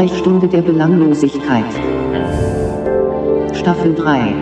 Sprechstunde 0.00 0.48
der 0.48 0.62
Belanglosigkeit. 0.62 1.70
Staffel 3.54 3.94
3. 3.94 4.32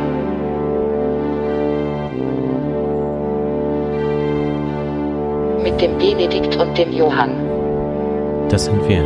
Mit 5.65 5.81
dem 5.81 5.99
Benedikt 5.99 6.55
und 6.55 6.79
dem 6.79 6.93
Johann. 6.93 7.33
Das 8.49 8.67
sind 8.67 8.89
wir. 8.89 9.03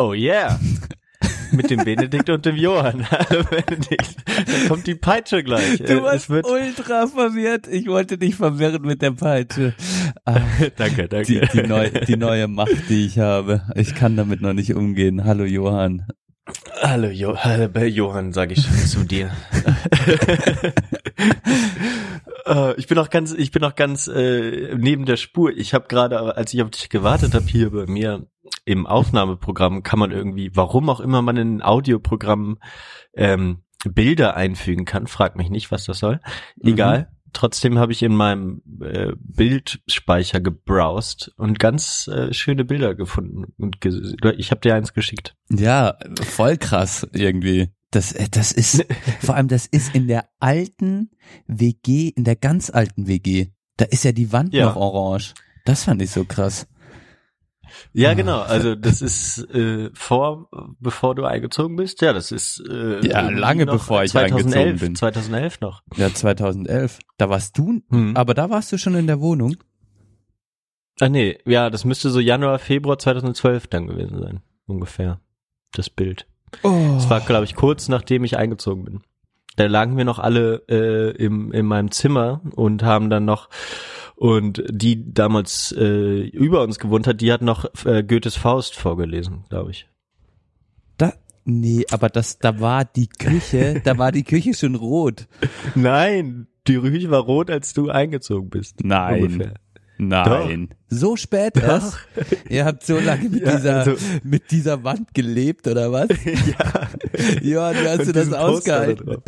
Oh 0.00 0.12
yeah. 0.12 0.58
Mit 1.52 1.70
dem 1.70 1.84
Benedikt 1.84 2.28
und 2.28 2.44
dem 2.44 2.56
Johann. 2.56 3.08
Hallo 3.10 3.44
Benedikt. 3.44 4.16
Dann 4.26 4.68
kommt 4.68 4.88
die 4.88 4.96
Peitsche 4.96 5.44
gleich. 5.44 5.78
Du 5.78 5.84
Äh, 5.84 6.02
warst 6.02 6.24
es 6.24 6.30
wird 6.30 6.46
ultra 6.46 7.06
verwirrt. 7.06 7.68
Ich 7.68 7.86
wollte 7.86 8.18
dich 8.18 8.34
verwirren 8.34 8.82
mit 8.82 9.00
der 9.00 9.12
Peitsche. 9.12 9.74
Ah, 10.24 10.40
Danke, 10.76 11.08
danke. 11.08 11.26
die, 11.26 11.40
die, 11.40 11.66
neu, 11.66 11.90
die 11.90 12.16
neue 12.16 12.46
Macht, 12.46 12.88
die 12.88 13.06
ich 13.06 13.18
habe. 13.18 13.62
Ich 13.74 13.94
kann 13.94 14.16
damit 14.16 14.40
noch 14.40 14.52
nicht 14.52 14.74
umgehen. 14.74 15.24
Hallo 15.24 15.44
Johann. 15.44 16.06
Hallo, 16.80 17.08
jo 17.08 17.36
Hallo 17.36 17.68
Johann, 17.80 18.32
sage 18.32 18.54
ich 18.54 18.62
schon 18.62 18.76
zu 18.76 19.04
dir. 19.04 19.30
Äh, 22.44 22.74
ich 22.74 22.88
bin 22.88 22.98
auch 22.98 23.08
ganz, 23.08 23.32
ich 23.32 23.52
bin 23.52 23.62
auch 23.62 23.76
ganz 23.76 24.08
äh, 24.08 24.74
neben 24.76 25.06
der 25.06 25.16
Spur. 25.16 25.56
Ich 25.56 25.74
habe 25.74 25.86
gerade, 25.86 26.36
als 26.36 26.52
ich 26.52 26.60
auf 26.60 26.70
dich 26.70 26.88
gewartet 26.88 27.34
habe, 27.34 27.46
hier 27.46 27.70
bei 27.70 27.86
mir 27.86 28.26
im 28.64 28.84
Aufnahmeprogramm 28.84 29.84
kann 29.84 30.00
man 30.00 30.10
irgendwie, 30.10 30.50
warum 30.52 30.90
auch 30.90 30.98
immer 30.98 31.22
man 31.22 31.36
in 31.36 31.56
ein 31.58 31.62
Audioprogramm 31.62 32.58
ähm, 33.14 33.62
Bilder 33.84 34.36
einfügen 34.36 34.84
kann, 34.84 35.06
frag 35.06 35.36
mich 35.36 35.50
nicht, 35.50 35.70
was 35.70 35.84
das 35.84 36.00
soll. 36.00 36.20
Egal. 36.60 37.11
Trotzdem 37.32 37.78
habe 37.78 37.92
ich 37.92 38.02
in 38.02 38.14
meinem 38.14 38.62
äh, 38.80 39.12
Bildspeicher 39.18 40.40
gebrowst 40.40 41.32
und 41.36 41.58
ganz 41.58 42.08
äh, 42.08 42.32
schöne 42.32 42.64
Bilder 42.64 42.94
gefunden. 42.94 43.52
Und 43.58 43.80
ge 43.80 44.14
ich 44.36 44.50
habe 44.50 44.60
dir 44.60 44.74
eins 44.74 44.92
geschickt. 44.92 45.34
Ja, 45.50 45.96
voll 46.22 46.56
krass 46.56 47.06
irgendwie. 47.12 47.70
Das, 47.90 48.12
äh, 48.12 48.28
das 48.30 48.52
ist, 48.52 48.84
vor 49.20 49.34
allem 49.36 49.48
das 49.48 49.66
ist 49.66 49.94
in 49.94 50.08
der 50.08 50.28
alten 50.40 51.10
WG, 51.46 52.08
in 52.08 52.24
der 52.24 52.36
ganz 52.36 52.70
alten 52.70 53.06
WG. 53.06 53.48
Da 53.76 53.84
ist 53.86 54.04
ja 54.04 54.12
die 54.12 54.32
Wand 54.32 54.52
Ja. 54.54 54.66
noch 54.66 54.76
orange. 54.76 55.34
Das 55.64 55.84
fand 55.84 56.02
ich 56.02 56.10
so 56.10 56.24
krass. 56.24 56.66
Ja, 57.92 58.10
Ah. 58.10 58.14
genau. 58.14 58.40
Also 58.40 58.74
das 58.74 59.02
ist 59.02 59.38
äh, 59.54 59.90
vor, 59.94 60.48
bevor 60.80 61.14
du 61.14 61.24
eingezogen 61.24 61.76
bist. 61.76 62.00
Ja, 62.02 62.12
das 62.12 62.32
ist 62.32 62.62
äh, 62.68 63.06
Ja, 63.06 63.28
lange 63.30 63.66
bevor 63.66 64.02
ich 64.04 64.10
2011, 64.12 64.56
eingezogen 64.56 64.78
bin. 64.78 64.96
2011 64.96 65.60
noch. 65.60 65.82
Ja, 65.96 66.12
2011. 66.12 66.98
Da 67.18 67.28
warst 67.30 67.56
du, 67.58 67.80
Hm. 67.90 68.16
aber 68.16 68.34
da 68.34 68.50
warst 68.50 68.72
du 68.72 68.78
schon 68.78 68.94
in 68.94 69.06
der 69.06 69.20
Wohnung. 69.20 69.56
Ah 71.00 71.08
nee, 71.08 71.38
ja, 71.46 71.70
das 71.70 71.84
müsste 71.84 72.10
so 72.10 72.20
Januar, 72.20 72.58
Februar 72.58 72.98
2012 72.98 73.66
dann 73.66 73.86
gewesen 73.86 74.18
sein, 74.20 74.42
ungefähr. 74.66 75.20
Das 75.74 75.88
Bild. 75.90 76.26
Oh. 76.62 76.92
Das 76.94 77.08
war, 77.08 77.20
glaube 77.20 77.44
ich, 77.44 77.54
kurz 77.54 77.88
nachdem 77.88 78.24
ich 78.24 78.36
eingezogen 78.36 78.84
bin. 78.84 79.00
Da 79.56 79.66
lagen 79.66 79.96
wir 79.96 80.04
noch 80.04 80.18
alle 80.18 80.62
äh, 80.68 81.10
im, 81.16 81.50
in 81.52 81.66
meinem 81.66 81.90
Zimmer 81.90 82.40
und 82.54 82.82
haben 82.82 83.10
dann 83.10 83.24
noch 83.24 83.48
und 84.22 84.62
die 84.70 85.12
damals 85.12 85.74
äh, 85.76 86.20
über 86.28 86.62
uns 86.62 86.78
gewohnt 86.78 87.08
hat, 87.08 87.20
die 87.20 87.32
hat 87.32 87.42
noch 87.42 87.64
äh, 87.84 88.04
Goethes 88.04 88.36
Faust 88.36 88.76
vorgelesen, 88.76 89.42
glaube 89.48 89.72
ich. 89.72 89.88
Da, 90.96 91.14
nee, 91.44 91.84
aber 91.90 92.08
das, 92.08 92.38
da 92.38 92.60
war 92.60 92.84
die 92.84 93.08
Küche, 93.08 93.80
da 93.84 93.98
war 93.98 94.12
die 94.12 94.22
Küche 94.22 94.54
schon 94.54 94.76
rot. 94.76 95.26
Nein, 95.74 96.46
die 96.68 96.78
Küche 96.78 97.10
war 97.10 97.22
rot, 97.22 97.50
als 97.50 97.74
du 97.74 97.90
eingezogen 97.90 98.48
bist. 98.48 98.84
Nein. 98.84 99.24
Ungefähr. 99.24 99.54
Nein. 100.08 100.68
So 100.88 101.16
spät 101.16 101.56
erst? 101.56 101.96
Ihr 102.50 102.64
habt 102.64 102.84
so 102.84 102.98
lange 102.98 103.28
mit 103.28 103.42
Ja, 103.46 103.56
dieser, 103.56 103.76
also- 103.78 103.94
mit 104.24 104.50
dieser 104.50 104.84
Wand 104.84 105.14
gelebt, 105.14 105.66
oder 105.66 105.90
was? 105.92 106.08
ja. 106.24 106.88
Johann, 107.40 107.76
wie 107.76 107.88
hast 107.88 108.06
du 108.08 108.12
das 108.12 108.28
da 108.30 108.40
ausgehalten? 108.40 109.16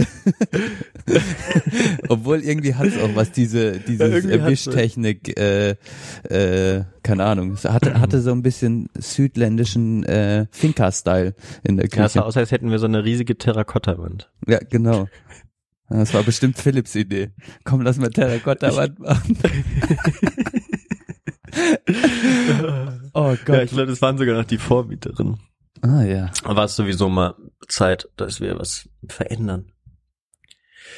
Obwohl 2.09 2.41
irgendwie 2.43 2.75
hat 2.75 2.87
es 2.89 2.99
auch 2.99 3.15
was, 3.15 3.33
diese, 3.33 3.79
diese 3.81 4.05
irgendwie 4.05 4.41
hat's 4.41 4.51
Wischtechnik, 4.51 5.39
äh, 5.39 5.77
äh, 6.29 6.85
keine 7.03 7.25
Ahnung. 7.25 7.53
Es 7.53 7.65
hatte, 7.65 7.95
hatte 8.01 8.21
so 8.21 8.33
ein 8.33 8.43
bisschen 8.43 8.89
südländischen 8.99 10.05
äh, 10.05 10.47
Finca-Style 10.51 11.35
in 11.63 11.77
der 11.77 11.87
Ja, 11.89 12.05
es 12.07 12.13
sah 12.13 12.21
Küche. 12.21 12.25
aus, 12.27 12.37
als 12.37 12.51
hätten 12.51 12.71
wir 12.71 12.79
so 12.79 12.87
eine 12.87 13.05
riesige 13.05 13.37
Terrakotta-Wand. 13.39 14.31
Ja, 14.47 14.59
genau. 14.69 15.09
Das 15.91 16.15
war 16.15 16.23
bestimmt 16.23 16.59
Philips 16.59 16.95
Idee. 16.95 17.31
Komm, 17.65 17.83
lass 17.83 17.99
mal 17.99 18.11
Terrakotta-Wand 18.11 18.99
machen. 18.99 19.39
oh 23.15 23.31
Ja, 23.31 23.37
Gott. 23.45 23.63
ich 23.65 23.71
glaube, 23.71 23.87
das 23.87 24.03
waren 24.03 24.19
sogar 24.19 24.37
noch 24.37 24.45
die 24.45 24.59
Vormieterinnen. 24.59 25.39
Ah 25.83 26.03
ja. 26.03 26.31
War 26.45 26.65
es 26.65 26.77
sowieso 26.77 27.09
mal 27.09 27.35
Zeit, 27.69 28.09
dass 28.17 28.41
wir 28.41 28.59
was 28.59 28.89
verändern. 29.09 29.71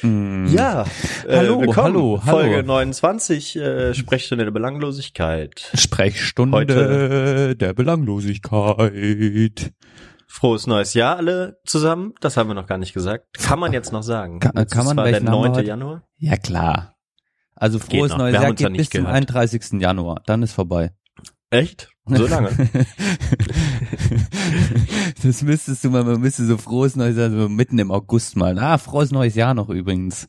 Mm. 0.01 0.45
Ja, 0.47 0.85
Hallo, 1.27 1.63
äh, 1.63 1.73
hallo, 1.73 1.75
hallo. 1.75 2.17
Folge 2.23 2.61
29, 2.63 3.55
äh, 3.55 3.93
Sprechstunde 3.95 4.43
der 4.45 4.51
Belanglosigkeit. 4.51 5.71
Sprechstunde 5.73 6.57
Heute- 6.57 7.55
der 7.55 7.73
Belanglosigkeit. 7.73 9.73
Frohes 10.27 10.67
neues 10.67 10.93
Jahr 10.93 11.17
alle 11.17 11.59
zusammen. 11.65 12.13
Das 12.21 12.37
haben 12.37 12.47
wir 12.49 12.53
noch 12.53 12.67
gar 12.67 12.77
nicht 12.77 12.93
gesagt. 12.93 13.37
Kann 13.39 13.59
man 13.59 13.73
jetzt 13.73 13.91
noch 13.91 14.03
sagen. 14.03 14.39
Kann- 14.39 14.67
kann 14.67 14.85
man, 14.85 14.97
war 14.97 15.05
der 15.05 15.13
welchen 15.13 15.25
Namen 15.25 15.41
9. 15.41 15.51
heute? 15.55 15.67
Januar. 15.67 16.03
Ja 16.17 16.37
klar. 16.37 16.95
Also 17.57 17.79
frohes 17.79 18.15
neues 18.15 18.33
Jahr 18.33 18.53
geht 18.53 18.73
bis 18.73 18.89
zum 18.89 19.01
gehört. 19.03 19.15
31. 19.15 19.81
Januar. 19.81 20.21
Dann 20.25 20.43
ist 20.43 20.53
vorbei. 20.53 20.91
Echt? 21.49 21.89
So 22.05 22.25
lange? 22.27 22.49
das 25.23 25.41
müsstest 25.43 25.83
du 25.83 25.89
mal, 25.89 26.03
man 26.03 26.21
müsste 26.21 26.45
so 26.45 26.57
frohes 26.57 26.95
neues 26.95 27.17
Jahr 27.17 27.29
so 27.29 27.49
mitten 27.49 27.79
im 27.79 27.91
August 27.91 28.35
mal. 28.35 28.57
Ah, 28.59 28.77
frohes 28.77 29.11
neues 29.11 29.35
Jahr 29.35 29.53
noch 29.53 29.69
übrigens. 29.69 30.27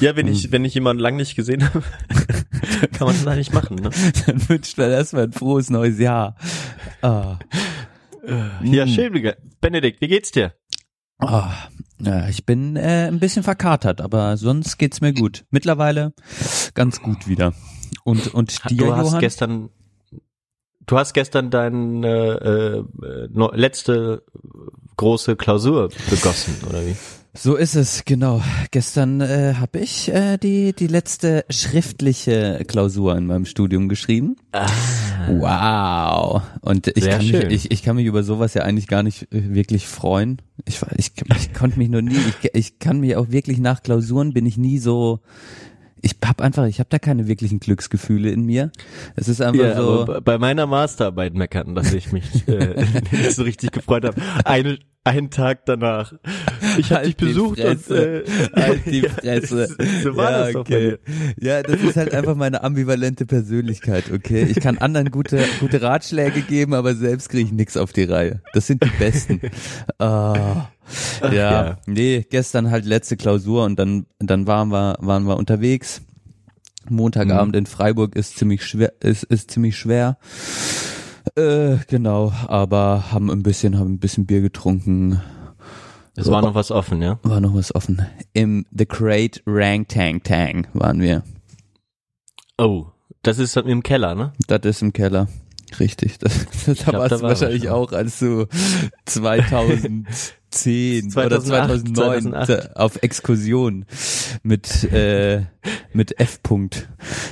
ja, 0.00 0.16
wenn 0.16 0.26
ich, 0.28 0.52
wenn 0.52 0.64
ich 0.64 0.74
jemanden 0.74 1.02
lang 1.02 1.16
nicht 1.16 1.36
gesehen 1.36 1.64
habe, 1.64 1.82
kann 2.98 3.06
man 3.06 3.16
das 3.16 3.26
eigentlich 3.26 3.52
machen. 3.52 3.76
Ne? 3.76 3.90
Dann 4.26 4.48
wünscht 4.48 4.76
man 4.78 4.90
erstmal 4.90 5.24
ein 5.24 5.32
frohes 5.32 5.70
neues 5.70 5.98
Jahr. 5.98 6.36
Ah. 7.02 7.38
Ja, 8.62 8.86
Mm. 8.86 8.88
schön. 8.88 9.32
Benedikt, 9.60 10.00
wie 10.00 10.08
geht's 10.08 10.32
dir? 10.32 10.52
Ah, 11.18 11.52
ja, 11.98 12.28
ich 12.28 12.44
bin 12.44 12.76
äh, 12.76 13.08
ein 13.08 13.20
bisschen 13.20 13.42
verkatert, 13.42 14.00
aber 14.00 14.36
sonst 14.36 14.78
geht's 14.78 15.00
mir 15.00 15.12
gut. 15.12 15.44
Mittlerweile 15.50 16.12
ganz 16.74 17.00
gut 17.00 17.26
wieder. 17.26 17.52
Und 18.04 18.34
und 18.34 18.70
dir, 18.70 18.76
du 18.76 18.96
hast 18.96 19.06
Johann? 19.06 19.20
gestern, 19.20 19.70
du 20.86 20.98
hast 20.98 21.12
gestern 21.14 21.50
deine 21.50 22.84
äh, 23.02 23.06
äh, 23.06 23.56
letzte 23.56 24.22
große 24.96 25.36
Klausur 25.36 25.88
begossen, 26.10 26.54
oder 26.68 26.84
wie? 26.84 26.96
So 27.38 27.54
ist 27.56 27.74
es, 27.74 28.04
genau. 28.04 28.42
Gestern 28.70 29.20
äh, 29.20 29.54
habe 29.58 29.78
ich 29.80 30.08
äh, 30.12 30.38
die 30.38 30.72
die 30.72 30.86
letzte 30.86 31.44
schriftliche 31.50 32.64
Klausur 32.66 33.16
in 33.16 33.26
meinem 33.26 33.44
Studium 33.44 33.88
geschrieben. 33.88 34.36
Wow. 35.28 36.42
Und 36.62 36.88
ich 36.88 37.04
Sehr 37.04 37.18
kann 37.18 37.26
mich 37.26 37.44
ich, 37.50 37.70
ich 37.70 37.82
kann 37.82 37.96
mich 37.96 38.06
über 38.06 38.22
sowas 38.22 38.54
ja 38.54 38.62
eigentlich 38.62 38.86
gar 38.86 39.02
nicht 39.02 39.24
äh, 39.32 39.54
wirklich 39.54 39.86
freuen. 39.86 40.40
Ich 40.64 40.80
ich, 40.96 41.12
ich 41.36 41.52
konnte 41.52 41.78
mich 41.78 41.90
nur 41.90 42.02
nie 42.02 42.16
ich, 42.16 42.50
ich 42.54 42.78
kann 42.78 43.00
mich 43.00 43.16
auch 43.16 43.30
wirklich 43.30 43.58
nach 43.58 43.82
Klausuren 43.82 44.32
bin 44.32 44.46
ich 44.46 44.56
nie 44.56 44.78
so 44.78 45.20
ich 46.02 46.16
hab 46.24 46.40
einfach, 46.40 46.66
ich 46.66 46.78
habe 46.78 46.88
da 46.90 46.98
keine 46.98 47.26
wirklichen 47.28 47.58
Glücksgefühle 47.60 48.30
in 48.30 48.44
mir. 48.44 48.70
Es 49.16 49.28
ist 49.28 49.40
einfach 49.40 49.62
Ja, 49.64 49.76
so. 49.76 50.06
bei 50.24 50.38
meiner 50.38 50.66
Masterarbeit 50.66 51.34
meckern, 51.34 51.74
dass 51.74 51.92
ich 51.94 52.12
mich 52.12 52.46
äh, 52.48 52.84
nicht 53.12 53.32
so 53.32 53.42
richtig 53.42 53.72
gefreut 53.72 54.04
habe. 54.04 54.20
Eine, 54.44 54.78
einen 55.04 55.30
Tag 55.30 55.64
danach. 55.66 56.12
Ich 56.78 56.86
habe 56.90 56.96
Halt 56.96 57.06
dich 57.06 57.16
besucht 57.16 57.60
und 57.60 57.90
äh, 57.90 58.24
Halt 58.54 58.86
die 58.86 59.00
ja, 59.02 59.08
Fresse. 59.10 59.68
so 60.02 60.16
war 60.16 60.30
ja, 60.30 60.46
das 60.46 60.56
okay. 60.56 60.96
Ja, 61.40 61.62
das 61.62 61.80
ist 61.80 61.96
halt 61.96 62.12
einfach 62.12 62.34
meine 62.34 62.62
ambivalente 62.64 63.24
Persönlichkeit, 63.24 64.10
okay? 64.12 64.44
Ich 64.50 64.60
kann 64.60 64.78
anderen 64.78 65.10
gute, 65.10 65.42
gute 65.60 65.80
Ratschläge 65.80 66.42
geben, 66.42 66.74
aber 66.74 66.94
selbst 66.94 67.28
kriege 67.30 67.44
ich 67.44 67.52
nix 67.52 67.76
auf 67.76 67.92
die 67.92 68.04
Reihe. 68.04 68.42
Das 68.52 68.66
sind 68.66 68.82
die 68.84 68.90
besten. 68.98 69.40
Ah, 69.98 70.68
ja, 71.22 71.30
ja. 71.30 71.78
nee, 71.86 72.26
gestern 72.28 72.70
halt 72.70 72.84
letzte 72.84 73.16
Klausur 73.16 73.64
und 73.64 73.78
dann, 73.78 74.06
dann 74.18 74.46
waren 74.46 74.68
wir, 74.68 74.96
waren 75.00 75.24
wir 75.26 75.36
unterwegs. 75.36 76.02
Montagabend 76.88 77.54
Mhm. 77.54 77.58
in 77.60 77.66
Freiburg 77.66 78.14
ist 78.14 78.36
ziemlich 78.38 78.64
schwer, 78.64 78.92
ist, 79.00 79.24
ist 79.24 79.50
ziemlich 79.50 79.76
schwer. 79.76 80.18
Äh, 81.34 81.78
genau, 81.88 82.32
aber 82.46 83.10
haben 83.10 83.30
ein 83.30 83.42
bisschen, 83.42 83.78
haben 83.78 83.94
ein 83.94 83.98
bisschen 83.98 84.26
Bier 84.26 84.40
getrunken, 84.40 85.20
Es 86.14 86.30
war 86.30 86.40
noch 86.42 86.54
was 86.54 86.70
offen, 86.70 87.02
ja? 87.02 87.18
war 87.24 87.40
noch 87.40 87.54
was 87.54 87.74
offen. 87.74 88.06
Im 88.32 88.64
The 88.70 88.86
Great 88.86 89.42
Rang 89.46 89.88
Tang 89.88 90.22
Tang 90.22 90.68
waren 90.72 91.00
wir. 91.00 91.24
Oh, 92.58 92.86
das 93.22 93.38
ist 93.38 93.56
im 93.56 93.82
Keller, 93.82 94.14
ne? 94.14 94.32
Das 94.46 94.60
ist 94.64 94.80
im 94.82 94.92
Keller. 94.92 95.26
Richtig. 95.80 96.18
Das, 96.18 96.32
das 96.66 96.78
da 96.78 96.90
glaub, 96.90 97.00
warst 97.02 97.12
da 97.12 97.16
du 97.16 97.22
war 97.22 97.28
wahrscheinlich 97.30 97.64
was. 97.64 97.70
auch, 97.70 97.92
als 97.92 98.18
du 98.18 98.46
2010 99.06 100.06
oder 101.16 101.40
2008, 101.40 101.94
2009 101.94 102.22
2008. 102.44 102.76
auf 102.76 103.02
Exkursion 103.02 103.84
mit 104.42 104.84
äh, 104.92 105.42
mit 105.92 106.18
F. 106.20 106.38
-Punkt 106.44 106.86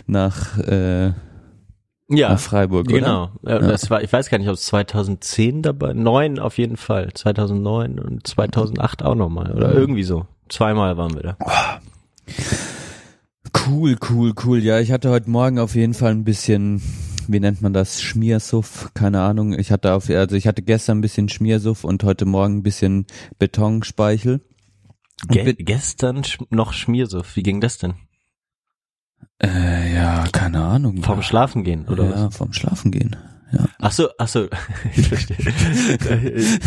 nach 0.07 0.59
äh, 0.59 1.13
Ja, 2.09 2.31
nach 2.31 2.41
Freiburg, 2.41 2.89
oder? 2.89 2.99
Genau. 2.99 3.31
Ja, 3.43 3.59
Das 3.61 3.89
war, 3.91 4.03
ich 4.03 4.13
weiß 4.13 4.29
gar 4.31 4.39
nicht, 4.39 4.49
ob 4.49 4.55
es 4.55 4.67
2010 4.67 5.63
dabei, 5.63 5.93
neun 5.95 6.39
auf 6.39 6.59
jeden 6.59 6.77
Fall, 6.77 7.13
2009 7.15 7.99
und 7.99 8.27
2008 8.27 9.03
auch 9.03 9.15
nochmal 9.15 9.53
oder 9.53 9.73
irgendwie 9.73 10.05
so. 10.05 10.27
Zweimal 10.49 10.97
waren 10.99 11.15
wir 11.15 11.23
da. 11.23 11.81
Cool, 13.67 13.97
cool, 14.11 14.35
cool. 14.45 14.59
Ja, 14.59 14.79
ich 14.81 14.93
hatte 14.93 15.09
heute 15.11 15.31
Morgen 15.31 15.59
auf 15.59 15.75
jeden 15.75 15.95
Fall 15.95 16.11
ein 16.11 16.25
bisschen, 16.25 16.83
wie 17.29 17.41
nennt 17.41 17.63
man 17.63 17.73
das, 17.73 18.01
Schmiersuff, 18.01 18.91
keine 18.95 19.21
Ahnung. 19.23 19.59
Ich 19.59 19.71
hatte 19.71 19.95
auf, 19.95 20.09
also 20.09 20.37
ich 20.37 20.47
hatte 20.47 20.63
gestern 20.63 20.99
ein 20.99 21.01
bisschen 21.03 21.29
Schmiersuff 21.29 21.85
und 21.85 22.03
heute 22.05 22.25
Morgen 22.25 22.59
ein 22.59 22.63
bisschen 22.63 23.07
Betonspeichel. 23.39 24.41
Ge 25.29 25.55
gestern 25.55 26.23
noch 26.51 26.73
Schmiersuff. 26.73 27.37
Wie 27.37 27.43
ging 27.43 27.61
das 27.61 27.79
denn? 27.79 27.95
Äh, 29.43 29.95
ja, 29.95 30.25
keine 30.33 30.65
Ahnung. 30.65 31.03
Vom 31.03 31.23
Schlafen 31.23 31.65
gehen 31.65 31.89
oder 31.89 32.05
ja, 32.05 32.27
was? 32.27 32.37
vom 32.37 32.53
Schlafen 32.53 32.91
gehen. 32.91 33.17
Ja. 33.57 33.67
Ach 33.79 33.93
so, 33.93 34.09
ach 34.19 34.29
so. 34.29 34.49
Ich 34.97 35.09
verstehe. 35.09 35.37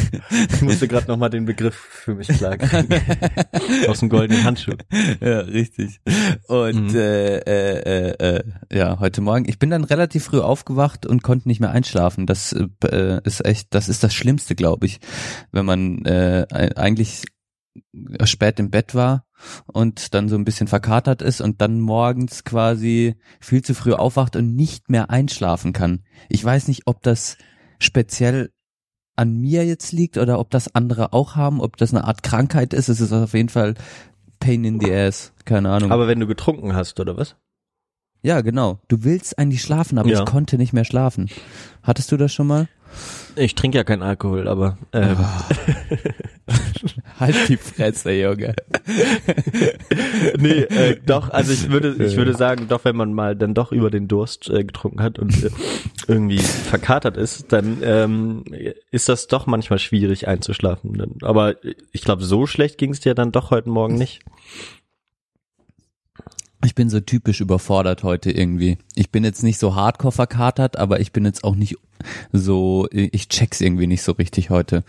ich 0.54 0.62
musste 0.62 0.88
gerade 0.88 1.08
noch 1.08 1.18
mal 1.18 1.30
den 1.30 1.46
Begriff 1.46 1.76
für 1.76 2.16
mich 2.16 2.28
klar 2.28 2.58
kriegen. 2.58 3.02
Aus 3.88 4.00
dem 4.00 4.10
goldenen 4.10 4.44
Handschuh. 4.44 4.74
ja, 5.22 5.40
richtig. 5.40 6.00
Und 6.48 6.92
Mhm. 6.94 6.96
äh, 6.96 7.38
äh, 7.38 8.14
äh, 8.20 8.38
äh, 8.38 8.44
ja, 8.72 9.00
heute 9.00 9.22
Morgen, 9.22 9.48
ich 9.48 9.60
bin 9.60 9.70
dann 9.70 9.84
relativ 9.84 10.26
früh 10.26 10.40
aufgewacht 10.40 11.06
und 11.06 11.24
konnte 11.24 11.48
nicht 11.48 11.60
mehr 11.60 11.72
einschlafen. 11.72 12.26
Das 12.26 12.54
äh, 12.54 13.20
ist 13.24 13.46
echt, 13.46 13.74
das 13.74 13.90
ist 13.90 14.04
das 14.04 14.14
Schlimmste, 14.14 14.56
glaube 14.56 14.86
ich, 14.86 15.00
wenn 15.52 15.66
man 15.66 16.06
äh, 16.06 16.46
eigentlich 16.76 17.24
spät 18.26 18.60
im 18.60 18.72
Bett 18.72 18.96
war 18.96 19.27
und 19.68 20.14
dann 20.14 20.30
so 20.30 20.36
ein 20.36 20.46
bisschen 20.46 20.68
verkatert 20.68 21.22
ist 21.22 21.42
und 21.42 21.62
dann 21.62 21.80
morgens 21.80 22.44
quasi 22.44 23.16
viel 23.40 23.62
zu 23.64 23.74
früh 23.74 23.94
aufwacht 23.94 24.36
und 24.36 24.56
nicht 24.56 24.90
mehr 24.90 25.10
einschlafen 25.10 25.74
kann. 25.74 26.04
Ich 26.30 26.44
weiß 26.44 26.68
nicht, 26.68 26.84
ob 26.86 27.04
das 27.04 27.38
speziell 27.80 28.52
an 29.16 29.36
mir 29.40 29.66
jetzt 29.66 29.92
liegt 29.92 30.18
oder 30.18 30.40
ob 30.40 30.52
das 30.52 30.74
andere 30.76 31.14
auch 31.14 31.36
haben, 31.36 31.60
ob 31.62 31.78
das 31.78 31.94
eine 31.94 32.04
Art 32.04 32.24
Krankheit 32.24 32.74
ist. 32.74 32.88
Es 32.90 33.02
ist 33.02 33.12
auf 33.14 33.34
jeden 33.34 33.50
Fall 33.50 33.74
Pain 34.40 34.64
in 34.64 34.80
the 34.80 34.94
ass. 34.94 35.34
Keine 35.46 35.70
Ahnung. 35.72 35.92
Aber 35.92 36.08
wenn 36.08 36.20
du 36.20 36.28
getrunken 36.28 36.76
hast, 36.76 37.00
oder 37.00 37.18
was? 37.18 37.36
ja, 38.24 38.42
genau. 38.42 38.80
Du 38.90 39.04
willst 39.04 39.40
eigentlich 39.40 39.62
schlafen, 39.62 39.98
aber 39.98 40.10
Ja. 40.10 40.20
ich 40.20 40.26
konnte 40.26 40.58
nicht 40.58 40.74
mehr 40.74 40.84
schlafen. 40.86 41.30
Hattest 41.82 42.12
du 42.12 42.18
das 42.18 42.34
schon 42.34 42.48
mal? 42.48 42.68
Ich 43.36 43.56
trinke 43.56 43.78
ja 43.78 43.84
keinen 43.84 44.02
Alkohol, 44.04 44.48
aber 44.48 44.78
ähm, 44.92 45.18
Halt 47.20 47.50
die 47.50 47.58
Fresse, 47.58 48.12
Junge. 48.12 48.54
nee, 50.38 50.62
äh, 50.62 51.00
doch, 51.04 51.30
also 51.30 51.52
ich 51.52 51.70
würde, 51.70 51.96
ich 52.04 52.16
würde 52.16 52.36
sagen, 52.36 52.68
doch, 52.68 52.86
wenn 52.86 52.96
man 52.96 53.12
mal 53.12 53.36
dann 53.36 53.56
doch 53.56 53.72
über 53.72 53.90
den 53.90 54.08
Durst 54.08 54.50
äh, 54.50 54.64
getrunken 54.64 55.02
hat 55.02 55.18
und 55.18 55.44
äh, 55.44 55.50
irgendwie 56.08 56.38
verkatert 56.38 57.18
ist, 57.18 57.52
dann 57.52 57.80
ähm, 57.82 58.44
ist 58.92 59.10
das 59.10 59.28
doch 59.28 59.48
manchmal 59.48 59.80
schwierig 59.80 60.28
einzuschlafen. 60.28 61.18
Aber 61.24 61.56
ich 61.92 62.02
glaube, 62.02 62.24
so 62.24 62.46
schlecht 62.46 62.78
ging 62.78 62.92
es 62.92 63.00
dir 63.00 63.16
dann 63.16 63.32
doch 63.32 63.50
heute 63.50 63.70
Morgen 63.70 63.96
nicht. 63.96 64.22
Ich 66.64 66.76
bin 66.76 66.90
so 66.90 67.00
typisch 67.00 67.42
überfordert 67.42 68.04
heute 68.04 68.32
irgendwie. 68.32 68.78
Ich 68.96 69.10
bin 69.12 69.24
jetzt 69.24 69.44
nicht 69.44 69.60
so 69.60 69.76
hardcore 69.76 70.12
verkatert, 70.12 70.78
aber 70.78 71.00
ich 71.00 71.12
bin 71.12 71.26
jetzt 71.26 71.44
auch 71.44 71.56
nicht 71.56 71.78
so, 72.32 72.88
ich 72.92 73.30
check's 73.30 73.62
irgendwie 73.62 73.88
nicht 73.88 74.04
so 74.04 74.12
richtig 74.12 74.50
heute. 74.50 74.84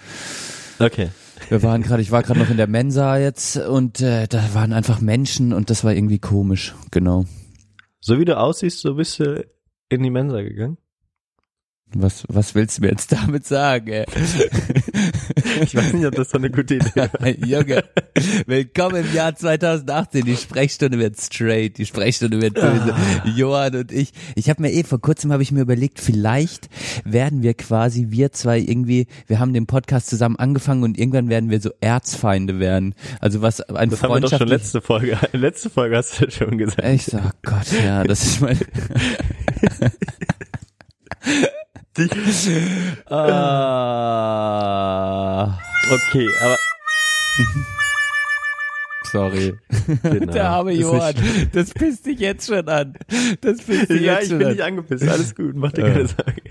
Okay. 0.78 1.08
Wir 1.48 1.62
waren 1.62 1.82
gerade, 1.82 2.02
ich 2.02 2.10
war 2.10 2.22
gerade 2.22 2.40
noch 2.40 2.50
in 2.50 2.56
der 2.56 2.66
Mensa 2.66 3.18
jetzt 3.18 3.56
und 3.56 4.00
äh, 4.00 4.26
da 4.26 4.54
waren 4.54 4.72
einfach 4.72 5.00
Menschen 5.00 5.52
und 5.52 5.70
das 5.70 5.84
war 5.84 5.94
irgendwie 5.94 6.18
komisch, 6.18 6.74
genau. 6.90 7.24
So 8.00 8.18
wie 8.18 8.24
du 8.24 8.36
aussiehst, 8.38 8.80
so 8.80 8.94
bist 8.94 9.18
du 9.20 9.44
in 9.88 10.02
die 10.02 10.10
Mensa 10.10 10.42
gegangen. 10.42 10.78
Was, 11.94 12.24
was 12.28 12.54
willst 12.54 12.78
du 12.78 12.82
mir 12.82 12.90
jetzt 12.90 13.12
damit 13.12 13.46
sagen? 13.46 13.88
Ey? 13.88 14.04
Ich 15.62 15.74
weiß 15.74 15.94
nicht, 15.94 16.06
ob 16.06 16.14
das 16.14 16.30
so 16.30 16.36
eine 16.36 16.50
gute 16.50 16.74
Idee 16.74 16.90
war. 16.94 17.08
Junge, 17.46 17.82
willkommen 18.46 19.06
im 19.06 19.14
Jahr 19.14 19.34
2018. 19.34 20.24
Die 20.26 20.36
Sprechstunde 20.36 20.98
wird 20.98 21.18
straight, 21.18 21.78
die 21.78 21.86
Sprechstunde 21.86 22.42
wird 22.42 22.54
böse. 22.54 22.94
Johann 23.34 23.74
und 23.74 23.90
ich. 23.90 24.12
Ich 24.34 24.50
habe 24.50 24.60
mir 24.62 24.70
eh 24.72 24.84
vor 24.84 25.00
kurzem 25.00 25.32
habe 25.32 25.42
ich 25.42 25.50
mir 25.50 25.62
überlegt, 25.62 25.98
vielleicht 25.98 26.68
werden 27.04 27.42
wir 27.42 27.54
quasi 27.54 28.08
wir 28.10 28.32
zwei 28.32 28.58
irgendwie. 28.58 29.06
Wir 29.26 29.38
haben 29.38 29.54
den 29.54 29.66
Podcast 29.66 30.08
zusammen 30.08 30.36
angefangen 30.36 30.82
und 30.82 30.98
irgendwann 30.98 31.30
werden 31.30 31.48
wir 31.48 31.60
so 31.60 31.70
Erzfeinde 31.80 32.58
werden. 32.58 32.94
Also 33.20 33.40
was 33.40 33.62
ein 33.62 33.88
Das 33.88 34.02
haben 34.02 34.12
wir 34.12 34.20
doch 34.20 34.36
schon 34.36 34.48
letzte 34.48 34.82
Folge. 34.82 35.18
Letzte 35.32 35.70
Folge 35.70 35.96
hast 35.96 36.20
du 36.20 36.30
schon 36.30 36.58
gesagt. 36.58 36.84
Echt 36.84 37.10
so, 37.10 37.16
oh 37.16 37.30
Gott, 37.42 37.72
ja, 37.82 38.04
das 38.04 38.24
ist 38.24 38.40
mein. 38.42 38.58
ah, 44.18 45.58
Okay, 45.90 46.28
aber 46.42 46.56
sorry. 49.10 49.54
genau. 50.02 50.32
Der 50.32 50.48
arme 50.50 50.72
Johann, 50.72 51.14
das 51.52 51.70
pisst 51.72 52.04
dich 52.06 52.18
jetzt 52.20 52.46
schon 52.46 52.68
an. 52.68 52.94
Das 53.40 53.58
pisst 53.62 53.88
dich 53.90 54.02
Ja, 54.02 54.14
jetzt 54.14 54.24
ich 54.24 54.28
schon 54.30 54.38
bin 54.38 54.46
an. 54.48 54.52
nicht 54.52 54.62
angepisst. 54.62 55.08
Alles 55.08 55.34
gut, 55.34 55.54
mach 55.56 55.72
dir 55.72 55.82
keine 55.84 56.06
Sorgen. 56.06 56.42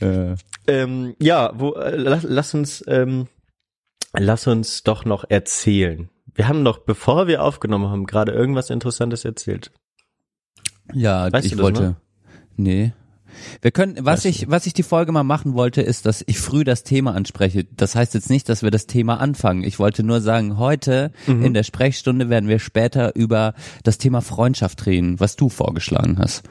Äh, 0.00 0.36
ähm, 0.68 1.14
ja, 1.20 1.50
wo, 1.58 1.72
äh, 1.74 1.96
lass, 1.96 2.22
lass 2.22 2.54
uns, 2.54 2.84
ähm, 2.86 3.26
lass 4.12 4.46
uns 4.46 4.84
doch 4.84 5.04
noch 5.04 5.24
erzählen. 5.28 6.08
Wir 6.34 6.46
haben 6.46 6.62
noch, 6.62 6.78
bevor 6.78 7.26
wir 7.26 7.42
aufgenommen 7.42 7.88
haben, 7.90 8.06
gerade 8.06 8.30
irgendwas 8.32 8.70
Interessantes 8.70 9.24
erzählt. 9.24 9.72
ja, 10.92 11.32
Weißt 11.32 11.46
ich 11.46 11.52
du 11.52 11.56
das 11.56 11.64
wollte. 11.64 11.82
noch? 11.82 11.94
Nee. 12.56 12.92
Wir 13.62 13.70
können, 13.70 13.96
was 14.00 14.22
du 14.22 14.28
ich, 14.28 14.50
was 14.50 14.66
ich 14.66 14.72
die 14.72 14.82
Folge 14.82 15.12
mal 15.12 15.24
machen 15.24 15.54
wollte, 15.54 15.82
ist, 15.82 16.06
dass 16.06 16.22
ich 16.26 16.38
früh 16.38 16.64
das 16.64 16.84
Thema 16.84 17.14
anspreche. 17.14 17.64
Das 17.76 17.94
heißt 17.94 18.14
jetzt 18.14 18.30
nicht, 18.30 18.48
dass 18.48 18.62
wir 18.62 18.70
das 18.70 18.86
Thema 18.86 19.20
anfangen. 19.20 19.64
Ich 19.64 19.78
wollte 19.78 20.02
nur 20.02 20.20
sagen, 20.20 20.58
heute 20.58 21.12
Mhm. 21.26 21.44
in 21.44 21.54
der 21.54 21.62
Sprechstunde 21.62 22.28
werden 22.28 22.48
wir 22.48 22.58
später 22.58 23.14
über 23.16 23.54
das 23.84 23.98
Thema 23.98 24.20
Freundschaft 24.20 24.86
reden, 24.86 25.20
was 25.20 25.36
du 25.36 25.48
vorgeschlagen 25.48 26.18
hast. 26.18 26.42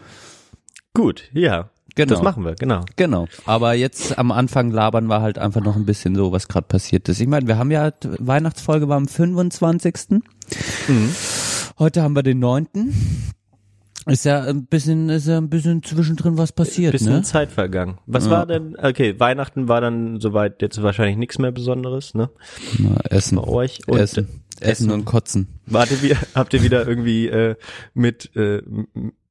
Gut, 0.94 1.24
ja. 1.34 1.70
Genau. 1.96 2.14
Das 2.14 2.22
machen 2.24 2.46
wir, 2.46 2.54
genau. 2.54 2.86
Genau. 2.96 3.28
Aber 3.48 3.74
jetzt 3.74 4.20
am 4.20 4.32
Anfang 4.32 4.70
labern 4.70 5.08
wir 5.08 5.22
halt 5.22 5.40
einfach 5.40 5.62
noch 5.62 5.76
ein 5.76 5.86
bisschen 5.86 6.14
so, 6.16 6.32
was 6.32 6.48
gerade 6.48 6.68
passiert 6.68 7.10
ist. 7.10 7.20
Ich 7.20 7.28
meine, 7.28 7.48
wir 7.48 7.58
haben 7.58 7.72
ja, 7.72 7.92
Weihnachtsfolge 8.20 8.88
war 8.88 8.98
am 8.98 9.08
25. 9.08 10.22
Mhm. 10.88 11.10
Heute 11.80 12.04
haben 12.04 12.16
wir 12.16 12.22
den 12.22 12.38
9. 12.38 12.68
Ist 14.08 14.26
ja 14.26 14.42
ein 14.44 14.66
bisschen, 14.66 15.10
ist 15.10 15.28
ja 15.28 15.38
ein 15.38 15.50
bisschen 15.50 15.84
zwischendrin 15.84 16.38
was 16.38 16.52
passiert, 16.52 16.92
Bisschen 16.94 17.14
ne? 17.14 17.22
Zeit 17.24 17.52
vergangen. 17.52 17.98
Was 18.06 18.26
Ja. 18.26 18.32
war 18.32 18.46
denn, 18.46 18.76
okay, 18.82 19.20
Weihnachten 19.20 19.68
war 19.68 19.82
dann 19.82 20.20
soweit 20.20 20.62
jetzt 20.62 20.82
wahrscheinlich 20.82 21.18
nichts 21.18 21.38
mehr 21.40 21.52
Besonderes, 21.52 22.14
ne? 22.14 22.30
Na, 22.80 22.96
Essen. 23.10 23.36
Bei 23.38 23.44
euch. 23.48 23.80
Und 23.88 24.00
Essen. 24.00 24.28
Essen 24.60 24.90
und 24.92 25.06
Kotzen. 25.06 25.48
Wart 25.66 25.92
ihr, 25.92 26.02
wieder- 26.02 26.18
habt 26.36 26.54
ihr 26.54 26.64
wieder 26.64 26.88
irgendwie 26.88 27.28
äh, 27.28 27.56
mit 27.94 28.36
äh, 28.36 28.62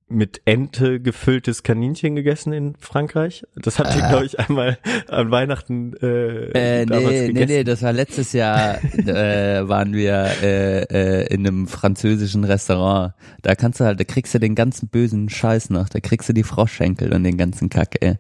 mit 0.09 0.41
Ente 0.45 1.01
gefülltes 1.01 1.65
Kaninchen 1.65 2.15
gegessen 2.15 2.53
in 2.53 2.75
Frankreich? 2.79 3.45
Das 3.57 3.79
habt 3.81 3.95
ihr, 3.97 4.07
glaube 4.09 4.25
ich, 4.25 4.39
einmal 4.39 4.79
an 5.09 5.31
Weihnachten 5.33 5.95
äh, 6.01 6.83
Äh, 6.83 6.87
damals 6.87 7.11
nee, 7.11 7.21
nee, 7.21 7.27
gegessen. 7.29 7.49
nee, 7.49 7.65
das 7.65 7.83
war 7.83 7.93
letztes 7.93 8.33
Jahr, 8.33 8.79
äh, 8.85 9.69
waren 9.69 9.93
wir 9.95 10.27
äh, 10.43 10.83
äh, 10.83 11.27
in 11.35 11.47
einem 11.47 11.67
französischen 11.67 12.45
Restaurant. 12.45 13.15
Da 13.43 13.57
kannst 13.57 13.81
du 13.81 13.85
halt, 13.85 13.99
da 13.99 14.05
kriegst 14.05 14.33
du 14.33 14.39
den 14.39 14.55
ganzen 14.55 14.89
bösen 14.89 15.29
Scheiß 15.29 15.71
noch. 15.71 15.89
Da 15.89 15.99
kriegst 15.99 16.29
du 16.29 16.33
die 16.33 16.45
Froschschenkel 16.45 17.13
und 17.13 17.25
den 17.25 17.37
ganzen 17.37 17.69
Kack, 17.69 17.97
ey. 18.01 18.15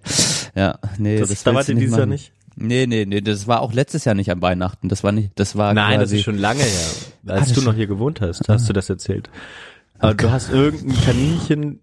Ja, 0.56 0.78
nee, 0.98 1.18
das, 1.20 1.28
das, 1.28 1.44
da 1.44 1.54
wart 1.54 1.68
ihr 1.68 1.76
dieses 1.76 1.96
Jahr 1.96 2.06
nicht? 2.06 2.32
Nee, 2.56 2.86
nee, 2.86 3.04
nee, 3.04 3.20
das 3.20 3.46
war 3.46 3.60
auch 3.60 3.72
letztes 3.74 4.06
Jahr 4.06 4.14
nicht 4.14 4.30
an 4.30 4.40
Weihnachten. 4.42 4.88
Das 4.88 5.04
war 5.04 5.12
nicht, 5.12 5.30
das 5.36 5.56
war 5.56 5.74
Nein, 5.74 6.00
das 6.00 6.10
ist 6.10 6.22
schon 6.22 6.38
lange 6.38 6.62
her. 6.62 6.88
Ah, 7.28 7.32
Als 7.32 7.52
du 7.52 7.60
noch 7.60 7.74
hier 7.74 7.86
gewohnt 7.86 8.20
hast, 8.22 8.48
hast 8.48 8.68
du 8.68 8.72
das 8.72 8.88
erzählt. 8.90 9.28
Aber 9.98 10.14
du 10.14 10.30
hast 10.30 10.50
irgendein 10.50 10.96
Kaninchen 11.04 11.80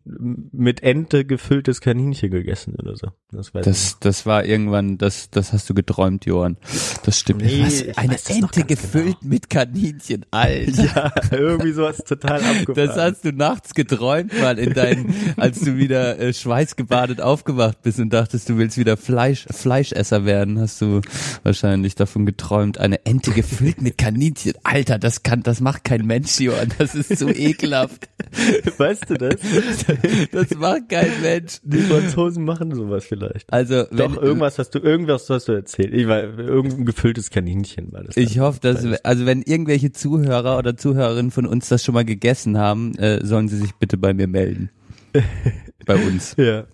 mit 0.51 0.83
Ente 0.83 1.25
gefülltes 1.25 1.81
Kaninchen 1.81 2.29
gegessen 2.31 2.75
oder 2.75 2.95
so. 2.95 3.07
Das 3.31 3.53
weiß 3.53 3.65
Das, 3.65 3.97
das 3.99 4.25
war 4.25 4.45
irgendwann, 4.45 4.97
das, 4.97 5.29
das 5.29 5.53
hast 5.53 5.69
du 5.69 5.73
geträumt, 5.73 6.25
Johann. 6.25 6.57
Das 7.03 7.19
stimmt. 7.19 7.41
Nee, 7.41 7.63
Was? 7.65 7.97
Eine 7.97 8.17
Ente 8.27 8.61
ganz 8.61 8.67
gefüllt 8.67 9.23
mit 9.23 9.49
Kaninchen, 9.49 10.25
Alter. 10.31 10.83
Ja, 10.83 11.13
irgendwie 11.31 11.71
sowas 11.71 11.97
total 11.97 12.43
abgefahren. 12.43 12.75
Das 12.75 12.97
hast 12.97 13.25
du 13.25 13.31
nachts 13.31 13.73
geträumt, 13.73 14.39
mal 14.39 14.59
in 14.59 14.73
deinen, 14.73 15.15
als 15.37 15.61
du 15.61 15.77
wieder 15.77 16.19
äh, 16.19 16.33
schweißgebadet 16.33 17.21
aufgewacht 17.21 17.81
bist 17.81 17.99
und 17.99 18.11
dachtest, 18.11 18.49
du 18.49 18.57
willst 18.57 18.77
wieder 18.77 18.97
Fleisch, 18.97 19.45
Fleischesser 19.49 20.25
werden, 20.25 20.59
hast 20.59 20.81
du 20.81 21.01
wahrscheinlich 21.43 21.95
davon 21.95 22.25
geträumt. 22.25 22.77
Eine 22.77 23.05
Ente 23.05 23.31
gefüllt 23.31 23.81
mit 23.81 23.97
Kaninchen. 23.97 24.53
Alter, 24.63 24.99
das 24.99 25.23
kann, 25.23 25.43
das 25.43 25.59
macht 25.61 25.83
kein 25.83 26.05
Mensch, 26.05 26.39
Johann. 26.39 26.71
Das 26.77 26.95
ist 26.95 27.17
so 27.17 27.29
ekelhaft. 27.33 28.02
weißt 28.77 29.09
du 29.09 29.15
das? 29.15 29.35
Das 30.31 30.55
macht 30.55 30.89
kein 30.89 31.11
Mensch. 31.21 31.59
Die 31.63 31.79
Franzosen 31.79 32.43
machen 32.43 32.73
sowas 32.73 33.05
vielleicht. 33.05 33.51
Also, 33.51 33.83
Doch, 33.91 34.21
irgendwas 34.21 34.59
hast 34.59 34.71
du, 34.71 34.79
irgendwas 34.79 35.29
hast 35.29 35.47
du 35.47 35.53
erzählt. 35.53 35.93
Ich 35.93 36.07
war, 36.07 36.23
irgendein 36.23 36.85
gefülltes 36.85 37.29
Kaninchen 37.29 37.91
war 37.91 38.03
das. 38.03 38.17
Ich 38.17 38.39
hoffe, 38.39 38.59
dass, 38.61 38.85
also 39.03 39.25
wenn 39.25 39.41
irgendwelche 39.41 39.91
Zuhörer 39.91 40.57
oder 40.57 40.75
Zuhörerinnen 40.75 41.31
von 41.31 41.45
uns 41.45 41.69
das 41.69 41.83
schon 41.83 41.93
mal 41.93 42.05
gegessen 42.05 42.57
haben, 42.57 42.95
äh, 42.95 43.25
sollen 43.25 43.47
sie 43.47 43.57
sich 43.57 43.73
bitte 43.75 43.97
bei 43.97 44.13
mir 44.13 44.27
melden. 44.27 44.69
bei 45.85 45.95
uns. 45.95 46.35
Ja. 46.37 46.65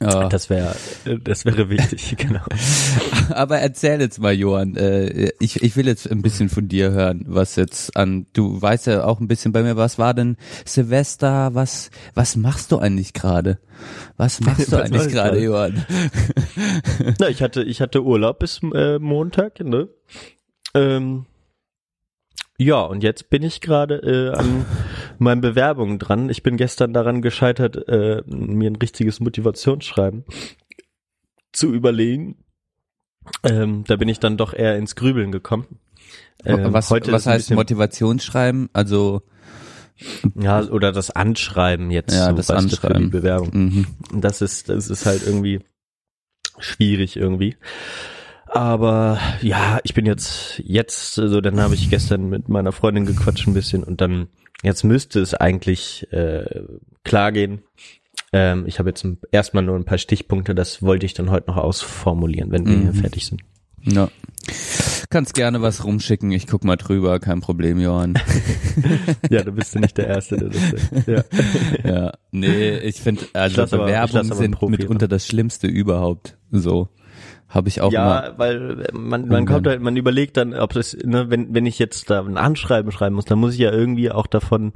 Ja. 0.00 0.28
Das 0.28 0.48
wäre, 0.48 0.76
das 1.24 1.44
wäre 1.44 1.70
wichtig, 1.70 2.16
genau. 2.18 2.42
Aber 3.30 3.58
erzähl 3.58 4.00
jetzt 4.00 4.20
mal, 4.20 4.32
Johann. 4.32 4.76
Äh, 4.76 5.32
ich, 5.40 5.62
ich 5.62 5.76
will 5.76 5.86
jetzt 5.86 6.08
ein 6.10 6.22
bisschen 6.22 6.48
von 6.48 6.68
dir 6.68 6.92
hören, 6.92 7.24
was 7.26 7.56
jetzt 7.56 7.96
an. 7.96 8.26
Du 8.32 8.60
weißt 8.60 8.86
ja 8.86 9.04
auch 9.04 9.18
ein 9.18 9.26
bisschen 9.28 9.52
bei 9.52 9.62
mir. 9.62 9.76
Was 9.76 9.98
war 9.98 10.14
denn 10.14 10.36
Silvester? 10.64 11.54
Was 11.54 11.90
was 12.14 12.36
machst 12.36 12.70
du 12.70 12.78
eigentlich 12.78 13.12
gerade? 13.12 13.58
Was 14.16 14.40
machst 14.40 14.68
du 14.68 14.72
Was 14.76 14.82
eigentlich 14.82 15.08
gerade? 15.08 15.42
Johann? 15.42 15.84
Na, 17.18 17.28
ich 17.28 17.42
hatte, 17.42 17.62
ich 17.62 17.80
hatte 17.80 18.04
Urlaub 18.04 18.38
bis 18.38 18.60
äh, 18.74 18.98
Montag, 18.98 19.60
ne? 19.60 19.88
Ähm, 20.74 21.26
ja, 22.58 22.80
und 22.80 23.04
jetzt 23.04 23.30
bin 23.30 23.44
ich 23.44 23.60
gerade 23.60 23.94
äh, 23.96 24.36
an 24.36 24.66
meinen 25.18 25.40
Bewerbungen 25.40 26.00
dran. 26.00 26.28
Ich 26.28 26.42
bin 26.42 26.56
gestern 26.56 26.92
daran 26.92 27.22
gescheitert, 27.22 27.88
äh, 27.88 28.22
mir 28.26 28.70
ein 28.70 28.76
richtiges 28.76 29.20
Motivationsschreiben 29.20 30.24
zu 31.52 31.72
überlegen. 31.72 32.44
Ähm, 33.44 33.84
da 33.86 33.96
bin 33.96 34.08
ich 34.08 34.18
dann 34.18 34.36
doch 34.36 34.54
eher 34.54 34.76
ins 34.76 34.96
Grübeln 34.96 35.30
gekommen. 35.30 35.78
Ähm, 36.44 36.72
was 36.72 36.90
heute 36.90 37.12
was 37.12 37.26
heißt 37.26 37.52
Motivationsschreiben? 37.52 38.70
Also 38.72 39.22
Ja, 40.34 40.62
oder 40.62 40.90
das 40.90 41.10
Anschreiben 41.10 41.92
jetzt. 41.92 42.14
Ja, 42.14 42.30
so, 42.30 42.36
das 42.36 42.50
Anschreiben. 42.50 43.04
die 43.04 43.08
Bewerbung. 43.08 43.50
mhm. 43.52 43.86
Das 44.20 44.42
ist, 44.42 44.68
das 44.68 44.88
ist 44.88 45.06
halt 45.06 45.24
irgendwie 45.24 45.60
schwierig 46.58 47.16
irgendwie. 47.16 47.56
Aber 48.50 49.18
ja, 49.42 49.78
ich 49.84 49.94
bin 49.94 50.06
jetzt, 50.06 50.60
jetzt, 50.64 51.18
also 51.18 51.40
dann 51.40 51.60
habe 51.60 51.74
ich 51.74 51.90
gestern 51.90 52.28
mit 52.28 52.48
meiner 52.48 52.72
Freundin 52.72 53.06
gequatscht 53.06 53.46
ein 53.46 53.54
bisschen 53.54 53.84
und 53.84 54.00
dann, 54.00 54.28
jetzt 54.62 54.84
müsste 54.84 55.20
es 55.20 55.34
eigentlich 55.34 56.06
äh, 56.12 56.44
klar 57.04 57.32
gehen. 57.32 57.62
Ähm, 58.32 58.64
ich 58.66 58.78
habe 58.78 58.90
jetzt 58.90 59.04
ein- 59.04 59.18
erstmal 59.32 59.62
nur 59.62 59.76
ein 59.76 59.84
paar 59.84 59.98
Stichpunkte, 59.98 60.54
das 60.54 60.82
wollte 60.82 61.06
ich 61.06 61.14
dann 61.14 61.30
heute 61.30 61.48
noch 61.50 61.56
ausformulieren, 61.56 62.50
wenn 62.50 62.66
wir 62.66 62.76
Mhm. 62.76 62.82
hier 62.82 62.94
fertig 62.94 63.26
sind. 63.26 63.42
ja. 63.84 64.08
Kannst 65.10 65.34
gerne 65.34 65.62
was 65.62 65.84
rumschicken. 65.84 66.30
Ich 66.32 66.46
guck 66.46 66.64
mal 66.64 66.76
drüber. 66.76 67.18
Kein 67.18 67.40
Problem, 67.40 67.80
Johann. 67.80 68.14
Ja, 69.30 69.42
du 69.42 69.52
bist 69.52 69.74
ja 69.74 69.80
nicht 69.80 69.96
der 69.98 70.06
Erste, 70.06 70.36
der 70.36 70.48
das 70.48 70.70
sagt. 70.70 71.08
Ja. 71.84 71.90
ja, 71.90 72.12
nee, 72.30 72.78
ich 72.78 73.00
finde, 73.00 73.24
also 73.32 73.64
Bewerbungen 73.66 74.32
sind 74.32 74.60
mitunter 74.62 75.08
das 75.08 75.26
Schlimmste 75.26 75.66
überhaupt. 75.66 76.36
So 76.50 76.88
habe 77.48 77.68
ich 77.68 77.80
auch 77.80 77.92
immer. 77.92 78.26
Ja, 78.26 78.34
weil 78.38 78.86
man, 78.92 79.26
man 79.28 79.46
kommt 79.46 79.66
halt, 79.66 79.80
man 79.80 79.96
überlegt 79.96 80.36
dann, 80.36 80.54
ob 80.54 80.74
das, 80.74 80.96
ne, 81.02 81.30
wenn, 81.30 81.54
wenn 81.54 81.64
ich 81.64 81.78
jetzt 81.78 82.10
da 82.10 82.20
ein 82.20 82.36
Anschreiben 82.36 82.92
schreiben 82.92 83.14
muss, 83.14 83.24
dann 83.24 83.38
muss 83.38 83.54
ich 83.54 83.60
ja 83.60 83.72
irgendwie 83.72 84.10
auch 84.10 84.26
davon 84.26 84.72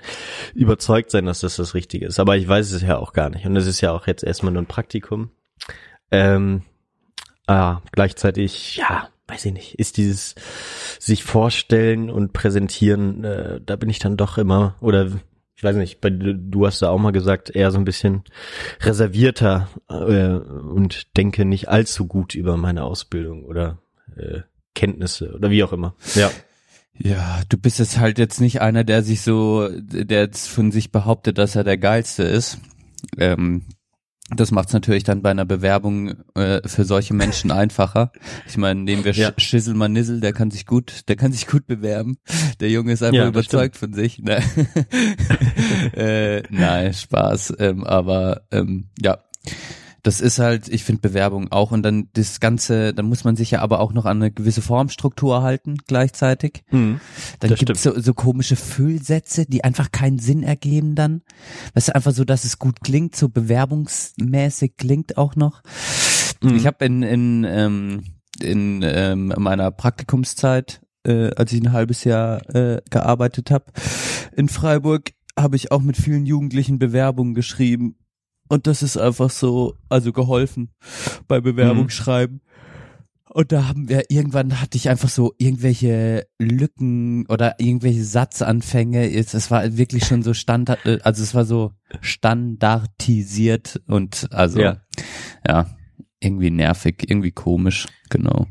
überzeugt 0.54 1.10
sein, 1.10 1.26
dass 1.26 1.40
das 1.40 1.56
das 1.56 1.74
Richtige 1.74 2.06
ist. 2.06 2.18
Aber 2.18 2.36
ich 2.36 2.48
weiß 2.48 2.72
es 2.72 2.82
ja 2.82 2.96
auch 2.96 3.12
gar 3.12 3.28
nicht. 3.28 3.44
Und 3.44 3.56
es 3.56 3.66
ist 3.66 3.82
ja 3.82 3.92
auch 3.92 4.06
jetzt 4.06 4.24
erstmal 4.24 4.52
nur 4.52 4.62
ein 4.62 4.66
Praktikum. 4.66 5.30
Ähm, 6.10 6.62
ah, 7.46 7.80
gleichzeitig, 7.92 8.76
ja, 8.76 9.08
weiß 9.28 9.44
ich 9.46 9.52
nicht, 9.52 9.74
ist 9.78 9.98
dieses 9.98 10.34
sich 10.98 11.24
vorstellen 11.24 12.10
und 12.10 12.32
präsentieren, 12.32 13.24
äh, 13.24 13.60
da 13.64 13.76
bin 13.76 13.90
ich 13.90 13.98
dann 13.98 14.16
doch 14.16 14.38
immer, 14.38 14.76
oder 14.80 15.10
ich 15.62 15.64
weiß 15.64 15.76
nicht, 15.76 16.00
du 16.02 16.66
hast 16.66 16.82
da 16.82 16.88
auch 16.88 16.98
mal 16.98 17.12
gesagt, 17.12 17.48
eher 17.54 17.70
so 17.70 17.78
ein 17.78 17.84
bisschen 17.84 18.24
reservierter 18.80 19.68
äh, 19.88 20.34
und 20.34 21.16
denke 21.16 21.44
nicht 21.44 21.68
allzu 21.68 22.08
gut 22.08 22.34
über 22.34 22.56
meine 22.56 22.82
Ausbildung 22.82 23.44
oder 23.44 23.78
äh, 24.16 24.40
Kenntnisse 24.74 25.32
oder 25.32 25.50
wie 25.50 25.62
auch 25.62 25.72
immer. 25.72 25.94
Ja. 26.16 26.32
Ja, 26.98 27.42
du 27.48 27.58
bist 27.58 27.78
jetzt 27.78 28.00
halt 28.00 28.18
jetzt 28.18 28.40
nicht 28.40 28.60
einer, 28.60 28.82
der 28.82 29.04
sich 29.04 29.22
so, 29.22 29.68
der 29.70 30.22
jetzt 30.22 30.48
von 30.48 30.72
sich 30.72 30.90
behauptet, 30.90 31.38
dass 31.38 31.54
er 31.54 31.62
der 31.62 31.78
Geilste 31.78 32.24
ist. 32.24 32.58
Ähm, 33.16 33.62
das 34.36 34.50
macht 34.50 34.68
es 34.68 34.74
natürlich 34.74 35.04
dann 35.04 35.22
bei 35.22 35.30
einer 35.30 35.44
Bewerbung 35.44 36.14
äh, 36.34 36.66
für 36.66 36.84
solche 36.84 37.14
Menschen 37.14 37.50
einfacher. 37.50 38.12
Ich 38.46 38.56
meine, 38.56 38.80
nehmen 38.80 39.04
wir 39.04 39.12
Ja. 39.12 39.32
Sch 39.36 39.42
Schissel 39.42 39.74
Nissel, 39.88 40.20
der 40.20 40.32
kann 40.32 40.50
sich 40.50 40.66
gut, 40.66 41.08
der 41.08 41.16
kann 41.16 41.32
sich 41.32 41.46
gut 41.46 41.66
bewerben. 41.66 42.18
Der 42.60 42.70
Junge 42.70 42.92
ist 42.92 43.02
einfach 43.02 43.18
Ja, 43.18 43.28
überzeugt 43.28 43.76
von 43.76 43.92
sich. 43.92 44.18
Ne? 44.18 44.42
äh, 45.96 46.42
nein, 46.50 46.92
Spaß. 46.92 47.54
Ähm, 47.58 47.84
aber 47.84 48.42
ähm, 48.50 48.88
ja, 49.00 49.18
das 50.02 50.20
ist 50.20 50.40
halt, 50.40 50.68
ich 50.68 50.82
finde 50.82 51.00
Bewerbung 51.00 51.52
auch 51.52 51.70
und 51.70 51.84
dann 51.84 52.08
das 52.14 52.40
Ganze, 52.40 52.92
dann 52.92 53.06
muss 53.06 53.22
man 53.22 53.36
sich 53.36 53.52
ja 53.52 53.60
aber 53.60 53.78
auch 53.78 53.92
noch 53.92 54.04
an 54.04 54.16
eine 54.16 54.32
gewisse 54.32 54.60
Formstruktur 54.60 55.42
halten 55.42 55.76
gleichzeitig. 55.86 56.64
Mhm. 56.70 57.00
Dann 57.38 57.50
Das 57.50 57.58
gibt's 57.58 57.82
so, 57.84 57.98
so 58.00 58.12
komische 58.12 58.56
Füllsätze, 58.56 59.46
die 59.46 59.62
einfach 59.62 59.92
keinen 59.92 60.18
Sinn 60.18 60.42
ergeben 60.42 60.96
dann. 60.96 61.22
Weißt 61.74 61.88
du, 61.88 61.94
einfach 61.94 62.12
so, 62.12 62.24
dass 62.24 62.44
es 62.44 62.58
gut 62.58 62.80
klingt, 62.82 63.14
so 63.14 63.28
bewerbungsmäßig 63.28 64.76
klingt 64.76 65.16
auch 65.16 65.36
noch. 65.36 65.62
Mhm. 66.42 66.56
Ich 66.56 66.66
habe 66.66 66.84
in, 66.84 67.02
in, 67.04 67.44
ähm, 67.48 68.02
in 68.40 68.82
ähm, 68.82 69.32
meiner 69.38 69.70
Praktikumszeit, 69.70 70.80
äh, 71.06 71.30
als 71.36 71.52
ich 71.52 71.60
ein 71.62 71.72
halbes 71.72 72.02
Jahr 72.02 72.52
äh, 72.54 72.82
gearbeitet 72.90 73.52
habe, 73.52 73.66
in 74.34 74.48
Freiburg, 74.48 75.12
habe 75.38 75.56
ich 75.56 75.70
auch 75.70 75.80
mit 75.80 75.96
vielen 75.96 76.26
Jugendlichen 76.26 76.78
Bewerbungen 76.78 77.34
geschrieben. 77.34 77.96
Und 78.52 78.66
das 78.66 78.82
ist 78.82 78.98
einfach 78.98 79.30
so, 79.30 79.78
also 79.88 80.12
geholfen 80.12 80.74
bei 81.26 81.40
Bewerbungsschreiben. 81.40 82.42
Und 83.30 83.50
da 83.50 83.66
haben 83.66 83.88
wir, 83.88 84.10
irgendwann 84.10 84.60
hatte 84.60 84.76
ich 84.76 84.90
einfach 84.90 85.08
so 85.08 85.32
irgendwelche 85.38 86.26
Lücken 86.38 87.24
oder 87.28 87.58
irgendwelche 87.58 88.04
Satzanfänge. 88.04 89.10
Es 89.10 89.32
es 89.32 89.50
war 89.50 89.78
wirklich 89.78 90.04
schon 90.04 90.22
so 90.22 90.34
standard, 90.34 90.84
äh, 90.84 90.98
also 91.02 91.22
es 91.22 91.34
war 91.34 91.46
so 91.46 91.72
standardisiert 92.02 93.80
und 93.86 94.28
also, 94.32 94.60
Ja. 94.60 94.82
ja, 95.48 95.70
irgendwie 96.20 96.50
nervig, 96.50 97.08
irgendwie 97.08 97.32
komisch, 97.32 97.86
genau. 98.10 98.48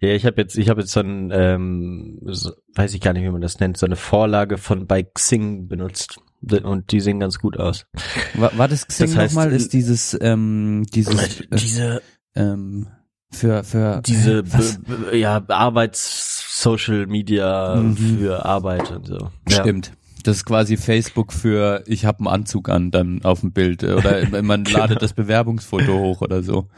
Ja, 0.00 0.08
ich 0.08 0.26
habe 0.26 0.40
jetzt, 0.42 0.58
ich 0.58 0.68
habe 0.68 0.80
jetzt 0.80 0.90
so 0.90 0.98
ein, 0.98 1.30
ähm, 1.32 2.18
so, 2.24 2.50
weiß 2.74 2.92
ich 2.92 3.00
gar 3.00 3.12
nicht, 3.12 3.22
wie 3.22 3.30
man 3.30 3.40
das 3.40 3.60
nennt, 3.60 3.76
so 3.76 3.86
eine 3.86 3.94
Vorlage 3.94 4.58
von 4.58 4.88
bei 4.88 5.04
Xing 5.04 5.68
benutzt 5.68 6.18
und 6.64 6.92
die 6.92 7.00
sehen 7.00 7.20
ganz 7.20 7.38
gut 7.38 7.58
aus. 7.58 7.86
War, 8.34 8.56
war 8.58 8.68
das 8.68 8.86
Xing 8.86 9.06
Das 9.08 9.16
heißt, 9.16 9.34
nochmal? 9.34 9.52
Ist 9.52 9.72
dieses, 9.72 10.16
ähm, 10.20 10.84
dieses, 10.94 11.40
äh, 11.40 11.46
Diese, 11.56 12.02
ähm, 12.34 12.86
für, 13.32 13.64
für, 13.64 14.00
diese, 14.06 14.44
äh, 15.12 15.16
ja, 15.18 15.42
Arbeits-Social 15.48 17.06
Media 17.06 17.76
Mhm. 17.76 17.96
für 17.96 18.44
Arbeit 18.44 18.90
und 18.90 19.06
so. 19.06 19.30
Ja. 19.48 19.60
Stimmt. 19.60 19.92
Das 20.22 20.36
ist 20.38 20.44
quasi 20.46 20.76
Facebook 20.78 21.32
für 21.32 21.82
ich 21.86 22.06
habe 22.06 22.20
einen 22.20 22.28
Anzug 22.28 22.68
an 22.70 22.90
dann 22.90 23.22
auf 23.24 23.40
dem 23.40 23.52
Bild 23.52 23.82
äh, 23.82 23.92
oder 23.92 24.20
man 24.42 24.64
Genau. 24.64 24.78
ladet 24.78 25.02
das 25.02 25.12
Bewerbungsfoto 25.12 25.92
hoch 25.98 26.22
oder 26.22 26.42
so. 26.42 26.68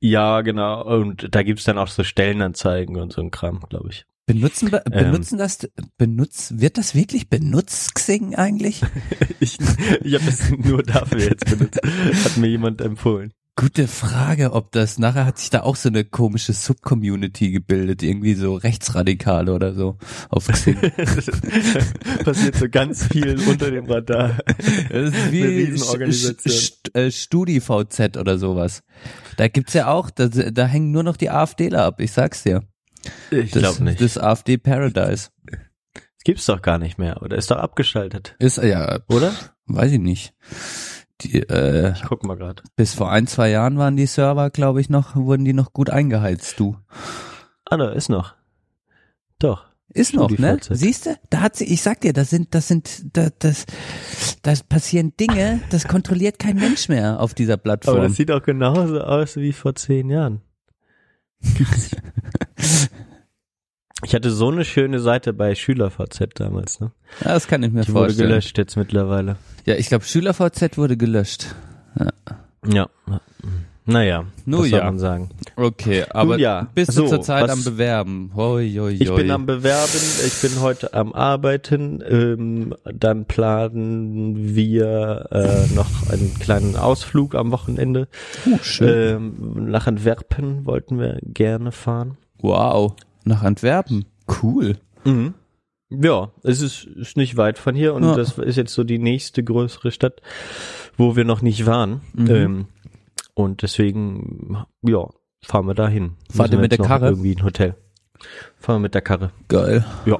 Ja, 0.00 0.42
genau. 0.42 0.84
Und 0.84 1.34
da 1.34 1.42
gibt's 1.42 1.64
dann 1.64 1.78
auch 1.78 1.88
so 1.88 2.04
Stellenanzeigen 2.04 2.96
und 2.96 3.12
so 3.12 3.20
ein 3.20 3.30
Kram, 3.32 3.60
glaube 3.68 3.88
ich. 3.90 4.06
Benutzen 4.28 4.70
be- 4.70 4.82
Ähm. 4.92 5.10
benutzen 5.10 5.38
das 5.38 5.58
benutzt 5.96 6.60
wird 6.60 6.78
das 6.78 6.94
wirklich 6.94 7.28
benutzt 7.28 7.94
Xing 7.96 8.34
eigentlich? 8.36 8.82
Ich, 9.40 9.56
ich 10.02 10.14
habe 10.14 10.24
das 10.24 10.50
nur 10.50 10.82
dafür 10.82 11.20
jetzt 11.20 11.44
benutzt. 11.44 11.80
Hat 12.24 12.36
mir 12.38 12.48
jemand 12.48 12.80
empfohlen. 12.80 13.32
Gute 13.54 13.86
Frage, 13.88 14.52
ob 14.52 14.70
das 14.72 14.98
nachher 14.98 15.24
hat 15.26 15.38
sich 15.38 15.50
da 15.50 15.62
auch 15.62 15.74
so 15.76 15.88
eine 15.88 16.04
komische 16.04 16.52
Subcommunity 16.52 17.50
gebildet, 17.50 18.02
irgendwie 18.04 18.34
so 18.34 18.54
Rechtsradikale 18.54 19.52
oder 19.52 19.74
so 19.74 19.96
auf 20.28 20.46
Xing. 20.48 20.76
Passiert 22.24 22.56
so 22.56 22.68
ganz 22.68 23.06
viel 23.06 23.38
unter 23.48 23.70
dem 23.70 23.86
Radar. 23.86 24.38
Das 24.90 25.14
ist 25.14 25.32
wie 25.32 25.74
äh, 26.94 27.10
StudiVZ 27.10 28.16
oder 28.16 28.38
sowas. 28.38 28.82
Da 29.36 29.48
gibt's 29.48 29.74
ja 29.74 29.88
auch, 29.90 30.10
da, 30.10 30.28
da 30.28 30.66
hängen 30.66 30.90
nur 30.90 31.02
noch 31.02 31.16
die 31.16 31.30
AfDler 31.30 31.84
ab, 31.84 32.00
ich 32.00 32.12
sag's 32.12 32.42
dir. 32.42 32.62
Ich 33.30 33.50
Das, 33.52 33.62
glaube 33.62 33.84
nicht. 33.84 34.00
Das 34.00 34.18
AfD 34.18 34.58
Paradise. 34.58 35.30
Das 35.46 36.24
gibt's 36.24 36.46
doch 36.46 36.60
gar 36.62 36.78
nicht 36.78 36.98
mehr, 36.98 37.22
oder? 37.22 37.36
Ist 37.36 37.50
doch 37.50 37.56
abgeschaltet, 37.58 38.34
Ist 38.38 38.58
ja, 38.58 38.98
oder? 39.08 39.32
weiß 39.66 39.92
ich 39.92 40.00
nicht. 40.00 40.34
Die, 41.20 41.40
äh, 41.42 41.92
Ich 41.94 42.02
guck 42.04 42.24
mal 42.24 42.36
gerade. 42.36 42.62
bis 42.76 42.94
vor 42.94 43.10
ein, 43.10 43.26
zwei 43.26 43.50
Jahren 43.50 43.76
waren 43.78 43.96
die 43.96 44.06
Server, 44.06 44.50
glaube 44.50 44.80
ich, 44.80 44.88
noch, 44.90 45.16
wurden 45.16 45.44
die 45.44 45.52
noch 45.52 45.72
gut 45.72 45.90
eingeheizt, 45.90 46.58
du. 46.60 46.76
Ah, 47.64 47.76
da 47.76 47.90
ist 47.90 48.08
noch. 48.08 48.34
Doch. 49.38 49.66
Ist 49.90 50.14
noch, 50.14 50.30
ne? 50.30 50.58
Siehst 50.68 51.06
du? 51.06 51.16
Da 51.30 51.40
hat 51.40 51.56
sie, 51.56 51.64
ich 51.64 51.80
sag 51.82 52.02
dir, 52.02 52.12
das 52.12 52.28
sind, 52.30 52.54
das 52.54 52.68
sind, 52.68 53.16
da, 53.16 53.30
das, 53.38 53.64
das 54.42 54.62
passieren 54.62 55.14
Dinge, 55.18 55.60
das 55.70 55.88
kontrolliert 55.88 56.38
kein 56.38 56.56
Mensch 56.56 56.88
mehr 56.90 57.20
auf 57.20 57.32
dieser 57.32 57.54
Aber 57.54 57.62
Plattform. 57.62 58.02
das 58.02 58.14
sieht 58.16 58.30
auch 58.30 58.42
genauso 58.42 59.00
aus 59.00 59.36
wie 59.36 59.52
vor 59.54 59.74
zehn 59.74 60.10
Jahren. 60.10 60.42
Ich 64.04 64.14
hatte 64.14 64.30
so 64.30 64.48
eine 64.48 64.64
schöne 64.64 65.00
Seite 65.00 65.32
bei 65.32 65.56
SchülerVZ 65.56 66.28
damals, 66.36 66.78
ne? 66.78 66.92
ja, 67.24 67.32
das 67.34 67.48
kann 67.48 67.64
ich 67.64 67.72
mir 67.72 67.80
Die 67.80 67.88
wurde 67.92 68.04
vorstellen. 68.10 68.28
gelöscht 68.28 68.56
jetzt 68.56 68.76
mittlerweile. 68.76 69.34
Ja, 69.66 69.74
ich 69.74 69.88
glaube, 69.88 70.04
SchülerVZ 70.04 70.78
wurde 70.78 70.96
gelöscht. 70.96 71.52
Ja. 72.64 72.88
Naja, 73.86 74.24
Nur 74.44 74.60
was 74.62 74.68
soll 74.70 74.78
ja. 74.78 74.84
man 74.84 74.98
sagen. 75.00 75.30
Okay, 75.56 76.04
aber 76.10 76.32
Nun 76.34 76.38
ja, 76.40 76.68
bist 76.76 76.92
so, 76.92 77.02
du 77.04 77.08
zurzeit 77.08 77.44
was- 77.44 77.50
am 77.50 77.64
Bewerben? 77.64 78.30
Hoi, 78.36 78.72
hoi, 78.78 78.92
Ich 78.92 79.12
bin 79.12 79.30
am 79.32 79.46
Bewerben, 79.46 79.98
ich 80.26 80.40
bin 80.42 80.60
heute 80.60 80.92
am 80.94 81.12
Arbeiten. 81.12 82.00
Ähm, 82.06 82.74
dann 82.84 83.24
planen 83.24 84.54
wir 84.54 85.26
äh, 85.32 85.74
noch 85.74 86.08
einen 86.10 86.34
kleinen 86.38 86.76
Ausflug 86.76 87.34
am 87.34 87.50
Wochenende. 87.50 88.06
Uh, 88.46 88.58
schön. 88.62 89.16
Ähm, 89.38 89.70
nach 89.70 89.86
Antwerpen 89.88 90.66
wollten 90.66 91.00
wir 91.00 91.18
gerne 91.22 91.72
fahren. 91.72 92.16
Wow, 92.40 92.94
nach 93.24 93.42
Antwerpen. 93.42 94.06
Cool. 94.42 94.76
Mhm. 95.04 95.34
Ja, 95.90 96.30
es 96.42 96.60
ist, 96.60 96.84
ist 96.84 97.16
nicht 97.16 97.36
weit 97.36 97.58
von 97.58 97.74
hier 97.74 97.94
und 97.94 98.02
Ja. 98.04 98.14
das 98.14 98.36
ist 98.38 98.56
jetzt 98.56 98.74
so 98.74 98.84
die 98.84 98.98
nächste 98.98 99.42
größere 99.42 99.90
Stadt, 99.90 100.20
wo 100.96 101.16
wir 101.16 101.24
noch 101.24 101.40
nicht 101.40 101.64
waren. 101.66 102.02
Mhm. 102.12 102.30
Ähm, 102.30 102.66
und 103.34 103.62
deswegen, 103.62 104.58
ja, 104.82 105.08
fahren 105.42 105.66
wir 105.66 105.74
dahin. 105.74 106.12
Fahrt 106.30 106.50
ihr 106.50 106.58
wir 106.58 106.62
mit 106.62 106.72
der 106.72 106.78
Karre? 106.78 107.08
Irgendwie 107.08 107.34
ein 107.36 107.42
Hotel. 107.44 107.74
Fahren 108.58 108.76
wir 108.76 108.80
mit 108.80 108.94
der 108.94 109.02
Karre. 109.02 109.30
Geil. 109.48 109.84
Ja. 110.04 110.18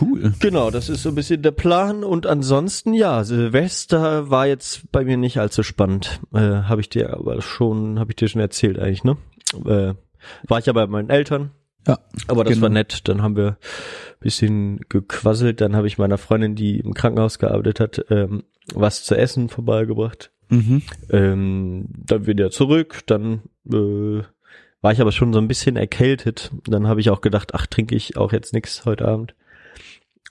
Cool. 0.00 0.32
Genau, 0.40 0.70
das 0.70 0.88
ist 0.88 1.02
so 1.02 1.08
ein 1.10 1.14
bisschen 1.14 1.42
der 1.42 1.50
Plan 1.50 2.04
und 2.04 2.26
ansonsten 2.26 2.94
ja, 2.94 3.24
Silvester 3.24 4.30
war 4.30 4.46
jetzt 4.46 4.90
bei 4.92 5.04
mir 5.04 5.16
nicht 5.16 5.38
allzu 5.38 5.62
spannend. 5.62 6.20
Äh, 6.32 6.38
habe 6.40 6.80
ich 6.80 6.88
dir 6.88 7.12
aber 7.14 7.42
schon, 7.42 7.98
habe 7.98 8.12
ich 8.12 8.16
dir 8.16 8.28
schon 8.28 8.40
erzählt 8.40 8.78
eigentlich, 8.78 9.04
ne? 9.04 9.16
Äh, 9.66 9.94
war 10.48 10.58
ich 10.58 10.66
ja 10.66 10.72
bei 10.72 10.86
meinen 10.86 11.10
Eltern, 11.10 11.50
Ja. 11.86 11.98
aber 12.28 12.44
das 12.44 12.52
Genau. 12.54 12.62
war 12.62 12.68
nett. 12.70 13.08
Dann 13.08 13.22
haben 13.22 13.36
wir 13.36 13.48
ein 13.48 13.56
bisschen 14.20 14.80
gequasselt. 14.88 15.60
Dann 15.60 15.74
habe 15.76 15.86
ich 15.86 15.98
meiner 15.98 16.18
Freundin, 16.18 16.54
die 16.54 16.78
im 16.80 16.94
Krankenhaus 16.94 17.38
gearbeitet 17.38 17.80
hat, 17.80 18.04
ähm, 18.10 18.44
was 18.74 19.04
zu 19.04 19.16
essen 19.16 19.48
vorbeigebracht. 19.48 20.30
Mhm. 20.48 20.82
Ähm, 21.10 21.86
dann 22.06 22.26
wieder 22.26 22.50
zurück. 22.50 23.00
Dann 23.06 23.42
äh, 23.72 24.22
war 24.80 24.92
ich 24.92 25.00
aber 25.00 25.12
schon 25.12 25.32
so 25.32 25.38
ein 25.38 25.48
bisschen 25.48 25.76
erkältet. 25.76 26.50
Dann 26.66 26.86
habe 26.88 27.00
ich 27.00 27.10
auch 27.10 27.20
gedacht, 27.20 27.54
ach, 27.54 27.66
trinke 27.66 27.94
ich 27.94 28.16
auch 28.16 28.32
jetzt 28.32 28.52
nix 28.52 28.84
heute 28.84 29.06
Abend. 29.08 29.34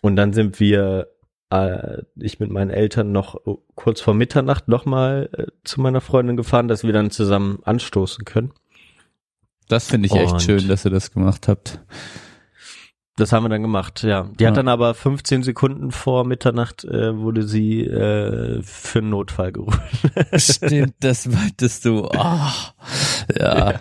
Und 0.01 0.15
dann 0.15 0.33
sind 0.33 0.59
wir, 0.59 1.07
äh, 1.49 2.03
ich 2.15 2.39
mit 2.39 2.49
meinen 2.51 2.69
Eltern 2.71 3.11
noch 3.11 3.39
kurz 3.75 4.01
vor 4.01 4.13
Mitternacht 4.13 4.67
nochmal 4.67 5.29
äh, 5.33 5.45
zu 5.63 5.79
meiner 5.81 6.01
Freundin 6.01 6.37
gefahren, 6.37 6.67
dass 6.67 6.83
wir 6.83 6.93
dann 6.93 7.11
zusammen 7.11 7.59
anstoßen 7.63 8.25
können. 8.25 8.51
Das 9.71 9.85
finde 9.87 10.07
ich 10.07 10.13
echt 10.13 10.33
Und- 10.33 10.41
schön, 10.41 10.67
dass 10.67 10.85
ihr 10.85 10.91
das 10.91 11.11
gemacht 11.11 11.47
habt. 11.47 11.79
Das 13.17 13.33
haben 13.33 13.43
wir 13.43 13.49
dann 13.49 13.61
gemacht, 13.61 14.03
ja. 14.03 14.29
Die 14.39 14.43
Ja. 14.43 14.49
hat 14.49 14.57
dann 14.57 14.67
aber 14.69 14.93
15 14.93 15.43
Sekunden 15.43 15.91
vor 15.91 16.23
Mitternacht 16.25 16.85
äh, 16.85 17.15
wurde 17.17 17.43
sie 17.43 17.81
äh, 17.81 18.61
für 18.63 18.99
einen 18.99 19.09
Notfall 19.09 19.51
gerufen. 19.51 19.81
Stimmt, 20.37 20.95
das 21.01 21.27
meintest 21.27 21.85
du. 21.85 22.05
Ah, 22.15 22.51
ja. 23.37 23.79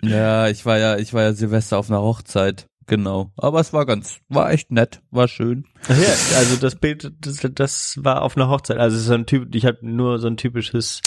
Ja, 0.00 0.48
ich 0.48 0.64
war 0.64 0.78
ja, 0.78 0.96
ich 0.96 1.12
war 1.12 1.22
ja 1.22 1.32
Silvester 1.32 1.76
auf 1.78 1.90
einer 1.90 2.00
Hochzeit. 2.00 2.67
Genau. 2.88 3.30
Aber 3.36 3.60
es 3.60 3.72
war 3.72 3.86
ganz, 3.86 4.18
war 4.28 4.50
echt 4.50 4.72
nett, 4.72 5.02
war 5.10 5.28
schön. 5.28 5.66
Ja, 5.88 5.94
also 6.38 6.56
das 6.56 6.74
Bild, 6.74 7.12
das, 7.20 7.46
das 7.54 7.98
war 8.02 8.22
auf 8.22 8.36
einer 8.36 8.48
Hochzeit. 8.48 8.78
Also 8.78 8.98
so 8.98 9.12
ein 9.14 9.26
Typ, 9.26 9.54
ich 9.54 9.64
hatte 9.66 9.86
nur 9.86 10.18
so 10.18 10.26
ein 10.26 10.36
typisches 10.38 11.02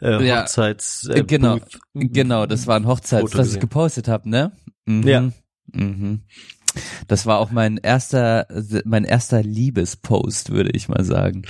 äh, 0.00 0.24
Ja, 0.24 0.42
Hochzeits 0.42 1.08
äh, 1.08 1.24
genau, 1.24 1.56
Booth. 1.56 1.78
Genau, 1.94 2.46
das 2.46 2.66
war 2.66 2.76
ein 2.76 2.86
Hochzeits, 2.86 3.22
Foto 3.22 3.38
das 3.38 3.54
ich 3.54 3.60
gepostet 3.60 4.08
habe, 4.08 4.28
ne? 4.28 4.52
Mhm. 4.84 5.02
Ja. 5.08 5.32
Mhm. 5.72 6.20
Das 7.06 7.26
war 7.26 7.38
auch 7.38 7.50
mein 7.50 7.76
erster, 7.76 8.46
mein 8.86 9.04
erster 9.04 9.42
Liebespost, 9.42 10.50
würde 10.52 10.70
ich 10.72 10.88
mal 10.88 11.04
sagen. 11.04 11.42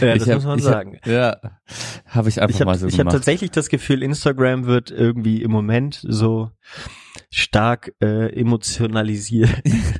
Ja, 0.00 0.14
ich 0.14 0.20
das 0.24 0.28
hab- 0.28 0.34
muss 0.36 0.44
man 0.46 0.58
ich 0.58 0.64
hab- 0.64 0.72
sagen. 0.72 0.98
Ja, 1.06 1.36
habe 2.06 2.28
ich 2.28 2.40
einfach 2.40 2.54
Ich 2.54 2.60
habe 2.60 2.70
mal 2.70 2.78
so 2.78 2.86
ich 2.86 2.94
hab 2.94 2.98
gemacht. 2.98 3.14
tatsächlich 3.14 3.50
das 3.52 3.68
Gefühl, 3.68 4.02
Instagram 4.02 4.66
wird 4.66 4.90
irgendwie 4.90 5.42
im 5.42 5.50
Moment 5.52 6.00
so 6.08 6.50
stark 7.36 7.92
äh, 8.00 8.32
emotionalisiert. 8.38 9.50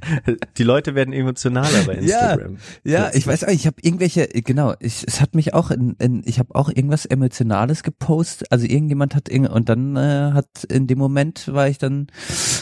Die 0.57 0.63
Leute 0.63 0.95
werden 0.95 1.13
emotionaler 1.13 1.83
bei 1.85 1.95
Ja, 1.95 2.31
Instagram. 2.31 2.59
Ja, 2.85 3.11
ich 3.13 3.27
weiß 3.27 3.43
auch, 3.43 3.49
ich 3.49 3.67
habe 3.67 3.77
irgendwelche, 3.83 4.29
genau, 4.29 4.75
ich, 4.79 5.05
es 5.05 5.21
hat 5.21 5.35
mich 5.35 5.53
auch 5.53 5.73
in, 5.73 5.97
in 5.99 6.23
ich 6.25 6.39
habe 6.39 6.55
auch 6.55 6.69
irgendwas 6.69 7.07
Emotionales 7.07 7.83
gepostet, 7.83 8.53
also 8.53 8.67
irgendjemand 8.67 9.17
hat 9.17 9.29
irgend, 9.29 9.51
und 9.51 9.69
dann 9.69 9.97
äh, 9.97 10.31
hat 10.33 10.63
in 10.69 10.87
dem 10.87 10.99
Moment 10.99 11.53
war 11.53 11.67
ich 11.67 11.79
dann, 11.79 12.07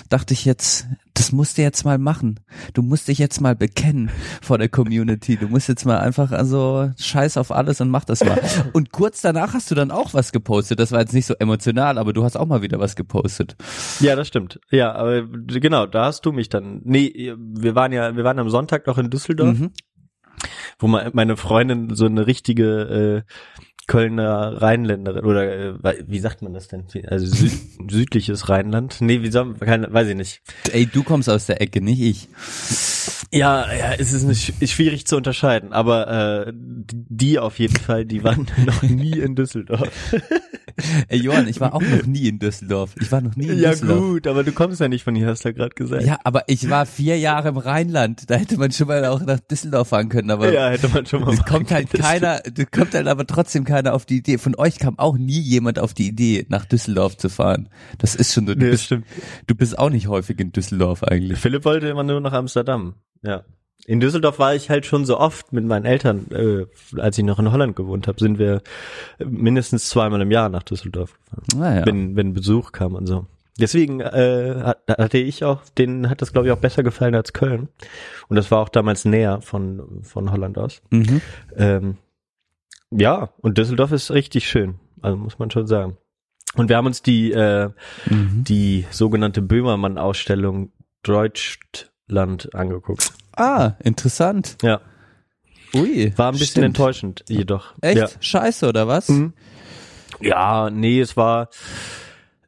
dachte 0.08 0.32
ich 0.32 0.46
jetzt, 0.46 0.86
das 1.14 1.30
musst 1.32 1.58
du 1.58 1.62
jetzt 1.62 1.84
mal 1.84 1.98
machen. 1.98 2.40
Du 2.72 2.82
musst 2.82 3.08
dich 3.08 3.18
jetzt 3.18 3.40
mal 3.40 3.54
bekennen 3.54 4.10
vor 4.40 4.58
der 4.58 4.68
Community. 4.68 5.36
Du 5.36 5.46
musst 5.48 5.68
jetzt 5.68 5.84
mal 5.84 5.98
einfach, 5.98 6.32
also 6.32 6.90
scheiß 6.98 7.36
auf 7.36 7.52
alles 7.52 7.80
und 7.80 7.90
mach 7.90 8.04
das 8.04 8.24
mal. 8.24 8.40
Und 8.72 8.92
kurz 8.92 9.20
danach 9.20 9.52
hast 9.54 9.70
du 9.70 9.74
dann 9.74 9.90
auch 9.90 10.14
was 10.14 10.32
gepostet. 10.32 10.80
Das 10.80 10.90
war 10.92 11.00
jetzt 11.00 11.12
nicht 11.12 11.26
so 11.26 11.34
emotional, 11.34 11.98
aber 11.98 12.12
du 12.12 12.24
hast 12.24 12.36
auch 12.36 12.46
mal 12.46 12.62
wieder 12.62 12.78
was 12.78 12.96
gepostet. 12.96 13.56
Ja, 14.00 14.16
das 14.16 14.28
stimmt. 14.28 14.58
Ja, 14.70 14.94
aber 14.94 15.22
genau, 15.26 15.86
da 15.86 16.06
hast 16.06 16.24
du 16.24 16.32
mich 16.32 16.48
dann. 16.48 16.80
Nee, 16.84 17.34
wir 17.38 17.74
waren 17.74 17.92
ja, 17.92 18.16
wir 18.16 18.24
waren 18.24 18.38
am 18.38 18.48
Sonntag 18.50 18.86
noch 18.86 18.98
in 18.98 19.10
Düsseldorf, 19.10 19.58
Mhm. 19.58 19.70
wo 20.78 20.86
meine 20.88 21.36
Freundin 21.36 21.94
so 21.94 22.06
eine 22.06 22.26
richtige 22.26 23.24
äh, 23.26 23.32
Kölner 23.86 24.62
Rheinländerin 24.62 25.24
oder 25.24 25.74
äh, 25.84 26.04
wie 26.06 26.20
sagt 26.20 26.42
man 26.42 26.54
das 26.54 26.68
denn? 26.68 26.84
Also 27.06 27.26
sü 27.26 27.50
südliches 27.90 28.48
Rheinland? 28.48 29.00
Nee, 29.00 29.22
wie 29.22 29.30
soll 29.30 29.54
keine, 29.54 29.92
weiß 29.92 30.08
ich 30.08 30.16
nicht. 30.16 30.42
Ey, 30.72 30.86
du 30.86 31.02
kommst 31.02 31.28
aus 31.28 31.46
der 31.46 31.60
Ecke, 31.60 31.80
nicht 31.80 32.00
ich. 32.00 32.28
Ja, 33.34 33.72
ja, 33.72 33.92
es 33.98 34.12
ist 34.12 34.24
nicht, 34.24 34.70
schwierig 34.70 35.06
zu 35.06 35.16
unterscheiden, 35.16 35.72
aber 35.72 36.46
äh, 36.46 36.52
die 36.54 37.38
auf 37.38 37.58
jeden 37.58 37.76
Fall, 37.76 38.04
die 38.04 38.22
waren 38.24 38.46
noch 38.66 38.82
nie 38.82 39.18
in 39.18 39.34
Düsseldorf. 39.34 39.88
Ey, 41.08 41.18
Johann, 41.18 41.48
ich 41.48 41.60
war 41.60 41.74
auch 41.74 41.80
noch 41.82 42.04
nie 42.06 42.28
in 42.28 42.38
Düsseldorf. 42.38 42.94
Ich 43.00 43.10
war 43.10 43.20
noch 43.22 43.34
nie 43.36 43.46
in 43.46 43.58
ja 43.58 43.70
Düsseldorf. 43.70 44.00
gut, 44.00 44.26
aber 44.26 44.44
du 44.44 44.52
kommst 44.52 44.80
ja 44.80 44.88
nicht 44.88 45.02
von 45.04 45.14
hier, 45.14 45.26
hast 45.28 45.44
du 45.44 45.48
ja 45.48 45.52
gerade 45.54 45.74
gesagt. 45.74 46.02
Ja, 46.04 46.18
aber 46.24 46.44
ich 46.46 46.68
war 46.68 46.84
vier 46.86 47.18
Jahre 47.18 47.48
im 47.50 47.56
Rheinland. 47.56 48.28
Da 48.30 48.34
hätte 48.36 48.58
man 48.58 48.70
schon 48.72 48.88
mal 48.88 49.04
auch 49.06 49.20
nach 49.20 49.40
Düsseldorf 49.40 49.88
fahren 49.88 50.08
können, 50.10 50.30
aber 50.30 50.52
ja, 50.52 50.68
hätte 50.68 50.88
man 50.88 51.06
schon 51.06 51.22
mal. 51.22 51.32
es 51.32 51.44
kommt 51.44 51.70
halt 51.70 51.90
keiner, 51.90 52.40
es 52.44 52.70
kommt 52.70 52.94
halt 52.94 53.06
aber 53.06 53.26
trotzdem 53.26 53.64
keiner 53.64 53.94
auf 53.94 54.04
die 54.06 54.18
Idee. 54.18 54.38
Von 54.38 54.54
euch 54.56 54.78
kam 54.78 54.98
auch 54.98 55.16
nie 55.16 55.40
jemand 55.40 55.78
auf 55.78 55.94
die 55.94 56.06
Idee, 56.08 56.44
nach 56.48 56.64
Düsseldorf 56.66 57.16
zu 57.16 57.28
fahren. 57.30 57.68
Das 57.98 58.14
ist 58.14 58.34
schon 58.34 58.46
so, 58.46 58.54
du, 58.54 58.60
Nee, 58.64 58.70
bist, 58.70 58.84
stimmt. 58.84 59.06
du 59.46 59.54
bist 59.54 59.78
auch 59.78 59.90
nicht 59.90 60.08
häufig 60.08 60.38
in 60.38 60.52
Düsseldorf 60.52 61.02
eigentlich. 61.02 61.38
Philipp 61.38 61.64
wollte 61.64 61.88
immer 61.88 62.02
nur 62.02 62.20
nach 62.20 62.32
Amsterdam. 62.32 62.94
Ja. 63.22 63.44
In 63.86 63.98
Düsseldorf 63.98 64.38
war 64.38 64.54
ich 64.54 64.70
halt 64.70 64.86
schon 64.86 65.04
so 65.04 65.18
oft 65.18 65.52
mit 65.52 65.64
meinen 65.64 65.84
Eltern, 65.86 66.26
äh, 66.30 66.66
als 67.00 67.18
ich 67.18 67.24
noch 67.24 67.40
in 67.40 67.50
Holland 67.50 67.74
gewohnt 67.74 68.06
habe, 68.06 68.20
sind 68.20 68.38
wir 68.38 68.62
mindestens 69.18 69.88
zweimal 69.88 70.20
im 70.22 70.30
Jahr 70.30 70.48
nach 70.48 70.62
Düsseldorf 70.62 71.18
gefahren, 71.18 71.44
Naja. 71.60 71.86
wenn, 71.86 72.14
wenn 72.14 72.32
Besuch 72.32 72.70
kam 72.70 72.94
und 72.94 73.06
so. 73.06 73.26
Deswegen 73.58 74.00
äh, 74.00 74.54
hat- 74.62 74.82
hatte 74.88 75.18
ich 75.18 75.42
auch, 75.44 75.62
denen 75.76 76.08
hat 76.08 76.22
das 76.22 76.32
glaube 76.32 76.46
ich 76.46 76.52
auch 76.52 76.58
besser 76.58 76.82
gefallen 76.84 77.14
als 77.16 77.32
Köln. 77.32 77.68
Und 78.28 78.36
das 78.36 78.50
war 78.52 78.60
auch 78.60 78.68
damals 78.68 79.04
näher 79.04 79.40
von, 79.42 80.02
von 80.02 80.30
Holland 80.30 80.58
aus. 80.58 80.80
Mhm. 80.90 81.20
Ähm, 81.56 81.96
ja, 82.90 83.30
und 83.40 83.58
Düsseldorf 83.58 83.90
ist 83.92 84.10
richtig 84.12 84.48
schön, 84.48 84.76
also 85.00 85.16
muss 85.16 85.38
man 85.40 85.50
schon 85.50 85.66
sagen. 85.66 85.96
Und 86.54 86.68
wir 86.68 86.76
haben 86.76 86.86
uns 86.86 87.02
die, 87.02 87.32
äh, 87.32 87.70
Mhm. 88.08 88.44
die 88.44 88.86
sogenannte 88.90 89.42
Böhmermann-Ausstellung 89.42 90.70
Deutschland 92.12 92.54
angeguckt. 92.54 93.12
Ah, 93.36 93.72
interessant. 93.82 94.56
Ja, 94.62 94.80
Ui. 95.74 96.12
war 96.16 96.28
ein 96.28 96.32
bisschen 96.32 96.46
stimmt. 96.46 96.66
enttäuschend 96.66 97.24
jedoch. 97.28 97.74
Echt? 97.80 97.96
Ja. 97.96 98.08
Scheiße, 98.20 98.68
oder 98.68 98.86
was? 98.86 99.08
Mhm. 99.08 99.32
ja, 100.20 100.68
nee, 100.70 101.00
es 101.00 101.16
war, 101.16 101.48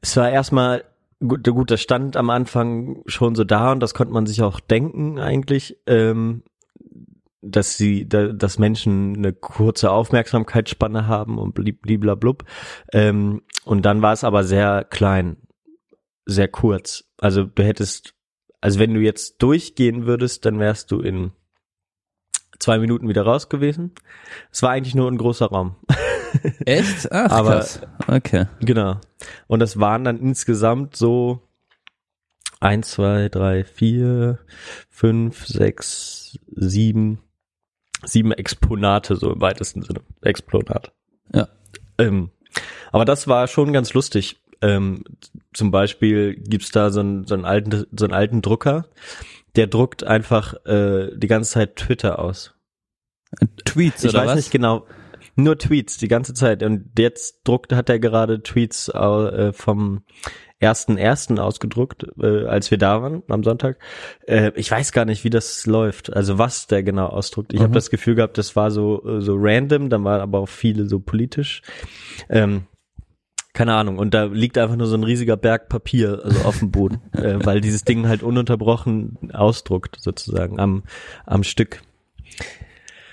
es 0.03 0.17
war 0.17 0.31
erstmal 0.31 0.85
gut, 1.27 1.45
gut, 1.45 1.71
das 1.71 1.81
stand 1.81 2.17
am 2.17 2.29
Anfang 2.29 3.03
schon 3.07 3.35
so 3.35 3.45
da 3.45 3.73
und 3.73 3.81
das 3.81 3.95
konnte 3.95 4.13
man 4.13 4.27
sich 4.27 4.43
auch 4.43 4.61
denken 4.61 5.19
eigentlich, 5.19 5.79
ähm, 5.87 6.43
dass 7.41 7.77
sie, 7.79 8.07
da, 8.07 8.29
dass 8.29 8.59
Menschen 8.59 9.17
eine 9.17 9.33
kurze 9.33 9.91
Aufmerksamkeitsspanne 9.91 11.07
haben 11.07 11.39
und 11.39 11.55
bliblablub. 11.55 12.45
Ähm, 12.93 13.43
und 13.65 13.87
dann 13.87 14.03
war 14.03 14.13
es 14.13 14.25
aber 14.25 14.45
sehr 14.45 14.85
klein, 14.85 15.37
sehr 16.27 16.49
kurz. 16.49 17.05
Also 17.19 17.45
du 17.45 17.63
hättest, 17.63 18.14
also 18.65 18.79
wenn 18.79 18.95
du 18.95 19.01
jetzt 19.01 19.43
durchgehen 19.43 20.07
würdest, 20.07 20.47
dann 20.47 20.59
wärst 20.59 20.91
du 20.91 21.01
in 21.01 21.33
zwei 22.59 22.79
Minuten 22.79 23.09
wieder 23.11 23.21
raus 23.23 23.51
gewesen. 23.51 23.93
Es 24.51 24.63
war 24.63 24.71
eigentlich 24.71 24.95
nur 24.95 25.11
ein 25.11 25.19
großer 25.19 25.45
Raum. 25.47 25.77
Echt? 26.65 27.13
Ach, 27.13 27.31
Aber- 27.31 27.51
krass. 27.57 27.81
Okay. 28.09 28.47
Genau. 28.61 29.01
Und 29.49 29.61
das 29.61 29.79
waren 29.81 30.05
dann 30.05 30.19
insgesamt 30.19 30.97
so 30.97 31.43
eins, 32.59 32.93
zwei, 32.93 33.29
drei, 33.29 33.65
vier, 33.65 34.39
fünf, 34.89 35.47
sechs, 35.47 36.39
sieben, 36.57 37.19
sieben 38.03 38.33
Exponate, 38.33 39.17
so 39.17 39.31
im 39.31 39.43
weitesten 39.43 39.83
Sinne. 39.83 40.01
Exponat. 40.23 40.91
Ja. 41.35 41.49
Ähm, 41.99 42.31
aber 42.93 43.05
das 43.05 43.29
war 43.29 43.47
schon 43.47 43.75
ganz 43.75 43.93
lustig. 43.93 44.41
Ähm, 44.63 45.05
zum 45.53 45.71
Beispiel 45.71 46.35
gibt's 46.37 46.71
da 46.71 46.91
so 46.91 47.01
einen, 47.01 47.27
so 47.27 47.35
einen 47.35 47.45
alten, 47.45 47.87
so 47.97 48.05
einen 48.05 48.15
alten 48.15 48.43
Drucker, 48.43 48.87
der 49.57 49.67
druckt 49.67 50.05
einfach 50.05 50.55
äh, 50.67 51.11
die 51.17 51.27
ganze 51.29 51.53
Zeit 51.53 51.77
Twitter 51.77 52.19
aus. 52.19 52.55
Tweets 53.65 54.05
Ich 54.05 54.11
oder 54.11 54.21
weiß 54.21 54.31
was? 54.31 54.37
nicht 54.37 54.51
genau. 54.51 54.87
Nur 55.37 55.59
Tweets 55.59 55.97
die 55.99 56.09
ganze 56.09 56.35
Zeit. 56.35 56.63
Und 56.63 56.91
jetzt 56.99 57.41
druckt, 57.45 57.73
hat 57.73 57.89
er 57.89 57.99
gerade 57.99 58.43
Tweets 58.43 58.89
äh, 58.89 59.53
vom 59.53 60.03
ersten 60.61 60.97
ersten 60.97 61.39
ausgedruckt, 61.41 62.07
äh, 62.23 62.47
als 62.47 62.71
wir 62.71 62.79
da 62.79 63.03
waren 63.03 63.23
am 63.29 63.43
Sonntag. 63.43 63.79
Äh, 64.27 64.53
ich 64.55 64.71
weiß 64.71 64.93
gar 64.93 65.05
nicht, 65.05 65.25
wie 65.25 65.31
das 65.31 65.67
läuft, 65.67 66.13
also 66.15 66.39
was 66.39 66.69
der 66.69 66.83
genau 66.85 67.07
ausdruckt. 67.09 67.53
Ich 67.53 67.59
Mhm. 67.59 67.65
habe 67.65 67.75
das 67.75 67.91
Gefühl 67.91 68.15
gehabt, 68.15 68.39
das 68.39 68.55
war 68.55 68.71
so 68.71 69.05
äh, 69.07 69.21
so 69.21 69.35
random, 69.37 69.91
dann 69.91 70.05
waren 70.05 70.21
aber 70.21 70.39
auch 70.39 70.49
viele 70.49 70.89
so 70.89 71.01
politisch. 71.01 71.63
Ähm, 72.31 72.67
keine 73.55 73.75
Ahnung. 73.75 73.99
Und 73.99 74.13
da 74.13 74.25
liegt 74.25 74.59
einfach 74.59 74.77
nur 74.77 74.87
so 74.87 74.97
ein 74.97 75.05
riesiger 75.05 75.39
Berg 75.39 75.71
Papier 75.71 76.21
also 76.23 76.41
auf 76.43 76.59
dem 76.59 76.71
Boden, 76.71 77.01
äh, 77.13 77.37
weil 77.45 77.63
dieses 77.63 77.85
Ding 77.85 78.07
halt 78.07 78.23
ununterbrochen 78.23 79.31
ausdruckt 79.33 79.97
sozusagen 79.99 80.61
am 80.61 80.83
am 81.25 81.43
Stück. 81.45 81.81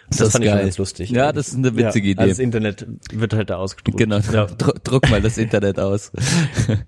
Das, 0.10 0.18
Das 0.18 0.32
fand 0.34 0.44
ich 0.44 0.52
geil. 0.52 0.64
ganz 0.64 0.78
lustig. 0.78 1.10
Ja, 1.12 1.32
das 1.32 1.48
ist 1.48 1.56
eine 1.56 1.78
witzige 1.78 2.08
ja, 2.08 2.12
Idee. 2.12 2.22
Also 2.24 2.32
das 2.32 2.40
Internet 2.40 2.86
wird 3.14 3.34
halt 3.34 3.50
da 3.50 3.56
ausgedruckt. 3.56 3.98
Genau, 3.98 4.18
Ja. 4.34 4.44
Dru- 4.58 4.78
druck 4.84 5.10
mal 5.10 5.22
das 5.22 5.38
Internet 5.38 5.80
aus. 5.80 6.12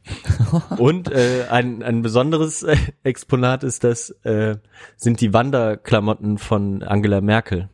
Und 0.78 1.10
äh, 1.10 1.46
ein, 1.50 1.84
ein 1.84 2.02
besonderes 2.02 2.64
äh, 2.64 2.76
Exponat 3.04 3.64
ist 3.64 3.86
das, 3.86 4.10
äh, 4.24 4.58
sind 4.98 5.22
die 5.22 5.32
Wanderklamotten 5.34 6.38
von 6.38 6.84
Angela 6.84 7.22
Merkel, 7.22 7.70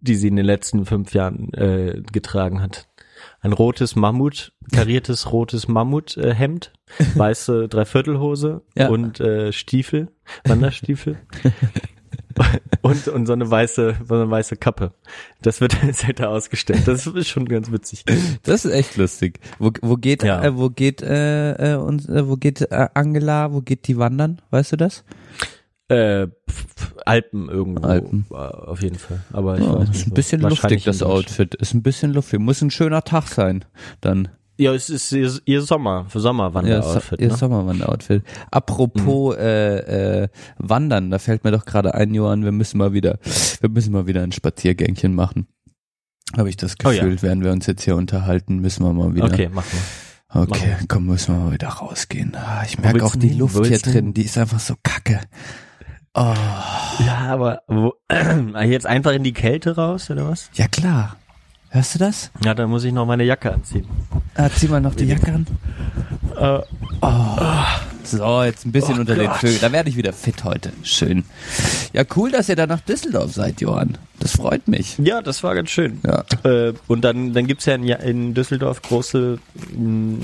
die 0.00 0.16
sie 0.16 0.26
in 0.28 0.36
den 0.36 0.46
letzten 0.46 0.84
fünf 0.84 1.14
Jahren 1.14 1.52
äh, 1.52 2.02
getragen 2.12 2.60
hat. 2.60 2.87
Ein 3.40 3.52
rotes 3.52 3.94
Mammut, 3.94 4.52
kariertes 4.72 5.32
rotes 5.32 5.68
Mammut-Hemd, 5.68 6.72
äh, 6.98 7.04
weiße 7.18 7.68
Dreiviertelhose 7.68 8.62
Ja. 8.76 8.88
und 8.88 9.20
äh, 9.20 9.52
Stiefel, 9.52 10.08
Wanderstiefel. 10.44 11.18
und, 12.82 13.08
und 13.08 13.26
so 13.26 13.32
eine 13.32 13.50
weiße, 13.50 13.96
so 14.06 14.14
eine 14.14 14.30
weiße 14.30 14.56
Kappe. 14.56 14.92
Das 15.42 15.60
wird 15.60 15.76
jetzt 15.86 16.06
halt 16.06 16.20
da 16.20 16.28
ausgestellt. 16.28 16.86
Das 16.86 17.06
ist 17.06 17.28
schon 17.28 17.46
ganz 17.46 17.70
witzig. 17.70 18.04
Das 18.42 18.64
ist 18.64 18.72
echt 18.72 18.96
lustig. 18.96 19.40
Wo, 19.58 19.70
wo 19.82 19.96
geht, 19.96 20.22
Ja. 20.22 20.42
äh, 20.42 20.56
wo 20.56 20.68
geht, 20.70 21.02
äh, 21.02 21.74
äh, 21.74 21.76
uns, 21.76 22.08
äh, 22.08 22.28
wo 22.28 22.36
geht 22.36 22.62
äh, 22.62 22.88
Angela, 22.94 23.52
wo 23.52 23.60
geht 23.60 23.86
die 23.88 23.98
wandern? 23.98 24.40
Weißt 24.50 24.72
du 24.72 24.76
das? 24.76 25.04
Äh, 25.88 26.26
Alpen 27.06 27.48
irgendwo. 27.48 27.86
Alpen. 27.86 28.26
äh, 28.30 28.34
Auf 28.34 28.82
jeden 28.82 28.98
Fall. 28.98 29.22
Aber 29.32 29.58
ich 29.58 29.64
Ja, 29.64 29.78
weiß 29.80 29.88
nicht 29.88 30.00
ist 30.00 30.06
ein 30.08 30.14
bisschen 30.14 30.42
Wahrscheinlich 30.42 30.84
luftig, 30.84 31.00
das. 31.00 31.02
Outfit. 31.08 31.54
Ist 31.54 31.74
ein 31.74 31.82
bisschen 31.82 32.12
luftig. 32.12 32.40
Muss 32.40 32.60
ein 32.62 32.70
schöner 32.70 33.02
Tag 33.04 33.28
sein, 33.28 33.64
dann. 34.00 34.28
Ja, 34.60 34.74
es 34.74 34.90
ist 34.90 35.12
ihr, 35.12 35.32
ihr 35.44 35.62
Sommer, 35.62 36.06
für 36.08 36.18
Ja, 36.18 36.22
Sommerwander-Outfit. 36.22 37.20
ihr 37.20 37.28
ne? 37.28 37.36
Sommerwander-Outfit. 37.36 38.24
Apropos 38.50 39.36
äh, 39.36 40.22
äh, 40.24 40.28
Wandern, 40.58 41.10
da 41.12 41.18
fällt 41.20 41.44
mir 41.44 41.52
doch 41.52 41.64
gerade 41.64 41.94
ein, 41.94 42.12
Johann, 42.12 42.42
wir 42.44 42.50
müssen 42.50 42.76
mal 42.78 42.92
wieder, 42.92 43.18
wir 43.60 43.70
müssen 43.70 43.92
mal 43.92 44.08
wieder 44.08 44.22
ein 44.22 44.32
Spaziergängchen 44.32 45.14
machen. 45.14 45.46
Habe 46.36 46.48
ich 46.50 46.56
das 46.56 46.74
Oh 46.84 46.90
ja. 46.90 47.04
Gefühl, 47.04 47.22
während 47.22 47.44
wir 47.44 47.52
uns 47.52 47.66
jetzt 47.66 47.84
hier 47.84 47.94
unterhalten, 47.96 48.58
müssen 48.58 48.84
wir 48.84 48.92
mal 48.92 49.14
wieder. 49.14 49.26
Okay, 49.26 49.48
mach 49.50 49.64
mal. 49.64 50.42
Okay, 50.42 50.72
Machen 50.72 50.88
komm, 50.88 51.06
müssen 51.06 51.34
wir 51.36 51.44
mal 51.44 51.52
wieder 51.52 51.68
rausgehen. 51.68 52.34
Ah, 52.36 52.62
ich 52.66 52.78
merke 52.78 53.02
auch 53.04 53.16
die? 53.16 53.32
Luft 53.32 53.64
hier 53.64 53.78
drin, 53.78 54.12
die 54.12 54.24
ist 54.24 54.36
einfach 54.36 54.58
so 54.60 54.74
kacke. 54.82 55.20
Oh, 56.20 56.34
Ja, 57.06 57.28
aber 57.28 57.62
wo, 57.68 57.94
jetzt 58.64 58.86
einfach 58.86 59.12
in 59.12 59.22
die 59.22 59.32
Kälte 59.32 59.76
raus, 59.76 60.10
oder 60.10 60.28
was? 60.28 60.50
ja 60.54 60.66
klar. 60.66 61.14
Hörst 61.70 61.94
du 61.94 61.98
das? 61.98 62.30
Ja, 62.44 62.54
dann 62.54 62.70
muss 62.70 62.84
ich 62.84 62.92
noch 62.92 63.04
meine 63.06 63.24
Jacke 63.24 63.52
anziehen. 63.52 63.86
Ah, 64.34 64.48
zieh 64.48 64.68
mal 64.68 64.80
noch 64.80 64.94
die 64.94 65.04
Jacke 65.04 65.32
an. 65.32 65.46
Äh, 66.36 66.60
So, 68.04 68.42
jetzt 68.42 68.64
ein 68.64 68.72
bisschen 68.72 68.96
Oh 68.96 69.00
unter 69.00 69.14
den 69.16 69.26
Gott. 69.26 69.36
Vögeln. 69.36 69.58
Da 69.60 69.70
werde 69.70 69.90
ich 69.90 69.96
wieder 69.96 70.14
fit 70.14 70.42
heute. 70.44 70.72
Schön. 70.82 71.24
Ja, 71.92 72.04
cool, 72.16 72.30
dass 72.30 72.48
ihr 72.48 72.56
da 72.56 72.66
nach 72.66 72.80
Düsseldorf 72.80 73.32
seid, 73.34 73.60
Johann. 73.60 73.98
Das 74.18 74.32
freut 74.32 74.66
mich. 74.66 74.96
ja, 74.98 75.20
das 75.20 75.42
war 75.44 75.54
ganz 75.54 75.68
schön. 75.68 76.00
Ja. 76.06 76.24
Äh, 76.42 76.72
und 76.86 77.02
dann, 77.02 77.34
dann 77.34 77.46
gibt's 77.46 77.66
ja 77.66 77.74
in, 77.74 77.84
in 77.86 78.32
Düsseldorf 78.34 78.80
große, 78.80 79.38
mh, 79.76 80.18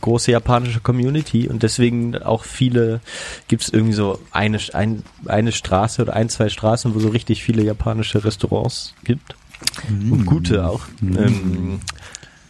große 0.00 0.30
japanische 0.30 0.78
Community 0.80 1.48
und 1.48 1.64
deswegen 1.64 2.16
auch 2.22 2.44
viele, 2.44 3.00
gibt's 3.48 3.70
irgendwie 3.70 3.92
so 3.94 4.20
eine, 4.30 4.58
ein, 4.74 5.02
eine 5.26 5.50
Straße 5.50 6.00
oder 6.02 6.14
ein, 6.14 6.28
zwei 6.28 6.48
Straßen, 6.48 6.94
wo 6.94 7.00
so 7.00 7.08
richtig 7.08 7.42
viele 7.42 7.62
japanische 7.64 8.24
Restaurants 8.24 8.94
gibt. 9.02 9.34
Und 9.88 10.26
gute 10.26 10.66
auch. 10.66 10.82
Ähm, 11.02 11.80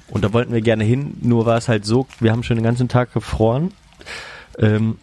und 0.08 0.24
da 0.24 0.32
wollten 0.32 0.52
wir 0.52 0.60
gerne 0.60 0.84
hin, 0.84 1.16
nur 1.20 1.46
war 1.46 1.56
es 1.56 1.68
halt 1.68 1.84
so, 1.84 2.06
wir 2.18 2.32
haben 2.32 2.42
schon 2.42 2.56
den 2.56 2.64
ganzen 2.64 2.88
Tag 2.88 3.12
gefroren, 3.14 3.72
ähm, 4.58 4.98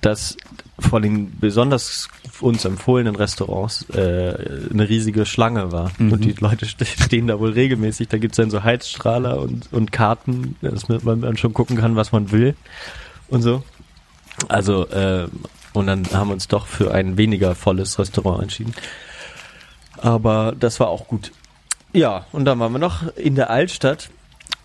dass 0.00 0.36
vor 0.78 1.00
den 1.00 1.38
besonders 1.40 2.08
uns 2.40 2.64
empfohlenen 2.64 3.16
Restaurants 3.16 3.84
äh, 3.90 4.34
eine 4.70 4.88
riesige 4.88 5.26
Schlange 5.26 5.72
war. 5.72 5.90
Und 5.98 6.24
die 6.24 6.32
Leute 6.38 6.66
ste- 6.66 6.86
stehen 6.86 7.26
da 7.26 7.40
wohl 7.40 7.50
regelmäßig. 7.52 8.06
Da 8.08 8.18
gibt's 8.18 8.36
dann 8.36 8.50
so 8.50 8.62
Heizstrahler 8.62 9.40
und, 9.40 9.72
und 9.72 9.90
Karten, 9.90 10.54
dass 10.62 10.88
man 10.88 11.20
man 11.20 11.36
schon 11.36 11.52
gucken 11.52 11.76
kann, 11.76 11.96
was 11.96 12.12
man 12.12 12.30
will 12.30 12.54
und 13.28 13.42
so. 13.42 13.64
Also, 14.46 14.86
äh, 14.88 15.26
und 15.72 15.88
dann 15.88 16.06
haben 16.12 16.28
wir 16.28 16.34
uns 16.34 16.46
doch 16.46 16.68
für 16.68 16.94
ein 16.94 17.16
weniger 17.16 17.56
volles 17.56 17.98
Restaurant 17.98 18.42
entschieden. 18.42 18.72
Aber 19.96 20.54
das 20.58 20.78
war 20.78 20.88
auch 20.88 21.08
gut. 21.08 21.32
Ja, 21.92 22.26
und 22.32 22.44
dann 22.44 22.58
waren 22.58 22.72
wir 22.72 22.78
noch 22.78 23.14
in 23.16 23.34
der 23.34 23.50
Altstadt 23.50 24.10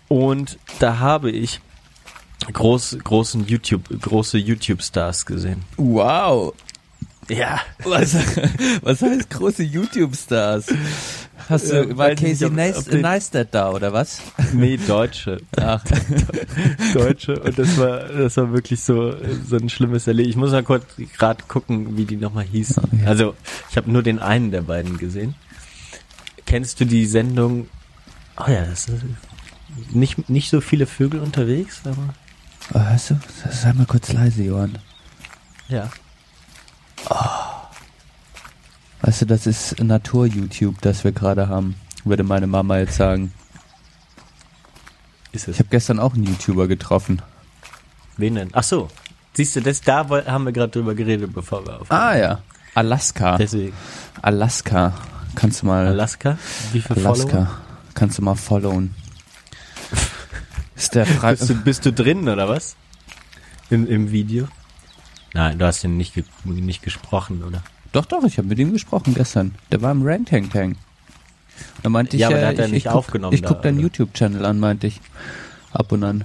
und 0.08 0.58
da 0.78 0.98
habe 0.98 1.30
ich 1.30 1.60
groß, 2.52 2.98
großen 3.02 3.46
YouTube, 3.46 3.84
große 4.00 4.38
YouTube-Stars 4.38 5.26
gesehen. 5.26 5.62
Wow. 5.76 6.54
Ja. 7.30 7.60
Was, 7.84 8.14
was 8.82 9.00
heißt 9.00 9.30
große 9.30 9.62
YouTube-Stars? 9.62 10.66
Hast 11.48 11.70
du, 11.72 11.76
Ja, 11.76 11.96
war 11.96 12.14
Casey 12.14 12.50
Neistat 12.50 13.48
da, 13.54 13.70
oder 13.70 13.92
was? 13.92 14.20
Nee, 14.52 14.76
Deutsche. 14.76 15.40
Ach, 15.56 15.82
Deutsche. 16.94 17.38
Und 17.40 17.58
das 17.58 17.78
war, 17.78 18.04
das 18.04 18.36
war 18.36 18.52
wirklich 18.52 18.80
so, 18.82 19.14
so 19.46 19.56
ein 19.56 19.68
schlimmes 19.68 20.06
Erlebnis. 20.06 20.34
Ich 20.34 20.36
muss 20.36 20.52
mal 20.52 20.62
kurz 20.62 20.84
gerade 21.18 21.42
gucken, 21.48 21.96
wie 21.96 22.04
die 22.04 22.16
nochmal 22.16 22.44
hießen. 22.44 23.04
Also, 23.06 23.34
ich 23.70 23.76
habe 23.76 23.90
nur 23.90 24.02
den 24.02 24.18
einen 24.18 24.50
der 24.50 24.62
beiden 24.62 24.96
gesehen. 24.98 25.34
Kennst 26.46 26.80
du 26.80 26.84
die 26.84 27.06
Sendung? 27.06 27.68
Oh 28.36 28.50
ja, 28.50 28.64
das 28.64 28.88
ist 28.88 29.04
nicht, 29.90 30.28
nicht 30.28 30.50
so 30.50 30.60
viele 30.60 30.86
Vögel 30.86 31.20
unterwegs, 31.20 31.80
aber 31.84 32.14
oh, 32.74 32.80
hörst 32.80 33.10
du? 33.10 33.20
Sei 33.50 33.72
mal 33.72 33.86
kurz 33.86 34.12
leise, 34.12 34.42
Johann. 34.42 34.78
ja. 35.68 35.90
Weißt 39.02 39.22
du, 39.22 39.26
das 39.26 39.46
ist 39.46 39.82
Natur-YouTube, 39.82 40.80
das 40.80 41.04
wir 41.04 41.12
gerade 41.12 41.48
haben, 41.48 41.74
würde 42.04 42.22
meine 42.22 42.46
Mama 42.46 42.78
jetzt 42.78 42.96
sagen. 42.96 43.32
Ist 45.32 45.48
es. 45.48 45.56
Ich 45.56 45.58
habe 45.58 45.68
gestern 45.68 45.98
auch 45.98 46.14
einen 46.14 46.24
YouTuber 46.24 46.68
getroffen. 46.68 47.20
Wen 48.16 48.36
denn? 48.36 48.50
Ach 48.52 48.62
so. 48.62 48.88
Siehst 49.34 49.56
du, 49.56 49.60
das, 49.60 49.80
da 49.80 50.08
haben 50.08 50.44
wir 50.44 50.52
gerade 50.52 50.70
drüber 50.70 50.94
geredet, 50.94 51.34
bevor 51.34 51.66
wir 51.66 51.80
auf. 51.80 51.90
Ah 51.90 52.16
ja, 52.16 52.38
Alaska. 52.74 53.36
Deswegen. 53.36 53.74
Alaska. 54.22 54.94
Kannst 55.34 55.62
du 55.62 55.66
mal 55.66 55.86
Alaska? 55.86 56.38
Wie 56.72 56.80
Follower? 56.80 57.06
Alaska. 57.06 57.58
Kannst 57.94 58.18
du 58.18 58.22
mal 58.22 58.34
followen. 58.34 58.94
Ist 60.76 60.94
der 60.94 61.06
frei 61.18 61.32
Bist 61.34 61.50
du, 61.50 61.54
bist 61.54 61.86
du 61.86 61.92
drin, 61.92 62.28
oder 62.28 62.48
was? 62.48 62.76
Im, 63.70 63.86
Im 63.86 64.10
Video? 64.10 64.48
Nein, 65.32 65.58
du 65.58 65.66
hast 65.66 65.82
ihn 65.84 65.96
nicht, 65.96 66.14
ge 66.14 66.24
nicht 66.44 66.82
gesprochen, 66.82 67.42
oder? 67.42 67.62
Doch, 67.92 68.06
doch, 68.06 68.24
ich 68.24 68.38
habe 68.38 68.48
mit 68.48 68.58
ihm 68.58 68.72
gesprochen 68.72 69.14
gestern. 69.14 69.54
Der 69.70 69.80
war 69.82 69.92
im 69.92 70.02
Rank 70.04 70.28
Tank 70.28 70.52
Tank. 70.52 70.76
Da 71.82 71.88
meinte 71.88 72.16
ich, 72.16 72.20
Ja, 72.22 72.28
aber 72.28 72.36
äh, 72.36 72.40
der 72.40 72.48
hat 72.48 72.58
ja 72.58 72.64
ich, 72.66 72.72
nicht 72.72 72.86
ich 72.86 72.90
guck, 72.90 72.98
aufgenommen 72.98 73.34
Ich 73.34 73.42
guck 73.42 73.62
deinen? 73.62 73.78
YouTube-Channel 73.80 74.44
an, 74.44 74.58
meinte 74.58 74.86
ich. 74.88 75.00
Ab 75.72 75.92
und 75.92 76.02
an. 76.04 76.24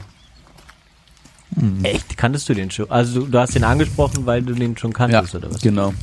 Echt? 1.83 2.17
Kanntest 2.17 2.47
du 2.49 2.53
den 2.53 2.69
schon? 2.71 2.89
Also 2.89 3.21
du, 3.21 3.27
du 3.27 3.39
hast 3.39 3.55
den 3.55 3.63
angesprochen, 3.63 4.25
weil 4.25 4.41
du 4.41 4.53
den 4.53 4.77
schon 4.77 4.93
kanntest, 4.93 5.35
oder 5.35 5.51
was? 5.51 5.61
genau. 5.61 5.93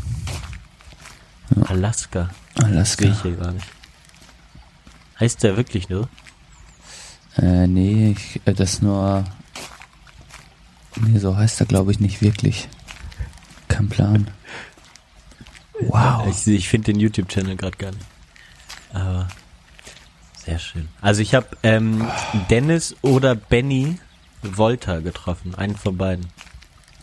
Alaska. 1.68 2.30
Sehe 2.56 2.66
Alaska. 2.66 3.04
ich 3.06 3.22
hier 3.22 3.36
gar 3.36 3.52
nicht. 3.52 3.66
Heißt 5.20 5.42
der 5.42 5.56
wirklich 5.56 5.88
nur? 5.88 6.08
Äh, 7.36 7.66
nee, 7.66 8.14
ich, 8.16 8.40
äh, 8.44 8.54
das 8.54 8.82
nur. 8.82 9.24
Nee, 10.96 11.18
so 11.18 11.36
heißt 11.36 11.60
er, 11.60 11.66
glaube 11.66 11.92
ich, 11.92 12.00
nicht 12.00 12.22
wirklich. 12.22 12.68
Kein 13.68 13.88
Plan. 13.88 14.30
Wow. 15.78 16.26
Ich, 16.28 16.46
ich 16.46 16.70
finde 16.70 16.92
den 16.92 17.00
YouTube-Channel 17.00 17.54
gerade 17.54 17.76
gar 17.76 17.90
nicht. 17.90 18.06
Aber 18.94 19.28
sehr 20.42 20.58
schön. 20.58 20.88
Also 21.02 21.20
ich 21.20 21.34
habe 21.34 21.48
ähm, 21.62 22.08
Dennis 22.48 22.96
oder 23.02 23.34
Benny 23.34 23.98
Volta 24.42 25.00
getroffen. 25.00 25.54
Einen 25.54 25.76
von 25.76 25.98
beiden. 25.98 26.28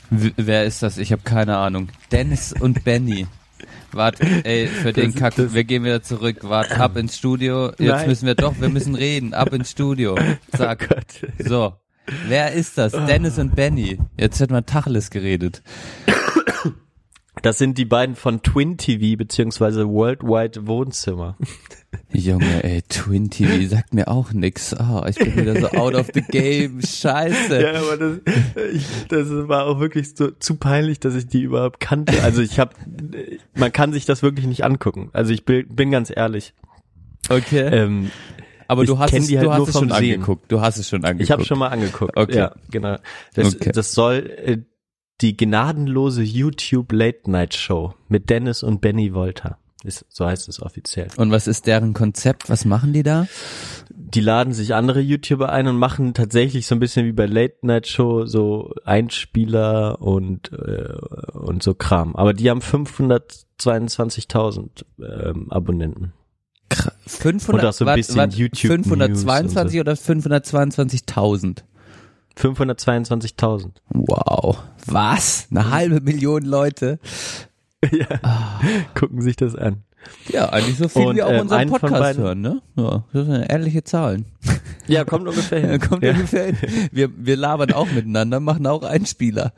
W 0.09 0.31
wer 0.37 0.63
ist 0.65 0.81
das? 0.81 0.97
Ich 0.97 1.11
habe 1.11 1.21
keine 1.21 1.57
Ahnung. 1.57 1.89
Dennis 2.11 2.51
und 2.51 2.83
Benny. 2.83 3.27
Wart, 3.91 4.19
ey, 4.43 4.67
für 4.67 4.93
den 4.93 5.11
Das- 5.11 5.19
Kack, 5.21 5.35
das- 5.35 5.53
wir 5.53 5.63
gehen 5.63 5.83
wieder 5.83 6.01
zurück. 6.03 6.37
Wart, 6.41 6.71
ab 6.79 6.97
ins 6.97 7.17
Studio. 7.17 7.67
Jetzt 7.77 7.79
Nein. 7.79 8.07
müssen 8.07 8.25
wir 8.25 8.35
doch, 8.35 8.53
wir 8.59 8.69
müssen 8.69 8.95
reden. 8.95 9.33
Ab 9.33 9.53
ins 9.53 9.71
Studio. 9.71 10.15
Zack. 10.55 10.89
Gott. 10.89 11.31
So. 11.47 11.73
Wer 12.27 12.51
ist 12.51 12.77
das? 12.77 12.91
Dennis 12.91 13.37
und 13.39 13.55
Benny. 13.55 13.97
Jetzt 14.19 14.39
wird 14.39 14.51
mal 14.51 14.61
Tacheles 14.63 15.09
geredet. 15.09 15.61
Das 17.41 17.57
sind 17.57 17.77
die 17.77 17.85
beiden 17.85 18.15
von 18.15 18.41
Twin 18.43 18.77
TV 18.77 19.17
beziehungsweise 19.17 19.87
Worldwide 19.89 20.67
Wohnzimmer. 20.67 21.35
Junge, 22.11 22.63
ey, 22.63 22.81
Twin 22.83 23.29
TV 23.29 23.67
sagt 23.67 23.93
mir 23.93 24.07
auch 24.07 24.31
nix. 24.33 24.75
Oh, 24.79 25.03
ich 25.07 25.15
bin 25.15 25.35
wieder 25.35 25.59
so 25.59 25.67
out 25.77 25.95
of 25.95 26.07
the 26.13 26.21
game. 26.21 26.79
Scheiße. 26.81 27.61
Ja, 27.61 27.73
aber 27.81 27.97
das, 27.97 28.19
ich, 28.73 28.85
das 29.09 29.27
war 29.47 29.65
auch 29.65 29.79
wirklich 29.79 30.15
so 30.15 30.29
zu 30.31 30.55
peinlich, 30.55 30.99
dass 30.99 31.15
ich 31.15 31.27
die 31.27 31.41
überhaupt 31.41 31.79
kannte. 31.79 32.21
Also 32.23 32.41
ich 32.41 32.59
habe, 32.59 32.75
man 33.55 33.71
kann 33.73 33.93
sich 33.93 34.05
das 34.05 34.21
wirklich 34.23 34.45
nicht 34.45 34.63
angucken. 34.63 35.09
Also 35.13 35.33
ich 35.33 35.43
bin, 35.43 35.67
bin 35.69 35.91
ganz 35.91 36.11
ehrlich. 36.15 36.53
Okay. 37.29 37.61
Ähm, 37.61 38.11
Aber 38.67 38.85
du 38.85 38.93
ich 38.93 38.99
hast 38.99 39.09
kenn 39.11 39.23
es, 39.23 39.31
halt 39.31 39.43
du 39.43 39.51
hast 39.53 39.67
es 39.69 39.73
schon 39.73 39.89
Sehen. 39.89 40.13
angeguckt. 40.15 40.51
Du 40.51 40.61
hast 40.61 40.77
es 40.77 40.87
schon 40.87 41.03
angeguckt. 41.03 41.23
ich 41.23 41.31
habe 41.31 41.45
schon 41.45 41.57
mal 41.59 41.69
angeguckt. 41.69 42.15
Okay. 42.15 42.37
Ja, 42.37 42.55
genau. 42.69 42.97
Das, 43.33 43.55
Okay. 43.55 43.71
das 43.73 43.91
soll 43.93 44.29
äh, 44.45 44.57
die 45.21 45.37
gnadenlose 45.37 46.23
YouTube 46.23 46.91
Late 46.91 47.29
Night 47.31 47.53
Show 47.53 47.93
mit 48.07 48.29
Dennis 48.29 48.63
und 48.63 48.81
Benny 48.81 49.13
Wolter. 49.13 49.57
Ist, 49.85 50.05
so 50.07 50.25
heißt 50.25 50.47
es 50.47 50.61
offiziell. 50.61 51.09
Und 51.17 51.31
was 51.31 51.45
ist 51.45 51.67
deren 51.67 51.93
Konzept? 51.93 52.49
Was 52.49 52.63
machen 52.65 52.93
die 52.93 53.03
da? 53.03 53.27
die 53.95 54.21
laden 54.21 54.53
sich 54.53 54.73
andere 54.75 55.01
YouTuber 55.01 55.51
ein 55.51 55.67
und 55.67 55.75
machen 55.77 56.13
tatsächlich 56.13 56.67
so 56.67 56.75
ein 56.75 56.79
bisschen 56.79 57.05
wie 57.05 57.11
bei 57.11 57.25
Late 57.25 57.57
Night 57.63 57.87
Show 57.87 58.25
so 58.25 58.73
Einspieler 58.85 60.01
und 60.01 60.51
äh, 60.53 60.93
und 61.33 61.63
so 61.63 61.73
Kram. 61.73 62.15
Aber 62.15 62.33
die 62.33 62.49
haben 62.49 62.61
522.000 62.61 64.69
ähm, 64.99 65.51
Abonnenten. 65.51 66.13
Kr- 66.69 66.91
500, 67.05 67.63
Und 67.63 67.69
auch 67.69 67.73
so 67.73 67.83
ein 67.85 67.87
wart- 67.87 67.95
bisschen 67.97 68.15
wart- 68.17 68.35
YouTube 68.35 68.83
522 68.85 69.79
oder 69.79 69.93
522.000? 69.93 71.59
522.000. 72.37 73.71
Wow. 73.89 74.63
Was? 74.85 75.47
Eine 75.51 75.69
halbe 75.69 76.01
Million 76.01 76.43
Leute? 76.43 76.99
ja. 77.91 78.59
Gucken 78.95 79.21
sich 79.21 79.35
das 79.35 79.55
an. 79.55 79.83
Ja, 80.27 80.49
eigentlich 80.49 80.77
so 80.77 80.87
viel 80.89 81.05
Und, 81.05 81.15
wie 81.15 81.23
auch 81.23 81.31
ähm, 81.31 81.41
unseren 81.41 81.69
Podcast 81.69 82.17
hören, 82.17 82.41
ne? 82.41 82.61
Ja, 82.75 83.05
das 83.13 83.25
sind 83.25 83.45
ähnliche 83.49 83.83
Zahlen. 83.83 84.25
Ja, 84.87 85.05
kommt 85.05 85.27
ungefähr 85.27 85.59
hin. 85.59 85.79
Kommt 85.89 86.03
ja. 86.03 86.11
ungefähr 86.11 86.47
hin. 86.47 86.57
Wir, 86.91 87.09
wir 87.15 87.37
labern 87.37 87.71
auch 87.71 87.89
miteinander, 87.89 88.41
machen 88.41 88.67
auch 88.67 88.83
Einspieler. 88.83 89.53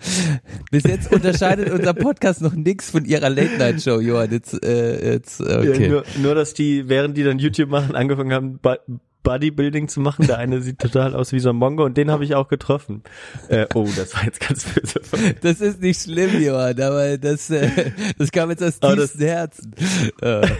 Bis 0.70 0.84
jetzt 0.84 1.12
unterscheidet 1.12 1.72
unser 1.72 1.96
Podcast 1.96 2.42
noch 2.42 2.54
nichts 2.54 2.92
von 2.92 3.06
ihrer 3.06 3.30
Late-Night-Show, 3.30 4.02
Johann. 4.02 4.32
Jetzt, 4.32 4.64
äh, 4.64 5.14
jetzt, 5.14 5.42
okay. 5.42 5.84
Ja, 5.84 5.90
nur, 5.90 6.04
nur, 6.22 6.36
dass 6.36 6.54
die, 6.54 6.88
während 6.90 7.18
die 7.18 7.24
dann 7.24 7.40
YouTube 7.40 7.70
machen, 7.70 7.96
angefangen 7.96 8.34
haben, 8.34 8.60
Bu- 8.60 9.00
Bodybuilding 9.26 9.90
zu 9.90 10.00
machen. 10.00 10.26
Der 10.28 10.38
eine 10.38 10.62
sieht 10.62 10.80
total 10.80 11.14
aus 11.14 11.34
wie 11.34 11.40
so 11.40 11.50
ein 11.50 11.58
Mongo 11.58 11.84
und 11.84 11.98
den 11.98 12.10
habe 12.10 12.24
ich 12.24 12.34
auch 12.36 12.48
getroffen. 12.48 13.04
Äh, 13.50 13.66
oh, 13.74 13.86
das 13.98 14.16
war 14.16 14.24
jetzt 14.24 14.40
ganz 14.40 14.64
böse. 14.64 15.02
Das 15.42 15.60
ist 15.60 15.82
nicht 15.82 16.02
schlimm, 16.02 16.42
Johann, 16.42 16.80
aber 16.82 17.18
das, 17.18 17.50
äh, 17.50 17.70
das 18.18 18.32
kam 18.32 18.50
jetzt 18.52 18.64
aus 18.64 18.78
Aber 18.82 18.96
das- 18.96 19.12
tiefstem 19.12 19.28
Herzen. 19.28 19.74
Äh, 20.22 20.48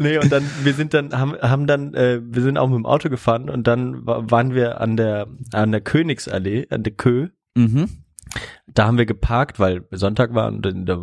Nee, 0.00 0.18
und 0.18 0.30
dann, 0.30 0.44
wir 0.62 0.74
sind 0.74 0.94
dann, 0.94 1.12
haben, 1.18 1.34
haben 1.40 1.66
dann, 1.66 1.92
äh, 1.94 2.20
wir 2.22 2.42
sind 2.42 2.56
auch 2.56 2.68
mit 2.68 2.76
dem 2.76 2.86
Auto 2.86 3.08
gefahren 3.08 3.50
und 3.50 3.66
dann 3.66 4.06
wa- 4.06 4.22
waren 4.28 4.54
wir 4.54 4.80
an 4.80 4.96
der, 4.96 5.26
an 5.52 5.72
der 5.72 5.80
Königsallee, 5.80 6.66
an 6.70 6.84
der 6.84 6.92
Kö. 6.94 7.28
mhm. 7.56 7.88
Da 8.66 8.86
haben 8.86 8.98
wir 8.98 9.06
geparkt, 9.06 9.58
weil 9.58 9.86
Sonntag 9.90 10.34
war 10.34 10.48
und 10.48 10.60
da 10.86 10.98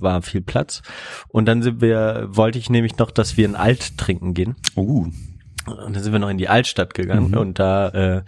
war 0.00 0.22
viel 0.22 0.40
Platz. 0.40 0.80
Und 1.28 1.46
dann 1.46 1.62
sind 1.62 1.82
wir, 1.82 2.28
wollte 2.30 2.58
ich 2.58 2.70
nämlich 2.70 2.96
noch, 2.96 3.10
dass 3.10 3.36
wir 3.36 3.46
ein 3.46 3.54
Alt 3.54 3.98
trinken 3.98 4.32
gehen. 4.32 4.56
Uh. 4.76 5.06
Und 5.72 5.96
dann 5.96 6.02
sind 6.02 6.12
wir 6.12 6.18
noch 6.18 6.30
in 6.30 6.38
die 6.38 6.48
Altstadt 6.48 6.94
gegangen 6.94 7.30
Mhm. 7.30 7.38
und 7.38 7.58
da 7.58 7.88
äh, 7.88 8.22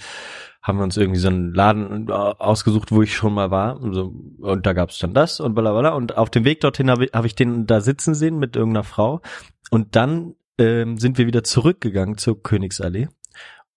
haben 0.63 0.79
wir 0.79 0.85
uns 0.85 0.97
irgendwie 0.97 1.19
so 1.19 1.29
einen 1.29 1.53
Laden 1.53 2.09
äh, 2.09 2.13
ausgesucht, 2.13 2.93
wo 2.93 3.03
ich 3.03 3.15
schon 3.17 3.35
mal 3.35 3.51
war. 3.51 3.81
Und, 3.81 3.95
so, 3.95 4.15
und 4.39 4.65
da 4.65 4.73
gab's 4.73 4.99
dann 4.99 5.13
das 5.13 5.41
und 5.41 5.55
bla 5.55 5.71
bla 5.73 5.81
bla. 5.81 5.91
Und 5.91 6.17
auf 6.17 6.31
dem 6.31 6.45
Weg 6.45 6.61
dorthin 6.61 6.91
habe 6.91 7.07
ich, 7.07 7.13
hab 7.13 7.25
ich 7.25 7.35
den 7.35 7.67
da 7.67 7.81
sitzen 7.81 8.15
sehen 8.15 8.39
mit 8.39 8.55
irgendeiner 8.55 8.85
Frau. 8.85 9.21
Und 9.71 9.97
dann 9.97 10.35
ähm, 10.59 10.99
sind 10.99 11.19
wir 11.19 11.27
wieder 11.27 11.43
zurückgegangen 11.43 12.17
zur 12.17 12.43
Königsallee. 12.43 13.09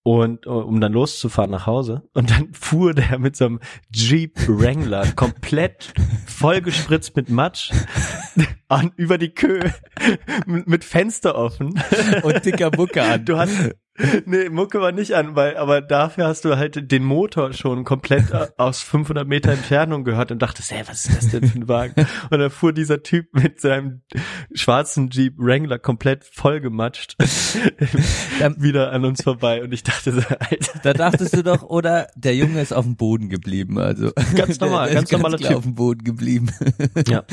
Und 0.07 0.45
äh, 0.45 0.49
um 0.49 0.79
dann 0.79 0.93
loszufahren 0.93 1.49
nach 1.49 1.65
Hause. 1.65 2.03
Und 2.13 2.29
dann 2.29 2.49
fuhr 2.53 2.93
der 2.93 3.17
mit 3.17 3.35
so 3.35 3.45
einem 3.45 3.59
Jeep 3.91 4.37
Wrangler 4.47 5.11
komplett 5.15 5.95
vollgespritzt 6.27 7.15
mit 7.15 7.29
Matsch 7.29 7.71
an, 8.67 8.91
über 8.97 9.17
die 9.17 9.33
Kö 9.33 9.61
mit, 10.45 10.83
Fenster 10.83 11.35
offen. 11.35 11.81
Und 12.21 12.45
dicker 12.45 12.69
Mucke 12.77 13.01
an. 13.01 13.25
Du 13.25 13.37
hast 13.37 13.71
nee, 14.25 14.49
Mucke 14.49 14.81
war 14.81 14.91
nicht 14.91 15.13
an, 15.15 15.35
weil 15.35 15.55
aber 15.55 15.81
dafür 15.81 16.27
hast 16.27 16.43
du 16.43 16.57
halt 16.57 16.91
den 16.91 17.03
Motor 17.03 17.53
schon 17.53 17.85
komplett 17.85 18.25
aus 18.57 18.81
500 18.81 19.27
Meter 19.27 19.51
Entfernung 19.51 20.03
gehört 20.03 20.31
und 20.31 20.41
dachtest, 20.41 20.71
hey, 20.71 20.83
was 20.85 21.05
ist 21.05 21.17
das 21.17 21.29
denn 21.29 21.47
für 21.47 21.59
ein 21.59 21.67
Wagen? 21.67 21.93
Und 22.29 22.39
dann 22.39 22.49
fuhr 22.49 22.73
dieser 22.73 23.03
Typ 23.03 23.27
mit 23.33 23.61
seinem 23.61 24.01
schwarzen 24.53 25.09
Jeep 25.09 25.35
Wrangler 25.37 25.79
komplett 25.79 26.25
vollgematscht 26.25 27.15
wieder 28.57 28.91
an 28.91 29.05
uns 29.05 29.23
vorbei 29.23 29.63
und 29.63 29.73
ich 29.73 29.83
dachte 29.83 30.11
so, 30.11 30.21
Alter, 30.39 30.79
Da 30.83 30.93
dachtest 30.93 31.35
du 31.35 31.43
doch, 31.43 31.63
oder 31.63 32.07
der 32.15 32.35
Junge 32.35 32.61
ist 32.61 32.73
auf 32.73 32.85
dem 32.85 32.95
Boden 32.95 33.29
geblieben, 33.29 33.79
also. 33.79 34.11
Ganz 34.35 34.59
normal, 34.59 34.93
ganz 34.93 35.11
ist 35.11 35.11
normaler 35.11 35.37
Typ. 35.37 35.57
auf 35.57 35.63
dem 35.63 35.75
Boden 35.75 36.03
geblieben. 36.03 36.51
ja. 37.07 37.23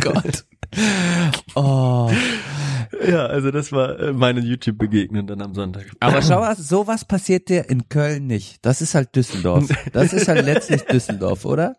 Gott. 0.00 0.44
Oh. 1.54 2.10
ja, 3.06 3.26
also 3.26 3.50
das 3.50 3.72
war 3.72 3.98
äh, 3.98 4.12
meine 4.12 4.40
YouTube-Begegnung 4.40 5.26
dann 5.26 5.42
am 5.42 5.54
Sonntag. 5.54 5.63
Aber 6.00 6.22
schau 6.22 6.40
mal, 6.40 6.56
sowas 6.56 7.04
passiert 7.04 7.48
dir 7.48 7.68
in 7.70 7.88
Köln 7.88 8.26
nicht. 8.26 8.58
Das 8.64 8.82
ist 8.82 8.94
halt 8.94 9.14
Düsseldorf. 9.16 9.68
Das 9.92 10.12
ist 10.12 10.28
halt 10.28 10.44
letztlich 10.44 10.82
Düsseldorf, 10.82 11.44
oder? 11.44 11.76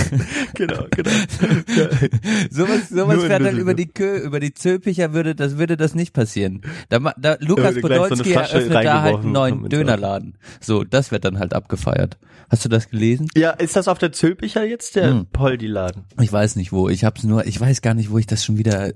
genau, 0.54 0.84
genau. 0.90 1.10
Sowas, 2.50 2.88
sowas 2.88 3.20
fährt 3.20 3.30
dann 3.32 3.42
Düsseldorf. 3.42 3.58
über 3.60 3.74
die 3.74 3.86
Kö, 3.86 4.16
über 4.18 4.40
die 4.40 4.54
Zöpicher 4.54 5.12
würde, 5.12 5.34
das 5.34 5.58
würde 5.58 5.76
das 5.76 5.94
nicht 5.94 6.12
passieren. 6.12 6.62
Da, 6.88 6.98
da 7.18 7.36
Lukas 7.40 7.74
so 7.74 7.80
Podolski 7.80 8.32
Flasche 8.32 8.54
eröffnet 8.54 8.84
da 8.84 9.02
halt 9.02 9.16
einen 9.20 9.32
neuen 9.32 9.68
Dönerladen. 9.68 10.38
So, 10.60 10.84
das 10.84 11.10
wird 11.10 11.24
dann 11.24 11.38
halt 11.38 11.54
abgefeiert. 11.54 12.18
Hast 12.50 12.64
du 12.64 12.68
das 12.68 12.88
gelesen? 12.88 13.28
ja, 13.36 13.50
ist 13.50 13.76
das 13.76 13.86
auf 13.88 13.98
der 13.98 14.12
Zülpicher 14.12 14.64
jetzt 14.64 14.96
der 14.96 15.10
Hm. 15.10 15.26
Poldi-Laden? 15.32 16.04
Ich 16.20 16.32
weiß 16.32 16.56
nicht 16.56 16.72
wo. 16.72 16.88
Ich 16.88 17.04
hab's 17.04 17.22
nur, 17.24 17.46
ich 17.46 17.60
weiß 17.60 17.80
gar 17.82 17.94
nicht, 17.94 18.10
wo 18.10 18.18
ich 18.18 18.26
das 18.26 18.44
schon 18.44 18.58
wieder. 18.58 18.92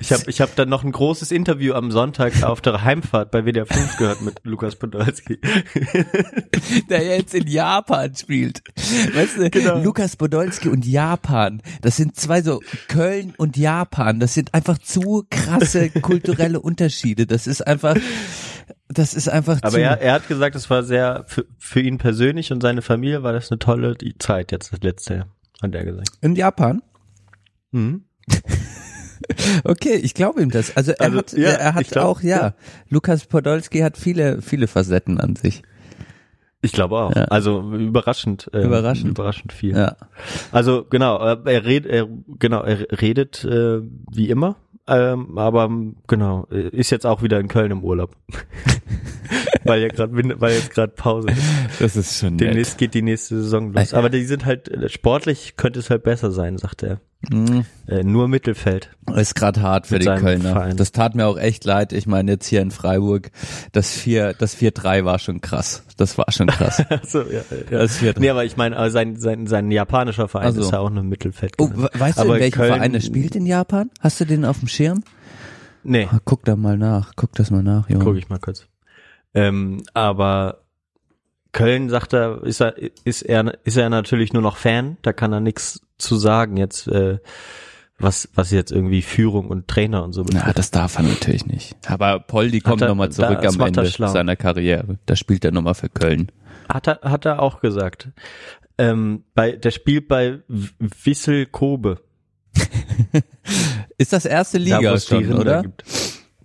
Ich 0.00 0.10
habe 0.12 0.22
ich 0.28 0.40
hab 0.40 0.56
dann 0.56 0.70
noch 0.70 0.82
ein 0.82 0.92
großes 0.92 1.30
Interview 1.30 1.74
am 1.74 1.90
Sonntag 1.92 2.42
auf 2.42 2.62
der 2.62 2.84
Heimfahrt 2.84 3.30
bei 3.30 3.44
WDR 3.44 3.66
5 3.66 3.98
gehört 3.98 4.22
mit 4.22 4.40
Lukas 4.44 4.76
Podolski. 4.76 5.38
der 6.88 7.04
jetzt 7.04 7.34
in 7.34 7.46
Japan 7.46 8.14
spielt. 8.14 8.62
Weißt 9.14 9.36
du, 9.36 9.50
Genau. 9.50 9.82
Lukas 9.82 10.16
Podolski 10.16 10.68
und 10.70 10.86
Japan, 10.86 11.62
das 11.82 11.96
sind 11.96 12.16
zwei 12.16 12.40
so 12.40 12.60
Köln 12.88 13.34
und 13.36 13.58
Japan, 13.58 14.20
das 14.20 14.32
sind 14.32 14.54
einfach 14.54 14.78
zu 14.78 15.26
krasse 15.30 15.90
kulturelle 15.90 16.58
Unterschiede. 16.60 17.26
Das 17.26 17.46
ist 17.46 17.66
einfach, 17.66 17.96
das 18.88 19.12
ist 19.12 19.28
einfach 19.28 19.58
Aber 19.60 19.72
zu. 19.72 19.80
er, 19.82 20.00
er 20.00 20.14
hat 20.14 20.28
gesagt, 20.28 20.56
es 20.56 20.70
war 20.70 20.82
sehr, 20.82 21.24
für, 21.28 21.44
für 21.58 21.80
ihn 21.80 21.98
persönlich 21.98 22.52
und 22.52 22.62
seine 22.62 22.80
Familie 22.80 23.22
war 23.22 23.34
das 23.34 23.50
eine 23.50 23.58
tolle 23.58 23.96
Zeit 24.18 24.50
jetzt, 24.50 24.72
das 24.72 24.80
letzte 24.80 25.26
hat 25.62 25.74
er 25.74 25.84
gesagt. 25.84 26.10
in 26.22 26.36
Japan? 26.36 26.82
Mhm. 27.70 28.04
Okay, 29.64 29.94
ich 29.94 30.14
glaube 30.14 30.42
ihm 30.42 30.50
das. 30.50 30.76
Also 30.76 30.92
er 30.92 31.00
Also, 31.02 31.18
hat, 31.18 31.32
ja, 31.32 31.50
er 31.50 31.74
hat 31.74 31.88
glaub, 31.88 32.04
auch, 32.04 32.20
ja, 32.22 32.36
ja. 32.36 32.54
Lukas 32.88 33.26
Podolski 33.26 33.80
hat 33.80 33.96
viele, 33.96 34.42
viele 34.42 34.66
Facetten 34.66 35.20
an 35.20 35.36
sich. 35.36 35.62
Ich 36.62 36.72
glaube 36.72 36.96
auch. 36.96 37.14
Ja. 37.14 37.24
Also 37.24 37.72
überraschend. 37.72 38.48
Äh, 38.52 38.62
Überraschend. 38.62 39.10
Überraschend 39.10 39.52
viel. 39.52 39.76
Ja. 39.76 39.96
Also 40.52 40.86
genau, 40.88 41.18
äh, 41.18 41.36
er 41.44 41.64
redet, 41.64 41.90
er, 41.90 42.08
genau, 42.38 42.62
er 42.62 43.00
redet 43.00 43.44
äh, 43.44 43.80
wie 44.12 44.30
immer, 44.30 44.56
ähm, 44.86 45.38
aber 45.38 45.64
ähm, 45.64 45.96
genau, 46.06 46.46
äh, 46.50 46.68
ist 46.68 46.90
jetzt 46.90 47.06
auch 47.06 47.22
wieder 47.22 47.40
in 47.40 47.48
Köln 47.48 47.72
im 47.72 47.82
Urlaub. 47.84 48.16
weil 49.64 49.82
ja 49.82 49.88
gerade 49.88 50.12
weil 50.40 50.54
jetzt 50.54 50.70
gerade 50.72 50.92
Pause 50.92 51.28
ist. 51.30 51.80
Das 51.80 51.96
ist 51.96 52.18
schon 52.18 52.38
Demnächst 52.38 52.78
geht 52.78 52.94
die 52.94 53.02
nächste 53.02 53.36
Saison 53.36 53.72
los. 53.72 53.92
Äh, 53.92 53.96
Aber 53.96 54.10
die 54.10 54.24
sind 54.24 54.44
halt 54.44 54.68
äh, 54.68 54.88
sportlich 54.88 55.56
könnte 55.56 55.78
es 55.78 55.90
halt 55.90 56.02
besser 56.02 56.30
sein, 56.30 56.58
sagt 56.58 56.82
er. 56.82 57.00
Mhm. 57.30 57.64
Äh, 57.86 58.02
nur 58.02 58.26
Mittelfeld. 58.28 58.90
Ist 59.14 59.34
gerade 59.34 59.62
hart 59.62 59.86
für 59.86 59.94
Mit 59.94 60.02
die 60.02 60.06
seinem 60.06 60.20
Kölner. 60.22 60.52
Verein. 60.52 60.76
Das 60.76 60.90
tat 60.92 61.14
mir 61.14 61.26
auch 61.26 61.38
echt 61.38 61.64
leid. 61.64 61.92
Ich 61.92 62.06
meine, 62.06 62.32
jetzt 62.32 62.46
hier 62.46 62.60
in 62.62 62.70
Freiburg, 62.70 63.30
das 63.72 63.92
4, 63.92 64.34
das 64.34 64.56
4-3 64.56 65.04
war 65.04 65.18
schon 65.18 65.40
krass. 65.40 65.84
Das 65.96 66.18
war 66.18 66.30
schon 66.32 66.48
krass. 66.48 66.82
Achso, 66.90 67.22
ja, 67.22 67.42
ja. 67.70 67.78
Das 67.78 67.98
4 67.98 68.14
Nee, 68.18 68.30
aber 68.30 68.44
ich 68.44 68.56
meine, 68.56 68.76
aber 68.76 68.90
sein, 68.90 69.16
sein, 69.16 69.46
sein 69.46 69.70
japanischer 69.70 70.26
Verein 70.28 70.46
Also. 70.46 70.62
ist 70.62 70.72
ja 70.72 70.80
auch 70.80 70.90
nur 70.90 71.04
Mittelfeld. 71.04 71.54
Oh, 71.58 71.70
weißt 71.74 72.18
du, 72.18 72.22
Aber 72.22 72.34
in 72.36 72.40
welchem 72.40 72.56
Köln- 72.56 72.74
Verein 72.74 72.94
er 72.94 73.00
spielt 73.00 73.36
in 73.36 73.46
Japan? 73.46 73.90
Hast 74.00 74.20
du 74.20 74.24
den 74.24 74.44
auf 74.44 74.58
dem 74.58 74.68
Schirm? 74.68 75.04
Nee, 75.84 76.08
Ah, 76.10 76.18
Guck 76.24 76.44
da 76.44 76.56
mal 76.56 76.76
nach. 76.78 77.12
Guck 77.16 77.32
das 77.34 77.50
mal 77.50 77.62
nach, 77.62 77.88
Junge. 77.88 78.04
gucke 78.04 78.18
ich 78.18 78.28
mal 78.28 78.38
kurz. 78.38 78.66
Ähm, 79.34 79.82
aber 79.94 80.58
Köln 81.52 81.90
sagt 81.90 82.12
er, 82.14 82.42
ist 82.44 82.60
er, 82.60 82.74
ist 83.04 83.22
er, 83.22 83.58
ist 83.64 83.76
er 83.76 83.90
natürlich 83.90 84.32
nur 84.32 84.42
noch 84.42 84.56
Fan, 84.56 84.96
da 85.02 85.12
kann 85.12 85.32
er 85.32 85.40
nichts 85.40 85.80
zu 86.02 86.16
sagen 86.16 86.56
jetzt, 86.56 86.86
äh, 86.88 87.18
was, 87.98 88.28
was 88.34 88.50
jetzt 88.50 88.72
irgendwie 88.72 89.02
Führung 89.02 89.48
und 89.48 89.68
Trainer 89.68 90.02
und 90.02 90.12
so 90.12 90.24
betrifft. 90.24 90.44
Na, 90.46 90.52
das 90.52 90.70
darf 90.70 90.96
er 90.98 91.04
natürlich 91.04 91.46
nicht. 91.46 91.76
Aber 91.86 92.18
Poldi 92.18 92.60
kommt 92.60 92.80
nochmal 92.80 93.12
zurück 93.12 93.40
das 93.42 93.58
am 93.58 93.66
Ende 93.66 93.86
seiner 93.86 94.36
Karriere. 94.36 94.98
Da 95.06 95.14
spielt 95.16 95.44
er 95.44 95.52
nochmal 95.52 95.74
für 95.74 95.88
Köln. 95.88 96.32
Hat 96.68 96.88
er, 96.88 97.00
hat 97.02 97.24
er 97.26 97.40
auch 97.40 97.60
gesagt. 97.60 98.08
Ähm, 98.78 99.24
bei, 99.34 99.52
der 99.52 99.70
spielt 99.70 100.08
bei 100.08 100.40
Wissel 100.48 101.46
Kobe. 101.46 102.00
Ist 103.98 104.12
das 104.12 104.24
erste 104.24 104.58
da, 104.58 104.64
Liga 104.64 104.94
die 104.94 105.00
schon, 105.00 105.32
oder? 105.34 105.62
Gibt. 105.62 105.84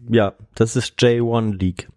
Ja, 0.09 0.33
das 0.55 0.75
ist 0.75 0.99
J1 0.99 1.57
League. 1.57 1.89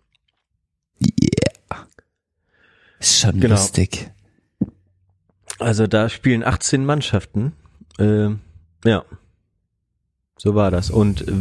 Ist 2.99 3.21
schon 3.21 3.41
Genau. 3.41 3.55
lustig. 3.55 4.11
Also 5.61 5.87
da 5.87 6.09
spielen 6.09 6.43
18 6.43 6.85
Mannschaften. 6.85 7.53
Ähm, 7.99 8.41
ja. 8.85 9.05
So 10.39 10.55
war 10.55 10.71
das. 10.71 10.91
Und 10.91 11.29
äh, 11.29 11.33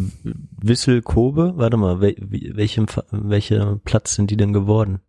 Wissel 0.61 1.01
Kobe, 1.01 1.53
warte 1.55 1.77
mal, 1.77 2.01
wel, 2.01 2.15
welchem, 2.19 2.85
welcher 3.11 3.77
Platz 3.85 4.15
sind 4.15 4.29
die 4.29 4.37
denn 4.37 4.51
geworden? 4.51 4.99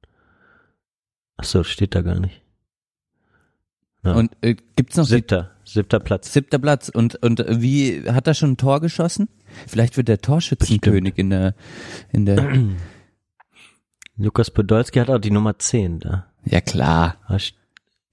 Ach 1.37 1.45
so, 1.45 1.65
steht 1.65 1.95
da 1.95 2.03
gar 2.03 2.21
nicht. 2.21 2.41
Ja. 4.05 4.13
Und 4.13 4.37
äh, 4.43 4.57
gibt's 4.77 4.97
noch 4.97 5.05
Siebter, 5.05 5.51
siebter 5.65 6.01
Platz. 6.01 6.33
siebter 6.33 6.59
Platz 6.59 6.89
und 6.89 7.17
und 7.17 7.41
äh, 7.41 7.61
wie 7.61 8.09
hat 8.11 8.27
er 8.27 8.35
schon 8.35 8.53
ein 8.53 8.57
Tor 8.57 8.81
geschossen? 8.81 9.29
Vielleicht 9.67 9.97
wird 9.97 10.09
der 10.09 10.21
Torschützenkönig 10.21 11.19
in 11.19 11.31
der 11.31 11.55
in 12.11 12.25
der 12.25 12.59
Lukas 14.17 14.51
Podolski 14.51 15.01
hat 15.01 15.11
auch 15.11 15.19
die 15.19 15.31
Nummer 15.31 15.59
10 15.59 16.01
da. 16.01 16.33
Ja 16.45 16.61
klar, 16.61 17.17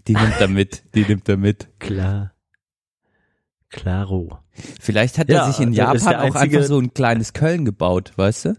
die 0.08 0.14
nimmt 0.14 0.40
er 0.40 0.48
mit, 0.48 0.84
die 0.96 1.04
nimmt 1.06 1.28
er 1.30 1.38
mit. 1.38 1.68
Klar. 1.80 2.34
Claro. 3.70 4.40
Vielleicht 4.80 5.18
hat 5.18 5.30
Ja, 5.30 5.46
er 5.46 5.52
sich 5.52 5.60
in 5.64 5.74
Japan 5.74 6.16
auch 6.16 6.36
einzige- 6.36 6.58
einfach 6.58 6.64
so 6.68 6.80
ein 6.80 6.94
kleines 6.94 7.34
Köln 7.34 7.66
gebaut, 7.66 8.14
weißt 8.16 8.46
du? 8.46 8.54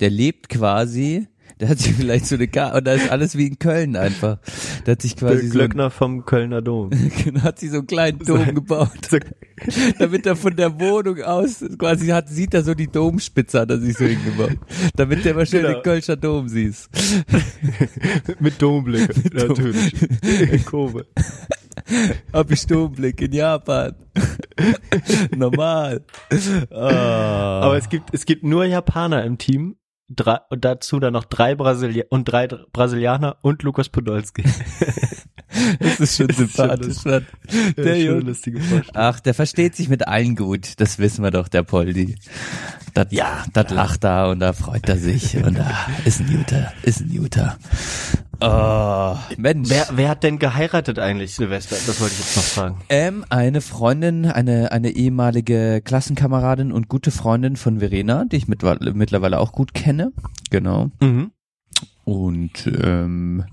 Der 0.00 0.10
lebt 0.10 0.48
quasi, 0.48 1.28
der 1.60 1.68
hat 1.68 1.78
sich 1.78 1.92
vielleicht 1.94 2.26
so 2.26 2.34
eine 2.36 2.48
Karte, 2.48 2.78
und 2.78 2.84
da 2.86 2.92
ist 2.94 3.10
alles 3.10 3.36
wie 3.36 3.46
in 3.46 3.58
Köln 3.58 3.96
einfach. 3.96 4.38
Der 4.86 4.92
hat 4.92 5.02
sich 5.02 5.14
Der 5.16 5.28
quasi 5.30 5.46
so, 5.48 5.52
Glöckner 5.52 5.90
vom 5.90 6.24
Kölner 6.24 6.62
Dom. 6.62 6.90
genau, 7.24 7.42
hat 7.42 7.58
sich 7.58 7.70
so 7.70 7.78
einen 7.78 7.86
kleinen 7.86 8.18
Dom 8.18 8.54
gebaut, 8.54 8.90
damit 9.98 10.26
er 10.26 10.36
von 10.36 10.56
der 10.56 10.78
Wohnung 10.80 11.20
aus 11.22 11.64
quasi 11.78 12.08
hat, 12.08 12.28
sieht 12.28 12.54
er 12.54 12.62
so 12.64 12.74
die 12.74 12.88
Domspitze, 12.88 13.60
hat 13.60 13.70
er 13.70 13.78
sich 13.80 13.96
so 13.96 14.04
hingebaut, 14.04 14.58
damit 14.96 15.24
der 15.24 15.34
mal 15.34 15.46
schön 15.46 15.62
Genau. 15.62 15.74
den 15.74 15.82
Kölscher 15.82 16.16
Dom 16.16 16.48
siehst. 16.48 16.88
Mit 18.40 18.60
Domblick, 18.60 19.12
Dom- 19.32 19.48
natürlich. 19.48 19.94
In 20.52 20.64
Kobe. 20.64 21.06
Hab 22.32 22.50
ich 22.50 22.66
Domblick 22.66 23.20
in 23.20 23.32
Japan. 23.32 23.94
Normal. 25.34 26.04
Ah. 26.70 27.60
Aber 27.62 27.76
es 27.76 27.88
gibt, 27.88 28.10
es 28.12 28.24
gibt 28.24 28.44
nur 28.44 28.64
Japaner 28.64 29.24
im 29.24 29.38
Team. 29.38 29.76
Drei, 30.08 30.38
und 30.50 30.64
dazu 30.64 31.00
dann 31.00 31.14
noch 31.14 31.24
drei 31.24 31.54
Brasili 31.54 32.04
und 32.08 32.24
drei 32.24 32.46
Dr- 32.46 32.66
Brasilianer 32.72 33.36
und 33.42 33.62
Lukas 33.62 33.88
Podolski. 33.88 34.44
das 35.80 36.00
ist 36.00 36.16
schon 36.16 36.28
Das 36.28 36.38
ist 36.38 36.56
schon 36.56 36.68
sympathisch. 36.98 37.24
Der 37.76 37.96
Ja, 37.96 38.12
lustige 38.12 38.60
Vorstellung. 38.60 38.90
Ach, 38.94 39.20
der 39.20 39.34
versteht 39.34 39.76
sich 39.76 39.88
mit 39.88 40.06
allen 40.08 40.36
gut. 40.36 40.80
Das 40.80 40.98
wissen 40.98 41.22
wir 41.22 41.30
doch, 41.30 41.48
der 41.48 41.62
Poldi. 41.62 42.16
Das, 42.94 43.06
ja, 43.10 43.44
das 43.52 43.70
lacht 43.70 44.04
da 44.04 44.30
und 44.30 44.40
da 44.40 44.52
freut 44.52 44.88
er 44.88 44.98
sich 44.98 45.36
und 45.36 45.58
da 45.58 45.86
ist 46.04 46.20
ein 46.20 46.26
Guter, 46.26 46.72
ist 46.82 47.00
ein 47.00 47.16
Guter. 47.16 47.56
Oh, 48.44 49.16
Mensch. 49.36 49.70
Wer, 49.70 49.86
wer 49.92 50.08
hat 50.08 50.24
denn 50.24 50.38
geheiratet 50.38 50.98
eigentlich, 50.98 51.34
Silvester? 51.34 51.76
Das 51.86 52.00
wollte 52.00 52.14
ich 52.14 52.20
jetzt 52.20 52.36
noch 52.36 52.42
fragen. 52.42 52.76
Ähm, 52.88 53.24
eine 53.30 53.60
Freundin, 53.60 54.26
eine, 54.26 54.72
eine 54.72 54.90
ehemalige 54.90 55.80
Klassenkameradin 55.82 56.72
und 56.72 56.88
gute 56.88 57.12
Freundin 57.12 57.56
von 57.56 57.78
Verena, 57.78 58.24
die 58.24 58.36
ich 58.36 58.48
mit, 58.48 58.62
mittlerweile 58.94 59.38
auch 59.38 59.52
gut 59.52 59.74
kenne. 59.74 60.12
Genau. 60.50 60.90
Mhm. 61.00 61.30
Und 62.04 62.66
ähm, 62.82 63.44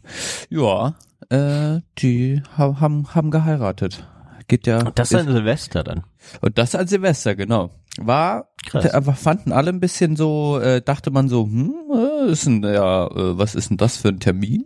ja, 0.49 0.95
äh, 1.29 1.79
die 1.99 2.41
ha- 2.57 2.79
haben, 2.79 3.13
haben 3.13 3.31
geheiratet. 3.31 4.07
Geht 4.47 4.65
ja. 4.65 4.83
Das 4.95 5.11
ist 5.11 5.19
ein 5.19 5.31
Silvester 5.31 5.83
dann. 5.83 6.03
Und 6.41 6.57
das 6.57 6.73
als 6.73 6.89
Silvester, 6.89 7.35
genau. 7.35 7.69
War, 7.99 8.49
einfach 8.73 9.17
fanden 9.17 9.51
alle 9.51 9.69
ein 9.69 9.79
bisschen 9.79 10.15
so, 10.15 10.59
äh, 10.59 10.81
dachte 10.81 11.11
man 11.11 11.29
so, 11.29 11.43
hm, 11.45 11.73
äh, 11.93 12.31
ist 12.31 12.45
denn, 12.47 12.63
ja, 12.63 13.05
äh, 13.07 13.37
was 13.37 13.53
ist 13.55 13.69
denn 13.69 13.77
das 13.77 13.97
für 13.97 14.07
ein 14.09 14.19
Termin? 14.19 14.65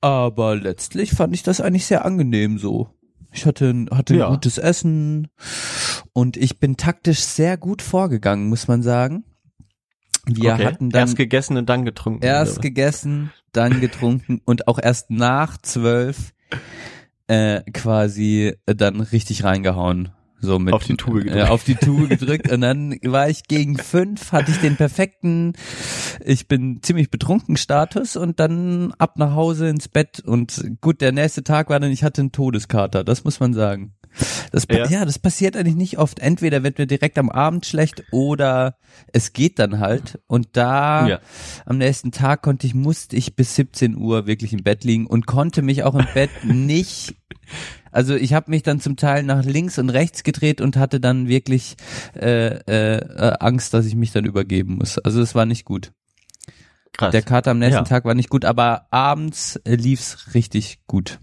Aber 0.00 0.56
letztlich 0.56 1.12
fand 1.12 1.34
ich 1.34 1.42
das 1.42 1.60
eigentlich 1.60 1.86
sehr 1.86 2.04
angenehm 2.04 2.58
so. 2.58 2.88
Ich 3.32 3.46
hatte, 3.46 3.86
hatte 3.90 4.14
Ja. 4.16 4.28
gutes 4.30 4.58
Essen 4.58 5.28
und 6.12 6.36
ich 6.36 6.60
bin 6.60 6.76
taktisch 6.76 7.20
sehr 7.20 7.56
gut 7.56 7.82
vorgegangen, 7.82 8.48
muss 8.48 8.68
man 8.68 8.82
sagen. 8.82 9.24
Wir 10.26 10.54
okay. 10.54 10.66
hatten 10.66 10.90
dann 10.90 11.02
erst 11.02 11.16
gegessen 11.16 11.56
und 11.56 11.68
dann 11.68 11.84
getrunken. 11.84 12.24
erst 12.24 12.62
gegessen, 12.62 13.32
dann 13.52 13.80
getrunken 13.80 14.40
und 14.44 14.68
auch 14.68 14.78
erst 14.78 15.10
nach 15.10 15.58
zwölf 15.58 16.32
äh, 17.26 17.62
quasi 17.72 18.54
äh, 18.66 18.74
dann 18.74 19.00
richtig 19.00 19.44
reingehauen. 19.44 20.10
So 20.40 20.58
mit, 20.58 20.74
Auf 20.74 20.84
die 20.84 20.96
Tube 20.96 21.24
gedrückt. 21.24 21.36
Äh, 21.36 21.48
auf 21.48 21.64
die 21.64 21.74
Tube 21.74 22.08
gedrückt 22.08 22.52
und 22.52 22.60
dann 22.60 22.98
war 23.02 23.30
ich 23.30 23.44
gegen 23.44 23.78
fünf, 23.78 24.32
hatte 24.32 24.50
ich 24.50 24.58
den 24.58 24.76
perfekten, 24.76 25.54
ich 26.22 26.48
bin 26.48 26.82
ziemlich 26.82 27.10
betrunken 27.10 27.56
Status 27.56 28.16
und 28.16 28.40
dann 28.40 28.92
ab 28.98 29.16
nach 29.16 29.34
Hause 29.34 29.68
ins 29.68 29.88
Bett 29.88 30.20
und 30.20 30.62
gut, 30.82 31.00
der 31.00 31.12
nächste 31.12 31.44
Tag 31.44 31.70
war 31.70 31.80
dann, 31.80 31.90
ich 31.90 32.04
hatte 32.04 32.20
einen 32.20 32.32
Todeskater, 32.32 33.04
das 33.04 33.24
muss 33.24 33.40
man 33.40 33.54
sagen. 33.54 33.94
Das, 34.52 34.66
Ja. 34.70 34.86
ja, 34.86 35.04
das 35.04 35.18
passiert 35.18 35.56
eigentlich 35.56 35.74
nicht 35.76 35.98
oft. 35.98 36.18
Entweder 36.20 36.62
wird 36.62 36.78
mir 36.78 36.86
direkt 36.86 37.18
am 37.18 37.30
Abend 37.30 37.66
schlecht 37.66 38.04
oder 38.12 38.76
es 39.12 39.32
geht 39.32 39.58
dann 39.58 39.80
halt. 39.80 40.20
Und 40.26 40.48
da 40.52 41.06
Ja. 41.08 41.20
am 41.66 41.78
nächsten 41.78 42.12
Tag 42.12 42.42
konnte 42.42 42.66
ich, 42.66 42.74
musste 42.74 43.16
ich 43.16 43.34
bis 43.36 43.54
17 43.56 43.96
Uhr 43.96 44.26
wirklich 44.26 44.52
im 44.52 44.62
Bett 44.62 44.84
liegen 44.84 45.06
und 45.06 45.26
konnte 45.26 45.62
mich 45.62 45.82
auch 45.82 45.94
im 45.94 46.06
Bett 46.14 46.30
nicht, 46.44 47.14
also 47.90 48.14
ich 48.14 48.32
habe 48.32 48.50
mich 48.50 48.62
dann 48.62 48.80
zum 48.80 48.96
Teil 48.96 49.22
nach 49.22 49.44
links 49.44 49.78
und 49.78 49.90
rechts 49.90 50.22
gedreht 50.22 50.60
und 50.60 50.76
hatte 50.76 51.00
dann 51.00 51.28
wirklich 51.28 51.76
äh, 52.14 52.56
äh, 52.56 52.96
äh, 52.98 53.36
Angst, 53.40 53.74
dass 53.74 53.86
ich 53.86 53.94
mich 53.94 54.12
dann 54.12 54.24
übergeben 54.24 54.76
muss. 54.76 54.98
Also 54.98 55.20
es 55.20 55.34
war 55.34 55.46
nicht 55.46 55.64
gut. 55.64 55.92
Krass. 56.92 57.10
Der 57.10 57.22
Kater 57.22 57.50
am 57.50 57.58
nächsten 57.58 57.78
Ja. 57.78 57.82
Tag 57.82 58.04
war 58.04 58.14
nicht 58.14 58.30
gut, 58.30 58.44
aber 58.44 58.86
abends 58.92 59.56
äh, 59.64 59.74
lief's 59.74 60.32
richtig 60.34 60.78
gut. 60.86 61.18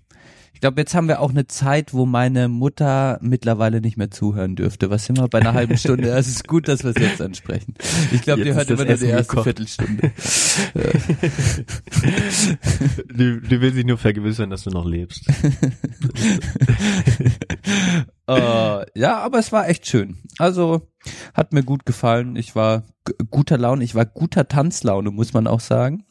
Ich 0.62 0.63
glaube, 0.63 0.80
jetzt 0.80 0.93
haben 0.93 1.08
wir 1.08 1.21
auch 1.21 1.32
eine 1.32 1.47
Zeit, 1.47 1.91
wo 1.91 2.06
meine 2.06 2.47
Mutter 2.47 3.17
mittlerweile 3.19 3.82
nicht 3.82 3.97
mehr 3.97 4.12
zuhören 4.12 4.56
dürfte. 4.56 4.91
Was 4.91 5.06
sind 5.06 5.17
wir 5.17 5.28
bei 5.28 5.39
einer 5.39 5.56
halben 5.56 5.76
Stunde? 5.76 6.12
Es 6.21 6.28
ist 6.28 6.47
gut, 6.47 6.67
dass 6.67 6.84
wir 6.84 6.91
es 6.91 7.02
jetzt 7.02 7.19
ansprechen. 7.19 7.74
Ich 8.12 8.21
glaube, 8.21 8.43
die 8.43 8.54
hört 8.54 8.69
immer 8.69 8.86
nur 8.86 8.93
die 8.93 9.06
erste 9.08 9.28
gekocht. 9.28 9.45
Viertelstunde. 9.45 10.12
du, 13.08 13.41
du 13.41 13.60
willst 13.60 13.76
dich 13.76 13.86
nur 13.88 13.97
vergewissern, 13.97 14.52
dass 14.52 14.62
du 14.62 14.69
noch 14.69 14.86
lebst. 14.86 15.28
äh, 18.28 19.00
ja, 19.00 19.17
aber 19.17 19.39
es 19.39 19.52
war 19.52 19.67
echt 19.67 19.88
schön. 19.88 20.19
Also 20.38 20.91
hat 21.34 21.54
mir 21.54 21.63
gut 21.63 21.88
gefallen. 21.88 22.36
Ich 22.36 22.56
war 22.56 22.84
guter 23.32 23.58
Laune. 23.58 23.84
Ich 23.84 23.95
war 23.95 24.06
guter 24.06 24.47
Tanzlaune, 24.47 25.10
muss 25.10 25.34
man 25.34 25.47
auch 25.47 25.60
sagen. 25.60 26.06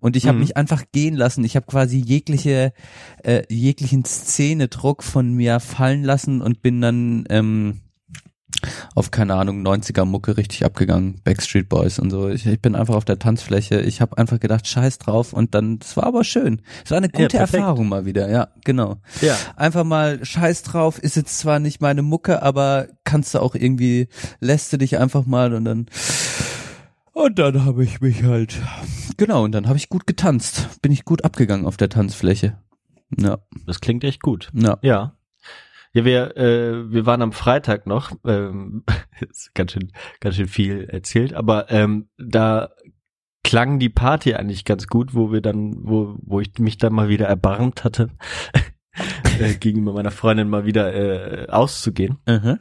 Und 0.00 0.16
ich 0.16 0.26
habe 0.26 0.36
Mhm. 0.36 0.42
mich 0.44 0.56
einfach 0.56 0.84
gehen 0.92 1.14
lassen. 1.14 1.44
Ich 1.44 1.56
habe 1.56 1.66
quasi 1.66 1.98
jegliche 1.98 2.72
äh, 3.22 3.42
jeglichen 3.48 4.04
Szenedruck 4.04 5.02
von 5.02 5.32
mir 5.32 5.60
fallen 5.60 6.04
lassen 6.04 6.42
und 6.42 6.62
bin 6.62 6.80
dann 6.80 7.24
ähm, 7.30 7.80
auf 8.94 9.10
keine 9.10 9.34
Ahnung 9.34 9.62
90er 9.66 10.04
Mucke 10.06 10.36
richtig 10.38 10.64
abgegangen, 10.64 11.20
Backstreet 11.24 11.68
Boys 11.68 11.98
und 11.98 12.10
so. 12.10 12.28
Ich, 12.30 12.46
ich 12.46 12.60
bin 12.60 12.74
einfach 12.74 12.94
auf 12.94 13.04
der 13.04 13.18
Tanzfläche. 13.18 13.80
Ich 13.80 14.00
habe 14.00 14.16
einfach 14.16 14.40
gedacht, 14.40 14.66
scheiß 14.66 14.98
drauf 14.98 15.32
und 15.34 15.54
dann 15.54 15.78
es 15.82 15.96
war 15.96 16.04
aber 16.04 16.24
schön. 16.24 16.62
Es 16.84 16.90
war 16.90 16.98
eine 16.98 17.08
Ja, 17.12 17.24
gute 17.24 17.36
perfekt. 17.36 17.60
Erfahrung 17.60 17.88
mal 17.88 18.06
wieder. 18.06 18.30
Ja, 18.30 18.48
genau 18.64 18.96
Ja. 19.20 19.36
einfach 19.56 19.84
mal 19.84 20.24
scheiß 20.24 20.62
drauf, 20.62 20.98
ist 20.98 21.16
jetzt 21.16 21.38
zwar 21.38 21.58
nicht 21.58 21.80
meine 21.82 22.02
Mucke, 22.02 22.42
aber 22.42 22.88
kannst 23.04 23.34
du 23.34 23.40
auch 23.40 23.54
irgendwie, 23.54 24.08
lässt 24.40 24.72
du 24.72 24.78
dich 24.78 24.98
einfach 24.98 25.26
mal 25.26 25.52
und 25.52 25.64
dann, 25.66 25.86
und 27.16 27.38
dann 27.38 27.64
habe 27.64 27.82
ich 27.82 28.00
mich 28.00 28.22
halt, 28.22 28.60
genau, 29.16 29.44
und 29.44 29.52
dann 29.52 29.66
habe 29.66 29.78
ich 29.78 29.88
gut 29.88 30.06
getanzt, 30.06 30.80
bin 30.82 30.92
ich 30.92 31.04
gut 31.04 31.24
abgegangen 31.24 31.66
auf 31.66 31.76
der 31.76 31.88
Tanzfläche. 31.88 32.58
Ja, 33.18 33.38
Das 33.66 33.80
klingt 33.80 34.04
echt 34.04 34.22
gut. 34.22 34.50
ja. 34.52 34.78
Ja. 34.82 35.12
Ja, 35.92 36.04
wir, 36.04 36.36
äh, 36.36 36.92
wir 36.92 37.06
waren 37.06 37.22
am 37.22 37.32
Freitag 37.32 37.86
noch, 37.86 38.12
ähm, 38.26 38.84
ist 39.30 39.54
ganz 39.54 39.72
schön, 39.72 39.92
ganz 40.20 40.36
schön 40.36 40.46
viel 40.46 40.84
erzählt, 40.84 41.32
aber 41.32 41.70
ähm, 41.70 42.10
da 42.18 42.68
klang 43.42 43.78
die 43.78 43.88
Party 43.88 44.34
eigentlich 44.34 44.66
ganz 44.66 44.88
gut, 44.88 45.14
wo 45.14 45.32
wir 45.32 45.40
dann, 45.40 45.74
wo, 45.78 46.16
wo 46.20 46.40
ich 46.40 46.58
mich 46.58 46.76
dann 46.76 46.92
mal 46.92 47.08
wieder 47.08 47.26
erbarmt 47.28 47.82
hatte, 47.84 48.10
äh, 49.40 49.54
gegenüber 49.54 49.94
meiner 49.94 50.10
Freundin 50.10 50.50
mal 50.50 50.66
wieder 50.66 50.92
äh, 50.94 51.48
auszugehen. 51.48 52.18
Mhm. 52.26 52.58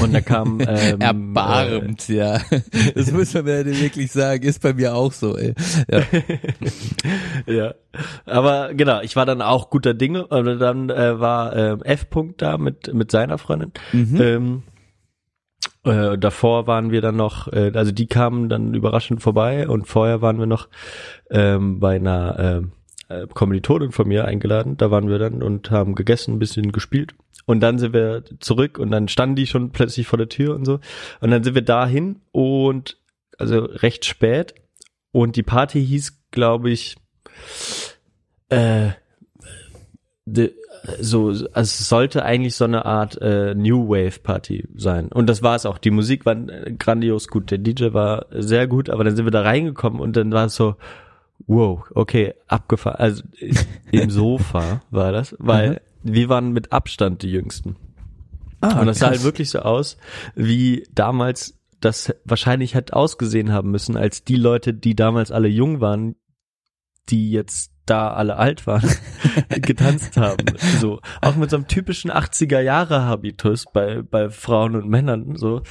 Und 0.00 0.14
da 0.14 0.20
kam 0.20 0.60
ähm, 0.66 1.00
Erbarmt, 1.00 2.08
ja. 2.08 2.40
Das 2.94 3.12
muss 3.12 3.34
man 3.34 3.44
mir 3.44 3.64
wirklich 3.64 4.12
sagen, 4.12 4.42
ist 4.42 4.62
bei 4.62 4.74
mir 4.74 4.94
auch 4.94 5.12
so, 5.12 5.36
ey. 5.36 5.54
Ja. 5.90 6.02
ja, 7.54 7.74
aber 8.24 8.74
genau, 8.74 9.00
ich 9.00 9.16
war 9.16 9.26
dann 9.26 9.42
auch 9.42 9.70
guter 9.70 9.94
Dinge. 9.94 10.26
Und 10.26 10.58
dann 10.58 10.90
äh, 10.90 11.18
war 11.20 11.54
ähm, 11.56 11.82
F. 11.82 12.06
-Punkt 12.10 12.34
da 12.38 12.58
mit 12.58 12.92
mit 12.92 13.10
seiner 13.10 13.38
Freundin. 13.38 13.72
Mhm. 13.92 14.20
Ähm, 14.20 14.62
Äh, 15.84 16.18
davor 16.18 16.66
waren 16.66 16.90
wir 16.90 17.00
dann 17.00 17.14
noch, 17.16 17.46
äh, 17.52 17.70
also 17.74 17.92
die 17.92 18.08
kamen 18.08 18.48
dann 18.48 18.74
überraschend 18.74 19.22
vorbei 19.22 19.68
und 19.68 19.86
vorher 19.86 20.20
waren 20.20 20.38
wir 20.40 20.46
noch 20.46 20.68
ähm, 21.30 21.78
bei 21.78 21.94
einer 21.94 22.36
ähm, 22.38 22.72
äh, 23.08 23.26
Kommilitonin 23.32 23.92
von 23.92 24.08
mir 24.08 24.24
eingeladen. 24.24 24.76
Da 24.76 24.90
waren 24.90 25.08
wir 25.08 25.20
dann 25.20 25.44
und 25.44 25.70
haben 25.70 25.94
gegessen, 25.94 26.34
ein 26.34 26.38
bisschen 26.40 26.72
gespielt. 26.72 27.14
Und 27.46 27.60
dann 27.60 27.78
sind 27.78 27.92
wir 27.92 28.24
zurück 28.40 28.78
und 28.78 28.90
dann 28.90 29.08
standen 29.08 29.36
die 29.36 29.46
schon 29.46 29.70
plötzlich 29.70 30.06
vor 30.06 30.18
der 30.18 30.28
Tür 30.28 30.54
und 30.54 30.64
so. 30.64 30.80
Und 31.20 31.30
dann 31.30 31.44
sind 31.44 31.54
wir 31.54 31.62
dahin 31.62 32.20
und 32.32 32.98
also 33.38 33.60
recht 33.60 34.04
spät. 34.04 34.54
Und 35.12 35.36
die 35.36 35.44
Party 35.44 35.84
hieß, 35.84 36.30
glaube 36.30 36.70
ich, 36.70 36.96
äh, 38.48 38.90
de, 40.26 40.52
so, 41.00 41.28
also 41.28 41.50
es 41.52 41.88
sollte 41.88 42.24
eigentlich 42.24 42.56
so 42.56 42.64
eine 42.64 42.84
Art 42.84 43.20
äh, 43.20 43.54
New 43.54 43.88
Wave 43.88 44.20
Party 44.20 44.68
sein. 44.74 45.08
Und 45.08 45.28
das 45.28 45.42
war 45.42 45.56
es 45.56 45.66
auch. 45.66 45.78
Die 45.78 45.90
Musik 45.90 46.26
war 46.26 46.34
grandios 46.34 47.28
gut. 47.28 47.50
Der 47.50 47.58
DJ 47.58 47.92
war 47.92 48.26
sehr 48.30 48.66
gut, 48.66 48.90
aber 48.90 49.04
dann 49.04 49.16
sind 49.16 49.24
wir 49.24 49.32
da 49.32 49.42
reingekommen 49.42 50.00
und 50.00 50.16
dann 50.16 50.32
war 50.32 50.46
es 50.46 50.56
so, 50.56 50.76
wow, 51.46 51.84
okay, 51.94 52.34
abgefahren. 52.48 52.98
Also 52.98 53.22
im 53.90 54.10
Sofa 54.10 54.82
war 54.90 55.12
das, 55.12 55.34
weil 55.38 55.80
wir 56.02 56.28
waren 56.28 56.52
mit 56.52 56.72
Abstand 56.72 57.22
die 57.22 57.30
Jüngsten. 57.30 57.76
Ah, 58.60 58.80
und 58.80 58.86
das 58.86 58.98
sah 58.98 59.08
krass. 59.08 59.18
halt 59.18 59.24
wirklich 59.24 59.50
so 59.50 59.60
aus, 59.60 59.96
wie 60.34 60.86
damals 60.94 61.58
das 61.80 62.14
wahrscheinlich 62.24 62.74
hat 62.74 62.92
ausgesehen 62.92 63.52
haben 63.52 63.70
müssen, 63.70 63.96
als 63.96 64.24
die 64.24 64.36
Leute, 64.36 64.72
die 64.72 64.94
damals 64.94 65.30
alle 65.30 65.48
jung 65.48 65.80
waren, 65.80 66.16
die 67.08 67.30
jetzt 67.30 67.72
da 67.86 68.12
alle 68.12 68.36
alt 68.36 68.66
waren, 68.66 68.88
getanzt 69.48 70.16
haben. 70.16 70.44
So, 70.80 71.00
auch 71.22 71.36
mit 71.36 71.50
so 71.50 71.56
einem 71.56 71.68
typischen 71.68 72.10
80er 72.10 72.60
Jahre 72.60 73.02
Habitus 73.02 73.64
bei, 73.72 74.02
bei 74.02 74.28
Frauen 74.30 74.76
und 74.76 74.88
Männern, 74.88 75.36
so. 75.36 75.62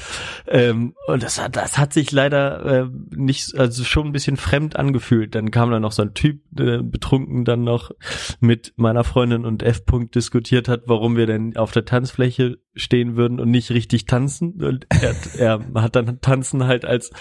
Ähm, 0.48 0.96
und 1.08 1.24
das 1.24 1.42
hat, 1.42 1.56
das 1.56 1.78
hat 1.78 1.94
sich 1.94 2.12
leider 2.12 2.66
äh, 2.66 2.90
nicht, 3.16 3.58
also 3.58 3.84
schon 3.84 4.08
ein 4.08 4.14
bisschen 4.14 4.38
fremd 4.38 4.76
angefühlt. 4.76 5.36
Dann 5.36 5.52
kam 5.52 5.72
da 5.72 5.80
noch 5.80 5.92
so 5.92 6.02
ein 6.02 6.14
Typ, 6.14 6.42
äh, 6.60 6.82
betrunken 6.82 7.46
dann 7.46 7.64
noch 7.64 7.92
mit 8.40 8.74
meiner 8.78 9.04
Freundin 9.04 9.46
und 9.46 9.64
F. 9.64 9.84
-Punkt 9.86 10.14
diskutiert 10.14 10.68
hat, 10.68 10.84
warum 10.88 11.18
wir 11.18 11.28
denn 11.28 11.58
auf 11.58 11.72
der 11.72 11.86
Tanzfläche 11.86 12.58
stehen 12.76 13.16
würden 13.16 13.40
und 13.40 13.52
nicht 13.52 13.72
richtig 13.72 14.06
tanzen. 14.06 14.64
Und 14.64 14.88
er, 14.90 15.16
er 15.38 15.82
hat 15.82 15.96
dann 15.96 16.22
Tanzen 16.22 16.66
halt 16.66 16.86
als 16.86 17.12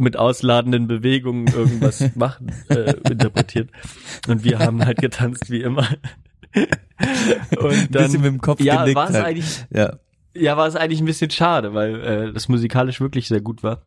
mit 0.00 0.16
ausladenden 0.16 0.86
Bewegungen 0.86 1.46
irgendwas 1.48 2.04
machen 2.16 2.52
äh, 2.68 2.94
interpretiert. 3.10 3.70
Und 4.28 4.44
wir 4.44 4.58
haben 4.58 4.84
halt 4.84 4.98
getanzt 4.98 5.50
wie 5.50 5.62
immer. 5.62 5.88
Und 7.58 7.94
dann, 7.94 8.04
bisschen 8.04 8.22
mit 8.22 8.32
dem 8.32 8.40
Kopf 8.40 8.60
ja, 8.60 8.80
genickt 8.80 8.96
war 8.96 9.08
es 9.08 9.14
halt. 9.14 9.24
eigentlich, 9.26 9.66
Ja. 9.72 9.98
ja, 10.34 10.56
war 10.56 10.66
es 10.66 10.76
eigentlich 10.76 11.00
ein 11.00 11.06
bisschen 11.06 11.30
schade, 11.30 11.74
weil 11.74 12.00
äh, 12.00 12.32
das 12.32 12.48
musikalisch 12.48 13.00
wirklich 13.00 13.28
sehr 13.28 13.40
gut 13.40 13.62
war. 13.62 13.82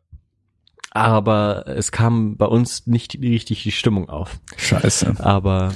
Aber 0.96 1.64
es 1.66 1.90
kam 1.90 2.36
bei 2.36 2.46
uns 2.46 2.86
nicht 2.86 3.18
richtig 3.20 3.64
die 3.64 3.72
Stimmung 3.72 4.08
auf. 4.08 4.38
Scheiße. 4.56 5.16
Aber, 5.18 5.72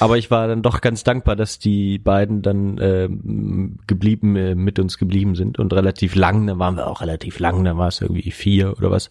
aber 0.00 0.16
ich 0.16 0.30
war 0.30 0.48
dann 0.48 0.62
doch 0.62 0.80
ganz 0.80 1.04
dankbar, 1.04 1.36
dass 1.36 1.58
die 1.58 1.98
beiden 1.98 2.40
dann 2.40 2.78
ähm, 2.80 3.78
geblieben, 3.86 4.36
äh, 4.36 4.54
mit 4.54 4.78
uns 4.78 4.96
geblieben 4.96 5.34
sind 5.34 5.58
und 5.58 5.74
relativ 5.74 6.14
lang, 6.14 6.46
da 6.46 6.58
waren 6.58 6.76
wir 6.76 6.86
auch 6.86 7.02
relativ 7.02 7.38
lang, 7.40 7.62
da 7.62 7.76
war 7.76 7.88
es 7.88 8.00
irgendwie 8.00 8.30
vier 8.30 8.72
oder 8.78 8.90
was. 8.90 9.10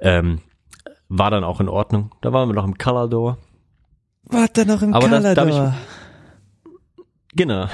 Ähm, 0.00 0.40
war 1.08 1.30
dann 1.30 1.44
auch 1.44 1.60
in 1.60 1.68
Ordnung. 1.68 2.10
Da 2.20 2.32
waren 2.32 2.48
wir 2.48 2.54
noch 2.54 2.64
im 2.64 2.76
Color 2.76 3.08
Door. 3.08 3.38
Warte 4.24 4.66
noch 4.66 4.82
im 4.82 4.94
Aber 4.94 5.08
da 5.08 5.18
ich- 5.18 5.22
Kalador. 5.22 5.74
Genau. 7.34 7.66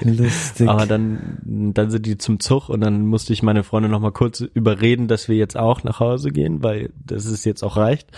Lustig. 0.00 0.68
Aber 0.68 0.86
dann, 0.86 1.38
dann 1.44 1.90
sind 1.90 2.04
die 2.04 2.18
zum 2.18 2.40
Zug 2.40 2.68
und 2.68 2.80
dann 2.80 3.06
musste 3.06 3.32
ich 3.32 3.44
meine 3.44 3.62
Freundin 3.62 3.92
noch 3.92 4.00
mal 4.00 4.10
kurz 4.10 4.40
überreden, 4.40 5.06
dass 5.06 5.28
wir 5.28 5.36
jetzt 5.36 5.56
auch 5.56 5.84
nach 5.84 6.00
Hause 6.00 6.30
gehen, 6.30 6.64
weil 6.64 6.90
das 7.06 7.26
ist 7.26 7.44
jetzt 7.44 7.62
auch 7.62 7.76
reicht. 7.76 8.08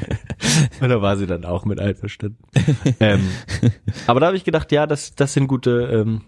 und 0.80 0.88
da 0.88 1.02
war 1.02 1.16
sie 1.16 1.26
dann 1.26 1.44
auch 1.44 1.64
mit 1.64 1.80
einverstanden. 1.80 2.38
ähm, 3.00 3.28
aber 4.06 4.20
da 4.20 4.26
habe 4.26 4.36
ich 4.36 4.44
gedacht, 4.44 4.70
ja, 4.70 4.86
das, 4.86 5.16
das 5.16 5.32
sind 5.32 5.48
gute, 5.48 5.88
ähm, 5.92 6.20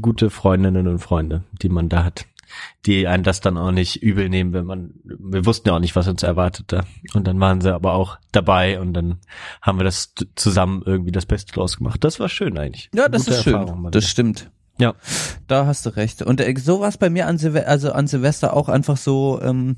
gute 0.00 0.30
Freundinnen 0.30 0.86
und 0.86 1.00
Freunde, 1.00 1.42
die 1.62 1.68
man 1.68 1.88
da 1.88 2.04
hat, 2.04 2.26
die 2.86 3.06
einen 3.06 3.22
das 3.22 3.40
dann 3.40 3.56
auch 3.56 3.70
nicht 3.70 4.02
übel 4.02 4.28
nehmen, 4.28 4.52
wenn 4.52 4.64
man, 4.64 4.94
wir 5.04 5.46
wussten 5.46 5.68
ja 5.68 5.76
auch 5.76 5.80
nicht, 5.80 5.96
was 5.96 6.08
uns 6.08 6.22
erwartet 6.22 6.66
da. 6.72 6.84
Und 7.14 7.26
dann 7.26 7.38
waren 7.40 7.60
sie 7.60 7.74
aber 7.74 7.94
auch 7.94 8.18
dabei 8.32 8.80
und 8.80 8.94
dann 8.94 9.18
haben 9.60 9.78
wir 9.78 9.84
das 9.84 10.14
zusammen 10.34 10.82
irgendwie 10.84 11.12
das 11.12 11.26
Beste 11.26 11.52
draus 11.52 11.76
gemacht. 11.76 12.02
Das 12.02 12.20
war 12.20 12.28
schön 12.28 12.58
eigentlich. 12.58 12.90
ja, 12.94 13.08
das 13.08 13.24
Gute 13.24 13.36
ist 13.36 13.42
schön. 13.44 13.54
Erfahrung 13.54 13.90
Das 13.90 14.08
stimmt. 14.08 14.50
Ja. 14.78 14.94
Da 15.46 15.66
hast 15.66 15.86
du 15.86 15.90
recht. 15.90 16.22
Und 16.22 16.40
äh, 16.40 16.54
so 16.58 16.80
war 16.80 16.88
es 16.88 16.98
bei 16.98 17.10
mir 17.10 17.26
an, 17.26 17.38
Silve 17.38 17.66
also 17.66 17.92
an 17.92 18.06
Silvester 18.06 18.56
auch 18.56 18.68
einfach 18.68 18.96
so, 18.96 19.40
ähm, 19.42 19.76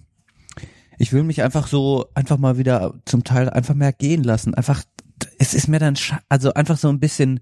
ich 0.99 1.13
will 1.13 1.25
mich 1.25 1.43
einfach 1.43 1.67
so, 1.67 2.07
einfach 2.15 2.39
mal 2.39 2.57
wieder 2.57 2.95
zum 3.05 3.25
Teil 3.25 3.51
einfach 3.51 3.75
mehr 3.75 3.93
gehen 3.93 4.23
lassen. 4.23 4.55
Einfach, 4.55 4.83
es 5.39 5.55
ist 5.55 5.69
mir 5.69 5.79
dann, 5.79 5.97
also 6.29 6.55
einfach 6.55 6.79
so 6.79 6.89
ein 6.89 7.01
bisschen 7.01 7.41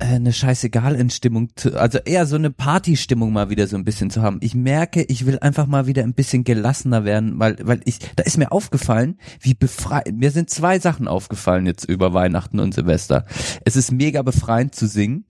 eine 0.00 0.32
scheißegal 0.32 0.94
in 0.94 1.10
Stimmung, 1.10 1.50
zu, 1.56 1.78
also 1.78 1.98
eher 1.98 2.26
so 2.26 2.36
eine 2.36 2.50
Partystimmung 2.50 3.32
mal 3.32 3.50
wieder 3.50 3.66
so 3.66 3.76
ein 3.76 3.84
bisschen 3.84 4.10
zu 4.10 4.22
haben. 4.22 4.38
Ich 4.40 4.54
merke, 4.54 5.02
ich 5.02 5.26
will 5.26 5.38
einfach 5.38 5.66
mal 5.66 5.86
wieder 5.86 6.02
ein 6.02 6.14
bisschen 6.14 6.44
gelassener 6.44 7.04
werden, 7.04 7.38
weil, 7.38 7.56
weil 7.62 7.80
ich, 7.84 7.98
da 8.16 8.22
ist 8.22 8.38
mir 8.38 8.52
aufgefallen, 8.52 9.18
wie 9.40 9.54
befreit, 9.54 10.12
mir 10.12 10.30
sind 10.30 10.50
zwei 10.50 10.78
Sachen 10.78 11.08
aufgefallen 11.08 11.66
jetzt 11.66 11.84
über 11.84 12.14
Weihnachten 12.14 12.60
und 12.60 12.74
Silvester. 12.74 13.24
Es 13.64 13.76
ist 13.76 13.92
mega 13.92 14.22
befreiend 14.22 14.74
zu 14.74 14.86
singen. 14.86 15.24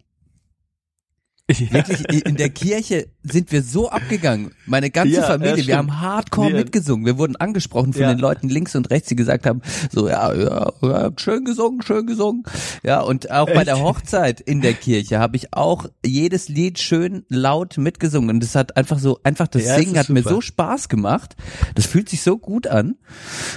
Wirklich, 1.71 2.27
in 2.27 2.37
der 2.37 2.51
Kirche 2.51 3.09
sind 3.23 3.53
wir 3.53 3.63
so 3.63 3.91
abgegangen. 3.91 4.53
Meine 4.67 4.91
ganze 4.91 5.15
Ja, 5.17 5.23
Familie, 5.25 5.57
ja, 5.59 5.67
wir 5.67 5.77
haben 5.79 6.01
hardcore 6.01 6.49
Wir- 6.49 6.57
mitgesungen. 6.57 7.05
Wir 7.07 7.19
wurden 7.19 7.37
angesprochen 7.37 7.93
von 7.93 8.03
Ja. 8.03 8.09
den 8.15 8.19
Leuten 8.19 8.49
links 8.49 8.75
und 8.77 8.91
rechts, 8.91 9.09
die 9.09 9.17
gesagt 9.17 9.47
haben, 9.47 9.61
so, 9.93 10.09
ja, 10.09 10.33
ja, 10.33 10.73
ja 10.83 11.11
schön 11.17 11.45
gesungen, 11.45 11.83
schön 11.83 12.07
gesungen. 12.07 12.45
Ja, 12.83 13.01
und 13.01 13.31
auch 13.31 13.47
bei 13.47 13.65
der 13.65 13.81
Hochzeit 13.81 14.41
in 14.41 14.61
der 14.61 14.75
Kirche 14.75 15.19
habe 15.19 15.37
ich 15.37 15.53
auch 15.53 15.87
jedes 16.05 16.49
Lied 16.49 16.79
schön 16.79 17.25
laut 17.29 17.77
mitgesungen. 17.79 18.31
Und 18.31 18.43
das 18.43 18.55
hat 18.55 18.77
einfach 18.77 18.99
so, 18.99 19.19
einfach 19.25 19.49
das 19.49 19.65
Ja, 19.65 19.77
Singen 19.77 19.99
hat 19.99 20.09
mir 20.09 20.23
super. 20.23 20.35
so 20.37 20.41
Spaß 20.41 20.89
gemacht. 20.89 21.37
Das 21.75 21.87
fühlt 21.87 22.09
sich 22.09 22.23
so 22.23 22.39
gut 22.39 22.67
an. 22.67 22.97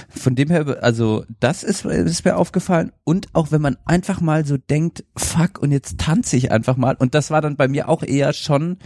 Von 0.08 0.34
dem 0.34 0.48
her, 0.50 0.78
also, 0.82 1.24
das 1.40 1.62
ist, 1.62 1.84
ist 1.84 2.24
mir 2.24 2.36
aufgefallen. 2.36 2.92
Und 3.04 3.28
auch 3.34 3.52
wenn 3.52 3.60
man 3.62 3.76
einfach 3.84 4.20
mal 4.20 4.44
so 4.44 4.56
denkt, 4.56 5.04
fuck, 5.16 5.58
und 5.60 5.72
jetzt 5.72 5.98
tanze 5.98 6.36
ich 6.36 6.50
einfach 6.50 6.76
mal. 6.76 6.96
Und 6.98 7.14
das 7.14 7.30
war 7.30 7.40
dann 7.40 7.56
bei 7.56 7.68
mir 7.68 7.83
auch 7.88 8.02
eher 8.02 8.32
schon, 8.32 8.78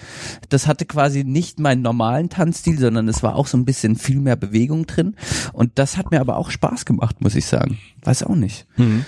das 0.49 0.67
hatte 0.67 0.85
quasi 0.87 1.25
nicht 1.25 1.59
meinen 1.61 1.83
normalen 1.83 2.29
Tanzstil, 2.29 2.79
sondern 2.79 3.09
es 3.09 3.23
war 3.23 3.37
auch 3.37 3.47
so 3.47 3.57
ein 3.57 3.65
bisschen 3.65 3.97
viel 3.97 4.21
mehr 4.21 4.37
Bewegung 4.37 4.87
drin. 4.87 5.17
Und 5.53 5.73
das 5.79 5.97
hat 5.97 6.11
mir 6.11 6.21
aber 6.21 6.37
auch 6.37 6.51
Spaß 6.51 6.85
gemacht, 6.85 7.21
muss 7.21 7.35
ich 7.35 7.47
sagen. 7.47 7.79
Weiß 8.03 8.23
auch 8.23 8.35
nicht. 8.37 8.67
Mhm. 8.77 9.05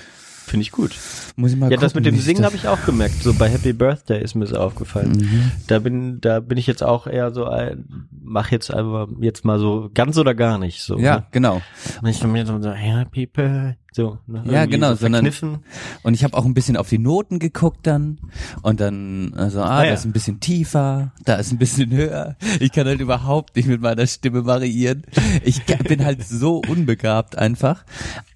Finde 0.47 0.63
ich 0.63 0.73
gut. 0.73 0.97
Muss 1.37 1.53
ich 1.53 1.57
mal 1.57 1.71
Ja, 1.71 1.77
das 1.77 1.93
gucken, 1.93 2.05
mit 2.07 2.13
dem 2.13 2.21
Singen 2.21 2.39
das- 2.43 2.47
habe 2.47 2.57
ich 2.57 2.67
auch 2.67 2.85
gemerkt. 2.85 3.23
So 3.23 3.33
bei 3.35 3.49
Happy 3.49 3.73
Birthday 3.73 4.21
ist 4.21 4.35
mir 4.35 4.47
so 4.49 4.57
aufgefallen. 4.57 5.13
Mhm. 5.13 5.53
Da 5.69 5.79
bin, 5.79 6.21
da 6.21 6.41
bin 6.41 6.59
ich 6.59 6.67
jetzt 6.67 6.83
auch 6.83 7.07
eher 7.07 7.31
so, 7.33 7.45
ein, 7.47 8.09
mach 8.11 8.51
jetzt 8.51 8.73
einfach 8.75 9.07
jetzt 9.21 9.45
mal 9.45 9.61
so 9.61 9.91
ganz 9.95 10.19
oder 10.19 10.35
gar 10.35 10.59
nicht. 10.59 10.83
So. 10.83 10.99
Ja, 10.99 11.19
Ne? 11.19 11.27
genau. 11.31 11.63
Nicht 12.03 12.21
von 12.21 12.33
mir 12.33 12.45
so, 12.47 12.61
so 12.61 12.73
Happy 12.73 13.27
Birthday. 13.27 13.77
So, 13.93 14.19
ne? 14.27 14.45
Ja, 14.47 14.67
genau, 14.67 14.91
So 14.91 14.97
sondern-. 15.07 15.31
Und 16.03 16.15
ich 16.15 16.23
habe 16.25 16.37
auch 16.37 16.45
ein 16.45 16.55
bisschen 16.55 16.77
auf 16.77 16.89
die 16.89 16.99
Noten 16.99 17.39
geguckt 17.39 17.87
dann 17.87 18.19
und 18.63 18.81
dann 18.81 19.35
also 19.37 19.61
ah, 19.63 19.71
Ah, 19.71 19.83
da 19.83 19.89
ja. 19.89 19.95
ist 19.95 20.05
ein 20.05 20.13
bisschen 20.13 20.41
tiefer, 20.41 21.13
da 21.25 21.35
ist 21.37 21.53
ein 21.53 21.59
bisschen 21.59 21.91
höher. 21.97 22.37
Ich 22.61 22.73
kann 22.73 22.87
halt 22.87 23.01
überhaupt 23.01 23.57
nicht 23.57 23.67
mit 23.69 23.81
meiner 23.81 24.07
Stimme 24.07 24.47
variieren. 24.47 25.03
Ich 25.45 25.65
bin 25.65 26.05
halt 26.05 26.25
so 26.27 26.63
unbegabt 26.69 27.37
einfach. 27.37 27.85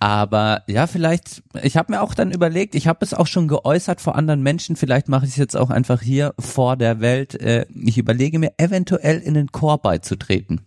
Aber 0.00 0.62
ja, 0.66 0.86
vielleicht 0.86 1.42
ich 1.62 1.76
habe 1.76 1.92
mir 1.92 2.02
auch 2.02 2.14
dann 2.14 2.30
überlegt, 2.32 2.74
ich 2.74 2.88
habe 2.88 3.04
es 3.04 3.14
auch 3.14 3.26
schon 3.26 3.48
geäußert 3.48 4.00
vor 4.00 4.16
anderen 4.16 4.42
Menschen, 4.42 4.76
vielleicht 4.76 5.08
mache 5.08 5.24
ich 5.24 5.32
es 5.32 5.36
jetzt 5.36 5.56
auch 5.56 5.70
einfach 5.70 6.02
hier 6.02 6.34
vor 6.38 6.76
der 6.76 7.00
Welt. 7.00 7.40
Äh, 7.40 7.66
ich 7.74 7.98
überlege 7.98 8.38
mir 8.38 8.52
eventuell 8.58 9.18
in 9.20 9.34
den 9.34 9.52
Chor 9.52 9.78
beizutreten. 9.78 10.60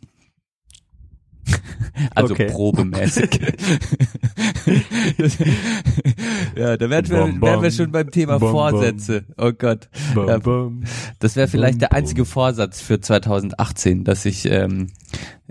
Also 2.14 2.34
Okay. 2.36 2.48
probemäßig. 2.52 3.40
Das- 5.18 5.38
ja, 6.56 6.78
da 6.78 6.90
wären 6.90 7.10
wir, 7.10 7.18
Bam, 7.18 7.42
wären 7.42 7.62
wir 7.64 7.72
schon 7.72 7.92
beim 7.92 8.12
Thema. 8.12 8.40
Vorsätze. 8.40 9.26
Oh 9.38 9.52
Gott. 9.52 9.90
Das 11.20 11.36
wäre 11.36 11.48
vielleicht 11.48 11.82
der 11.82 11.94
einzige 11.94 12.26
Vorsatz 12.26 12.82
für 12.82 13.00
2018, 13.02 14.04
dass 14.04 14.26
ich 14.26 14.46
ähm, 14.46 14.90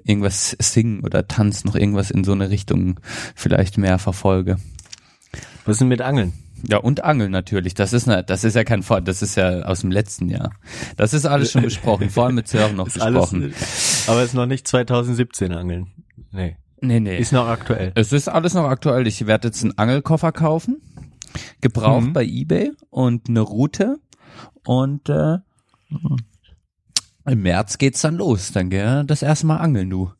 irgendwas 0.04 0.56
singen 0.60 1.00
oder 1.00 1.26
tanz, 1.26 1.64
noch 1.64 1.74
irgendwas 1.74 2.10
in 2.12 2.22
so 2.24 2.32
eine 2.32 2.50
Richtung 2.50 3.00
vielleicht 3.34 3.76
mehr 3.78 3.98
verfolge. 3.98 4.56
Was 5.64 5.74
ist 5.76 5.80
denn 5.80 5.88
mit 5.88 6.00
Angeln? 6.02 6.32
Ja, 6.68 6.78
und 6.78 7.04
Angeln 7.04 7.30
natürlich. 7.30 7.74
Das 7.74 7.92
ist 7.92 8.06
ne, 8.06 8.24
das 8.24 8.42
ist 8.44 8.54
ja 8.54 8.64
kein 8.64 8.82
Vor, 8.82 9.00
das 9.00 9.22
ist 9.22 9.36
ja 9.36 9.62
aus 9.62 9.80
dem 9.82 9.90
letzten 9.92 10.28
Jahr. 10.28 10.52
Das 10.96 11.14
ist 11.14 11.24
alles 11.24 11.52
schon 11.52 11.62
besprochen, 11.62 12.10
vor 12.10 12.26
allem 12.26 12.34
mit 12.34 12.48
Sören 12.48 12.74
noch 12.76 12.86
Ist 12.88 12.94
besprochen. 12.94 13.42
alles, 13.44 14.04
aber 14.08 14.22
ist 14.22 14.34
noch 14.34 14.46
nicht 14.46 14.66
2017 14.66 15.52
Angeln. 15.52 15.86
Nee. 16.32 16.56
nee, 16.80 16.98
nee. 17.00 17.18
Ist 17.18 17.32
noch 17.32 17.46
aktuell. 17.46 17.92
Es 17.94 18.12
ist 18.12 18.28
alles 18.28 18.54
noch 18.54 18.64
aktuell. 18.64 19.06
Ich 19.06 19.26
werde 19.26 19.48
jetzt 19.48 19.62
einen 19.62 19.78
Angelkoffer 19.78 20.32
kaufen, 20.32 20.80
gebraucht 21.60 22.06
Mhm. 22.06 22.12
bei 22.12 22.24
eBay 22.24 22.72
und 22.90 23.28
eine 23.28 23.40
Route 23.40 23.96
und 24.64 25.08
äh, 25.08 25.38
Im 27.28 27.42
März 27.42 27.78
geht's 27.78 28.00
dann 28.02 28.16
los. 28.16 28.52
Dann 28.52 28.70
geh 28.70 29.02
das 29.04 29.22
erste 29.22 29.46
Mal 29.46 29.56
angeln, 29.58 29.90
du. 29.90 30.10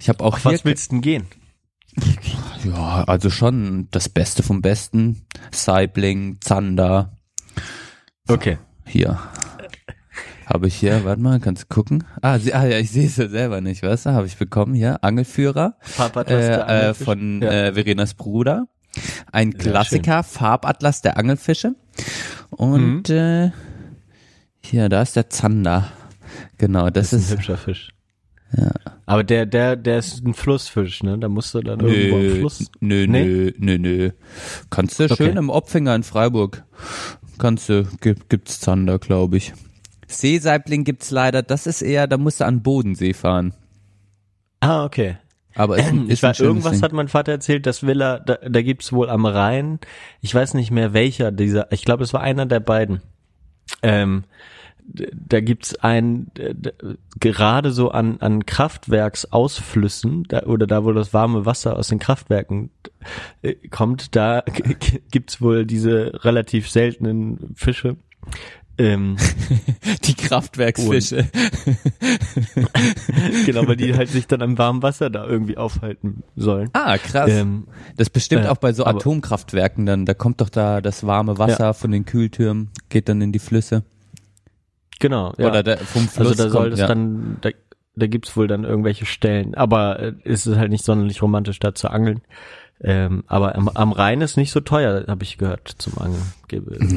Ich 0.00 0.08
habe 0.08 0.22
auch 0.24 0.34
Auf 0.34 0.42
hier 0.42 0.52
was 0.52 0.64
willst 0.64 0.90
du 0.90 0.96
denn 0.96 1.00
gehen? 1.02 1.26
Ja, 2.64 3.02
also 3.08 3.28
schon 3.28 3.88
das 3.90 4.08
Beste 4.08 4.44
vom 4.44 4.62
Besten. 4.62 5.26
Saibling, 5.50 6.38
Zander. 6.40 7.18
Okay. 8.28 8.58
Hier. 8.86 9.18
Habe 10.46 10.68
ich 10.68 10.76
hier, 10.76 11.04
warte 11.04 11.20
mal, 11.20 11.40
kannst 11.40 11.62
du 11.64 11.66
gucken? 11.74 12.04
Ah, 12.20 12.38
sie, 12.38 12.54
ah 12.54 12.64
ja, 12.64 12.78
ich 12.78 12.90
sehe 12.92 13.06
es 13.06 13.16
ja 13.16 13.28
selber 13.28 13.60
nicht, 13.60 13.82
weißt 13.82 14.06
du? 14.06 14.10
Habe 14.10 14.26
ich 14.28 14.36
bekommen 14.36 14.74
hier. 14.74 15.02
Angelführer 15.02 15.76
Farbatlas 15.80 16.44
äh, 16.44 16.90
äh, 16.90 16.94
von 16.94 17.42
Ja. 17.42 17.50
äh, 17.50 17.72
Verenas 17.74 18.14
Bruder. 18.14 18.68
Ein 19.32 19.54
Klassiker, 19.54 20.22
Farbatlas 20.22 21.00
der 21.02 21.16
Angelfische. 21.16 21.74
Und 22.50 23.08
Mhm. 23.08 23.14
äh, 23.16 23.50
hier, 24.60 24.88
da 24.88 25.02
ist 25.02 25.16
der 25.16 25.30
Zander. 25.30 25.88
Genau, 26.58 26.90
das, 26.90 27.10
Das 27.10 27.12
ist 27.14 27.24
ist 27.24 27.30
ein 27.32 27.38
hübscher 27.38 27.56
Fisch. 27.56 27.92
Aber 29.12 29.24
der, 29.24 29.44
der, 29.44 29.76
der 29.76 29.98
ist 29.98 30.24
ein 30.24 30.32
Flussfisch, 30.32 31.02
ne? 31.02 31.18
Da 31.18 31.28
musst 31.28 31.52
du 31.54 31.60
dann 31.60 31.80
irgendwo 31.80 32.16
am 32.16 32.22
Nö, 32.22 32.34
Fluss. 32.36 32.70
nö, 32.80 33.06
Nee? 33.06 33.24
nö, 33.24 33.50
nö, 33.58 33.78
nö. 33.78 34.10
Kannst 34.70 34.98
du 34.98 35.04
Okay. 35.04 35.16
schön 35.16 35.36
im 35.36 35.50
Opfinger 35.50 35.94
in 35.94 36.02
Freiburg. 36.02 36.64
Kannst 37.38 37.68
du, 37.68 37.84
gibt, 38.00 38.30
gibt's 38.30 38.58
Zander, 38.60 38.98
glaube 38.98 39.36
ich. 39.36 39.52
Seesaibling 40.06 40.84
gibt's 40.84 41.10
leider, 41.10 41.42
das 41.42 41.66
ist 41.66 41.82
eher, 41.82 42.06
da 42.06 42.16
musst 42.16 42.40
du 42.40 42.46
an 42.46 42.62
Bodensee 42.62 43.12
fahren. 43.12 43.52
Ah, 44.60 44.84
okay. 44.84 45.18
Aber 45.54 45.76
ist, 45.76 45.88
ein- 45.88 46.08
ist 46.08 46.20
schönes 46.20 46.40
irgendwas 46.40 46.72
Ding. 46.72 46.82
hat 46.82 46.92
mein 46.94 47.08
Vater 47.08 47.32
erzählt, 47.32 47.66
das 47.66 47.82
will 47.82 48.00
er, 48.00 48.20
da, 48.20 48.36
da 48.36 48.62
gibt's 48.62 48.92
wohl 48.94 49.10
am 49.10 49.26
Rhein, 49.26 49.78
ich 50.22 50.34
weiß 50.34 50.54
nicht 50.54 50.70
mehr 50.70 50.94
welcher 50.94 51.32
dieser, 51.32 51.70
ich 51.70 51.84
glaube, 51.84 52.02
es 52.04 52.14
war 52.14 52.22
einer 52.22 52.46
der 52.46 52.60
beiden. 52.60 53.02
Ähm, 53.82 54.24
da 54.84 55.40
gibt's 55.40 55.74
ein, 55.76 56.30
gerade 57.20 57.72
so 57.72 57.90
an, 57.90 58.20
an 58.20 58.46
Kraftwerksausflüssen, 58.46 60.24
da, 60.24 60.44
oder 60.44 60.66
da, 60.66 60.84
wo 60.84 60.92
das 60.92 61.14
warme 61.14 61.46
Wasser 61.46 61.76
aus 61.76 61.88
den 61.88 61.98
Kraftwerken 61.98 62.70
äh, 63.42 63.54
kommt, 63.68 64.16
da 64.16 64.42
gibt's 65.10 65.40
wohl 65.40 65.66
diese 65.66 66.24
relativ 66.24 66.70
seltenen 66.70 67.54
Fische. 67.54 67.96
Ähm, 68.78 69.18
Die 70.04 70.14
Kraftwerksfische. 70.14 71.26
genau, 73.46 73.68
weil 73.68 73.76
die 73.76 73.94
halt 73.94 74.08
sich 74.08 74.26
dann 74.26 74.40
am 74.40 74.56
warmen 74.56 74.82
Wasser 74.82 75.10
da 75.10 75.26
irgendwie 75.26 75.58
aufhalten 75.58 76.22
sollen. 76.36 76.70
Ah, 76.72 76.96
krass. 76.96 77.30
Ähm, 77.30 77.68
das 77.96 78.08
bestimmt 78.08 78.46
äh, 78.46 78.48
auch 78.48 78.56
bei 78.56 78.72
so 78.72 78.86
Atomkraftwerken 78.86 79.84
dann. 79.84 80.06
Da 80.06 80.14
kommt 80.14 80.40
doch 80.40 80.48
da 80.48 80.80
das 80.80 81.06
warme 81.06 81.36
Wasser 81.38 81.74
von 81.74 81.90
den 81.90 82.06
Kühltürmen, 82.06 82.70
geht 82.88 83.10
dann 83.10 83.20
in 83.20 83.32
die 83.32 83.38
Flüsse. 83.38 83.84
Genau, 85.02 85.32
ja. 85.36 85.48
Oder 85.48 85.64
da, 85.64 85.76
vom 85.78 86.06
Fluss 86.06 86.28
Also 86.28 86.44
da 86.44 86.48
soll 86.48 86.62
kommt, 86.62 86.74
es 86.74 86.78
ja. 86.78 86.86
dann, 86.86 87.38
da, 87.40 87.50
da 87.96 88.06
gibt's 88.06 88.36
wohl 88.36 88.46
dann 88.46 88.62
irgendwelche 88.62 89.04
Stellen, 89.04 89.56
aber 89.56 89.98
äh, 89.98 90.12
es 90.22 90.46
ist 90.46 90.56
halt 90.56 90.70
nicht 90.70 90.84
sonderlich 90.84 91.20
romantisch 91.22 91.58
da 91.58 91.74
zu 91.74 91.90
angeln. 91.90 92.22
Ähm, 92.84 93.22
aber 93.28 93.54
am, 93.56 93.68
am 93.68 93.92
Rhein 93.92 94.20
ist 94.22 94.36
nicht 94.36 94.50
so 94.50 94.60
teuer, 94.60 95.04
habe 95.06 95.22
ich 95.22 95.38
gehört, 95.38 95.72
zum 95.78 95.98
Angeln. 95.98 96.22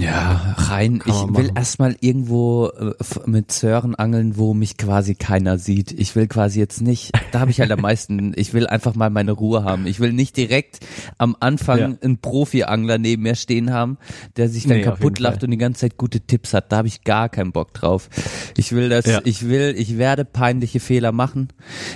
Ja, 0.02 0.54
rein. 0.58 1.00
Kann 1.00 1.14
Ich 1.14 1.22
man 1.28 1.38
will 1.38 1.44
machen. 1.46 1.56
erstmal 1.56 1.96
irgendwo 2.02 2.68
äh, 2.68 2.94
mit 3.26 3.54
Sören 3.54 3.96
angeln, 3.96 4.36
wo 4.36 4.54
mich 4.54 4.76
quasi 4.76 5.16
keiner 5.16 5.58
sieht. 5.58 5.94
Ich 5.94 6.14
will 6.18 6.28
quasi 6.28 6.60
jetzt 6.60 6.82
nicht, 6.82 7.12
da 7.32 7.40
habe 7.40 7.52
ich 7.52 7.62
halt 7.62 7.72
am 7.72 7.80
meisten, 7.82 8.34
ich 8.36 8.54
will 8.54 8.68
einfach 8.68 8.96
mal 8.96 9.10
meine 9.10 9.32
Ruhe 9.32 9.64
haben. 9.64 9.88
Ich 9.88 10.02
will 10.02 10.12
nicht 10.12 10.36
direkt 10.36 10.80
am 11.18 11.38
Anfang 11.40 11.80
Ja. 11.80 11.86
einen 12.02 12.18
Profi-Angler 12.18 12.98
neben 12.98 13.24
mir 13.24 13.36
stehen 13.36 13.72
haben, 13.72 13.98
der 14.36 14.50
sich 14.50 14.68
dann 14.68 14.78
Nee, 14.78 14.84
kaputt 14.84 15.20
lacht 15.20 15.36
Fall. 15.38 15.46
und 15.46 15.52
die 15.52 15.58
ganze 15.58 15.82
Zeit 15.82 15.96
gute 15.98 16.20
Tipps 16.20 16.54
hat. 16.54 16.74
Da 16.74 16.78
habe 16.78 16.90
ich 16.90 17.06
gar 17.06 17.30
keinen 17.30 17.54
Bock 17.54 17.74
drauf. 17.74 18.10
Ich 18.58 18.74
will 18.74 18.90
das, 18.90 19.06
Ja. 19.06 19.22
ich 19.24 19.48
will, 19.48 19.74
ich 19.78 19.98
werde 19.98 20.26
peinliche 20.26 20.82
Fehler 20.82 21.14
machen. 21.14 21.48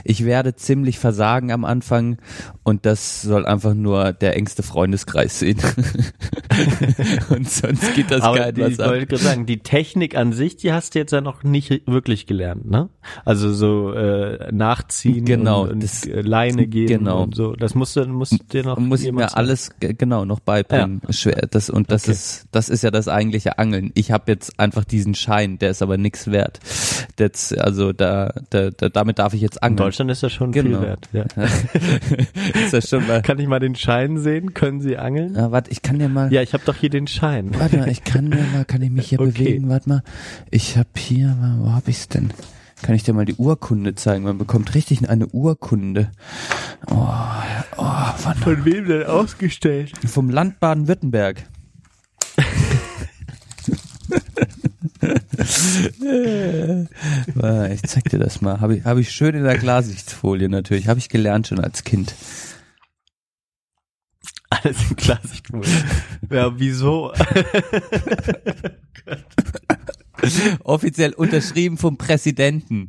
Ich 0.05 0.23
werde 0.23 0.55
ziemlich 0.55 0.97
versagen 0.97 1.51
am 1.51 1.65
Anfang 1.65 2.19
und 2.63 2.85
das 2.85 3.21
soll 3.21 3.45
einfach 3.45 3.73
nur 3.79 4.13
der 4.13 4.35
engste 4.35 4.63
Freundeskreis 4.63 5.39
sehen. 5.39 5.57
und 7.29 7.49
sonst 7.49 7.93
geht 7.95 8.11
das 8.11 8.21
aber 8.21 8.51
die, 8.51 8.61
was 8.61 8.71
ich 8.73 8.77
wollte 8.79 9.07
gerade 9.07 9.23
sagen, 9.23 9.45
die 9.45 9.59
Technik 9.59 10.15
an 10.15 10.33
sich, 10.33 10.57
die 10.57 10.71
hast 10.73 10.95
du 10.95 10.99
jetzt 10.99 11.11
ja 11.11 11.21
noch 11.21 11.43
nicht 11.43 11.87
wirklich 11.87 12.25
gelernt, 12.27 12.69
ne? 12.69 12.89
Also 13.25 13.53
so 13.53 13.93
äh, 13.93 14.51
nachziehen 14.51 15.25
Genau, 15.25 15.63
und, 15.63 15.71
und 15.71 15.83
das- 15.83 16.05
äh, 16.05 16.21
Leine 16.21 16.67
geben 16.67 16.99
genau. 16.99 17.23
und 17.23 17.35
so. 17.35 17.55
Das 17.55 17.75
musst 17.75 17.95
du, 17.95 18.05
musst 18.07 18.33
du 18.33 18.37
dir 18.51 18.63
noch 18.63 18.77
muss 18.77 19.01
ich 19.03 19.11
mir 19.11 19.21
zeigen. 19.27 19.33
alles 19.35 19.71
ge- 19.79 19.93
genau 19.97 20.25
noch 20.25 20.39
beibringen. 20.39 21.01
Schwer. 21.09 21.47
Das 21.49 21.69
und 21.69 21.91
das 21.91 22.03
Okay. 22.03 22.11
ist 22.11 22.45
das 22.51 22.69
ist 22.69 22.83
ja 22.83 22.91
das 22.91 23.07
eigentliche 23.07 23.57
Angeln. 23.59 23.91
Ich 23.95 24.11
habe 24.11 24.31
jetzt 24.31 24.59
einfach 24.59 24.83
diesen 24.83 25.15
Schein, 25.15 25.57
der 25.59 25.71
ist 25.71 25.81
aber 25.81 25.97
nichts 25.97 26.31
wert. 26.31 26.59
Das, 27.17 27.53
also 27.53 27.93
da, 27.93 28.33
da, 28.49 28.69
da 28.71 28.89
damit 28.89 29.19
darf 29.19 29.33
ich 29.33 29.41
jetzt 29.41 29.57
In 29.57 29.63
angeln. 29.63 29.77
Deutschland 29.87 30.11
ist 30.11 30.23
das 30.23 30.31
schon 30.31 30.51
Genau. 30.51 30.79
viel 30.79 30.87
wert. 30.87 31.09
Ja. 31.13 31.23
ist 32.63 32.73
das 32.73 32.89
schon 32.89 33.05
mal. 33.07 33.21
Kann 33.21 33.39
ich 33.39 33.47
mal 33.47 33.59
den 33.59 33.68
Schein 33.75 34.17
sehen? 34.17 34.53
Können 34.53 34.81
Sie 34.81 34.97
angeln? 34.97 35.37
Ah, 35.37 35.51
warte, 35.51 35.71
ich 35.71 35.81
kann 35.81 35.99
dir 35.99 36.09
mal. 36.09 36.31
Ja, 36.33 36.41
ich 36.41 36.53
habe 36.53 36.63
doch 36.65 36.75
hier 36.75 36.89
den 36.89 37.07
Schein. 37.07 37.51
Warte 37.57 37.77
mal, 37.77 37.89
ich 37.89 38.03
kann 38.03 38.29
mir 38.29 38.43
mal, 38.53 38.65
kann 38.65 38.81
ich 38.81 38.89
mich 38.89 39.09
hier 39.09 39.19
Okay. 39.19 39.31
bewegen? 39.31 39.69
Warte 39.69 39.89
mal, 39.89 40.03
ich 40.51 40.77
habe 40.77 40.89
hier, 40.97 41.35
wo 41.59 41.71
habe 41.71 41.89
ich's 41.89 42.07
denn? 42.07 42.31
Kann 42.81 42.95
ich 42.95 43.03
dir 43.03 43.13
mal 43.13 43.25
die 43.25 43.35
Urkunde 43.35 43.95
zeigen? 43.95 44.23
Man 44.23 44.37
bekommt 44.37 44.73
richtig 44.73 45.09
eine 45.09 45.27
Urkunde. 45.27 46.11
Oh, 46.87 47.07
oh, 47.77 47.83
warte. 47.83 48.39
Von 48.41 48.65
wem 48.65 48.87
denn 48.87 49.03
ausgestellt? 49.03 49.91
Vom 50.07 50.29
Land 50.29 50.59
Baden-Württemberg. 50.59 51.43
Ich 57.71 57.83
zeig 57.83 58.05
dir 58.09 58.19
das 58.19 58.41
mal. 58.41 58.61
Habe 58.61 58.77
ich, 58.77 58.85
hab 58.85 58.97
ich 58.97 59.11
schön 59.11 59.35
in 59.35 59.43
der 59.43 59.57
Glassichtsfolie 59.57 60.49
natürlich. 60.49 60.87
Habe 60.87 60.99
ich 60.99 61.09
gelernt 61.09 61.47
schon 61.47 61.59
als 61.59 61.83
Kind. 61.83 62.13
Alles 64.63 64.89
in 64.89 64.95
Klarsichtfolie. 64.95 65.69
ja, 66.29 66.57
wieso? 66.59 67.11
Offiziell 70.63 71.13
unterschrieben 71.13 71.77
vom 71.77 71.97
Präsidenten. 71.97 72.87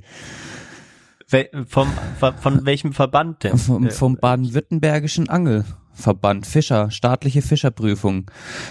Wel- 1.29 1.49
vom, 1.69 1.89
von, 2.19 2.35
von 2.39 2.67
welchem 2.67 2.93
Verband 2.93 3.45
denn? 3.45 3.57
Vom, 3.57 3.87
Äh, 3.87 3.91
vom 3.93 4.17
baden-württembergischen 4.17 5.29
Angelverband 5.29 6.45
Fischer, 6.45 6.91
staatliche 6.91 7.41
Fischerprüfung. 7.41 8.29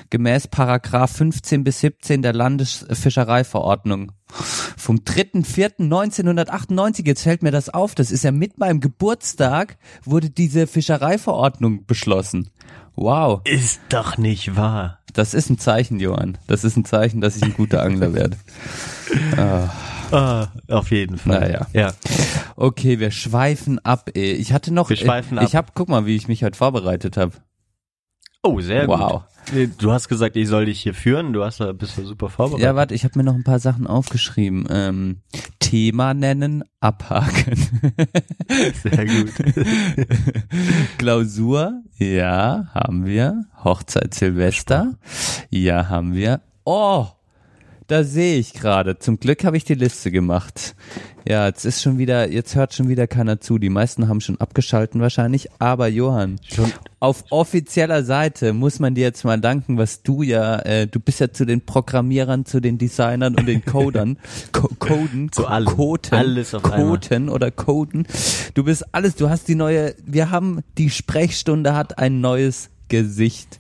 Gemäß 0.10 0.50
Paragraph 0.50 1.12
15 1.16 1.64
bis 1.64 1.80
17 1.80 2.22
der 2.22 2.34
Landesfischereiverordnung. 2.34 4.12
Vom 4.78 4.98
3.4.1998, 4.98 7.06
jetzt 7.08 7.22
fällt 7.24 7.44
mir 7.44 7.52
das 7.52 7.70
auf, 7.70 7.96
das 7.96 8.12
ist 8.12 8.26
ja 8.26 8.32
mit 8.34 8.58
meinem 8.60 8.82
Geburtstag, 8.82 9.78
wurde 10.04 10.30
diese 10.30 10.68
Fischereiverordnung 10.68 11.86
beschlossen. 11.86 12.50
Wow, 13.02 13.40
Ist 13.46 13.80
doch 13.88 14.18
nicht 14.18 14.58
wahr. 14.58 15.00
das 15.14 15.34
ist 15.34 15.50
ein 15.50 15.58
Zeichen, 15.58 16.02
Johann. 16.02 16.38
Das 16.48 16.66
ist 16.66 16.76
ein 16.76 16.84
Zeichen, 16.84 17.22
dass 17.22 17.38
ich 17.38 17.44
ein 17.44 17.54
guter 17.54 17.82
Angler 17.82 18.14
werde. 18.14 18.38
Ah, 20.12 20.48
auf 20.68 20.90
jeden 20.90 21.20
Fall. 21.20 21.40
Naja. 21.40 21.68
Ja. 21.72 21.94
Okay, 22.56 23.00
wir 23.00 23.12
schweifen 23.12 23.78
ab. 23.86 24.10
Ey. 24.16 24.32
Ich 24.34 24.54
hatte 24.54 24.74
noch, 24.74 24.90
Wir 24.90 24.98
schweifen 24.98 25.38
ich, 25.38 25.42
ab. 25.44 25.48
ich 25.50 25.56
hab, 25.56 25.76
guck 25.76 25.88
mal, 25.88 26.08
wie 26.08 26.16
ich 26.16 26.28
mich 26.28 26.44
heute 26.44 26.58
vorbereitet 26.58 27.16
habe. 27.16 27.34
Oh, 28.42 28.60
sehr 28.62 28.88
Wow. 28.88 29.24
gut. 29.52 29.70
Du 29.80 29.92
hast 29.92 30.08
gesagt, 30.08 30.36
ich 30.38 30.48
soll 30.48 30.66
dich 30.66 30.80
hier 30.82 30.94
führen. 30.94 31.34
Du 31.34 31.44
hast 31.44 31.60
da 31.60 31.72
bist 31.74 31.98
du 31.98 32.06
super 32.06 32.30
vorbereitet. 32.30 32.64
Ja, 32.64 32.76
warte, 32.76 32.94
ich 32.94 33.04
habe 33.04 33.18
mir 33.18 33.24
noch 33.26 33.34
ein 33.34 33.44
paar 33.44 33.60
Sachen 33.60 33.88
aufgeschrieben. 33.88 34.66
Ähm, 34.70 35.22
Thema 35.60 36.14
nennen, 36.14 36.64
abhaken. 36.80 37.56
Sehr 38.84 39.06
gut. 39.06 39.34
Klausur, 40.98 41.82
ja, 41.98 42.68
haben 42.74 43.06
wir. 43.06 43.46
Hochzeit 43.64 44.14
Silvester, 44.14 44.94
ja, 45.50 45.90
haben 45.90 46.14
wir. 46.14 46.42
Oh, 46.64 47.08
da 47.90 48.04
sehe 48.04 48.38
ich 48.38 48.54
gerade. 48.54 49.00
Zum 49.00 49.20
Glück 49.20 49.44
habe 49.44 49.58
ich 49.58 49.64
die 49.64 49.74
Liste 49.74 50.12
gemacht. 50.12 50.76
Ja, 51.28 51.48
jetzt 51.48 51.66
ist 51.66 51.82
schon 51.82 51.98
wieder, 51.98 52.32
jetzt 52.32 52.56
hört 52.56 52.74
schon 52.74 52.88
wieder 52.88 53.08
keiner 53.08 53.42
zu. 53.42 53.58
Die 53.58 53.70
meisten 53.70 54.08
haben 54.08 54.22
schon 54.22 54.40
abgeschalten 54.40 55.02
wahrscheinlich. 55.02 55.50
Aber 55.60 55.88
Johann, 55.88 56.40
Schon. 56.48 56.72
auf 57.00 57.26
offizieller 57.32 58.04
Seite 58.04 58.54
muss 58.54 58.80
man 58.80 58.94
dir 58.96 59.02
jetzt 59.02 59.26
mal 59.26 59.42
danken, 59.42 59.78
was 59.78 60.04
du 60.04 60.22
ja, 60.22 60.60
äh, 60.60 60.88
du 60.88 61.00
bist 61.00 61.20
ja 61.20 61.32
zu 61.32 61.46
den 61.46 61.62
Programmierern, 61.62 62.46
zu 62.46 62.60
den 62.60 62.78
Designern 62.78 63.36
und 63.36 63.48
den 63.48 63.66
Codern, 63.66 64.18
Co 64.52 64.70
Coden, 64.80 65.32
Zu 65.32 65.48
allem. 65.48 65.66
Coden, 65.66 66.14
Alles 66.14 66.54
auf 66.54 66.66
einmal. 66.66 66.92
Coden 67.00 67.30
oder 67.30 67.50
Coden. 67.50 68.06
Du 68.54 68.64
bist 68.64 68.86
alles, 68.94 69.16
du 69.16 69.30
hast 69.30 69.48
die 69.48 69.56
neue, 69.56 69.96
wir 70.06 70.30
haben, 70.30 70.62
die 70.78 70.92
Sprechstunde 70.92 71.76
hat 71.76 71.98
ein 71.98 72.22
neues 72.22 72.70
Gesicht. 72.90 73.60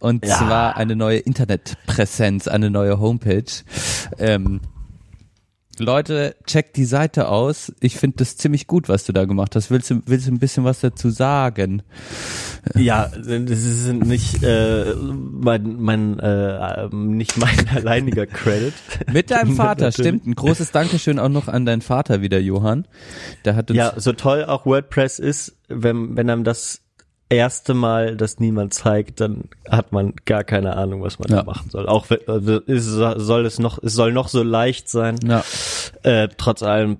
Und 0.00 0.24
Ja. 0.24 0.36
zwar 0.38 0.76
eine 0.76 0.94
neue 0.96 1.18
Internetpräsenz, 1.18 2.46
eine 2.48 2.70
neue 2.70 3.00
Homepage. 3.00 3.44
Ähm, 4.18 4.60
Leute, 5.78 6.36
checkt 6.46 6.76
die 6.78 6.86
Seite 6.86 7.28
aus. 7.28 7.70
Ich 7.80 7.96
finde 7.98 8.16
das 8.18 8.38
ziemlich 8.38 8.66
gut, 8.66 8.88
was 8.88 9.04
du 9.04 9.12
da 9.12 9.26
gemacht 9.26 9.54
hast. 9.56 9.70
Willst 9.70 9.90
du, 9.90 10.00
willst 10.06 10.26
du 10.26 10.32
ein 10.32 10.38
bisschen 10.38 10.64
was 10.64 10.80
dazu 10.80 11.10
sagen? 11.10 11.82
Ja, 12.74 13.08
das 13.08 13.28
ist 13.62 13.92
nicht 13.92 14.42
äh, 14.42 14.94
mein, 14.94 15.76
mein 15.78 16.18
äh, 16.18 16.88
nicht 16.94 17.36
mein 17.36 17.68
alleiniger 17.74 18.24
Credit. 18.24 18.72
Mit 19.12 19.30
deinem 19.30 19.54
Vater, 19.56 19.92
stimmt. 19.92 20.26
Ein 20.26 20.34
großes 20.34 20.70
Dankeschön 20.70 21.18
auch 21.18 21.28
noch 21.28 21.46
an 21.46 21.66
deinen 21.66 21.82
Vater 21.82 22.22
wieder, 22.22 22.38
Johann. 22.40 22.88
Der 23.44 23.54
hat 23.54 23.70
uns 23.70 23.76
Ja, 23.76 23.92
so 24.00 24.14
toll 24.14 24.46
auch 24.46 24.64
WordPress 24.64 25.18
ist, 25.18 25.58
wenn 25.68 26.16
wenn 26.16 26.30
einem 26.30 26.44
das 26.44 26.80
erste 27.28 27.74
Mal 27.74 28.16
das 28.16 28.38
niemand 28.38 28.72
zeigt, 28.74 29.20
dann 29.20 29.44
hat 29.68 29.92
man 29.92 30.14
gar 30.24 30.44
keine 30.44 30.76
Ahnung, 30.76 31.02
was 31.02 31.18
man 31.18 31.28
Ja. 31.28 31.36
da 31.38 31.42
machen 31.44 31.70
soll. 31.70 31.88
Auch 31.88 32.08
wenn, 32.10 32.20
also 32.26 32.58
ist, 32.60 32.84
soll 32.86 33.46
es 33.46 33.58
noch, 33.58 33.82
es 33.82 33.94
soll 33.94 34.12
noch 34.12 34.28
so 34.28 34.42
leicht 34.42 34.88
sein. 34.88 35.18
Ja. 35.26 35.44
Äh, 36.02 36.28
trotz 36.36 36.62
allem 36.62 36.98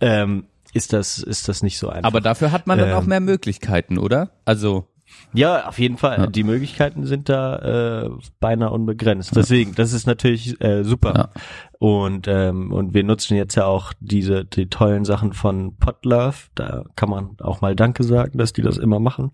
ähm, 0.00 0.44
ist 0.72 0.92
das 0.92 1.18
ist 1.18 1.46
das 1.48 1.62
nicht 1.62 1.78
so 1.78 1.88
einfach. 1.88 2.04
Aber 2.08 2.20
dafür 2.20 2.50
hat 2.50 2.66
man 2.66 2.78
dann 2.78 2.90
Ähm. 2.90 2.96
auch 2.96 3.04
mehr 3.04 3.20
Möglichkeiten, 3.20 3.96
oder? 3.98 4.30
Also, 4.44 4.86
Ja, 5.32 5.68
auf 5.68 5.78
jeden 5.78 5.96
Fall. 5.96 6.18
Ja. 6.18 6.26
Die 6.26 6.44
Möglichkeiten 6.44 7.06
sind 7.06 7.28
da 7.28 8.04
äh, 8.04 8.10
beinahe 8.40 8.70
unbegrenzt. 8.70 9.34
Deswegen, 9.36 9.74
das 9.74 9.92
ist 9.92 10.06
natürlich 10.06 10.60
äh, 10.60 10.84
super. 10.84 11.12
Ja. 11.14 11.42
Und 11.78 12.28
ähm, 12.28 12.72
und 12.72 12.94
wir 12.94 13.04
nutzen 13.04 13.36
jetzt 13.36 13.56
ja 13.56 13.66
auch 13.66 13.92
diese 14.00 14.44
die 14.44 14.68
tollen 14.68 15.04
Sachen 15.04 15.32
von 15.32 15.76
Podlove. 15.76 16.48
Da 16.54 16.84
kann 16.96 17.10
man 17.10 17.36
auch 17.40 17.60
mal 17.60 17.76
Danke 17.76 18.04
sagen, 18.04 18.38
dass 18.38 18.52
die 18.52 18.62
das 18.62 18.78
immer 18.78 19.00
machen 19.00 19.32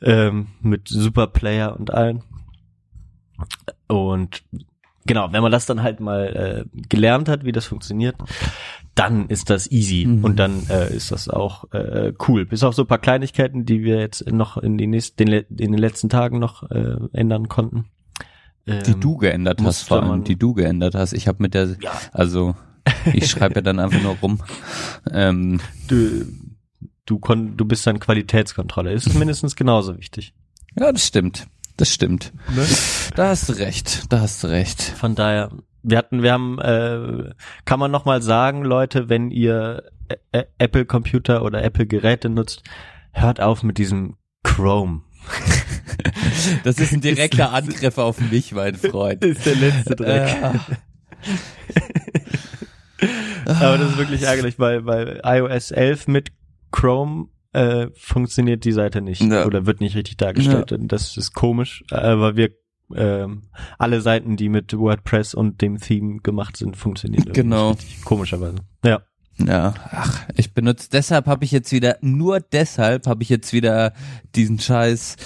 ähm, 0.00 0.48
mit 0.60 0.88
Super 0.88 1.26
Player 1.26 1.76
und 1.78 1.92
allen. 1.92 2.22
Und 3.88 4.44
genau, 5.06 5.32
wenn 5.32 5.42
man 5.42 5.52
das 5.52 5.66
dann 5.66 5.82
halt 5.82 6.00
mal 6.00 6.66
äh, 6.72 6.78
gelernt 6.88 7.28
hat, 7.28 7.44
wie 7.44 7.52
das 7.52 7.66
funktioniert, 7.66 8.16
dann 8.94 9.28
ist 9.28 9.48
das 9.50 9.70
easy 9.70 10.04
Mhm. 10.06 10.24
und 10.24 10.36
dann 10.36 10.68
äh, 10.68 10.94
ist 10.94 11.12
das 11.12 11.28
auch 11.28 11.72
äh, 11.72 12.12
cool. 12.28 12.44
Bis 12.44 12.62
auf 12.62 12.74
so 12.74 12.82
ein 12.82 12.86
paar 12.88 12.98
Kleinigkeiten, 12.98 13.64
die 13.64 13.82
wir 13.84 13.98
jetzt 14.00 14.30
noch 14.30 14.56
in, 14.58 14.76
die 14.78 14.86
nächsten, 14.86 15.16
den, 15.24 15.32
in 15.32 15.72
den 15.72 15.78
letzten 15.78 16.08
Tagen 16.08 16.38
noch 16.38 16.70
äh, 16.70 16.96
ändern 17.12 17.48
konnten. 17.48 17.86
die 18.66 18.72
Ähm, 18.92 19.00
du 19.00 19.16
geändert 19.16 19.60
hast, 19.62 19.82
vor 19.88 20.02
allem, 20.02 20.24
die 20.24 20.36
du 20.36 20.52
geändert 20.54 20.94
hast. 20.94 21.12
Ich 21.14 21.26
habe 21.28 21.42
mit 21.42 21.54
der, 21.54 21.76
Ja. 21.80 21.92
also, 22.12 22.54
ich 23.14 23.28
schreibe 23.30 23.56
ja 23.56 23.60
dann 23.62 23.78
einfach 23.78 24.02
nur 24.02 24.16
rum. 24.16 24.42
Ähm, 25.10 25.60
Du, 25.88 26.26
du, 27.06 27.18
kon 27.18 27.56
du 27.56 27.64
bist 27.64 27.86
dann 27.86 27.98
Qualitätskontrolle. 27.98 28.92
Ist 28.92 29.14
mindestens 29.14 29.56
genauso 29.56 29.96
wichtig. 29.98 30.34
ja, 30.78 30.92
das 30.92 31.06
stimmt. 31.06 31.46
Das 31.76 31.92
stimmt. 31.92 32.32
Da 33.16 33.28
hast 33.28 33.48
du 33.48 33.52
recht. 33.54 34.04
Da 34.12 34.20
hast 34.20 34.42
du 34.44 34.48
recht. 34.48 34.82
Von 34.82 35.14
daher, 35.14 35.50
wir 35.82 35.98
hatten, 35.98 36.22
wir 36.22 36.32
haben, 36.32 36.58
äh, 36.60 37.30
kann 37.64 37.80
man 37.80 37.90
noch 37.90 38.04
mal 38.04 38.22
sagen, 38.22 38.62
Leute, 38.64 39.08
wenn 39.08 39.30
ihr 39.30 39.82
Ä- 40.08 40.16
Ä- 40.40 40.46
Apple 40.58 40.84
Computer 40.84 41.42
oder 41.44 41.62
Apple 41.64 41.86
Geräte 41.86 42.28
nutzt, 42.28 42.62
hört 43.12 43.40
auf 43.40 43.62
mit 43.62 43.78
diesem 43.78 44.16
Chrome. 44.42 45.02
Das 46.64 46.78
ist 46.78 46.92
ein 46.92 47.00
direkter 47.00 47.52
Angriff 47.52 47.96
auf 47.98 48.18
mich, 48.20 48.50
mein 48.52 48.74
Freund. 48.74 49.24
Ist 49.24 49.46
der 49.46 49.54
letzte 49.54 49.94
Dreck. 49.94 50.28
Äh, 52.98 53.50
Aber 53.50 53.78
das 53.78 53.90
ist 53.92 53.98
wirklich 53.98 54.22
ärgerlich, 54.22 54.58
weil 54.58 54.82
bei 54.82 55.20
iOS 55.24 55.70
11 55.70 56.08
mit 56.08 56.32
Chrome 56.72 57.26
äh, 57.52 57.88
funktioniert 57.94 58.64
die 58.64 58.72
Seite 58.72 59.00
nicht 59.02 59.22
Ja. 59.22 59.44
oder 59.46 59.66
wird 59.66 59.80
nicht 59.80 59.96
richtig 59.96 60.16
dargestellt. 60.16 60.72
Und 60.72 60.88
Das 60.88 61.16
ist 61.16 61.32
komisch, 61.34 61.84
weil 61.90 62.36
wir 62.36 62.50
ähm, 62.94 63.44
alle 63.78 64.00
Seiten, 64.02 64.36
die 64.36 64.48
mit 64.50 64.76
WordPress 64.76 65.32
und 65.34 65.62
dem 65.62 65.78
Theme 65.78 66.18
gemacht 66.22 66.56
sind, 66.58 66.76
funktionieren 66.76 67.32
Genau. 67.32 67.76
komischerweise. 68.04 68.56
Ja. 68.84 69.02
Ja, 69.38 69.74
ach, 69.90 70.20
ich 70.36 70.52
benutze, 70.54 70.88
deshalb 70.92 71.26
habe 71.26 71.44
ich 71.44 71.50
jetzt 71.50 71.72
wieder, 71.72 71.96
nur 72.00 72.40
deshalb 72.40 73.06
habe 73.06 73.22
ich 73.22 73.28
jetzt 73.28 73.52
wieder 73.52 73.92
diesen 74.34 74.58
scheiß 74.60 75.16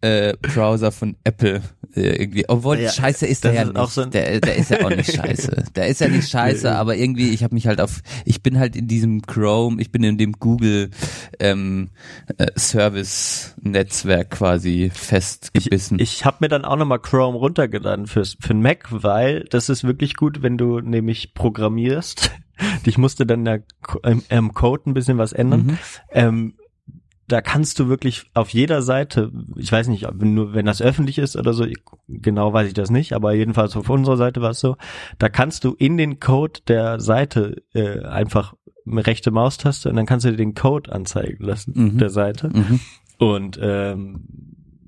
äh, 0.00 0.34
Browser 0.40 0.92
von 0.92 1.16
Apple 1.24 1.60
äh, 1.94 2.22
irgendwie. 2.22 2.48
Obwohl, 2.48 2.78
Ja, 2.78 2.90
scheiße 2.90 3.26
ist 3.26 3.44
der 3.44 3.52
ja 3.52 3.62
ist 3.62 3.74
nicht. 3.74 3.90
so 3.90 4.04
der, 4.04 4.40
der 4.40 4.54
ist 4.56 4.70
ja 4.70 4.84
auch 4.84 4.90
nicht 4.90 5.12
scheiße. 5.16 5.64
Der 5.74 5.88
ist 5.88 6.00
ja 6.00 6.08
nicht 6.08 6.28
scheiße, 6.30 6.72
aber 6.74 6.96
irgendwie, 6.96 7.30
ich 7.30 7.42
habe 7.42 7.54
mich 7.54 7.66
halt 7.66 7.80
auf, 7.80 8.00
ich 8.24 8.42
bin 8.42 8.58
halt 8.58 8.76
in 8.76 8.86
diesem 8.86 9.22
Chrome, 9.22 9.80
ich 9.82 9.90
bin 9.90 10.04
in 10.04 10.16
dem 10.16 10.32
Google 10.32 10.90
ähm, 11.40 11.90
äh, 12.38 12.46
Service-Netzwerk 12.56 14.30
quasi 14.30 14.84
Ich, 14.86 14.98
festgebissen. 14.98 15.98
ich 16.00 16.24
habe 16.24 16.38
mir 16.40 16.48
dann 16.48 16.64
auch 16.64 16.76
nochmal 16.76 17.00
Chrome 17.00 17.36
runtergeladen 17.36 18.06
fürs 18.06 18.36
für 18.40 18.48
den 18.54 18.62
Mac, 18.62 18.86
weil 18.90 19.44
das 19.50 19.68
ist 19.68 19.84
wirklich 19.84 20.14
gut, 20.16 20.42
wenn 20.42 20.56
du 20.56 20.80
nämlich 20.80 21.34
programmierst. 21.34 22.30
Ich 22.84 22.98
musste 22.98 23.26
dann 23.26 23.44
da 23.44 23.58
im, 24.04 24.22
im 24.28 24.54
Code 24.54 24.82
ein 24.90 24.94
bisschen 24.94 25.18
was 25.18 25.32
ändern. 25.32 25.66
Mhm. 25.66 25.78
Ähm, 26.12 26.54
da 27.28 27.40
kannst 27.40 27.78
du 27.78 27.88
wirklich 27.88 28.24
auf 28.34 28.48
jeder 28.48 28.82
Seite, 28.82 29.30
ich 29.56 29.70
weiß 29.70 29.86
nicht, 29.86 30.04
nur 30.20 30.52
wenn 30.52 30.66
das 30.66 30.82
öffentlich 30.82 31.16
ist 31.18 31.36
oder 31.36 31.52
so, 31.54 31.64
genau 32.08 32.52
weiß 32.52 32.66
ich 32.66 32.74
das 32.74 32.90
nicht, 32.90 33.12
aber 33.12 33.32
jedenfalls 33.34 33.76
auf 33.76 33.88
unserer 33.88 34.16
Seite 34.16 34.42
war 34.42 34.50
es 34.50 34.58
so, 34.58 34.76
da 35.18 35.28
kannst 35.28 35.62
du 35.62 35.74
in 35.74 35.96
den 35.96 36.18
Code 36.18 36.60
der 36.66 36.98
Seite 36.98 37.62
äh, 37.72 38.00
einfach 38.00 38.54
eine 38.84 39.06
rechte 39.06 39.30
Maustaste 39.30 39.88
und 39.90 39.94
dann 39.94 40.06
kannst 40.06 40.26
du 40.26 40.30
dir 40.32 40.38
den 40.38 40.54
Code 40.54 40.90
anzeigen 40.90 41.44
lassen 41.44 41.72
Mhm. 41.76 41.98
der 41.98 42.10
Seite 42.10 42.48
Mhm. 42.48 42.80
und 43.18 43.60
ähm, 43.62 44.24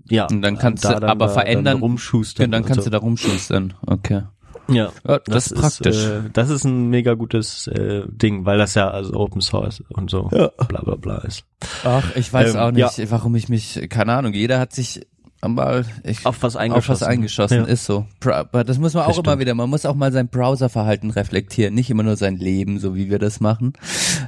ja 0.08 0.26
Und 0.28 0.42
dann 0.42 0.58
kannst 0.58 0.84
da 0.84 0.94
du 0.94 1.00
dann 1.00 1.10
aber 1.10 1.26
da, 1.26 1.32
verändern- 1.34 1.64
dann 1.64 1.78
rumschustern 1.78 2.46
Und 2.46 2.50
dann 2.50 2.64
kannst 2.64 2.80
so. 2.80 2.84
du 2.86 2.90
da 2.90 2.98
rumschustern. 2.98 3.74
Okay. 3.86 4.22
Ja 4.68 4.90
Ja, 5.06 5.18
das, 5.24 5.50
ist 5.50 5.60
praktisch. 5.60 6.06
Äh, 6.06 6.22
das 6.32 6.50
ist 6.50 6.64
ein 6.64 6.88
mega 6.88 7.14
gutes 7.14 7.66
äh, 7.66 8.02
Ding, 8.08 8.44
weil 8.44 8.58
das 8.58 8.74
ja 8.74 8.90
also 8.90 9.14
Open 9.14 9.40
Source 9.40 9.82
und 9.90 10.10
so 10.10 10.28
Ja. 10.32 10.48
bla 10.68 10.82
bla 10.82 10.96
bla 10.96 11.18
ist. 11.18 11.44
Ach, 11.84 12.04
ich 12.16 12.32
weiß 12.32 12.54
Ähm, 12.54 12.60
auch 12.60 12.70
nicht, 12.70 13.10
warum 13.10 13.34
ich 13.34 13.48
mich, 13.48 13.86
keine 13.90 14.14
Ahnung, 14.14 14.32
jeder 14.34 14.58
hat 14.58 14.72
sich 14.72 15.06
mal 15.46 15.84
ich, 16.04 16.24
Auf 16.26 16.42
was 16.42 16.56
auf 16.56 16.60
eingeschossen. 16.62 17.00
was 17.00 17.02
eingeschossen, 17.02 17.58
Ja. 17.58 17.64
ist 17.64 17.84
so. 17.84 18.06
Aber 18.24 18.64
das 18.64 18.78
muss 18.78 18.94
man 18.94 19.04
auch 19.04 19.08
Das 19.08 19.16
immer 19.18 19.30
stimmt. 19.32 19.40
wieder, 19.40 19.54
man 19.54 19.68
muss 19.70 19.84
auch 19.86 19.94
mal 19.94 20.12
sein 20.12 20.28
Browserverhalten 20.28 21.10
reflektieren, 21.10 21.74
nicht 21.74 21.90
immer 21.90 22.02
nur 22.04 22.16
sein 22.16 22.36
Leben, 22.36 22.78
so 22.78 22.94
wie 22.94 23.10
wir 23.10 23.18
das 23.18 23.40
machen. 23.40 23.72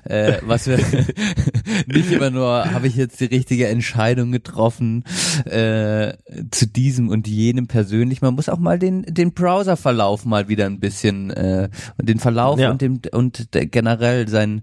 Äh, 0.04 0.38
was 0.42 0.66
wir, 0.66 0.78
nicht 1.86 2.10
immer 2.10 2.30
nur, 2.30 2.70
habe 2.72 2.86
ich 2.86 2.96
jetzt 2.96 3.20
die 3.20 3.26
richtige 3.26 3.68
Entscheidung 3.68 4.32
getroffen, 4.32 5.04
äh, 5.44 6.14
zu 6.50 6.66
diesem 6.66 7.08
und 7.08 7.26
jenem 7.28 7.66
persönlich. 7.66 8.20
Man 8.22 8.34
muss 8.34 8.48
auch 8.48 8.58
mal 8.58 8.78
den, 8.78 9.02
den 9.02 9.32
Browserverlauf 9.32 10.24
mal 10.24 10.48
wieder 10.48 10.66
ein 10.66 10.80
bisschen, 10.80 11.30
äh, 11.30 11.68
und 11.98 12.08
den 12.08 12.18
Verlauf 12.18 12.58
Ja. 12.58 12.70
und 12.70 12.80
dem, 12.82 13.00
und 13.12 13.54
der, 13.54 13.66
generell 13.66 14.28
sein, 14.28 14.62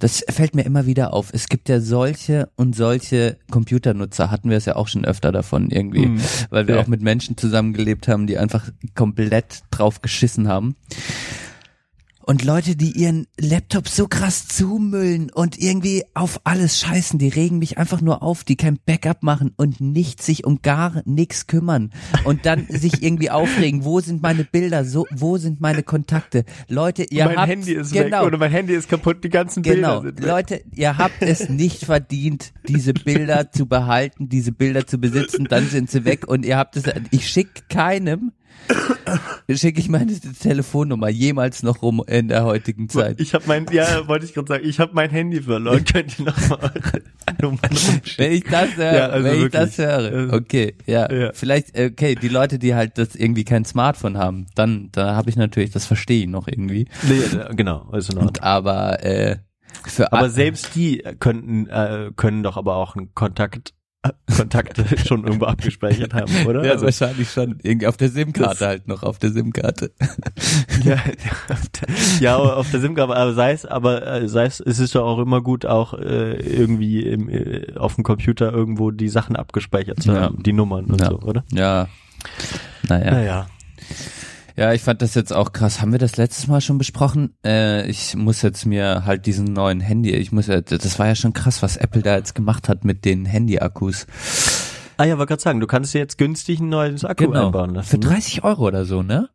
das 0.00 0.24
fällt 0.28 0.54
mir 0.54 0.62
immer 0.62 0.86
wieder 0.86 1.12
auf. 1.14 1.30
Es 1.32 1.48
gibt 1.48 1.68
ja 1.68 1.80
solche 1.80 2.48
und 2.56 2.76
solche 2.76 3.36
Computernutzer, 3.50 4.30
hatten 4.30 4.50
wir 4.50 4.56
es 4.56 4.64
ja 4.66 4.76
auch 4.76 4.88
schon 4.88 5.04
öfter 5.04 5.32
davon 5.32 5.70
irgendwie, 5.78 6.06
Mhm. 6.06 6.20
weil 6.50 6.66
wir 6.68 6.74
Ja. 6.76 6.82
auch 6.82 6.86
mit 6.88 7.00
Menschen 7.02 7.36
zusammengelebt 7.36 8.08
haben, 8.08 8.26
die 8.26 8.36
einfach 8.38 8.68
komplett 8.94 9.62
drauf 9.70 10.02
geschissen 10.02 10.48
haben. 10.48 10.74
Und 12.28 12.44
Leute, 12.44 12.76
die 12.76 12.90
ihren 12.90 13.26
Laptop 13.40 13.88
so 13.88 14.06
krass 14.06 14.46
zumüllen 14.46 15.30
und 15.32 15.58
irgendwie 15.58 16.04
auf 16.12 16.42
alles 16.44 16.78
scheißen, 16.78 17.18
die 17.18 17.30
regen 17.30 17.58
mich 17.58 17.78
einfach 17.78 18.02
nur 18.02 18.22
auf, 18.22 18.44
die 18.44 18.56
kein 18.56 18.78
Backup 18.84 19.22
machen 19.22 19.54
und 19.56 19.80
nicht 19.80 20.22
sich 20.22 20.44
um 20.44 20.60
gar 20.60 21.00
nichts 21.06 21.46
kümmern 21.46 21.90
und 22.24 22.44
dann 22.44 22.66
sich 22.68 23.02
irgendwie 23.02 23.30
aufregen, 23.30 23.82
wo 23.82 24.00
sind 24.00 24.20
meine 24.20 24.44
Bilder, 24.44 24.84
so, 24.84 25.06
wo 25.10 25.38
sind 25.38 25.62
meine 25.62 25.82
Kontakte? 25.82 26.44
Leute, 26.68 27.04
ihr 27.04 27.24
mein 27.24 27.38
habt, 27.38 27.48
Handy 27.48 27.72
ist 27.72 27.94
genau, 27.94 28.20
weg 28.20 28.26
oder 28.26 28.36
mein 28.36 28.50
Handy 28.50 28.74
ist 28.74 28.90
kaputt, 28.90 29.24
die 29.24 29.30
ganzen 29.30 29.62
Genau, 29.62 30.02
Bilder 30.02 30.14
sind 30.14 30.22
weg. 30.22 30.28
Leute, 30.28 30.60
ihr 30.74 30.98
habt 30.98 31.22
es 31.22 31.48
nicht 31.48 31.86
verdient, 31.86 32.52
diese 32.68 32.92
Bilder 32.92 33.52
zu 33.52 33.64
behalten, 33.64 34.28
diese 34.28 34.52
Bilder 34.52 34.86
zu 34.86 34.98
besitzen, 34.98 35.46
dann 35.46 35.66
sind 35.66 35.90
sie 35.90 36.04
weg 36.04 36.28
und 36.28 36.44
ihr 36.44 36.58
habt 36.58 36.76
es, 36.76 36.84
ich 37.10 37.26
schicke 37.26 37.62
keinem, 37.70 38.32
schicke 39.50 39.80
ich 39.80 39.88
meine 39.88 40.12
Telefonnummer 40.18 41.08
jemals 41.08 41.62
noch 41.62 41.82
rum 41.82 42.02
in 42.06 42.28
der 42.28 42.44
heutigen 42.44 42.88
Zeit. 42.88 43.20
Ich 43.20 43.34
habe 43.34 43.44
mein, 43.46 43.66
ja, 43.72 44.06
wollte 44.08 44.24
ich 44.26 44.34
gerade 44.34 44.48
sagen, 44.48 44.64
ich 44.68 44.78
habe 44.78 44.92
mein 44.94 45.10
Handy 45.10 45.40
verloren. 45.42 45.84
Könnt 45.92 46.18
ihr 46.18 46.26
noch 46.26 46.48
mal 46.50 46.58
eure 46.62 47.02
Nummern 47.40 47.60
Wenn 47.62 47.78
rumschicken? 47.94 48.32
ich 48.32 48.44
das 48.44 48.76
höre, 48.76 48.94
Ja, 48.94 49.06
also 49.08 49.24
wenn 49.24 49.34
ich 49.34 49.40
wirklich. 49.42 49.52
das 49.62 49.78
höre, 49.78 49.94
Also- 50.12 50.32
okay, 50.36 50.74
ja, 50.86 51.12
Ja. 51.12 51.30
vielleicht, 51.32 51.78
okay, 51.78 52.14
die 52.14 52.28
Leute, 52.28 52.58
die 52.58 52.74
halt 52.74 52.98
das 52.98 53.14
irgendwie 53.14 53.44
kein 53.44 53.64
Smartphone 53.64 54.18
haben, 54.18 54.46
dann, 54.54 54.90
da 54.92 55.14
habe 55.16 55.30
ich 55.30 55.36
natürlich, 55.36 55.70
das 55.70 55.86
verstehe 55.86 56.22
ich 56.24 56.28
noch 56.28 56.46
irgendwie, 56.48 56.86
Nee, 57.08 57.18
äh, 57.38 57.54
genau, 57.54 57.86
Ordnung. 57.90 58.26
und 58.28 58.42
aber, 58.42 59.02
äh, 59.04 59.36
für 59.86 60.12
Aber 60.12 60.28
selbst 60.28 60.74
die 60.74 61.02
könnten, 61.20 61.66
äh, 61.68 62.10
können 62.16 62.42
doch 62.42 62.56
aber 62.56 62.76
auch 62.76 62.96
einen 62.96 63.14
Kontakt, 63.14 63.70
äh, 63.70 63.72
Kontakte 64.36 64.84
schon 65.06 65.24
irgendwo 65.24 65.46
abgespeichert 65.46 66.14
haben, 66.14 66.32
oder? 66.46 66.64
ja, 66.64 66.72
Also, 66.72 66.84
wahrscheinlich 66.84 67.30
schon, 67.30 67.58
irgendwie 67.62 67.88
auf 67.88 67.96
der 67.96 68.08
SIM-Karte 68.08 68.66
halt 68.66 68.86
noch, 68.86 69.02
auf 69.02 69.18
der 69.18 69.30
SIM-Karte. 69.32 69.90
ja, 70.84 70.94
auf 71.48 71.68
der, 71.68 71.88
ja, 72.20 72.36
auf 72.36 72.70
der 72.70 72.80
SIM-Karte, 72.80 73.16
aber 73.16 73.34
sei 73.34 73.52
es, 73.52 73.66
aber 73.66 74.06
äh, 74.06 74.28
sei 74.28 74.44
es, 74.46 74.60
es 74.60 74.78
ist 74.78 74.94
doch 74.94 75.04
auch 75.04 75.18
immer 75.18 75.40
gut, 75.42 75.66
auch 75.66 75.94
äh, 75.94 76.34
irgendwie 76.34 77.02
im, 77.02 77.28
äh, 77.28 77.74
auf 77.76 77.96
dem 77.96 78.04
Computer 78.04 78.52
irgendwo 78.52 78.92
die 78.92 79.08
Sachen 79.08 79.34
abgespeichert 79.34 80.00
zu 80.02 80.12
Ja. 80.12 80.20
haben, 80.22 80.42
die 80.44 80.52
Nummern 80.52 80.84
und 80.86 81.00
Ja. 81.00 81.08
so, 81.10 81.18
oder? 81.20 81.42
Ja. 81.52 81.88
Naja. 82.88 83.10
Naja. 83.10 83.46
Ja, 84.58 84.72
ich 84.72 84.82
fand 84.82 85.02
das 85.02 85.14
jetzt 85.14 85.32
auch 85.32 85.52
krass. 85.52 85.80
Haben 85.80 85.92
wir 85.92 86.00
das 86.00 86.16
letztes 86.16 86.48
Mal 86.48 86.60
schon 86.60 86.78
besprochen? 86.78 87.34
Äh, 87.44 87.88
ich 87.88 88.16
muss 88.16 88.42
jetzt 88.42 88.66
mir 88.66 89.04
halt 89.04 89.24
diesen 89.26 89.44
neuen 89.52 89.78
Handy, 89.80 90.10
ich 90.10 90.32
muss 90.32 90.48
ja, 90.48 90.60
das 90.60 90.98
war 90.98 91.06
ja 91.06 91.14
schon 91.14 91.32
krass, 91.32 91.62
was 91.62 91.76
Apple 91.76 92.02
da 92.02 92.16
jetzt 92.16 92.34
gemacht 92.34 92.68
hat 92.68 92.84
mit 92.84 93.04
den 93.04 93.24
Handy-Akkus. 93.24 94.06
Ah 94.96 95.04
ja, 95.04 95.16
wollte 95.16 95.28
gerade 95.30 95.42
sagen, 95.42 95.60
du 95.60 95.68
kannst 95.68 95.94
dir 95.94 95.98
jetzt 96.00 96.18
günstig 96.18 96.58
ein 96.58 96.68
neues 96.70 97.04
Akku 97.04 97.30
einbauen 97.32 97.72
lassen. 97.74 97.88
Für 97.88 97.98
30 97.98 98.42
Euro 98.42 98.66
oder 98.66 98.84
so, 98.84 99.02
ne? 99.04 99.28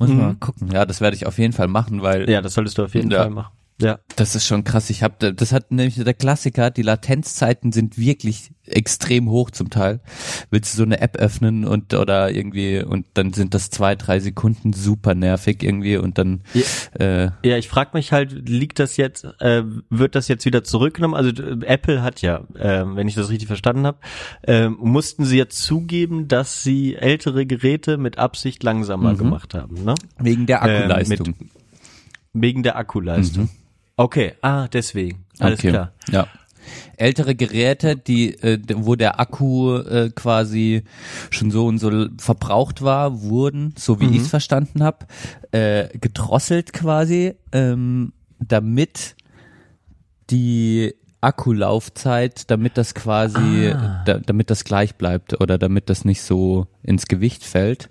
Muss 0.00 0.10
Mhm. 0.10 0.16
mal 0.16 0.34
gucken. 0.34 0.68
Ja, 0.72 0.84
das 0.84 1.00
werde 1.00 1.14
ich 1.14 1.26
auf 1.26 1.38
jeden 1.38 1.52
Fall 1.52 1.68
machen, 1.68 2.02
weil 2.02 2.28
Ja, 2.28 2.42
das 2.42 2.54
solltest 2.54 2.76
du 2.78 2.82
auf 2.84 2.94
jeden 2.94 3.10
Ja. 3.10 3.18
Fall 3.22 3.30
machen. 3.30 3.52
Ja. 3.80 3.98
Das 4.16 4.34
ist 4.34 4.46
schon 4.46 4.62
krass. 4.64 4.90
Ich 4.90 5.02
habe, 5.02 5.32
das 5.32 5.52
hat 5.52 5.70
nämlich 5.70 5.94
der 5.94 6.12
Klassiker. 6.14 6.70
Die 6.70 6.82
Latenzzeiten 6.82 7.72
sind 7.72 7.96
wirklich 7.96 8.50
extrem 8.66 9.30
hoch 9.30 9.50
zum 9.50 9.70
Teil. 9.70 10.00
Willst 10.50 10.74
du 10.74 10.76
so 10.76 10.82
eine 10.82 11.00
App 11.00 11.16
öffnen 11.16 11.64
und 11.64 11.94
oder 11.94 12.30
irgendwie 12.30 12.82
und 12.82 13.06
dann 13.14 13.32
sind 13.32 13.54
das 13.54 13.70
zwei, 13.70 13.96
drei 13.96 14.20
Sekunden 14.20 14.72
super 14.74 15.14
nervig 15.14 15.62
irgendwie 15.62 15.96
und 15.96 16.18
dann 16.18 16.42
äh, 16.98 17.30
Ja, 17.42 17.56
ich 17.56 17.68
frage 17.68 17.90
mich 17.94 18.12
halt, 18.12 18.48
liegt 18.48 18.78
das 18.78 18.96
jetzt, 18.96 19.24
äh, 19.40 19.62
wird 19.88 20.14
das 20.14 20.28
jetzt 20.28 20.44
wieder 20.44 20.62
zurückgenommen? 20.62 21.14
Also 21.14 21.30
äh, 21.42 21.64
Apple 21.64 22.02
hat 22.02 22.20
ja, 22.22 22.44
äh, 22.54 22.84
wenn 22.94 23.08
ich 23.08 23.14
das 23.14 23.30
richtig 23.30 23.46
verstanden 23.48 23.86
habe, 23.86 23.98
äh, 24.42 24.68
mussten 24.68 25.24
sie 25.24 25.38
jetzt 25.38 25.62
zugeben, 25.62 26.28
dass 26.28 26.62
sie 26.62 26.94
ältere 26.96 27.46
Geräte 27.46 27.96
mit 27.96 28.18
Absicht 28.18 28.62
langsamer 28.62 29.14
Mhm. 29.14 29.18
gemacht 29.18 29.54
haben, 29.54 29.82
ne? 29.84 29.94
wegen 30.18 30.46
der 30.46 30.58
Ähm, 30.62 30.82
Akkuleistung. 30.90 31.26
mit- 31.38 31.50
Wegen 32.32 32.62
der 32.62 32.76
Akkuleistung. 32.76 33.48
Okay, 34.00 34.32
ah, 34.40 34.66
deswegen. 34.68 35.26
Alles 35.38 35.58
okay. 35.58 35.68
klar. 35.68 35.92
Ja. 36.10 36.26
Ältere 36.96 37.34
Geräte, 37.34 37.96
die, 37.96 38.32
äh, 38.42 38.58
wo 38.76 38.94
der 38.96 39.20
Akku 39.20 39.76
äh, 39.76 40.08
quasi 40.14 40.84
schon 41.28 41.50
so 41.50 41.66
und 41.66 41.76
so 41.78 42.06
verbraucht 42.16 42.80
war, 42.80 43.20
wurden, 43.20 43.74
so 43.76 44.00
wie 44.00 44.06
Mhm. 44.06 44.12
ich 44.14 44.22
es 44.22 44.28
verstanden 44.28 44.82
habe, 44.82 45.06
äh, 45.52 45.88
gedrosselt 45.98 46.72
quasi, 46.72 47.34
ähm, 47.52 48.14
damit 48.38 49.16
die 50.30 50.94
Akkulaufzeit, 51.20 52.50
damit 52.50 52.78
das 52.78 52.94
quasi, 52.94 53.68
Ah. 53.74 54.02
da, 54.06 54.18
damit 54.18 54.48
das 54.48 54.64
gleich 54.64 54.94
bleibt 54.94 55.38
oder 55.42 55.58
damit 55.58 55.90
das 55.90 56.06
nicht 56.06 56.22
so 56.22 56.68
ins 56.82 57.06
Gewicht 57.06 57.44
fällt. 57.44 57.90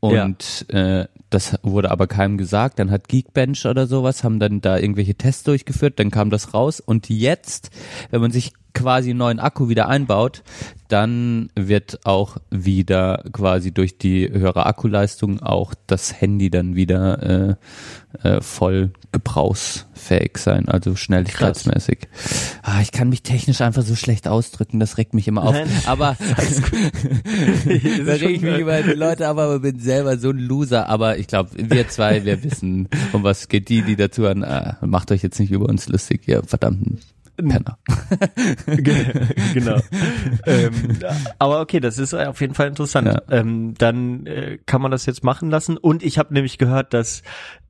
Und 0.00 0.66
äh, 0.68 1.06
das 1.34 1.58
wurde 1.62 1.90
aber 1.90 2.06
keinem 2.06 2.38
gesagt. 2.38 2.78
Dann 2.78 2.90
hat 2.90 3.08
Geekbench 3.08 3.66
oder 3.66 3.86
sowas, 3.86 4.22
haben 4.22 4.38
dann 4.38 4.60
da 4.60 4.78
irgendwelche 4.78 5.16
Tests 5.16 5.42
durchgeführt, 5.42 5.98
dann 5.98 6.10
kam 6.10 6.30
das 6.30 6.54
raus. 6.54 6.80
Und 6.80 7.08
jetzt, 7.08 7.70
wenn 8.10 8.20
man 8.20 8.30
sich 8.30 8.52
quasi 8.74 9.10
einen 9.10 9.18
neuen 9.18 9.40
Akku 9.40 9.68
wieder 9.68 9.88
einbaut, 9.88 10.42
dann 10.88 11.48
wird 11.54 12.04
auch 12.04 12.36
wieder 12.50 13.24
quasi 13.32 13.72
durch 13.72 13.98
die 13.98 14.30
höhere 14.30 14.66
Akkuleistung 14.66 15.40
auch 15.40 15.74
das 15.86 16.20
Handy 16.20 16.50
dann 16.50 16.76
wieder 16.76 17.56
äh, 18.22 18.28
äh, 18.28 18.40
voll 18.40 18.92
gebrauchsfähig 19.10 20.38
sein, 20.38 20.68
also 20.68 20.94
schnelligkeitsmäßig. 20.94 22.08
Ah, 22.62 22.80
ich 22.82 22.92
kann 22.92 23.08
mich 23.08 23.22
technisch 23.22 23.60
einfach 23.60 23.82
so 23.82 23.94
schlecht 23.94 24.28
ausdrücken, 24.28 24.78
das 24.78 24.98
regt 24.98 25.14
mich 25.14 25.26
immer 25.26 25.44
auf. 25.44 25.54
Nein. 25.54 25.68
Aber 25.86 26.16
da 28.06 28.12
reg 28.12 28.30
ich 28.30 28.42
mich 28.42 28.58
über 28.58 28.82
die 28.82 28.90
Leute 28.90 29.28
ab, 29.28 29.38
aber 29.38 29.60
bin 29.60 29.78
selber 29.78 30.18
so 30.18 30.30
ein 30.30 30.38
Loser. 30.38 30.88
Aber 30.88 31.18
ich 31.18 31.28
glaube, 31.28 31.50
wir 31.56 31.88
zwei, 31.88 32.24
wir 32.24 32.42
wissen, 32.44 32.88
um 33.12 33.22
was 33.22 33.48
geht. 33.48 33.68
Die, 33.68 33.82
die 33.82 33.96
dazu 33.96 34.22
hören, 34.22 34.42
äh, 34.42 34.74
macht 34.82 35.10
euch 35.10 35.22
jetzt 35.22 35.40
nicht 35.40 35.50
über 35.50 35.66
uns 35.66 35.88
lustig, 35.88 36.22
ihr 36.26 36.42
verdammten 36.42 36.98
Penner. 37.36 37.78
genau. 39.54 39.78
ähm, 40.46 40.72
aber 41.38 41.60
okay, 41.60 41.80
das 41.80 41.98
ist 41.98 42.14
auf 42.14 42.40
jeden 42.40 42.54
Fall 42.54 42.68
interessant. 42.68 43.08
Ja. 43.08 43.22
Ähm, 43.30 43.74
dann 43.76 44.26
äh, 44.26 44.58
kann 44.66 44.80
man 44.80 44.90
das 44.90 45.06
jetzt 45.06 45.24
machen 45.24 45.50
lassen. 45.50 45.76
Und 45.76 46.02
ich 46.02 46.18
habe 46.18 46.32
nämlich 46.32 46.58
gehört, 46.58 46.94
dass 46.94 47.22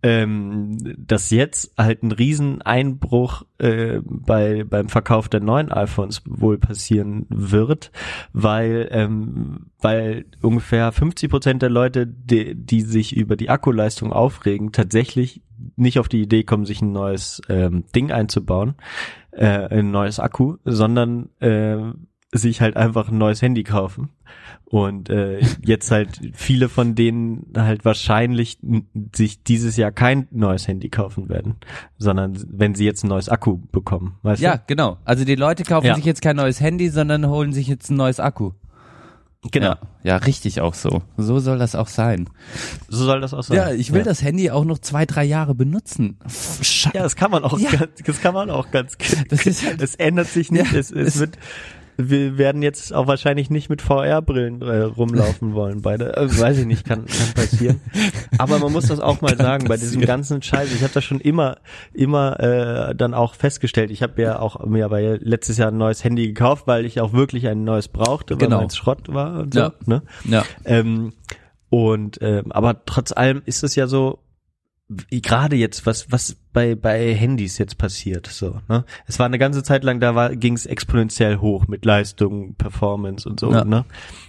ähm, 0.03 0.77
dass 0.99 1.31
jetzt 1.31 1.73
halt 1.79 2.03
ein 2.03 2.13
Rieseneinbruch 2.13 3.45
äh, 3.59 4.01
bei 4.05 4.65
beim 4.65 4.91
Verkauf 4.91 5.31
der 5.31 5.41
neuen 5.41 5.73
iPhones 5.73 6.21
wohl 6.27 6.59
passieren 6.59 7.25
wird, 7.31 7.91
weil 8.35 8.89
ähm, 8.91 9.71
weil 9.81 10.27
ungefähr 10.43 10.93
50 10.93 11.31
Prozent 11.31 11.63
der 11.63 11.71
Leute, 11.71 12.07
die, 12.07 12.55
die 12.55 12.83
sich 12.83 13.17
über 13.17 13.37
die 13.37 13.51
Akkuleistung 13.51 14.13
aufregen, 14.13 14.73
tatsächlich 14.73 15.43
nicht 15.77 15.99
auf 15.99 16.09
die 16.09 16.23
Idee 16.23 16.43
kommen, 16.43 16.67
sich 16.67 16.83
ein 16.83 16.93
neues 16.93 17.41
ähm, 17.49 17.85
Ding 17.95 18.13
einzubauen, 18.13 18.75
äh, 19.37 19.69
ein 19.79 19.91
neues 19.91 20.19
Akku, 20.21 20.57
sondern 20.65 21.29
äh, 21.41 21.77
sich 22.33 22.61
halt 22.61 22.77
einfach 22.77 23.09
ein 23.11 23.19
neues 23.19 23.43
Handy 23.43 23.63
kaufen. 23.63 24.11
Und 24.65 25.09
äh, 25.09 25.39
jetzt 25.65 25.91
halt 25.93 26.21
viele 26.33 26.69
von 26.69 26.95
denen 26.97 27.53
halt 27.57 27.85
wahrscheinlich 27.85 28.59
sich 29.15 29.43
dieses 29.45 29.77
Jahr 29.77 29.93
kein 29.93 30.27
neues 30.33 30.67
Handy 30.67 30.89
kaufen 30.89 31.29
werden, 31.29 31.57
sondern 31.97 32.37
wenn 32.49 32.75
sie 32.75 32.85
jetzt 32.85 33.05
ein 33.05 33.09
neues 33.09 33.29
Akku 33.29 33.59
bekommen, 33.71 34.19
weißt 34.23 34.43
Ja, 34.43 34.57
genau. 34.67 34.99
Also 35.05 35.25
die 35.25 35.37
Leute 35.37 35.63
kaufen 35.63 35.87
Ja. 35.87 35.95
sich 35.95 36.05
jetzt 36.05 36.23
kein 36.23 36.37
neues 36.37 36.61
Handy, 36.61 36.89
sondern 36.89 37.29
holen 37.29 37.53
sich 37.53 37.69
jetzt 37.69 37.91
ein 37.91 37.97
neues 37.97 38.19
Akku. 38.19 38.53
Genau. 39.53 39.69
Ja, 39.69 39.79
ja, 40.03 40.17
richtig 40.17 40.61
auch 40.61 40.75
so. 40.75 41.03
So 41.17 41.39
soll 41.39 41.59
das 41.59 41.75
auch 41.75 41.89
sein. 41.89 42.29
So 42.89 43.05
soll 43.05 43.21
das 43.21 43.35
auch 43.35 43.43
sein. 43.43 43.57
Ja, 43.57 43.71
ich 43.73 43.93
will 43.93 44.03
das 44.03 44.23
Handy 44.23 44.51
auch 44.51 44.65
noch 44.65 44.79
zwei, 44.79 45.05
drei 45.07 45.25
Jahre 45.25 45.55
benutzen. 45.55 46.17
Sche 46.63 46.91
Ja, 46.95 47.03
das 47.03 47.15
kann 47.17 47.31
man 47.31 47.45
auch 47.45 47.59
Ja. 47.59 47.71
ganz, 47.71 47.91
das 48.05 48.21
kann 48.21 48.35
man 48.35 48.51
auch 48.51 48.71
ganz 48.71 48.97
Das 49.29 49.47
ist 49.47 49.65
halt- 49.65 49.83
es 49.83 49.95
ändert 49.97 50.29
sich 50.29 50.51
nicht, 50.51 50.73
Ja, 50.73 50.79
es, 50.79 50.91
es 50.91 51.15
es- 51.15 51.19
wird 51.21 51.39
wir 51.97 52.39
werden 52.39 52.63
jetzt 52.63 52.93
auch 52.93 53.07
wahrscheinlich 53.07 53.51
nicht 53.51 53.71
mit 53.71 53.83
VR-Brillen 53.83 54.63
äh, 54.63 54.83
rumlaufen 54.83 55.55
wollen, 55.55 55.83
beide. 55.83 56.17
Äh, 56.17 56.39
weiß 56.39 56.59
ich 56.59 56.67
nicht, 56.67 56.85
kann, 56.85 57.07
kann 57.07 57.35
passieren. 57.35 57.81
Aber 58.39 58.59
man 58.59 58.73
muss 58.73 58.89
das 58.89 59.01
auch 59.01 59.21
mal 59.21 59.37
sagen, 59.37 59.69
bei 59.69 59.77
diesem 59.77 60.01
ganzen 60.01 60.43
Scheiß, 60.43 60.73
ich 60.75 60.83
habe 60.83 60.93
das 60.93 61.05
schon 61.05 61.21
immer, 61.21 61.59
immer 61.93 62.41
äh, 62.41 62.95
dann 62.95 63.15
auch 63.15 63.35
festgestellt. 63.35 63.91
Ich 63.91 64.03
habe 64.03 64.21
ja 64.21 64.39
auch 64.39 64.65
mir 64.67 64.85
aber 64.85 65.01
letztes 65.19 65.59
Jahr 65.59 65.71
ein 65.71 65.77
neues 65.79 66.03
Handy 66.05 66.27
gekauft, 66.27 66.67
weil 66.67 66.85
ich 66.85 67.01
auch 67.01 67.13
wirklich 67.13 67.47
ein 67.47 67.65
neues 67.65 67.89
brauchte, 67.89 68.35
weil 68.35 68.47
Genau. 68.47 68.59
meins 68.59 68.77
Schrott 68.77 69.13
war 69.13 69.41
und 69.41 69.55
so. 69.55 69.61
Ja. 69.61 69.73
Ne? 69.87 70.03
Ja. 70.25 70.45
Ähm, 70.65 71.13
und 71.71 72.19
ähm, 72.21 72.53
aber 72.53 72.85
trotz 72.87 73.13
allem 73.13 73.43
ist 73.47 73.65
es 73.65 73.75
ja 73.75 73.87
so, 73.87 74.19
gerade 75.11 75.57
jetzt, 75.57 75.87
was, 75.87 76.11
was 76.13 76.37
bei, 76.55 76.75
bei 76.75 77.15
Handys 77.15 77.59
jetzt 77.59 77.77
passiert, 77.77 78.27
so, 78.29 78.61
ne? 78.69 78.85
Es 79.07 79.19
war 79.19 79.27
eine 79.27 79.39
ganze 79.39 79.63
Zeit 79.63 79.85
lang, 79.85 80.01
da 80.01 80.15
war, 80.15 80.35
ging 80.35 80.55
es 80.55 80.65
exponentiell 80.65 81.37
hoch 81.39 81.67
mit 81.69 81.85
Leistung, 81.85 82.55
Performance 82.55 83.29
und 83.29 83.39
so, 83.39 83.53
Ja. 83.53 83.65
ne? 83.67 83.85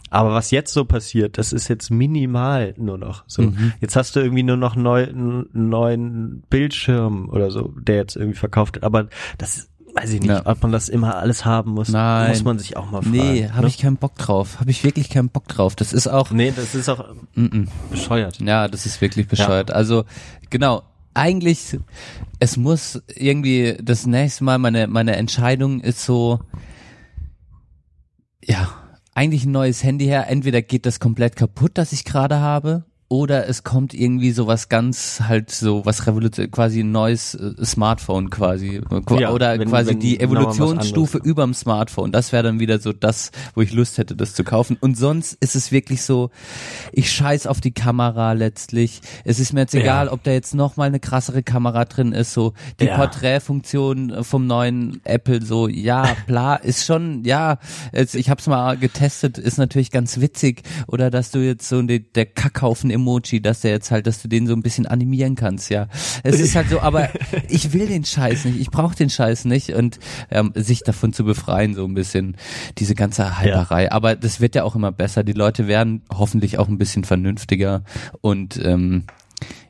Aber 0.10 0.34
was 0.34 0.52
jetzt 0.52 0.74
so 0.74 0.86
passiert, 0.86 1.38
das 1.38 1.54
ist 1.54 1.68
jetzt 1.70 1.90
minimal 1.92 2.74
nur 2.78 2.98
noch, 2.98 3.24
so. 3.28 3.44
Mhm. 3.44 3.74
Jetzt 3.80 3.96
hast 3.96 4.16
du 4.16 4.20
irgendwie 4.20 4.44
nur 4.44 4.58
noch 4.58 4.76
neu, 4.76 5.04
einen 5.08 5.48
neuen 5.54 6.44
Bildschirm 6.50 7.30
oder 7.30 7.50
so, 7.52 7.74
der 7.80 7.96
jetzt 7.96 8.16
irgendwie 8.18 8.38
verkauft 8.38 8.76
wird, 8.76 8.84
aber 8.84 9.08
das 9.38 9.70
weiß 9.94 10.12
ich 10.12 10.20
nicht, 10.22 10.30
Ja. 10.30 10.42
ob 10.46 10.62
man 10.62 10.72
das 10.74 10.90
immer 10.90 11.16
alles 11.16 11.46
haben 11.46 11.72
muss, 11.72 11.88
Nein. 11.90 12.30
muss 12.30 12.44
man 12.44 12.60
sich 12.60 12.76
auch 12.76 12.92
mal 12.92 13.02
fragen. 13.02 13.12
Nee, 13.16 13.48
habe 13.50 13.62
ne? 13.62 13.68
ich 13.68 13.78
keinen 13.78 13.96
Bock 13.96 14.16
drauf. 14.16 14.60
Habe 14.60 14.70
ich 14.72 14.84
wirklich 14.84 15.10
keinen 15.10 15.30
Bock 15.30 15.48
drauf. 15.48 15.76
Das 15.76 15.94
ist 15.94 16.08
auch, 16.08 16.32
Nee, 16.32 16.52
das 16.54 16.76
ist 16.76 16.90
auch 16.90 17.06
mm 17.36 17.46
-mm. 17.46 17.68
bescheuert. 17.92 18.40
ja, 18.42 18.68
das 18.68 18.86
ist 18.86 19.00
wirklich 19.00 19.28
bescheuert. 19.30 19.72
Also, 19.72 20.04
genau. 20.50 20.84
Eigentlich, 21.16 21.80
es 22.40 22.58
muss 22.58 23.02
irgendwie 23.16 23.78
das 23.82 24.06
nächste 24.06 24.44
Mal 24.44 24.60
meine, 24.60 24.88
meine 24.88 25.16
Entscheidung 25.16 25.80
ist 25.80 26.06
so, 26.06 26.42
ja, 28.44 28.70
eigentlich 29.16 29.46
ein 29.46 29.52
neues 29.52 29.84
Handy 29.84 30.06
her. 30.06 30.30
Entweder 30.30 30.62
geht 30.62 30.86
das 30.86 31.00
komplett 31.00 31.36
kaputt, 31.36 31.72
das 31.76 31.94
ich 31.94 32.06
gerade 32.06 32.40
habe, 32.40 32.86
oder 33.08 33.48
es 33.48 33.64
kommt 33.64 33.94
irgendwie 33.94 34.32
so 34.32 34.48
was 34.48 34.68
ganz 34.68 35.22
halt 35.28 35.52
so 35.52 35.86
was 35.86 36.08
revolution 36.08 36.50
quasi 36.50 36.80
ein 36.80 36.92
neues 36.92 37.36
äh, 37.36 37.54
Smartphone 37.64 38.32
quasi 38.32 38.82
Qu- 38.90 39.20
Ja, 39.20 39.32
oder 39.32 39.60
wenn- 39.60 39.70
quasi 39.70 39.92
wenn 39.92 40.00
die 40.00 40.20
Evolutionsstufe 40.20 41.20
überm 41.20 41.54
Smartphone. 41.54 42.12
Das 42.12 42.32
wäre 42.32 42.42
dann 42.44 42.60
wieder 42.60 42.80
so 42.80 42.94
das, 42.94 43.32
wo 43.54 43.62
ich 43.62 43.74
Lust 43.74 44.00
hätte, 44.00 44.16
das 44.16 44.34
zu 44.34 44.44
kaufen. 44.44 44.76
Und 44.82 44.98
sonst 44.98 45.34
ist 45.40 45.56
es 45.56 45.72
wirklich 45.72 46.02
so, 46.02 46.32
ich 46.92 47.12
scheiß 47.12 47.46
auf 47.46 47.62
die 47.62 47.72
Kamera 47.74 48.32
letztlich. 48.34 49.02
Es 49.24 49.40
ist 49.40 49.54
mir 49.54 49.62
jetzt 49.62 49.74
Ja. 49.76 49.82
egal, 49.82 50.08
ob 50.10 50.24
da 50.24 50.32
jetzt 50.32 50.56
noch 50.56 50.76
mal 50.76 50.86
eine 50.86 51.00
krassere 51.00 51.44
Kamera 51.44 51.86
drin 51.86 52.12
ist. 52.12 52.34
So 52.34 52.54
die 52.80 52.86
Ja. 52.86 52.96
Porträtfunktion 52.98 54.24
vom 54.24 54.48
neuen 54.48 55.00
Apple. 55.04 55.44
So 55.46 55.68
ja, 55.68 56.16
bla, 56.26 56.56
ist 56.56 56.86
schon 56.86 57.24
ja. 57.24 57.60
Es, 57.92 58.16
ich 58.16 58.30
habe 58.30 58.40
es 58.42 58.48
mal 58.48 58.78
getestet, 58.78 59.38
ist 59.38 59.58
natürlich 59.58 59.92
ganz 59.92 60.20
witzig. 60.20 60.64
Oder 60.88 61.12
dass 61.12 61.32
du 61.32 61.40
jetzt 61.40 61.70
so 61.70 61.82
die, 61.84 62.00
der 62.12 62.26
Kackhaufen-Emoji, 62.96 63.42
dass 63.42 63.62
der 63.62 63.72
jetzt 63.72 63.92
halt, 63.92 64.08
dass 64.08 64.22
du 64.22 64.28
den 64.28 64.48
so 64.48 64.54
ein 64.54 64.62
bisschen 64.62 64.86
animieren 64.86 65.36
kannst. 65.36 65.70
Ja, 65.70 65.88
es 66.24 66.40
ist 66.40 66.56
halt 66.56 66.70
so. 66.70 66.80
Aber 66.80 67.10
ich 67.50 67.74
will 67.74 67.88
den 67.88 68.06
Scheiß 68.06 68.46
nicht. 68.46 68.60
Ich 68.60 68.72
brauche 68.72 68.96
den 68.96 69.10
Scheiß 69.10 69.46
nicht 69.46 69.70
und 69.72 70.00
ähm, 70.32 70.52
sich 70.56 70.84
davon 70.84 71.14
zu 71.14 71.24
befreien 71.26 71.74
so 71.76 71.86
ein 71.86 71.94
bisschen 71.94 72.38
diese 72.78 72.96
ganze 72.96 73.38
Halberei. 73.38 73.92
Aber 73.92 74.16
das 74.16 74.40
wird 74.40 74.56
ja 74.56 74.64
auch 74.64 74.76
immer 74.76 74.92
besser. 74.92 75.24
Die 75.24 75.34
Leute 75.34 75.68
werden 75.68 76.02
hoffentlich 76.14 76.58
auch 76.58 76.68
ein 76.68 76.78
bisschen 76.78 77.04
vernünftiger 77.04 77.84
und 78.22 78.58
ähm, 78.64 79.04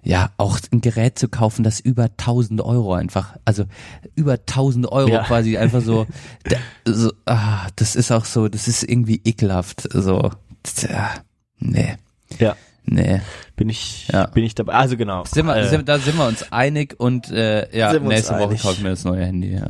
ja, 0.03 0.29
auch 0.37 0.59
ein 0.71 0.81
Gerät 0.81 1.17
zu 1.17 1.27
kaufen, 1.27 1.63
das 1.63 1.79
über 1.79 2.03
1000 2.03 2.61
Euro 2.61 2.93
einfach, 2.93 3.35
also 3.45 3.65
über 4.13 4.33
1000 4.33 4.87
Euro 4.91 5.09
Ja. 5.09 5.23
quasi 5.23 5.57
einfach 5.57 5.81
so, 5.81 6.05
so 6.85 7.11
ah, 7.25 7.65
das 7.75 7.95
ist 7.95 8.11
auch 8.11 8.25
so, 8.25 8.47
das 8.47 8.67
ist 8.67 8.83
irgendwie 8.83 9.19
ekelhaft, 9.25 9.87
so, 9.91 10.31
tja, 10.61 11.09
nee, 11.57 11.95
Ja. 12.37 12.55
Nee. 12.85 13.21
Bin 13.55 13.69
ich, 13.69 14.07
Ja. 14.11 14.27
bin 14.27 14.43
ich 14.43 14.53
dabei. 14.55 14.73
Also 14.73 14.97
genau. 14.97 15.23
Sind 15.25 15.45
wir, 15.45 15.55
äh, 15.55 15.67
sind, 15.69 15.87
da 15.87 15.97
sind 15.97 16.17
wir 16.17 16.27
uns 16.27 16.51
einig 16.51 16.95
und 16.99 17.31
äh, 17.31 17.67
ja, 17.77 17.97
nächste 17.99 18.33
Woche 18.35 18.49
einig. 18.49 18.61
kaufe 18.61 18.75
ich 18.75 18.83
mir 18.83 18.89
das 18.89 19.03
neue 19.05 19.25
Handy. 19.25 19.53
Ja. 19.53 19.67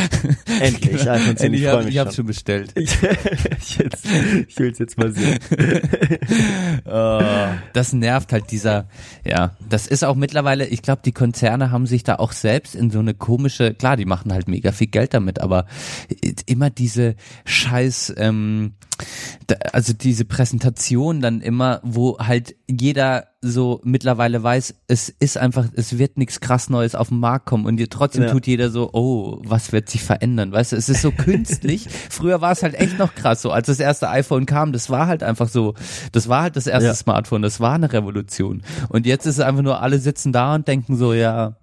Endlich, 0.60 1.08
iPhone 1.10 1.36
10, 1.36 1.46
Endlich 1.46 1.62
ich 1.62 1.68
hab, 1.68 1.74
freu 1.76 1.84
mich 1.84 1.94
ich 1.94 1.98
hab's 2.00 2.16
schon. 2.16 2.26
bestellt. 2.26 2.72
ich, 2.74 2.90
ich, 2.92 3.78
will's, 3.78 4.02
ich 4.48 4.58
will's 4.58 4.78
jetzt 4.78 4.98
mal 4.98 5.12
sehen. 5.12 5.38
Äh, 6.84 7.56
das 7.72 7.92
nervt 7.92 8.32
halt 8.32 8.50
dieser, 8.50 8.86
ja, 9.24 9.52
das 9.68 9.86
ist 9.86 10.04
auch 10.04 10.14
mittlerweile, 10.16 10.66
ich 10.66 10.82
glaube, 10.82 11.02
die 11.04 11.12
Konzerne 11.12 11.70
haben 11.70 11.86
sich 11.86 12.02
da 12.02 12.16
auch 12.16 12.32
selbst 12.32 12.74
in 12.74 12.90
so 12.90 12.98
eine 12.98 13.14
komische, 13.14 13.74
klar, 13.74 13.96
die 13.96 14.04
machen 14.06 14.32
halt 14.32 14.48
mega 14.48 14.72
viel 14.72 14.88
Geld 14.88 15.14
damit, 15.14 15.40
aber 15.40 15.66
immer 16.46 16.70
diese 16.70 17.14
scheiß, 17.44 18.14
ähm, 18.16 18.72
also 19.72 19.92
diese 19.92 20.24
Präsentation 20.24 21.20
dann 21.20 21.40
immer, 21.40 21.80
wo 21.82 22.18
halt 22.18 22.54
jeder 22.68 23.19
so 23.40 23.80
mittlerweile 23.84 24.42
weiß, 24.42 24.74
es 24.88 25.08
ist 25.08 25.38
einfach, 25.38 25.66
es 25.74 25.98
wird 25.98 26.18
nichts 26.18 26.40
krass 26.40 26.68
Neues 26.68 26.94
auf 26.94 27.08
den 27.08 27.20
Markt 27.20 27.46
kommen 27.46 27.64
und 27.66 27.78
trotzdem 27.90 28.24
Ja. 28.24 28.30
tut 28.30 28.46
jeder 28.46 28.70
so, 28.70 28.90
oh, 28.92 29.40
was 29.44 29.72
wird 29.72 29.88
sich 29.88 30.02
verändern, 30.02 30.52
weißt 30.52 30.72
du, 30.72 30.76
es 30.76 30.88
ist 30.88 31.02
so 31.02 31.10
künstlich. 31.10 31.88
Früher 32.10 32.40
war 32.40 32.52
es 32.52 32.62
halt 32.62 32.74
echt 32.74 32.98
noch 32.98 33.14
krass, 33.14 33.42
so 33.42 33.50
als 33.50 33.66
das 33.68 33.80
erste 33.80 34.08
iPhone 34.10 34.46
kam, 34.46 34.72
das 34.72 34.90
war 34.90 35.06
halt 35.06 35.22
einfach 35.22 35.48
so, 35.48 35.74
das 36.12 36.28
war 36.28 36.42
halt 36.42 36.56
das 36.56 36.66
erste 36.66 36.88
Ja. 36.88 36.94
Smartphone, 36.94 37.42
das 37.42 37.60
war 37.60 37.74
eine 37.74 37.92
Revolution. 37.92 38.62
Und 38.88 39.06
jetzt 39.06 39.26
ist 39.26 39.38
es 39.38 39.44
einfach 39.44 39.62
nur, 39.62 39.80
alle 39.80 39.98
sitzen 39.98 40.32
da 40.32 40.54
und 40.54 40.68
denken 40.68 40.96
so, 40.96 41.12
ja, 41.14 41.56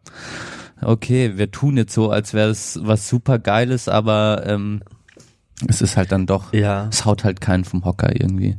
okay, 0.81 1.37
wir 1.37 1.51
tun 1.51 1.77
jetzt 1.77 1.93
so, 1.93 2.09
als 2.09 2.33
wäre 2.33 2.49
es 2.49 2.79
was 2.83 3.07
super 3.09 3.39
Geiles, 3.39 3.87
aber 3.87 4.43
ähm, 4.45 4.81
es 5.67 5.81
ist 5.81 5.97
halt 5.97 6.11
dann 6.11 6.25
doch, 6.27 6.53
Ja. 6.53 6.87
es 6.91 7.05
haut 7.05 7.23
halt 7.23 7.41
keinen 7.41 7.63
vom 7.65 7.83
Hocker 7.85 8.19
irgendwie. 8.19 8.57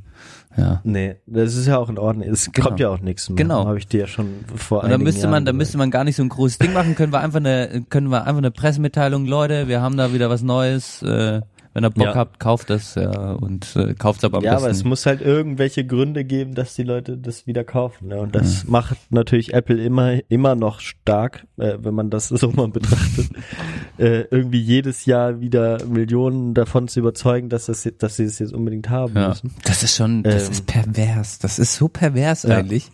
Ja. 0.58 0.80
Nee, 0.84 1.16
das 1.26 1.54
ist 1.54 1.66
ja 1.66 1.78
auch 1.78 1.88
in 1.88 1.98
Ordnung. 1.98 2.28
Es 2.28 2.50
Genau. 2.50 2.66
kommt 2.68 2.80
ja 2.80 2.88
auch 2.90 3.00
nichts 3.00 3.28
mehr. 3.28 3.36
Genau. 3.36 3.66
Habe 3.66 3.78
ich 3.78 3.86
dir 3.86 4.00
ja 4.00 4.06
schon 4.06 4.26
vor 4.56 4.82
Und 4.82 4.90
da 4.90 4.98
müsste 4.98 5.22
Jahren 5.22 5.30
man, 5.30 5.44
da 5.44 5.52
müsste 5.52 5.78
man 5.78 5.90
gar 5.90 6.04
nicht 6.04 6.16
so 6.16 6.22
ein 6.22 6.28
großes 6.28 6.58
Ding 6.58 6.72
machen, 6.72 6.94
können 6.96 7.12
wir 7.12 7.20
einfach 7.20 7.38
eine, 7.38 7.84
können 7.88 8.08
wir 8.10 8.26
einfach 8.26 8.38
eine 8.38 8.50
Pressemitteilung, 8.50 9.26
Leute, 9.26 9.68
wir 9.68 9.80
haben 9.80 9.96
da 9.96 10.12
wieder 10.12 10.28
was 10.30 10.42
Neues, 10.42 11.02
äh, 11.02 11.42
wenn 11.78 11.84
ihr 11.84 11.90
Bock 11.90 12.04
Ja. 12.06 12.14
habt, 12.14 12.40
kauft 12.40 12.70
das, 12.70 12.94
ja, 12.96 13.32
und 13.32 13.74
äh, 13.76 13.94
kauft 13.94 14.24
aber 14.24 14.38
am 14.38 14.44
Ja, 14.44 14.56
aber 14.56 14.66
es 14.68 14.78
besten. 14.78 14.88
muss 14.88 15.06
halt 15.06 15.20
irgendwelche 15.22 15.86
Gründe 15.86 16.24
geben, 16.24 16.54
dass 16.54 16.74
die 16.74 16.82
Leute 16.82 17.16
das 17.16 17.46
wieder 17.46 17.64
kaufen. 17.64 18.08
Ne? 18.08 18.18
Und 18.20 18.34
das 18.34 18.64
macht 18.66 18.96
natürlich 19.10 19.54
Apple 19.54 19.82
immer, 19.82 20.18
immer 20.28 20.54
noch 20.54 20.80
stark, 20.80 21.46
äh, 21.56 21.78
wenn 21.80 21.94
man 21.94 22.10
das 22.10 22.28
so 22.28 22.50
mal 22.50 22.68
betrachtet. 22.68 23.28
äh, 23.98 24.22
irgendwie 24.30 24.60
jedes 24.60 25.06
Jahr 25.06 25.40
wieder 25.40 25.84
Millionen 25.86 26.54
davon 26.54 26.88
zu 26.88 27.00
überzeugen, 27.00 27.48
dass, 27.48 27.66
das, 27.66 27.88
dass 27.98 28.16
sie 28.16 28.24
es 28.24 28.38
jetzt 28.38 28.52
unbedingt 28.52 28.90
haben 28.90 29.14
ja. 29.16 29.28
müssen. 29.28 29.54
Das 29.64 29.82
ist 29.82 29.96
schon, 29.96 30.22
das 30.24 30.46
Ähm, 30.46 30.52
ist 30.52 30.66
pervers, 30.66 31.38
das 31.38 31.58
ist 31.58 31.74
so 31.76 31.88
pervers 31.88 32.42
Ja. 32.42 32.58
eigentlich. 32.58 32.90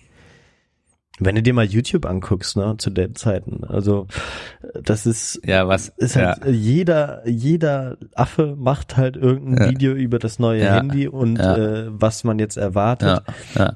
Wenn 1.20 1.37
du 1.37 1.43
dir 1.43 1.55
mal 1.55 1.64
YouTube 1.64 2.07
anguckst, 2.07 2.57
ne, 2.57 2.74
zu 2.76 2.91
den 2.91 3.14
Zeiten, 3.14 3.62
also 3.62 4.09
das 4.83 5.07
ist 5.07 5.41
Ja, 5.45 5.68
was, 5.68 5.89
ist 5.97 6.16
halt 6.16 6.45
ja. 6.45 6.51
jeder 6.51 7.22
jeder 7.29 7.97
Affe 8.14 8.57
macht 8.59 8.97
halt 8.97 9.16
irgendein 9.16 9.66
Ja. 9.66 9.70
Video 9.70 9.93
über 9.93 10.18
das 10.18 10.39
neue 10.39 10.64
Ja. 10.64 10.77
Handy 10.77 11.09
und 11.09 11.39
äh, 11.39 11.87
was 11.89 12.25
man 12.25 12.39
jetzt 12.39 12.57
erwartet. 12.57 13.22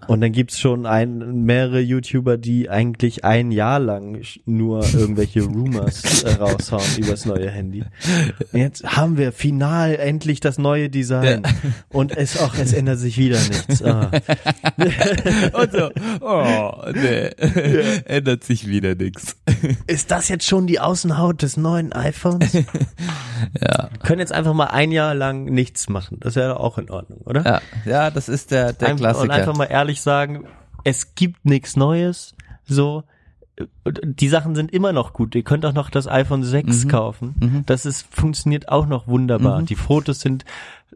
Und 0.07 0.21
dann 0.21 0.33
gibt's 0.33 0.59
schon 0.59 0.87
ein, 0.87 1.45
mehrere 1.45 1.81
YouTuber, 1.81 2.37
die 2.37 2.69
eigentlich 2.71 3.25
ein 3.25 3.51
Jahr 3.53 3.79
lang 3.79 4.21
nur 4.47 4.85
irgendwelche 4.95 5.43
Rumors 5.45 6.23
äh, 6.25 6.31
raushauen 6.35 6.85
über 6.99 7.11
das 7.13 7.25
neue 7.27 7.51
Handy. 7.51 7.85
Und 8.53 8.59
jetzt 8.59 8.85
haben 8.85 9.17
wir 9.19 9.33
final 9.33 9.95
endlich 9.97 10.41
das 10.41 10.59
neue 10.59 10.89
Design. 10.91 11.43
Und 11.89 12.17
es 12.17 12.41
auch, 12.41 12.55
es 12.59 12.73
ändert 12.73 12.99
sich 12.99 13.19
wieder 13.19 13.39
nichts. 13.39 13.83
Ah. 13.83 14.11
Und 15.53 15.73
so, 15.73 15.91
oh, 16.21 16.73
nee, 16.95 17.29
ändert 18.07 18.45
sich 18.45 18.67
wieder 18.69 18.95
nix. 18.95 19.37
Ist 19.87 20.11
das 20.11 20.29
jetzt 20.29 20.47
schon 20.47 20.67
die 20.67 20.81
Außenhaut 20.89 21.43
des 21.43 21.57
neuen 21.57 21.93
iPhones? 21.93 22.57
Ja, 23.61 23.89
Können 24.03 24.19
jetzt 24.19 24.33
einfach 24.33 24.53
mal 24.53 24.67
ein 24.67 24.91
Jahr 24.91 25.15
lang 25.15 25.45
nichts 25.45 25.89
machen. 25.89 26.19
Das 26.21 26.35
wäre 26.35 26.59
auch 26.59 26.77
in 26.79 26.91
Ordnung, 26.91 27.21
oder? 27.25 27.45
ja, 27.45 27.61
ja, 27.85 28.11
das 28.11 28.29
ist 28.29 28.51
der, 28.51 28.73
der 28.73 28.89
Einfach- 28.89 29.05
Und 29.21 29.27
Klassiker. 29.29 29.35
einfach 29.35 29.57
mal 29.57 29.65
ehrlich 29.67 30.01
sagen, 30.03 30.45
es 30.85 31.15
gibt 31.15 31.45
nichts 31.45 31.77
Neues. 31.77 32.35
So, 32.67 33.05
Und 33.85 34.01
die 34.03 34.29
Sachen 34.29 34.55
sind 34.55 34.73
immer 34.73 34.93
noch 34.93 35.13
gut. 35.13 35.35
Ihr 35.35 35.43
könnt 35.45 35.65
auch 35.67 35.73
noch 35.73 35.89
das 35.91 36.09
iPhone 36.09 36.43
6 36.45 36.85
Mhm. 36.85 36.89
kaufen. 36.89 37.63
Das 37.67 37.87
ist, 37.87 38.07
funktioniert 38.11 38.69
auch 38.69 38.87
noch 38.87 39.07
wunderbar. 39.09 39.61
Mhm. 39.61 39.67
Die 39.67 39.77
Fotos 39.77 40.21
sind, 40.21 40.45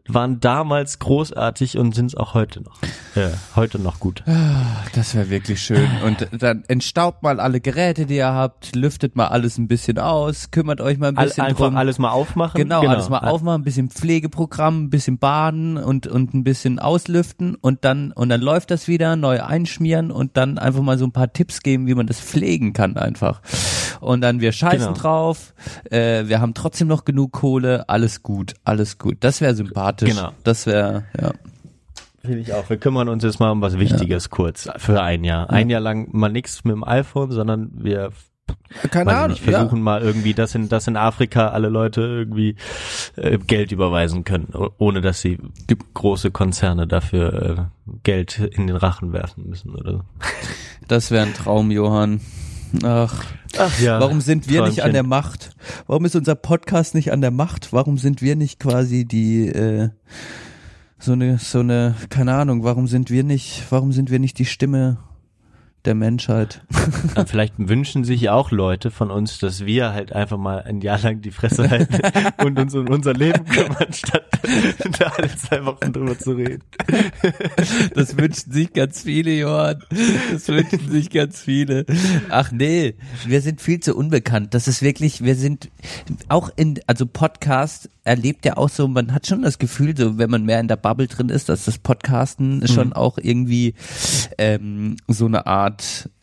waren 0.07 0.39
damals 0.41 0.99
großartig 0.99 1.77
und 1.77 1.95
sind 1.95 2.07
es 2.07 2.15
auch 2.15 2.33
heute 2.33 2.61
noch. 2.61 2.75
Ja, 3.15 3.29
heute 3.55 3.79
noch 3.79 3.99
gut. 3.99 4.23
Das 4.95 5.15
wäre 5.15 5.29
wirklich 5.29 5.61
schön. 5.61 5.87
Und 6.05 6.27
dann 6.37 6.63
entstaubt 6.67 7.23
mal 7.23 7.39
alle 7.39 7.61
Geräte, 7.61 8.05
die 8.05 8.15
ihr 8.15 8.33
habt, 8.33 8.75
lüftet 8.75 9.15
mal 9.15 9.27
alles 9.27 9.57
ein 9.57 9.67
bisschen 9.67 9.99
aus, 9.99 10.51
kümmert 10.51 10.81
euch 10.81 10.97
mal 10.97 11.09
ein 11.09 11.17
All, 11.17 11.27
bisschen 11.27 11.45
einfach 11.45 11.65
drum. 11.65 11.77
alles 11.77 11.99
mal 11.99 12.09
aufmachen. 12.11 12.57
Genau, 12.59 12.85
alles 12.85 13.09
mal 13.09 13.19
aufmachen, 13.19 13.61
ein 13.61 13.63
bisschen 13.63 13.89
Pflegeprogramm, 13.89 14.85
ein 14.85 14.89
bisschen 14.89 15.19
baden 15.19 15.77
und, 15.77 16.07
und 16.07 16.33
ein 16.33 16.43
bisschen 16.43 16.79
auslüften 16.79 17.55
und 17.55 17.85
dann, 17.85 18.11
und 18.11 18.29
dann 18.29 18.41
läuft 18.41 18.71
das 18.71 18.87
wieder, 18.87 19.15
neu 19.15 19.41
einschmieren 19.41 20.11
und 20.11 20.35
dann 20.37 20.57
einfach 20.57 20.81
mal 20.81 20.97
so 20.97 21.05
ein 21.05 21.11
paar 21.11 21.31
Tipps 21.31 21.61
geben, 21.61 21.87
wie 21.87 21.95
man 21.95 22.07
das 22.07 22.19
pflegen 22.19 22.73
kann 22.73 22.97
einfach. 22.97 23.41
Und 24.03 24.21
dann 24.21 24.41
wir 24.41 24.51
scheißen 24.51 24.79
Genau. 24.79 24.93
drauf, 24.93 25.53
äh, 25.89 26.27
wir 26.27 26.41
haben 26.41 26.53
trotzdem 26.53 26.87
noch 26.87 27.05
genug 27.05 27.31
Kohle, 27.31 27.87
alles 27.89 28.21
gut, 28.21 28.53
alles 28.63 28.97
gut. 28.97 29.17
Das 29.21 29.41
wäre 29.41 29.55
sympathisch. 29.55 30.09
Genau. 30.09 30.31
Das 30.43 30.65
wäre, 30.65 31.05
ja. 31.19 31.31
Finde 32.21 32.39
ich 32.39 32.53
auch. 32.53 32.69
Wir 32.69 32.77
kümmern 32.77 33.09
uns 33.09 33.23
jetzt 33.23 33.39
mal 33.39 33.51
um 33.51 33.61
was 33.61 33.77
Wichtiges 33.77 34.29
kurz 34.29 34.69
für 34.77 35.01
ein 35.01 35.23
Jahr. 35.23 35.49
Ein 35.49 35.69
Jahr 35.69 35.81
lang 35.81 36.07
mal 36.13 36.31
nichts 36.31 36.63
mit 36.63 36.73
dem 36.73 36.83
iPhone, 36.85 37.31
sondern 37.31 37.71
wir 37.73 38.11
Keine 38.91 39.11
ich 39.23 39.41
nicht, 39.41 39.41
versuchen 39.43 39.81
mal 39.81 40.01
irgendwie, 40.01 40.33
dass 40.33 40.55
in, 40.55 40.69
dass 40.69 40.87
in 40.87 40.95
Afrika 40.95 41.49
alle 41.49 41.67
Leute 41.69 42.01
irgendwie 42.01 42.55
äh, 43.17 43.37
Geld 43.37 43.73
überweisen 43.73 44.23
können, 44.23 44.53
ohne 44.77 45.01
dass 45.01 45.19
sie 45.21 45.37
große 45.93 46.31
Konzerne 46.31 46.87
dafür 46.87 47.33
äh, 47.33 47.91
Geld 48.03 48.39
in 48.39 48.67
den 48.67 48.77
Rachen 48.77 49.11
werfen 49.11 49.49
müssen 49.49 49.75
oder 49.75 49.91
so. 49.91 50.01
Das 50.87 51.11
wäre 51.11 51.25
ein 51.25 51.33
Traum, 51.33 51.71
Johann. 51.71 52.21
Ach, 52.81 53.25
Ach 53.57 53.79
ja. 53.79 53.99
warum 53.99 54.19
sind 54.21 54.49
wir 54.49 54.61
nicht 54.61 54.79
an 54.79 54.91
Träumchen. 54.91 54.93
der 54.93 55.03
Macht? 55.03 55.51
Warum 55.85 56.05
ist 56.05 56.15
unser 56.15 56.35
Podcast 56.35 56.95
nicht 56.95 57.11
an 57.11 57.21
der 57.21 57.31
Macht? 57.31 57.71
Warum 57.71 57.97
sind 57.97 58.21
wir 58.21 58.35
nicht 58.35 58.59
quasi 58.59 59.05
die 59.05 59.47
äh, 59.47 59.89
so 60.97 61.11
eine 61.11 61.37
so 61.37 61.59
eine 61.59 61.95
keine 62.09 62.33
Ahnung? 62.33 62.63
Warum 62.63 62.87
sind 62.87 63.09
wir 63.11 63.23
nicht? 63.23 63.63
Warum 63.69 63.91
sind 63.91 64.09
wir 64.09 64.19
nicht 64.19 64.39
die 64.39 64.45
Stimme 64.45 64.97
der 65.85 65.95
Menschheit? 65.95 66.61
Äh, 67.15 67.25
Vielleicht 67.25 67.53
wünschen 67.57 68.03
sich 68.03 68.29
auch 68.29 68.51
Leute 68.51 68.91
von 68.91 69.11
uns, 69.11 69.37
dass 69.37 69.65
wir 69.65 69.93
halt 69.93 70.13
einfach 70.13 70.37
mal 70.37 70.61
ein 70.63 70.81
Jahr 70.81 70.99
lang 70.99 71.21
die 71.21 71.31
Fresse 71.31 71.69
halten 71.69 71.99
und 72.43 72.59
uns 72.59 72.75
um 72.75 72.87
unser 72.87 73.13
Leben 73.13 73.45
kümmern, 73.45 73.91
statt 73.93 74.23
da 74.99 75.05
alle 75.17 75.35
zwei 75.35 75.65
Wochen 75.65 75.93
drüber 75.93 76.17
zu 76.17 76.31
reden. 76.31 76.63
Das 77.93 78.17
wünschen 78.17 78.51
sich 78.51 78.73
ganz 78.73 79.03
viele, 79.03 79.33
Johann. 79.33 79.83
Das 80.31 80.47
wünschen 80.47 80.91
sich 80.91 81.09
ganz 81.09 81.41
viele. 81.41 81.85
Ach 82.29 82.51
nee, 82.51 82.95
wir 83.25 83.41
sind 83.41 83.61
viel 83.61 83.79
zu 83.79 83.95
unbekannt. 83.95 84.53
Das 84.53 84.67
ist 84.67 84.81
wirklich, 84.81 85.23
wir 85.23 85.35
sind 85.35 85.69
auch 86.29 86.49
in, 86.55 86.79
also 86.87 87.05
Podcast 87.05 87.89
erlebt 88.03 88.45
ja 88.45 88.57
auch 88.57 88.69
so, 88.69 88.87
man 88.87 89.13
hat 89.13 89.27
schon 89.27 89.41
das 89.41 89.59
Gefühl, 89.59 89.95
so 89.95 90.17
wenn 90.17 90.29
man 90.29 90.43
mehr 90.43 90.59
in 90.59 90.67
der 90.67 90.75
Bubble 90.75 91.07
drin 91.07 91.29
ist, 91.29 91.49
dass 91.49 91.65
das 91.65 91.77
Podcasten 91.77 92.67
schon 92.67 92.93
auch 92.93 93.17
irgendwie 93.17 93.75
ähm, 94.37 94.97
so 95.07 95.25
eine 95.25 95.47
Art 95.47 95.72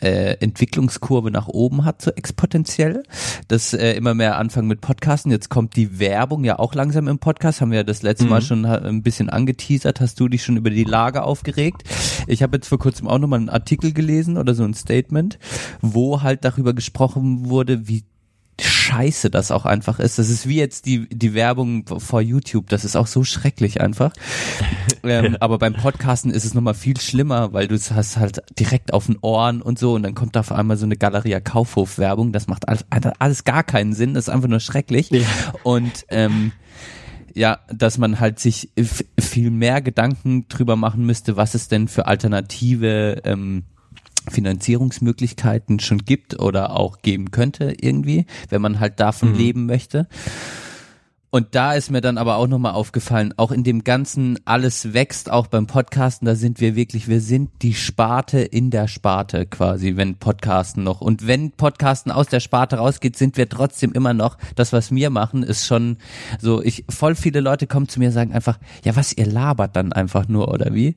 äh, 0.01 0.35
Entwicklungskurve 0.41 1.31
nach 1.31 1.49
oben 1.49 1.85
hat, 1.85 2.03
so 2.03 2.11
exponentiell. 2.11 3.03
Dass 3.49 3.73
äh, 3.73 3.93
immer 3.93 4.15
mehr 4.15 4.39
anfangen 4.39 4.69
mit 4.69 4.81
Podcasten. 4.81 5.31
Jetzt 5.31 5.49
kommt 5.49 5.77
die 5.77 5.99
Werbung 5.99 6.45
ja 6.45 6.59
auch 6.59 6.75
langsam 6.75 7.09
im 7.09 7.19
Podcast, 7.19 7.61
haben 7.61 7.71
wir 7.71 7.79
ja 7.79 7.85
das 7.85 8.03
letzte 8.03 8.27
Mal 8.27 8.43
schon 8.43 8.65
ein 8.65 9.03
bisschen 9.03 9.31
angeteasert, 9.31 10.01
hast 10.01 10.19
du 10.21 10.29
dich 10.29 10.45
schon 10.45 10.57
über 10.57 10.71
die 10.71 10.85
Lage 10.85 11.23
aufgeregt. 11.23 11.85
Ich 12.27 12.43
habe 12.43 12.57
jetzt 12.57 12.69
vor 12.69 12.79
kurzem 12.79 13.09
auch 13.09 13.19
nochmal 13.19 13.41
einen 13.41 13.49
Artikel 13.49 13.93
gelesen 13.93 14.37
oder 14.37 14.55
so 14.55 14.65
ein 14.65 14.75
Statement, 14.75 15.39
wo 15.81 16.23
halt 16.23 16.45
darüber 16.45 16.75
gesprochen 16.75 17.49
wurde, 17.49 17.89
wie 17.89 18.05
scheiße 18.69 19.31
das 19.31 19.51
auch 19.51 19.67
einfach 19.67 19.99
ist. 19.99 20.19
Das 20.19 20.29
ist 20.29 20.49
wie 20.49 20.57
jetzt 20.57 20.87
die, 20.87 21.09
die 21.09 21.35
Werbung 21.35 21.85
vor 21.87 22.21
YouTube. 22.21 22.69
Das 22.69 22.85
ist 22.85 22.97
auch 22.97 23.07
so 23.07 23.25
schrecklich 23.25 23.81
einfach. 23.81 24.13
ähm, 25.03 25.37
aber 25.41 25.59
beim 25.59 25.75
Podcasten 25.75 26.31
ist 26.31 26.45
es 26.45 26.55
nochmal 26.55 26.75
viel 26.75 26.99
schlimmer, 27.01 27.53
weil 27.53 27.69
du 27.69 27.75
es 27.75 27.91
hast 27.93 28.17
halt 28.17 28.43
direkt 28.59 28.93
auf 28.93 29.07
den 29.07 29.19
Ohren 29.21 29.63
und 29.63 29.79
so 29.79 29.95
und 29.95 30.03
dann 30.03 30.15
kommt 30.15 30.37
da 30.37 30.41
auf 30.41 30.53
einmal 30.53 30.77
so 30.77 30.85
eine 30.85 30.97
Galeria 30.97 31.41
Kaufhof 31.41 31.99
Werbung. 31.99 32.33
Das 32.33 32.47
macht 32.47 32.69
alles, 32.69 32.85
alles 33.19 33.45
gar 33.45 33.63
keinen 33.63 33.93
Sinn. 33.93 34.15
Das 34.15 34.25
ist 34.25 34.35
einfach 34.35 34.49
nur 34.49 34.61
schrecklich. 34.61 35.11
Ja. 35.11 35.27
Und, 35.63 36.05
ähm, 36.09 36.53
ja, 37.35 37.61
dass 37.73 37.99
man 37.99 38.19
halt 38.19 38.41
sich 38.41 38.71
viel 39.19 39.51
mehr 39.51 39.81
Gedanken 39.81 40.49
drüber 40.49 40.77
machen 40.77 41.07
müsste, 41.07 41.37
was 41.37 41.55
es 41.55 41.69
denn 41.69 41.89
für 41.89 42.07
alternative 42.07 43.23
ähm, 43.25 43.65
Finanzierungsmöglichkeiten 44.29 45.81
schon 45.81 45.99
gibt 46.05 46.39
oder 46.39 46.77
auch 46.77 47.03
geben 47.03 47.31
könnte 47.31 47.75
irgendwie, 47.81 48.27
wenn 48.49 48.63
man 48.63 48.81
halt 48.81 49.01
davon 49.01 49.35
leben 49.35 49.67
möchte. 49.67 50.09
Und 51.33 51.55
da 51.55 51.75
ist 51.75 51.93
mir 51.93 52.01
dann 52.01 52.19
aber 52.19 52.37
auch 52.37 52.49
nochmal 52.49 52.73
aufgefallen, 52.73 53.33
auch 53.37 53.53
in 53.53 53.63
dem 53.63 53.85
ganzen 53.85 54.41
alles 54.47 54.93
wächst, 54.95 55.31
auch 55.31 55.47
beim 55.47 55.69
Podcasten, 55.69 56.27
da 56.27 56.35
sind 56.35 56.61
wir 56.61 56.75
wirklich, 56.75 57.07
wir 57.07 57.21
sind 57.21 57.51
die 57.63 57.75
Sparte 57.75 58.41
in 58.41 58.71
der 58.71 58.89
Sparte 58.89 59.47
quasi, 59.47 59.95
wenn 59.95 60.17
Podcasten 60.17 60.83
noch. 60.83 61.01
Und 61.01 61.29
wenn 61.29 61.53
Podcasten 61.53 62.11
aus 62.11 62.27
der 62.27 62.41
Sparte 62.41 62.79
rausgeht, 62.79 63.17
sind 63.17 63.37
wir 63.37 63.49
trotzdem 63.49 63.93
immer 63.93 64.13
noch, 64.13 64.39
das 64.57 64.73
was 64.73 64.91
wir 64.91 65.11
machen, 65.11 65.45
ist 65.45 65.67
schon 65.67 65.99
so, 66.41 66.63
ich, 66.63 66.85
voll 66.89 67.15
viele 67.15 67.39
Leute 67.39 67.69
kommen 67.69 67.89
zu 67.89 68.01
mir 68.01 68.09
und 68.09 68.13
sagen 68.15 68.33
einfach, 68.33 68.59
ja 68.85 68.97
was, 68.97 69.13
ihr 69.13 69.27
labert 69.27 69.77
dann 69.77 69.93
einfach 69.93 70.27
nur, 70.27 70.49
oder 70.49 70.75
wie? 70.75 70.97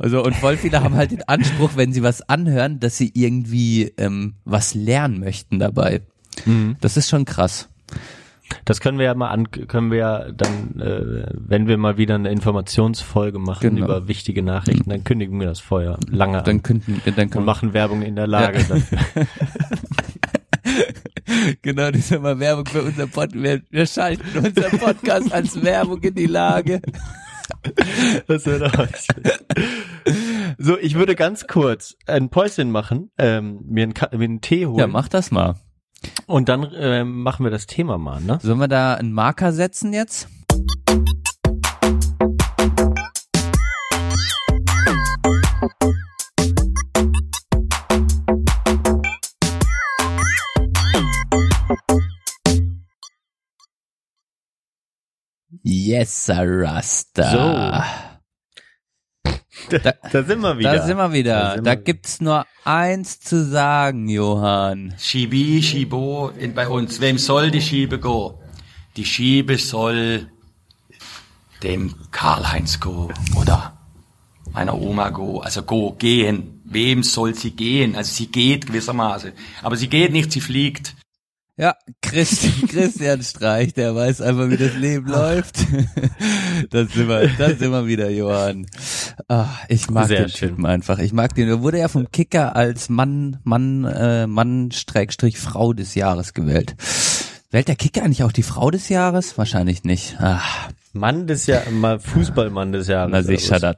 Also, 0.00 0.24
und 0.24 0.34
voll 0.34 0.56
viele 0.56 0.82
haben 0.82 0.96
halt 0.96 1.12
den 1.12 1.22
Anspruch, 1.28 1.72
wenn 1.76 1.92
sie 1.92 2.02
was 2.02 2.28
anhören, 2.28 2.80
dass 2.80 2.96
sie 2.96 3.12
irgendwie 3.14 3.92
ähm, 3.96 4.34
was 4.44 4.74
lernen 4.74 5.20
möchten 5.20 5.60
dabei. 5.60 6.02
Das 6.80 6.96
ist 6.96 7.08
schon 7.08 7.24
krass. 7.24 7.68
Das 8.64 8.80
können 8.80 8.98
wir 8.98 9.06
ja 9.06 9.14
mal 9.14 9.28
an, 9.28 9.50
können 9.50 9.90
wir 9.90 9.98
ja 9.98 10.32
dann, 10.32 10.80
äh, 10.80 11.26
wenn 11.34 11.68
wir 11.68 11.76
mal 11.76 11.96
wieder 11.98 12.14
eine 12.14 12.30
Informationsfolge 12.30 13.38
machen 13.38 13.60
Genau. 13.60 13.84
über 13.84 14.08
wichtige 14.08 14.42
Nachrichten, 14.42 14.90
dann 14.90 15.04
kündigen 15.04 15.38
wir 15.40 15.46
das 15.48 15.60
vorher 15.60 15.98
lange 16.10 16.42
Dann 16.42 16.56
an 16.56 16.62
könnten, 16.62 17.00
dann 17.04 17.14
und 17.26 17.30
können 17.30 17.44
machen 17.44 17.72
Werbung 17.74 18.02
in 18.02 18.16
der 18.16 18.26
Lage 18.26 18.58
dafür. 18.64 18.98
Genau, 21.62 21.90
das 21.90 22.00
ist 22.00 22.12
immer 22.12 22.38
Werbung 22.38 22.66
für 22.66 22.82
unser 22.82 23.06
Podcast. 23.06 23.42
Wir, 23.42 23.62
wir 23.70 23.86
schalten 23.86 24.38
unseren 24.38 24.78
Podcast 24.78 25.32
als 25.32 25.62
Werbung 25.62 26.02
in 26.02 26.14
die 26.14 26.26
Lage. 26.26 26.80
Das 28.26 28.46
wird 28.46 28.62
auch. 28.62 28.86
So, 30.58 30.78
ich 30.78 30.94
würde 30.94 31.14
ganz 31.14 31.46
kurz 31.46 31.96
ein 32.06 32.30
Päuschen 32.30 32.70
machen, 32.70 33.10
ähm, 33.18 33.60
mir, 33.66 33.84
einen, 33.84 33.94
mir 34.18 34.24
einen 34.24 34.40
Tee 34.40 34.66
holen 34.66 34.78
Ja, 34.78 34.86
mach 34.86 35.08
das 35.08 35.30
mal. 35.30 35.54
Und 36.26 36.48
dann 36.48 36.70
ähm, 36.76 37.22
machen 37.22 37.44
wir 37.44 37.50
das 37.50 37.66
Thema 37.66 37.98
mal, 37.98 38.20
ne? 38.20 38.38
Sollen 38.42 38.58
wir 38.58 38.68
da 38.68 38.94
einen 38.94 39.12
Marker 39.12 39.52
setzen 39.52 39.92
jetzt? 39.92 40.28
Yes, 55.62 56.30
Rasta. 56.30 58.07
Da, 59.70 59.94
da 60.12 60.22
sind 60.22 60.40
wir 60.40 60.58
wieder. 60.58 60.76
Da 60.76 60.86
sind 60.86 60.96
wir 60.96 61.12
wieder. 61.12 61.56
Da 61.56 61.60
Da, 61.62 61.74
gibt's 61.74 62.20
nur 62.20 62.46
eins 62.64 63.20
zu 63.20 63.44
sagen, 63.44 64.08
Johann. 64.08 64.94
Schibi, 64.98 65.62
Schibo 65.62 66.30
in, 66.38 66.54
bei 66.54 66.68
uns. 66.68 67.00
Wem 67.00 67.18
soll 67.18 67.50
die 67.50 67.60
Schiebe 67.60 67.98
gehen? 67.98 68.38
Die 68.96 69.04
Schiebe 69.04 69.58
soll 69.58 70.28
dem 71.62 71.94
Karl-Heinz 72.10 72.80
go 72.80 73.10
oder 73.40 73.78
meiner 74.52 74.80
Oma 74.80 75.10
go, 75.10 75.40
also 75.40 75.62
go, 75.62 75.92
gehen. 75.92 76.60
Wem 76.64 77.02
soll 77.02 77.34
sie 77.34 77.52
gehen? 77.52 77.96
Also 77.96 78.12
sie 78.14 78.26
geht 78.26 78.66
gewissermaßen. 78.66 79.32
Aber 79.62 79.76
sie 79.76 79.88
geht 79.88 80.12
nicht, 80.12 80.32
sie 80.32 80.40
fliegt. 80.40 80.94
Ja, 81.58 81.74
Christian, 82.00 82.68
Christian 82.68 83.22
Streich, 83.22 83.74
der 83.74 83.94
weiß 83.94 84.20
einfach, 84.22 84.48
wie 84.48 84.56
das 84.56 84.74
Leben 84.74 85.08
läuft. 85.08 85.56
Das 86.70 86.92
sind 86.92 87.08
wir, 87.08 87.28
das 87.38 87.58
sind 87.58 87.70
wir 87.70 87.86
wieder, 87.86 88.10
Johann. 88.10 88.66
Ah, 89.28 89.46
ich 89.68 89.88
mag 89.90 90.08
Sehr 90.08 90.22
den 90.22 90.28
schön. 90.28 90.48
Typen 90.50 90.66
einfach. 90.66 90.98
Ich 90.98 91.12
mag 91.12 91.34
den. 91.34 91.48
Er 91.48 91.62
wurde 91.62 91.78
ja 91.78 91.86
vom 91.88 92.10
Kicker 92.10 92.56
als 92.56 92.88
Mann, 92.88 93.38
Mann, 93.44 93.84
äh, 93.84 94.26
Mann, 94.26 94.70
Streckstrich, 94.72 95.38
Frau 95.38 95.72
des 95.72 95.94
Jahres 95.94 96.34
gewählt. 96.34 96.74
Wählt 97.50 97.68
der 97.68 97.76
Kicker 97.76 98.02
eigentlich 98.02 98.24
auch 98.24 98.32
die 98.32 98.42
Frau 98.42 98.70
des 98.70 98.88
Jahres? 98.88 99.38
Wahrscheinlich 99.38 99.84
nicht. 99.84 100.16
Ah, 100.20 100.40
Mann 100.92 101.26
des 101.28 101.46
Jahres, 101.46 101.68
Fußballmann 102.04 102.72
des 102.72 102.88
Jahres. 102.88 103.12
na 103.12 103.32
was? 103.32 103.60
das. 103.60 103.76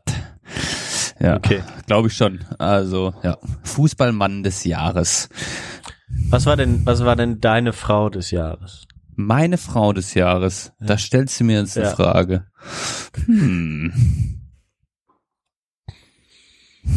Ja, 1.20 1.36
Okay. 1.36 1.62
glaube 1.86 2.08
ich 2.08 2.14
schon. 2.14 2.40
Also, 2.58 3.12
ja, 3.22 3.36
Fußballmann 3.62 4.42
des 4.42 4.64
Jahres. 4.64 5.28
Was 6.28 6.46
war 6.46 6.56
denn, 6.56 6.84
was 6.86 7.04
war 7.04 7.16
denn 7.16 7.40
deine 7.40 7.72
Frau 7.72 8.08
des 8.10 8.30
Jahres? 8.30 8.86
Meine 9.16 9.58
Frau 9.58 9.92
des 9.92 10.14
Jahres. 10.14 10.72
Da 10.80 10.96
stellst 10.96 11.38
du 11.40 11.44
mir 11.44 11.60
jetzt 11.60 11.76
eine 11.76 11.86
Ja. 11.88 11.94
Frage. 11.94 12.46
Hm. 13.26 13.92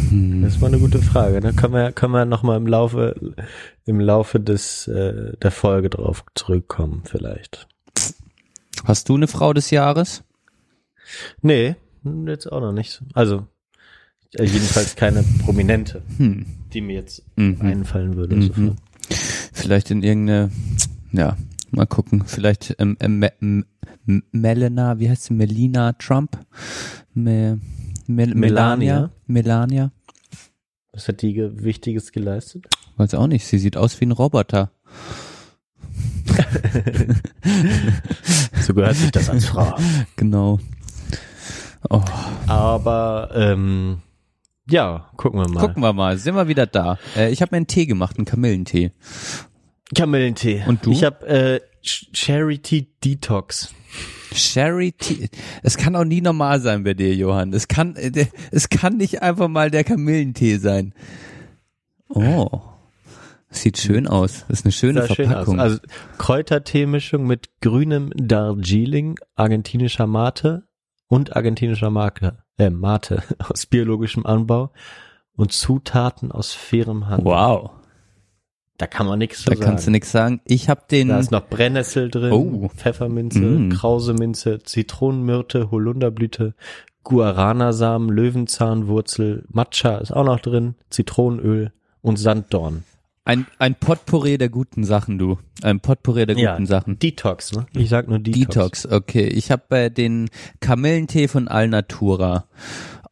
Hm. 0.09 0.41
Das 0.43 0.61
war 0.61 0.69
eine 0.69 0.79
gute 0.79 0.99
Frage. 0.99 1.39
Da 1.41 1.51
können 1.51 1.73
wir, 1.73 1.91
können 1.91 2.13
wir 2.13 2.25
noch 2.25 2.43
mal 2.43 2.57
im 2.57 2.67
Laufe, 2.67 3.35
im 3.85 3.99
Laufe 3.99 4.39
des, 4.39 4.87
äh, 4.87 5.35
der 5.37 5.51
Folge 5.51 5.89
drauf 5.89 6.23
zurückkommen, 6.35 7.03
vielleicht. 7.05 7.67
Hast 8.85 9.09
du 9.09 9.15
eine 9.15 9.27
Frau 9.27 9.53
des 9.53 9.71
Jahres? 9.71 10.23
Nee, 11.41 11.75
jetzt 12.25 12.51
auch 12.51 12.61
noch 12.61 12.71
nicht. 12.71 13.01
Also, 13.13 13.47
äh, 14.35 14.45
jedenfalls 14.45 14.95
keine 14.95 15.23
prominente, 15.43 16.01
Hm. 16.17 16.45
die 16.73 16.81
mir 16.81 16.95
jetzt 16.95 17.23
Mhm. 17.35 17.57
einfallen 17.61 18.15
würde. 18.15 18.35
Mhm. 18.37 18.75
Vielleicht 19.53 19.91
in 19.91 20.03
irgendeine, 20.03 20.51
ja, 21.11 21.37
mal 21.71 21.85
gucken. 21.85 22.23
Vielleicht 22.25 22.75
ähm, 22.79 22.97
ähm, 22.99 23.65
Melena, 24.31 24.99
wie 24.99 25.09
heißt 25.09 25.23
sie? 25.23 25.33
Melina 25.33 25.93
Trump? 25.93 26.37
Me, 27.13 27.59
Mel 28.07 28.35
Melania? 28.35 29.11
Melania? 29.27 29.91
Was 30.91 31.07
hat 31.07 31.21
die 31.21 31.33
ge 31.33 31.51
Wichtiges 31.55 32.11
geleistet? 32.11 32.67
Weiß 32.97 33.13
auch 33.15 33.27
nicht. 33.27 33.47
Sie 33.47 33.57
sieht 33.57 33.77
aus 33.77 33.99
wie 33.99 34.05
ein 34.05 34.11
Roboter. 34.11 34.71
So 38.63 38.73
gehört 38.73 38.95
sich 38.95 39.11
das 39.11 39.29
als 39.29 39.45
Frau. 39.45 39.75
Genau. 40.15 40.59
Oh, 41.89 42.01
Aber, 42.47 43.29
ähm, 43.35 43.97
ja, 44.69 45.09
gucken 45.17 45.39
wir 45.39 45.49
mal. 45.49 45.59
gucken 45.61 45.83
wir 45.83 45.93
mal. 45.93 46.17
Sind 46.17 46.35
wir 46.35 46.47
wieder 46.47 46.65
da? 46.65 46.97
Äh, 47.15 47.31
ich 47.31 47.41
habe 47.41 47.49
mir 47.53 47.57
einen 47.57 47.67
Tee 47.67 47.85
gemacht, 47.85 48.17
einen 48.17 48.25
Kamillentee. 48.25 48.91
Kamillentee. 49.95 50.63
Und 50.67 50.85
du? 50.85 50.91
Ich 50.91 51.03
habe 51.03 51.27
äh, 51.27 51.59
Ch- 51.83 52.07
Charity 52.13 52.87
Detox. 53.03 53.73
Charity. 54.33 55.29
Es 55.61 55.77
kann 55.77 55.95
auch 55.95 56.05
nie 56.05 56.21
normal 56.21 56.59
sein 56.61 56.83
bei 56.83 56.93
dir, 56.93 57.13
Johann. 57.13 57.53
Es 57.53 57.67
kann, 57.67 57.95
äh, 57.95 58.25
es 58.51 58.69
kann 58.69 58.97
nicht 58.97 59.21
einfach 59.21 59.47
mal 59.47 59.69
der 59.69 59.83
Kamillentee 59.83 60.57
sein. 60.57 60.93
Oh. 62.09 62.61
Sieht 63.49 63.77
schön 63.77 64.07
aus. 64.07 64.45
Das 64.47 64.59
ist 64.61 64.65
eine 64.65 64.71
schöne 64.71 65.07
schön 65.07 65.27
Verpackung. 65.27 65.59
aus. 65.59 65.63
Also 65.63 65.79
Kräuterteemischung 66.17 67.27
mit 67.27 67.49
grünem 67.61 68.11
Darjeeling, 68.15 69.19
argentinischer 69.35 70.07
Mate 70.07 70.63
und 71.07 71.35
argentinischer 71.35 71.89
Mate, 71.89 72.37
äh, 72.57 72.69
Mate 72.69 73.23
aus 73.49 73.65
biologischem 73.65 74.25
Anbau 74.25 74.71
und 75.35 75.51
Zutaten 75.51 76.31
aus 76.31 76.53
fairem 76.53 77.07
Handel. 77.07 77.25
wow. 77.25 77.71
Da 78.79 78.87
kann 78.87 79.05
man 79.05 79.19
nichts 79.19 79.43
zu 79.43 79.49
Da 79.51 79.55
sagen. 79.55 79.65
kannst 79.65 79.85
du 79.87 79.91
nichts 79.91 80.11
sagen. 80.11 80.41
Ich 80.45 80.67
habe 80.67 80.81
den. 80.89 81.09
da 81.09 81.19
ist 81.19 81.29
noch 81.31 81.47
Brennnessel 81.47 82.09
drin, 82.09 82.31
Oh. 82.33 82.69
Pfefferminze, 82.75 83.39
Mm. 83.39 83.69
Krauseminze, 83.69 84.59
Zitronenmyrte, 84.63 85.69
Holunderblüte, 85.69 86.55
Guaranasamen, 87.03 88.09
Löwenzahnwurzel, 88.09 89.45
Matcha 89.49 89.97
ist 89.97 90.11
auch 90.11 90.23
noch 90.25 90.39
drin, 90.39 90.75
Zitronenöl 90.89 91.71
und 92.01 92.17
Sanddorn. 92.17 92.83
Ein, 93.25 93.47
ein 93.57 93.75
Potpourri 93.75 94.37
der 94.37 94.49
guten 94.49 94.83
Sachen, 94.83 95.17
du. 95.17 95.37
Ein 95.61 95.79
Potpourri 95.79 96.25
der 96.25 96.35
guten 96.35 96.65
Sachen. 96.65 96.99
Detox, 96.99 97.53
ne? 97.53 97.65
Ich 97.73 97.87
sag 97.87 98.09
nur 98.09 98.19
Detox. 98.19 98.83
Detox, 98.83 98.85
okay. 98.85 99.27
Ich 99.27 99.49
habe 99.49 99.77
äh, 99.77 99.89
den 99.89 100.29
Kamillentee 100.59 101.29
von 101.29 101.47
Alnatura 101.47 102.45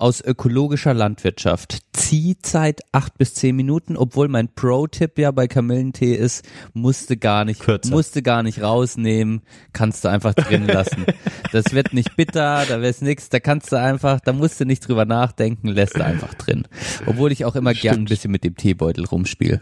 aus 0.02 0.20
ökologischer 0.22 0.94
Landwirtschaft. 0.94 1.80
Ziehzeit 1.94 2.82
acht 2.92 3.18
bis 3.18 3.36
zehn 3.36 3.56
Minuten, 3.56 3.96
obwohl 3.96 4.28
mein 4.28 4.54
Pro-Tipp 4.54 5.20
ja 5.20 5.32
bei 5.32 5.48
Kamillentee 5.48 6.16
ist, 6.16 6.44
musste 6.74 7.18
gar 7.18 7.46
nicht, 7.46 7.62
Kürzer. 7.62 7.92
musste 7.92 8.22
gar 8.24 8.42
nicht 8.42 8.62
rausnehmen, 8.62 9.42
kannst 9.74 10.04
du 10.04 10.10
einfach 10.10 10.34
drin 10.34 10.66
lassen. 10.66 11.06
Das 11.52 11.74
wird 11.74 11.94
nicht 11.94 12.16
bitter, 12.16 12.66
da 12.68 12.82
wär's 12.82 13.02
nix, 13.02 13.30
da 13.30 13.40
kannst 13.40 13.72
du 13.72 13.76
einfach, 13.76 14.20
da 14.20 14.34
musst 14.34 14.60
du 14.60 14.66
nicht 14.66 14.88
drüber 14.88 15.06
nachdenken, 15.06 15.68
lässt 15.68 15.98
du 15.98 16.04
einfach 16.04 16.34
drin. 16.34 16.68
Obwohl 17.06 17.32
ich 17.32 17.46
auch 17.46 17.56
immer 17.56 17.74
gern 17.74 18.00
ein 18.00 18.06
bisschen 18.06 18.32
mit 18.32 18.44
dem 18.44 18.56
Teebeutel 18.56 19.06
rumspiele. 19.06 19.62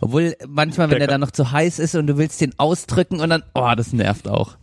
Obwohl 0.00 0.36
manchmal, 0.46 0.88
wenn 0.90 0.98
Der 0.98 1.06
der 1.06 1.08
dann 1.08 1.20
noch 1.20 1.32
zu 1.32 1.50
heiß 1.50 1.78
ist 1.78 1.94
und 1.96 2.06
du 2.06 2.16
willst 2.16 2.40
den 2.40 2.56
ausdrücken 2.58 3.20
und 3.20 3.30
dann, 3.30 3.42
oh, 3.54 3.72
das 3.76 3.92
nervt 3.92 4.28
auch. 4.28 4.56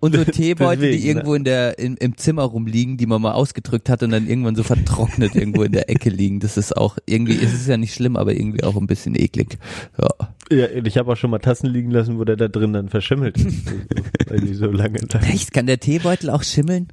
Und 0.00 0.14
so 0.16 0.24
Teebeutel, 0.30 0.80
Deswegen, 0.80 1.02
die 1.02 1.08
irgendwo 1.08 1.34
in 1.34 1.44
der, 1.44 1.78
in, 1.78 1.96
im 1.96 2.16
Zimmer 2.16 2.42
rumliegen, 2.42 2.96
die 2.96 3.06
man 3.06 3.22
mal 3.22 3.32
ausgedrückt 3.32 3.88
hat 3.88 4.02
und 4.02 4.10
dann 4.10 4.26
irgendwann 4.26 4.56
so 4.56 4.62
vertrocknet 4.62 5.34
irgendwo 5.34 5.62
in 5.62 5.72
der 5.72 5.88
Ecke 5.90 6.10
liegen. 6.10 6.40
Das 6.40 6.56
ist 6.56 6.76
auch 6.76 6.98
irgendwie, 7.06 7.34
es 7.34 7.52
ist 7.52 7.68
ja 7.68 7.76
nicht 7.76 7.94
schlimm, 7.94 8.16
aber 8.16 8.32
irgendwie 8.32 8.64
auch 8.64 8.76
ein 8.76 8.86
bisschen 8.86 9.14
eklig. 9.14 9.58
Ja. 10.00 10.08
Ja, 10.50 10.66
ich 10.68 10.98
habe 10.98 11.12
auch 11.12 11.16
schon 11.16 11.30
mal 11.30 11.38
Tassen 11.38 11.70
liegen 11.70 11.90
lassen, 11.90 12.18
wo 12.18 12.24
der 12.24 12.36
da 12.36 12.48
drin 12.48 12.74
dann 12.74 12.88
verschimmelt 12.90 13.38
ist. 13.38 13.72
weil 14.28 14.40
die 14.40 14.54
so 14.54 14.66
lange 14.66 14.98
da. 14.98 15.20
Echt? 15.20 15.52
Kann 15.52 15.66
der 15.66 15.80
Teebeutel 15.80 16.28
auch 16.28 16.42
schimmeln? 16.42 16.88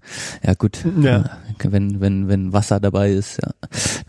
Ja, 0.46 0.54
gut. 0.54 0.80
Ja. 1.02 1.38
Wenn, 1.62 2.00
wenn, 2.00 2.30
wenn 2.30 2.54
Wasser 2.54 2.80
dabei 2.80 3.12
ist, 3.12 3.40
ja, 3.44 3.52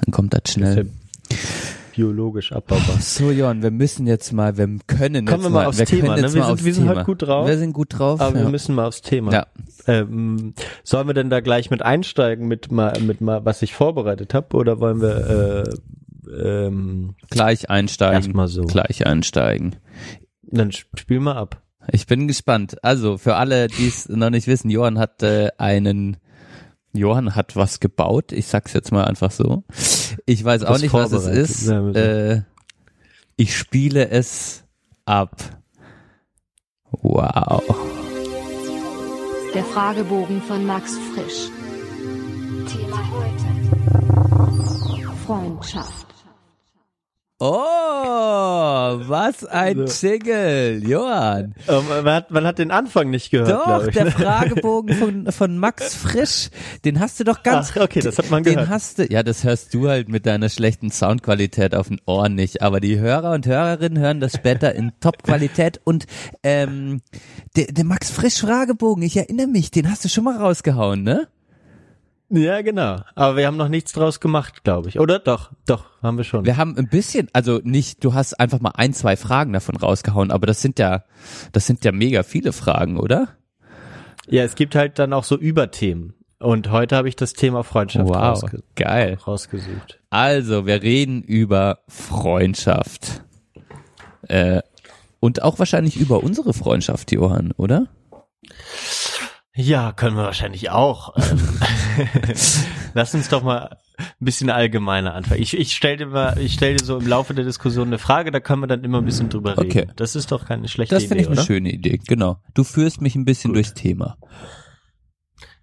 dann 0.04 0.12
kommt 0.12 0.34
das 0.34 0.52
schnell. 0.52 0.86
Deshalb 1.30 1.79
biologisch 2.04 2.52
abbaubar. 2.52 2.98
So, 3.00 3.30
Johann, 3.30 3.62
wir 3.62 3.70
müssen 3.70 4.06
jetzt 4.06 4.32
mal, 4.32 4.56
wir 4.56 4.66
können 4.86 5.26
Kommen 5.26 5.42
jetzt 5.42 5.42
wir 5.44 5.50
mal 5.50 5.66
aufs 5.66 5.78
wir 5.78 5.86
Thema, 5.86 6.08
ne? 6.08 6.16
Wir 6.16 6.22
mal 6.22 6.28
sind- 6.30 6.42
aufs 6.42 6.64
wir 6.64 6.74
sind 6.74 6.84
Thema. 6.84 6.96
heute 6.96 7.04
gut 7.04 7.22
drauf. 7.22 7.46
Wir 7.46 7.58
sind 7.58 7.72
gut 7.74 7.98
drauf. 7.98 8.20
Aber 8.20 8.38
ja. 8.38 8.44
wir 8.44 8.50
müssen 8.50 8.74
mal 8.74 8.86
aufs 8.86 9.02
Thema. 9.02 9.32
Ja. 9.32 9.46
Ähm, 9.86 10.54
sollen 10.82 11.06
wir 11.06 11.14
denn 11.14 11.28
da 11.30 11.40
gleich 11.40 11.70
mit 11.70 11.82
einsteigen 11.82 12.48
mit 12.48 12.72
mal, 12.72 12.98
mit 13.00 13.20
mal, 13.20 13.44
was 13.44 13.60
ich 13.62 13.74
vorbereitet 13.74 14.32
habe, 14.32 14.56
oder 14.56 14.80
wollen 14.80 15.02
wir 15.02 15.66
äh, 16.30 16.66
ähm, 16.66 17.14
Gleich 17.28 17.68
einsteigen. 17.68 18.14
Erstmal 18.14 18.48
so. 18.48 18.62
Gleich 18.64 19.06
einsteigen. 19.06 19.76
dann 20.42 20.70
sp- 20.72 20.96
spiel 20.98 21.20
mal 21.20 21.36
ab. 21.36 21.60
Ich 21.92 22.06
bin 22.06 22.28
gespannt. 22.28 22.82
Also 22.82 23.18
für 23.18 23.36
alle, 23.36 23.66
die 23.68 23.88
es 23.88 24.08
noch 24.08 24.30
nicht 24.30 24.46
wissen, 24.46 24.70
Johann 24.70 24.98
hat 24.98 25.22
äh, 25.22 25.48
einen 25.58 26.16
Johann 26.92 27.34
hat 27.34 27.56
was 27.56 27.80
gebaut. 27.80 28.32
Ich 28.32 28.46
sag's 28.46 28.72
jetzt 28.72 28.90
mal 28.92 29.04
einfach 29.04 29.30
so. 29.30 29.64
Ich 30.26 30.44
weiß 30.44 30.64
auch 30.64 30.78
nicht, 30.78 30.92
was 30.92 31.12
es 31.12 31.26
ist. 31.26 31.68
Äh, 31.68 32.42
ich 33.36 33.56
spiele 33.56 34.08
es 34.10 34.64
ab. 35.04 35.36
Wow. 36.90 37.62
Der 39.54 39.64
Fragebogen 39.64 40.42
von 40.42 40.66
Max 40.66 40.98
Frisch. 41.14 41.48
Thema 42.72 43.10
heute. 43.10 43.46
Freundschaft. 45.26 46.09
Oh, 47.42 47.46
was 47.46 49.46
ein 49.46 49.86
Jingle, 49.86 50.86
Johann. 50.86 51.54
Ähm, 51.68 51.88
man, 51.88 52.14
hat, 52.14 52.30
man 52.30 52.44
hat 52.44 52.58
den 52.58 52.70
Anfang 52.70 53.08
nicht 53.08 53.30
gehört, 53.30 53.66
Doch, 53.66 53.86
ich. 53.86 53.94
der 53.94 54.04
ne? 54.04 54.10
Fragebogen 54.20 54.94
von, 54.94 55.32
von 55.32 55.56
Max 55.56 55.94
Frisch, 55.94 56.50
den 56.84 57.00
hast 57.00 57.18
du 57.18 57.24
doch 57.24 57.42
ganz. 57.42 57.72
Ach, 57.74 57.80
okay, 57.80 58.00
das 58.00 58.18
hat 58.18 58.30
man 58.30 58.42
den 58.42 58.56
gehört. 58.56 58.68
hast 58.68 58.98
du, 58.98 59.06
ja, 59.06 59.22
das 59.22 59.42
hörst 59.42 59.72
du 59.72 59.88
halt 59.88 60.10
mit 60.10 60.26
deiner 60.26 60.50
schlechten 60.50 60.90
Soundqualität 60.90 61.74
auf 61.74 61.88
den 61.88 61.98
Ohren 62.04 62.34
nicht, 62.34 62.60
aber 62.60 62.78
die 62.78 62.98
Hörer 62.98 63.32
und 63.32 63.46
Hörerinnen 63.46 63.98
hören 63.98 64.20
das 64.20 64.34
später 64.34 64.74
in 64.74 64.92
Top-Qualität 65.00 65.80
und 65.82 66.04
ähm, 66.42 67.00
der, 67.56 67.72
der 67.72 67.84
Max 67.84 68.10
Frisch 68.10 68.42
Fragebogen, 68.42 69.02
ich 69.02 69.16
erinnere 69.16 69.46
mich, 69.46 69.70
den 69.70 69.90
hast 69.90 70.04
du 70.04 70.10
schon 70.10 70.24
mal 70.24 70.36
rausgehauen, 70.36 71.02
ne? 71.02 71.26
Ja, 72.32 72.62
genau. 72.62 72.98
Aber 73.16 73.36
wir 73.36 73.46
haben 73.46 73.56
noch 73.56 73.68
nichts 73.68 73.92
draus 73.92 74.20
gemacht, 74.20 74.62
glaube 74.62 74.88
ich. 74.88 75.00
Oder? 75.00 75.18
Doch, 75.18 75.50
doch, 75.66 75.86
haben 76.00 76.16
wir 76.16 76.22
schon. 76.24 76.44
Wir 76.44 76.56
haben 76.56 76.76
ein 76.78 76.88
bisschen, 76.88 77.28
also 77.32 77.60
nicht, 77.64 78.04
du 78.04 78.14
hast 78.14 78.38
einfach 78.38 78.60
mal 78.60 78.72
ein, 78.76 78.92
zwei 78.94 79.16
Fragen 79.16 79.52
davon 79.52 79.76
rausgehauen, 79.76 80.30
aber 80.30 80.46
das 80.46 80.62
sind 80.62 80.78
ja, 80.78 81.02
das 81.52 81.66
sind 81.66 81.84
ja 81.84 81.90
mega 81.92 82.22
viele 82.22 82.52
Fragen, 82.52 82.98
oder? 82.98 83.28
ja, 84.28 84.44
es 84.44 84.54
gibt 84.54 84.76
halt 84.76 84.98
dann 85.00 85.12
auch 85.12 85.24
so 85.24 85.36
Überthemen. 85.36 86.14
Und 86.38 86.70
heute 86.70 86.94
habe 86.96 87.08
ich 87.08 87.16
das 87.16 87.32
Thema 87.32 87.64
Freundschaft 87.64 88.08
Wow, 88.08 88.16
rausge 88.16 88.62
geil. 88.76 89.18
rausgesucht. 89.26 89.98
Also, 90.08 90.66
wir 90.66 90.82
reden 90.82 91.22
über 91.22 91.80
Freundschaft. 91.88 93.22
Äh, 94.28 94.62
und 95.18 95.42
auch 95.42 95.58
wahrscheinlich 95.58 95.96
über 95.96 96.22
unsere 96.22 96.54
Freundschaft, 96.54 97.10
Johann, 97.12 97.52
oder? 97.56 97.88
Ja, 99.60 99.92
können 99.92 100.16
wir 100.16 100.22
wahrscheinlich 100.24 100.70
auch. 100.70 101.14
Ähm, 101.16 101.38
Lass 102.94 103.14
uns 103.14 103.28
doch 103.28 103.42
mal 103.42 103.76
ein 103.98 104.06
bisschen 104.24 104.48
allgemeiner 104.50 105.14
anfangen. 105.14 105.42
Ich, 105.42 105.56
ich 105.56 105.74
stelle 105.74 105.98
dir 105.98 106.06
mal, 106.06 106.38
ich 106.38 106.54
stelle 106.54 106.76
dir 106.76 106.84
so 106.84 106.98
im 106.98 107.06
Laufe 107.06 107.34
der 107.34 107.44
Diskussion 107.44 107.88
eine 107.88 107.98
Frage, 107.98 108.30
da 108.30 108.40
können 108.40 108.62
wir 108.62 108.66
dann 108.68 108.84
immer 108.84 108.98
ein 108.98 109.04
bisschen 109.04 109.28
drüber 109.28 109.58
reden. 109.58 109.70
Okay. 109.70 109.86
Das 109.96 110.16
ist 110.16 110.32
doch 110.32 110.46
keine 110.46 110.68
schlechte 110.68 110.94
Das 110.94 111.02
Idee, 111.04 111.08
finde 111.16 111.24
ich 111.24 111.30
eine 111.30 111.46
schöne 111.46 111.70
Idee, 111.72 111.98
genau. 112.06 112.38
Du 112.54 112.64
führst 112.64 113.00
mich 113.00 113.14
ein 113.16 113.24
bisschen 113.24 113.50
Gut. 113.50 113.56
durchs 113.56 113.74
Thema. 113.74 114.16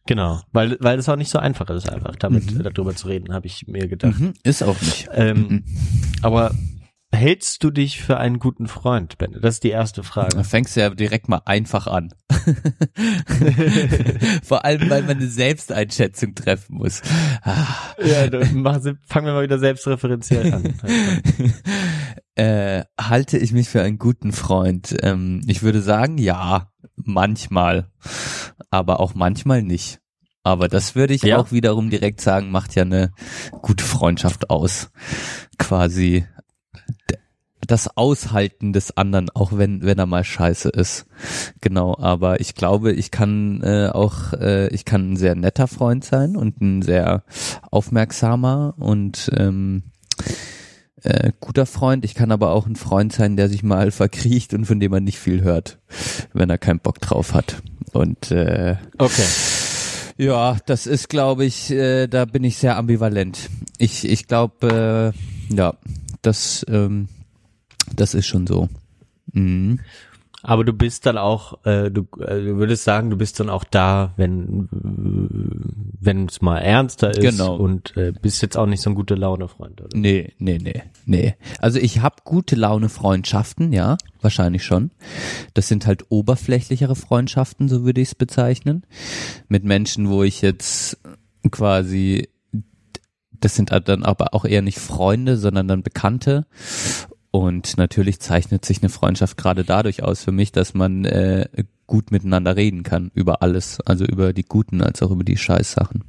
Genau, 0.05 0.41
weil 0.53 0.77
weil 0.79 0.97
es 0.99 1.09
auch 1.09 1.17
nicht 1.17 1.29
so 1.31 1.39
einfach 1.39 1.69
ist, 1.69 1.89
einfach 1.89 2.15
damit 2.15 2.49
Mhm. 2.51 2.63
darüber 2.63 2.95
zu 2.95 3.07
reden, 3.07 3.33
habe 3.33 3.47
ich 3.47 3.67
mir 3.67 3.87
gedacht. 3.87 4.17
Mhm, 4.19 4.33
ist 4.43 4.63
auch 4.63 4.79
nicht. 4.79 5.09
Ähm, 5.11 5.37
Mhm. 5.49 5.63
Aber 6.21 6.51
hältst 7.17 7.63
du 7.63 7.71
dich 7.71 8.01
für 8.01 8.17
einen 8.17 8.39
guten 8.39 8.67
Freund, 8.67 9.17
Ben? 9.17 9.35
Das 9.41 9.55
ist 9.55 9.63
die 9.63 9.69
erste 9.71 10.01
Da 10.01 10.07
Frage. 10.07 10.43
fängst 10.43 10.75
du 10.75 10.79
ja 10.81 10.89
direkt 10.91 11.27
mal 11.27 11.41
einfach 11.45 11.87
an. 11.87 12.13
Vor 14.43 14.63
allem, 14.65 14.89
weil 14.89 15.01
man 15.03 15.17
eine 15.17 15.27
Selbsteinschätzung 15.27 16.35
treffen 16.35 16.75
muss. 16.77 17.01
Ja, 18.03 18.27
dann 18.27 18.61
machen 18.61 18.99
fangen 19.05 19.25
wir 19.27 19.33
mal 19.33 19.43
wieder 19.43 19.59
selbstreferenziell 19.59 20.53
an. 20.53 20.73
Äh, 22.35 22.83
halte 23.01 23.39
ich 23.39 23.51
mich 23.51 23.67
für 23.67 23.81
einen 23.81 23.97
guten 23.97 24.31
Freund? 24.31 24.95
Ähm, 25.01 25.41
ich 25.47 25.63
würde 25.63 25.81
sagen, 25.81 26.19
ja, 26.19 26.71
manchmal, 26.95 27.89
aber 28.69 28.99
auch 28.99 29.15
manchmal 29.15 29.63
nicht. 29.63 30.01
Aber 30.43 30.67
das 30.67 30.93
würde 30.93 31.15
ich 31.15 31.23
Ja. 31.23 31.39
auch 31.39 31.51
wiederum 31.51 31.89
direkt 31.89 32.21
sagen, 32.21 32.51
macht 32.51 32.75
ja 32.75 32.83
eine 32.83 33.11
gute 33.63 33.83
Freundschaft 33.83 34.51
aus. 34.51 34.91
Quasi 35.57 36.27
das 37.67 37.95
Aushalten 37.97 38.73
des 38.73 38.95
anderen, 38.97 39.29
auch 39.29 39.51
wenn 39.57 39.83
wenn 39.83 39.99
er 39.99 40.05
mal 40.05 40.23
scheiße 40.23 40.69
ist. 40.69 41.05
Genau, 41.61 41.97
aber 41.99 42.39
ich 42.39 42.55
glaube, 42.55 42.93
ich 42.93 43.11
kann 43.11 43.61
äh, 43.63 43.89
auch, 43.93 44.33
äh, 44.33 44.67
ich 44.69 44.85
kann 44.85 45.11
ein 45.13 45.17
sehr 45.17 45.35
netter 45.35 45.67
Freund 45.67 46.03
sein 46.05 46.35
und 46.35 46.61
ein 46.61 46.81
sehr 46.81 47.23
aufmerksamer 47.71 48.73
und 48.77 49.29
ähm, 49.35 49.83
äh, 51.03 51.31
guter 51.39 51.65
Freund. 51.65 52.03
Ich 52.05 52.15
kann 52.15 52.31
aber 52.31 52.51
auch 52.51 52.65
ein 52.65 52.75
Freund 52.75 53.13
sein, 53.13 53.35
der 53.37 53.49
sich 53.49 53.63
mal 53.63 53.91
verkriecht 53.91 54.53
und 54.53 54.65
von 54.65 54.79
dem 54.79 54.91
man 54.91 55.03
nicht 55.03 55.19
viel 55.19 55.41
hört, 55.41 55.77
wenn 56.33 56.49
er 56.49 56.57
keinen 56.57 56.79
Bock 56.79 56.99
drauf 56.99 57.33
hat. 57.33 57.61
Und 57.93 58.31
äh, 58.31 58.75
Okay. 58.97 59.25
ja, 60.17 60.57
das 60.65 60.87
ist, 60.87 61.09
glaube 61.09 61.45
ich, 61.45 61.71
äh, 61.71 62.07
da 62.07 62.25
bin 62.25 62.43
ich 62.43 62.57
sehr 62.57 62.77
ambivalent. 62.77 63.49
Ich, 63.77 64.07
ich 64.09 64.27
glaube, 64.27 65.13
äh, 65.51 65.55
ja, 65.55 65.75
das, 66.21 66.65
ähm, 66.67 67.07
das 67.95 68.13
ist 68.13 68.27
schon 68.27 68.47
so. 68.47 68.69
Mhm. 69.33 69.79
Aber 70.43 70.63
du 70.63 70.71
bist 70.71 71.05
dann 71.07 71.17
auch, 71.17 71.65
äh, 71.65 71.89
du, 71.89 72.01
äh, 72.21 72.41
du 72.41 72.57
würdest 72.57 72.83
sagen, 72.83 73.09
du 73.09 73.17
bist 73.17 73.39
dann 73.39 73.49
auch 73.49 73.63
da, 73.63 74.13
wenn 74.17 74.69
wenn 74.71 76.27
es 76.27 76.41
mal 76.41 76.59
ernster 76.59 77.09
ist 77.11 77.19
Genau. 77.19 77.55
und 77.57 77.97
äh, 77.97 78.13
bist 78.21 78.41
jetzt 78.43 78.55
auch 78.55 78.67
nicht 78.67 78.81
so 78.81 78.91
ein 78.91 78.95
gute 78.95 79.15
Laune 79.15 79.47
Freund, 79.47 79.81
oder? 79.81 79.89
Nee, 79.97 80.33
nee, 80.37 80.59
nee, 80.59 80.83
nee. 81.05 81.35
Also 81.59 81.79
ich 81.79 82.01
habe 82.01 82.17
gute 82.23 82.55
Laune 82.55 82.87
Freundschaften, 82.87 83.73
ja, 83.73 83.97
wahrscheinlich 84.21 84.63
schon. 84.63 84.91
Das 85.55 85.67
sind 85.67 85.85
halt 85.87 86.05
oberflächlichere 86.09 86.95
Freundschaften, 86.95 87.67
so 87.67 87.83
würde 87.83 87.99
ich 87.99 88.09
es 88.09 88.15
bezeichnen. 88.15 88.85
Mit 89.49 89.63
Menschen, 89.65 90.07
wo 90.07 90.23
ich 90.23 90.41
jetzt 90.41 90.99
quasi, 91.51 92.29
das 93.31 93.55
sind 93.55 93.71
dann 93.71 94.03
aber 94.03 94.33
auch 94.33 94.45
eher 94.45 94.61
nicht 94.61 94.79
Freunde, 94.79 95.35
sondern 95.35 95.67
dann 95.67 95.83
Bekannte. 95.83 96.45
Und 97.37 97.77
natürlich 97.77 98.19
zeichnet 98.19 98.65
sich 98.65 98.81
eine 98.81 98.89
Freundschaft 98.89 99.37
gerade 99.37 99.63
dadurch 99.63 100.01
aus 100.01 100.23
für 100.23 100.31
mich, 100.31 100.51
dass 100.51 100.73
man 100.73 101.05
äh, 101.05 101.47
gut 101.85 102.09
miteinander 102.09 102.55
reden 102.55 102.81
kann 102.81 103.11
über 103.13 103.43
alles, 103.43 103.79
also 103.81 104.05
über 104.05 104.33
die 104.33 104.43
guten 104.43 104.81
als 104.81 105.03
auch 105.03 105.11
über 105.11 105.23
die 105.23 105.37
Scheißsachen. 105.37 106.03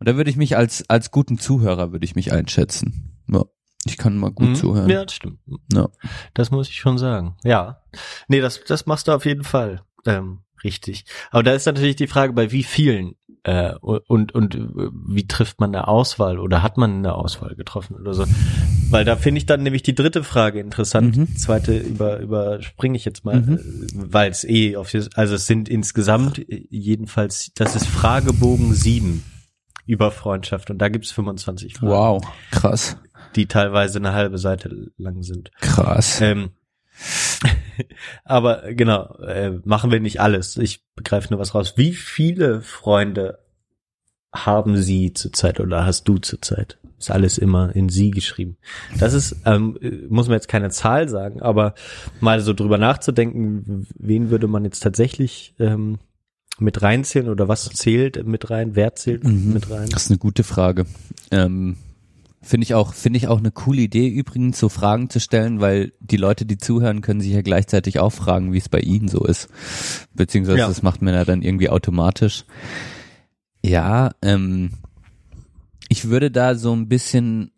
Und 0.00 0.08
da 0.08 0.16
würde 0.16 0.28
ich 0.28 0.36
mich 0.36 0.56
als 0.56 0.88
als 0.90 1.12
guten 1.12 1.38
Zuhörer 1.38 1.92
würde 1.92 2.04
ich 2.04 2.16
mich 2.16 2.32
einschätzen. 2.32 3.16
Ja, 3.28 3.44
ich 3.84 3.98
kann 3.98 4.18
mal 4.18 4.32
gut 4.32 4.48
Mhm. 4.48 4.54
zuhören. 4.56 4.90
Ja, 4.90 5.04
das 5.04 5.14
stimmt. 5.14 5.38
Ja. 5.72 5.88
Das 6.34 6.50
muss 6.50 6.68
ich 6.68 6.76
schon 6.76 6.98
sagen. 6.98 7.36
Ja. 7.44 7.82
Nee, 8.26 8.40
das, 8.40 8.60
das 8.66 8.86
machst 8.86 9.06
du 9.06 9.12
auf 9.12 9.26
jeden 9.26 9.44
Fall. 9.44 9.82
Ähm, 10.06 10.40
richtig. 10.64 11.04
Aber 11.30 11.44
da 11.44 11.52
ist 11.52 11.66
natürlich 11.66 11.94
die 11.96 12.08
Frage, 12.08 12.32
bei 12.32 12.50
wie 12.50 12.64
vielen 12.64 13.14
äh, 13.46 13.74
und, 13.80 14.34
und 14.34 14.54
äh, 14.56 14.60
wie 15.06 15.28
trifft 15.28 15.60
man 15.60 15.72
eine 15.72 15.86
Auswahl 15.86 16.40
oder 16.40 16.62
hat 16.64 16.76
man 16.78 16.96
eine 16.96 17.14
Auswahl 17.14 17.54
getroffen 17.54 17.94
oder 17.94 18.12
so. 18.12 18.24
Weil 18.90 19.04
da 19.04 19.14
finde 19.14 19.38
ich 19.38 19.46
dann 19.46 19.62
nämlich 19.62 19.82
die 19.84 19.94
dritte 19.94 20.24
Frage 20.24 20.58
interessant. 20.58 21.16
Mhm. 21.16 21.26
Die 21.26 21.34
zweite 21.36 21.76
über, 21.78 22.18
überspringe 22.18 22.96
ich 22.96 23.04
jetzt 23.04 23.24
mal, 23.24 23.40
Mhm. 23.40 23.54
äh, 23.58 23.60
weil 24.12 24.30
es 24.32 24.42
eh 24.42 24.76
auf 24.76 24.92
also 25.14 25.34
es 25.36 25.46
sind 25.46 25.68
insgesamt 25.68 26.38
äh, 26.40 26.66
jedenfalls, 26.70 27.52
das 27.54 27.76
ist 27.76 27.86
Fragebogen 27.86 28.74
sieben 28.74 29.22
über 29.86 30.10
Freundschaft 30.10 30.70
und 30.70 30.78
da 30.78 30.88
gibt's 30.88 31.12
25 31.12 31.74
Fragen, 31.74 31.92
Wow, 31.92 32.24
krass, 32.50 32.96
die 33.36 33.46
teilweise 33.46 33.98
eine 33.98 34.12
halbe 34.12 34.38
Seite 34.38 34.90
lang 34.96 35.22
sind. 35.22 35.52
krass. 35.60 36.20
Ähm, 36.20 36.50
aber 38.24 38.72
genau, 38.74 39.14
äh, 39.18 39.58
machen 39.64 39.90
wir 39.90 40.00
nicht 40.00 40.20
alles. 40.20 40.56
Ich 40.56 40.84
begreife 40.94 41.28
nur 41.30 41.40
was 41.40 41.54
raus. 41.54 41.74
Wie 41.76 41.92
viele 41.92 42.60
Freunde 42.62 43.38
haben 44.34 44.76
Sie 44.76 45.12
zurzeit 45.12 45.60
oder 45.60 45.86
hast 45.86 46.04
du 46.08 46.18
zurzeit? 46.18 46.78
Ist 46.98 47.10
alles 47.10 47.38
immer 47.38 47.74
in 47.76 47.88
Sie 47.88 48.10
geschrieben. 48.10 48.56
Das 48.98 49.12
ist, 49.12 49.36
ähm, 49.44 49.78
äh, 49.80 49.90
muss 50.08 50.28
man 50.28 50.34
jetzt 50.36 50.48
keine 50.48 50.70
Zahl 50.70 51.08
sagen, 51.08 51.42
aber 51.42 51.74
mal 52.20 52.40
so 52.40 52.52
drüber 52.54 52.78
nachzudenken, 52.78 53.86
wen 53.98 54.30
würde 54.30 54.46
man 54.46 54.64
jetzt 54.64 54.80
tatsächlich 54.80 55.54
ähm, 55.58 55.98
mit 56.58 56.80
reinzählen 56.80 57.28
oder 57.28 57.48
was 57.48 57.68
zählt 57.68 58.26
mit 58.26 58.48
rein, 58.50 58.76
wer 58.76 58.94
zählt 58.94 59.24
Mhm. 59.24 59.52
mit 59.52 59.70
rein? 59.70 59.88
Das 59.90 60.04
ist 60.04 60.10
eine 60.10 60.18
gute 60.18 60.42
Frage. 60.42 60.86
Ähm, 61.30 61.76
finde 62.46 62.64
ich 62.64 62.74
auch, 62.74 62.94
finde 62.94 63.18
ich 63.18 63.28
auch 63.28 63.38
eine 63.38 63.50
coole 63.50 63.82
Idee 63.82 64.08
übrigens, 64.08 64.58
so 64.58 64.68
Fragen 64.68 65.10
zu 65.10 65.20
stellen, 65.20 65.60
weil 65.60 65.92
die 66.00 66.16
Leute, 66.16 66.46
die 66.46 66.58
zuhören, 66.58 67.00
können 67.02 67.20
sich 67.20 67.32
ja 67.32 67.42
gleichzeitig 67.42 67.98
auch 67.98 68.10
fragen, 68.12 68.52
wie 68.52 68.58
es 68.58 68.68
bei 68.68 68.80
ihnen 68.80 69.08
so 69.08 69.24
ist. 69.24 69.48
Beziehungsweise 70.14 70.58
Ja. 70.58 70.68
das 70.68 70.82
macht 70.82 71.02
man 71.02 71.14
ja 71.14 71.24
dann 71.24 71.42
irgendwie 71.42 71.68
automatisch. 71.68 72.44
Ja, 73.62 74.12
ähm, 74.22 74.70
ich 75.88 76.08
würde 76.08 76.30
da 76.30 76.54
so 76.54 76.72
ein 76.74 76.88
bisschen, 76.88 77.50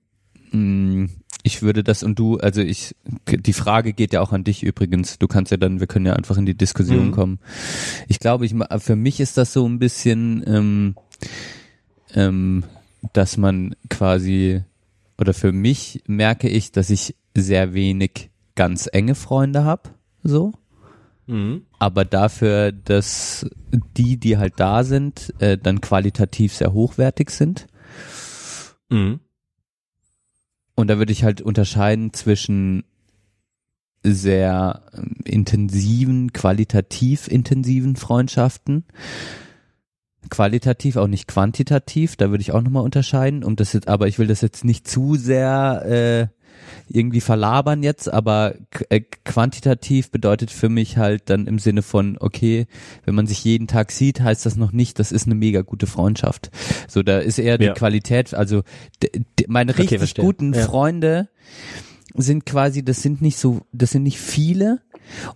mh, 0.53 1.09
ich 1.43 1.63
würde 1.63 1.85
das 1.85 2.03
und 2.03 2.19
du, 2.19 2.39
also 2.39 2.61
ich, 2.61 2.95
die 3.31 3.53
Frage 3.53 3.93
geht 3.93 4.13
ja 4.13 4.21
auch 4.21 4.33
an 4.33 4.45
dich 4.45 4.63
übrigens. 4.63 5.19
Du 5.19 5.29
kannst 5.29 5.51
ja 5.51 5.57
dann, 5.57 5.81
wir 5.81 5.87
können 5.87 6.07
ja 6.07 6.15
einfach 6.15 6.37
in 6.37 6.47
die 6.47 6.57
Diskussion 6.57 7.09
Mhm. 7.09 7.13
kommen. 7.13 7.39
Ich 8.09 8.19
glaube, 8.21 8.45
ich, 8.45 8.55
für 8.79 8.97
mich 8.97 9.21
ist 9.21 9.37
das 9.39 9.53
so 9.53 9.67
ein 9.67 9.79
bisschen, 9.79 10.43
ähm, 10.47 10.95
ähm, 12.15 12.65
dass 13.13 13.37
man 13.37 13.75
quasi, 13.89 14.63
oder 15.19 15.35
für 15.35 15.53
mich 15.53 16.03
merke 16.07 16.49
ich, 16.49 16.73
dass 16.73 16.91
ich 16.91 17.15
sehr 17.37 17.75
wenig 17.75 18.31
ganz 18.55 18.89
enge 18.91 19.15
Freunde 19.15 19.65
habe, 19.65 19.91
so. 20.23 20.53
Mhm. 21.27 21.63
Aber 21.79 22.05
dafür, 22.05 22.73
dass 22.73 23.47
die, 23.97 24.17
die 24.17 24.39
halt 24.39 24.55
da 24.57 24.83
sind, 24.83 25.35
äh, 25.41 25.59
dann 25.59 25.81
qualitativ 25.81 26.55
sehr 26.55 26.73
hochwertig 26.73 27.31
sind. 27.31 27.67
Mhm. 28.89 29.21
Und 30.75 30.89
da 30.89 30.99
würde 30.99 31.13
ich 31.13 31.25
halt 31.25 31.43
unterscheiden 31.43 32.13
zwischen 32.13 32.85
sehr 34.03 34.83
ähm, 34.95 35.17
intensiven, 35.25 36.33
qualitativ 36.33 37.29
intensiven 37.29 37.97
Freundschaften. 37.97 38.85
Qualitativ, 40.31 40.97
auch 40.97 41.07
nicht 41.07 41.29
quantitativ, 41.29 42.17
da 42.17 42.31
würde 42.31 42.43
ich 42.43 42.53
auch 42.53 42.63
nochmal 42.63 42.83
unterscheiden. 42.83 43.45
Um 43.45 43.57
das 43.57 43.73
jetzt, 43.73 43.89
aber 43.89 44.09
ich 44.09 44.19
will 44.19 44.27
das 44.27 44.41
jetzt 44.41 44.65
nicht 44.65 44.87
zu 44.89 45.15
sehr 45.15 45.85
äh, 46.31 46.39
irgendwie 46.89 47.21
verlabern 47.21 47.83
jetzt, 47.83 48.13
aber 48.13 48.55
äh, 48.89 49.01
quantitativ 49.01 50.11
bedeutet 50.11 50.51
für 50.51 50.69
mich 50.69 50.97
halt 50.97 51.31
dann 51.31 51.47
im 51.47 51.59
Sinne 51.59 51.83
von, 51.83 52.17
okay, 52.21 52.67
wenn 53.05 53.15
man 53.15 53.27
sich 53.27 53.45
jeden 53.45 53.69
Tag 53.69 53.93
sieht, 53.93 54.21
heißt 54.21 54.45
das 54.45 54.57
noch 54.57 54.73
nicht, 54.73 54.99
das 54.99 55.13
ist 55.13 55.27
eine 55.27 55.35
mega 55.35 55.63
gute 55.63 55.87
Freundschaft. 55.87 56.51
So, 56.89 57.03
da 57.03 57.19
ist 57.19 57.39
eher 57.39 57.59
die 57.59 57.67
Ja. 57.67 57.75
Qualität, 57.75 58.35
also 58.35 58.63
meine 59.47 59.71
Okay, 59.73 59.83
richtig 59.83 59.99
verstehe. 59.99 60.25
guten 60.25 60.53
Ja. 60.53 60.65
Freunde 60.65 61.29
sind 62.15 62.45
quasi, 62.45 62.85
das 62.85 63.03
sind 63.03 63.23
nicht 63.23 63.39
so, 63.39 63.61
das 63.73 63.91
sind 63.93 64.03
nicht 64.03 64.19
viele 64.19 64.81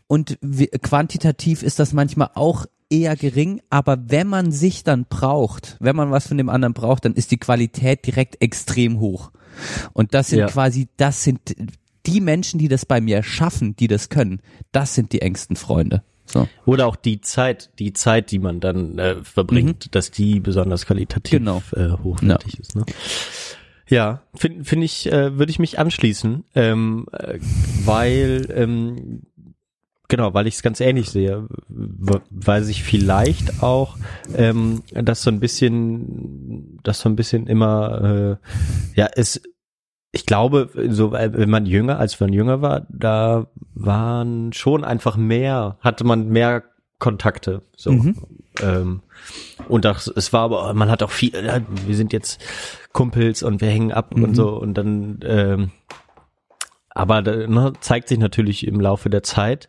und 0.07 0.39
quantitativ 0.83 1.63
ist 1.63 1.79
das 1.79 1.93
manchmal 1.93 2.31
auch 2.35 2.67
eher 2.93 3.17
gering, 3.17 3.61
aber 3.71 3.99
wenn 4.09 4.27
man 4.29 4.53
sich 4.53 4.85
dann 4.85 5.07
braucht, 5.09 5.77
wenn 5.81 5.97
man 5.97 6.11
was 6.11 6.29
von 6.29 6.37
dem 6.39 6.49
anderen 6.49 6.75
braucht, 6.75 7.05
dann 7.05 7.15
ist 7.15 7.31
die 7.31 7.39
Qualität 7.39 8.07
direkt 8.07 8.41
extrem 8.43 9.01
hoch. 9.01 9.31
Und 9.93 10.15
das 10.15 10.29
sind 10.29 10.41
Ja. 10.41 10.47
quasi, 10.47 10.89
das 10.97 11.25
sind 11.25 11.41
die 12.07 12.21
Menschen, 12.21 12.59
die 12.59 12.69
das 12.69 12.85
bei 12.87 13.01
mir 13.01 13.23
schaffen, 13.23 13.75
die 13.77 13.89
das 13.89 14.09
können, 14.09 14.41
das 14.73 14.95
sind 14.95 15.13
die 15.13 15.23
engsten 15.23 15.57
Freunde. 15.57 16.03
So. 16.25 16.49
Oder 16.65 16.87
auch 16.87 16.97
die 16.97 17.21
Zeit, 17.21 17.71
die 17.79 17.93
Zeit, 17.93 18.31
die 18.31 18.39
man 18.39 18.61
dann 18.61 18.99
äh, 18.99 19.17
verbringt, 19.25 19.95
dass 19.95 20.11
die 20.11 20.41
besonders 20.41 20.87
qualitativ 20.87 21.41
Mhm. 21.41 21.45
Genau. 21.45 21.63
äh, 21.77 21.91
hochwertig 22.03 22.59
ist. 22.61 22.77
Ne? 22.77 22.85
Ja, 23.89 24.23
finde 24.35 24.65
find 24.65 24.83
ich, 24.85 25.11
äh, 25.13 25.37
würde 25.37 25.51
ich 25.51 25.59
mich 25.59 25.79
anschließen, 25.79 26.45
ähm, 26.55 27.07
äh, 27.13 27.39
weil 27.85 28.47
ähm, 28.55 29.23
genau, 30.13 30.35
weil 30.35 30.47
ich 30.47 30.57
es 30.57 30.63
ganz 30.63 30.79
ähnlich 30.81 31.09
sehe, 31.09 31.49
weil 31.69 32.63
sich 32.65 32.83
vielleicht 32.83 33.63
auch 33.63 33.97
ähm, 34.37 34.83
das 34.93 35.23
so 35.23 35.31
ein 35.31 35.41
bisschen, 35.41 36.79
das 36.83 37.01
so 37.01 37.09
ein 37.09 37.17
bisschen 37.17 37.47
immer, 37.47 38.39
äh, 38.95 39.01
ja, 39.01 39.09
es 39.17 39.41
ich 40.15 40.27
glaube, 40.27 40.69
so 40.91 41.15
äh, 41.15 41.33
wenn 41.33 41.49
man 41.49 41.65
jünger, 41.65 41.99
als 41.99 42.21
man 42.21 42.31
jünger 42.35 42.61
war, 42.61 42.87
da 42.91 43.47
waren 43.75 44.53
schon 44.53 44.85
einfach 44.85 45.17
mehr, 45.17 45.79
hatte 45.81 46.05
man 46.05 46.29
mehr 46.29 46.63
Kontakte. 46.99 47.63
So. 47.75 47.93
Mhm. 47.93 48.17
Ähm, 48.61 49.01
und 49.69 49.87
das, 49.87 50.09
es 50.09 50.35
war 50.35 50.43
aber, 50.43 50.75
man 50.75 50.91
hat 50.91 51.03
auch 51.03 51.11
viel, 51.11 51.33
wir 51.87 51.97
sind 51.97 52.13
jetzt 52.13 52.39
Kumpels 52.93 53.43
und 53.43 53.63
wir 53.63 53.69
hängen 53.69 53.93
ab 53.93 54.15
Mhm. 54.15 54.25
und 54.25 54.35
so 54.35 54.51
und 54.51 54.75
dann, 54.75 55.21
ähm, 55.25 55.71
aber 56.95 57.23
da, 57.23 57.47
ne, 57.47 57.73
zeigt 57.81 58.09
sich 58.09 58.19
natürlich 58.19 58.67
im 58.67 58.81
Laufe 58.81 59.11
der 59.11 59.23
Zeit, 59.23 59.69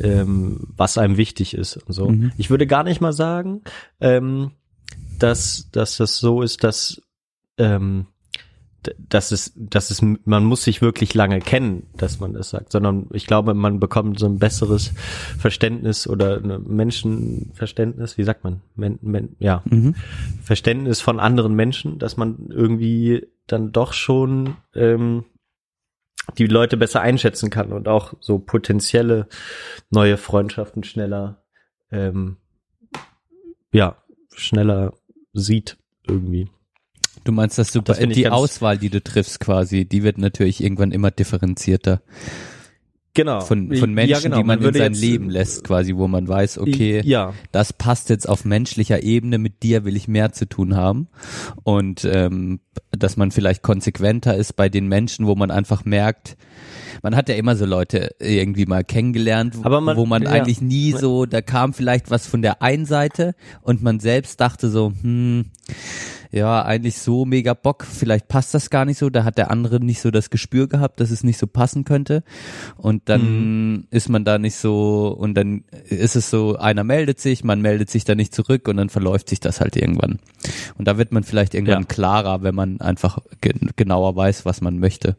ähm, 0.00 0.68
was 0.76 0.98
einem 0.98 1.16
wichtig 1.16 1.54
ist 1.54 1.76
und 1.76 1.92
so. 1.92 2.08
Mhm. 2.08 2.32
Ich 2.36 2.50
würde 2.50 2.66
gar 2.66 2.84
nicht 2.84 3.00
mal 3.00 3.12
sagen, 3.12 3.62
ähm, 4.00 4.52
dass, 5.18 5.68
dass 5.72 5.96
das 5.96 6.18
so 6.18 6.42
ist, 6.42 6.64
dass 6.64 7.00
ähm, 7.58 8.06
dass 8.98 9.30
es, 9.30 9.52
dass 9.54 9.90
es, 9.90 10.02
man 10.02 10.44
muss 10.44 10.64
sich 10.64 10.82
wirklich 10.82 11.14
lange 11.14 11.38
kennen, 11.40 11.84
dass 11.96 12.18
man 12.18 12.32
das 12.32 12.50
sagt, 12.50 12.72
sondern 12.72 13.06
ich 13.12 13.26
glaube, 13.26 13.54
man 13.54 13.78
bekommt 13.78 14.18
so 14.18 14.26
ein 14.26 14.38
besseres 14.38 14.92
Verständnis 15.38 16.08
oder 16.08 16.38
ein 16.38 16.64
Menschenverständnis, 16.66 18.18
wie 18.18 18.24
sagt 18.24 18.44
man, 18.44 18.60
men, 18.74 18.98
men, 19.02 19.36
ja, 19.38 19.62
Mhm. 19.64 19.94
Verständnis 20.42 21.00
von 21.00 21.20
anderen 21.20 21.54
Menschen, 21.54 21.98
dass 21.98 22.16
man 22.16 22.48
irgendwie 22.50 23.26
dann 23.46 23.72
doch 23.72 23.92
schon 23.92 24.56
ähm, 24.74 25.24
die 26.38 26.46
Leute 26.46 26.76
besser 26.76 27.00
einschätzen 27.00 27.50
kann 27.50 27.72
und 27.72 27.88
auch 27.88 28.14
so 28.20 28.38
potenzielle 28.38 29.28
neue 29.90 30.16
Freundschaften 30.16 30.84
schneller, 30.84 31.42
ähm, 31.90 32.36
ja, 33.72 33.96
schneller 34.34 34.92
sieht 35.32 35.76
irgendwie. 36.06 36.48
Du 37.24 37.32
meinst, 37.32 37.58
dass 37.58 37.72
du 37.72 37.80
Das 37.80 37.98
die 37.98 38.28
Auswahl, 38.28 38.78
die 38.78 38.90
du 38.90 39.02
triffst 39.02 39.40
quasi, 39.40 39.84
die 39.84 40.02
wird 40.02 40.18
natürlich 40.18 40.62
irgendwann 40.62 40.92
immer 40.92 41.10
differenzierter 41.10 42.02
Genau. 43.14 43.40
von, 43.40 43.74
von 43.76 43.92
Menschen, 43.92 44.10
Ja, 44.10 44.20
genau. 44.20 44.36
die 44.38 44.44
man, 44.44 44.58
in 44.58 44.64
würde 44.64 44.78
sein 44.78 44.92
jetzt- 44.92 45.02
Leben 45.02 45.28
lässt, 45.28 45.64
quasi, 45.64 45.94
wo 45.96 46.08
man 46.08 46.26
weiß, 46.26 46.56
okay, 46.58 47.02
Ja, 47.04 47.34
das 47.52 47.72
passt 47.74 48.08
jetzt 48.08 48.26
auf 48.28 48.44
menschlicher 48.46 49.02
Ebene, 49.02 49.36
mit 49.38 49.62
dir 49.62 49.84
will 49.84 49.96
ich 49.96 50.08
mehr 50.08 50.32
zu 50.32 50.48
tun 50.48 50.76
haben. 50.76 51.08
Und 51.62 52.06
ähm, 52.10 52.60
dass 52.90 53.18
man 53.18 53.30
vielleicht 53.30 53.62
konsequenter 53.62 54.34
ist 54.36 54.54
bei 54.56 54.68
den 54.70 54.88
Menschen, 54.88 55.26
wo 55.26 55.34
man 55.34 55.50
einfach 55.50 55.84
merkt, 55.84 56.36
man 57.02 57.14
hat 57.16 57.28
ja 57.28 57.34
immer 57.34 57.54
so 57.56 57.66
Leute 57.66 58.14
irgendwie 58.18 58.64
mal 58.64 58.82
kennengelernt, 58.84 59.62
man- 59.62 59.96
wo 59.96 60.06
man 60.06 60.22
ja. 60.22 60.30
eigentlich 60.30 60.62
nie 60.62 60.92
so, 60.92 61.26
da 61.26 61.42
kam 61.42 61.74
vielleicht 61.74 62.10
was 62.10 62.26
von 62.26 62.40
der 62.40 62.62
einen 62.62 62.86
Seite 62.86 63.34
und 63.60 63.82
man 63.82 64.00
selbst 64.00 64.40
dachte 64.40 64.70
so, 64.70 64.92
hm, 65.02 65.46
ja, 66.32 66.64
eigentlich 66.64 66.98
so 66.98 67.26
mega 67.26 67.52
Bock, 67.54 67.84
vielleicht 67.84 68.26
passt 68.26 68.54
das 68.54 68.70
gar 68.70 68.86
nicht 68.86 68.98
so, 68.98 69.10
da 69.10 69.22
hat 69.24 69.36
der 69.36 69.50
andere 69.50 69.78
nicht 69.80 70.00
so 70.00 70.10
das 70.10 70.30
Gespür 70.30 70.66
gehabt, 70.66 70.98
dass 70.98 71.10
es 71.10 71.22
nicht 71.22 71.38
so 71.38 71.46
passen 71.46 71.84
könnte 71.84 72.24
und 72.78 73.02
dann 73.10 73.86
ist 73.90 74.08
man 74.08 74.24
da 74.24 74.38
nicht 74.38 74.56
so 74.56 75.08
und 75.08 75.34
dann 75.34 75.64
ist 75.88 76.16
es 76.16 76.30
so, 76.30 76.56
einer 76.56 76.84
meldet 76.84 77.20
sich, 77.20 77.44
man 77.44 77.60
meldet 77.60 77.90
sich 77.90 78.04
da 78.04 78.14
nicht 78.14 78.34
zurück 78.34 78.66
und 78.66 78.78
dann 78.78 78.88
verläuft 78.88 79.28
sich 79.28 79.40
das 79.40 79.60
halt 79.60 79.76
irgendwann. 79.76 80.18
Und 80.78 80.88
da 80.88 80.96
wird 80.98 81.12
man 81.12 81.22
vielleicht 81.22 81.54
irgendwann 81.54 81.82
Ja. 81.82 81.86
klarer, 81.86 82.42
wenn 82.42 82.54
man 82.54 82.80
einfach 82.80 83.18
ge 83.40 83.52
genauer 83.76 84.16
weiß, 84.16 84.44
was 84.46 84.60
man 84.62 84.78
möchte. 84.78 85.16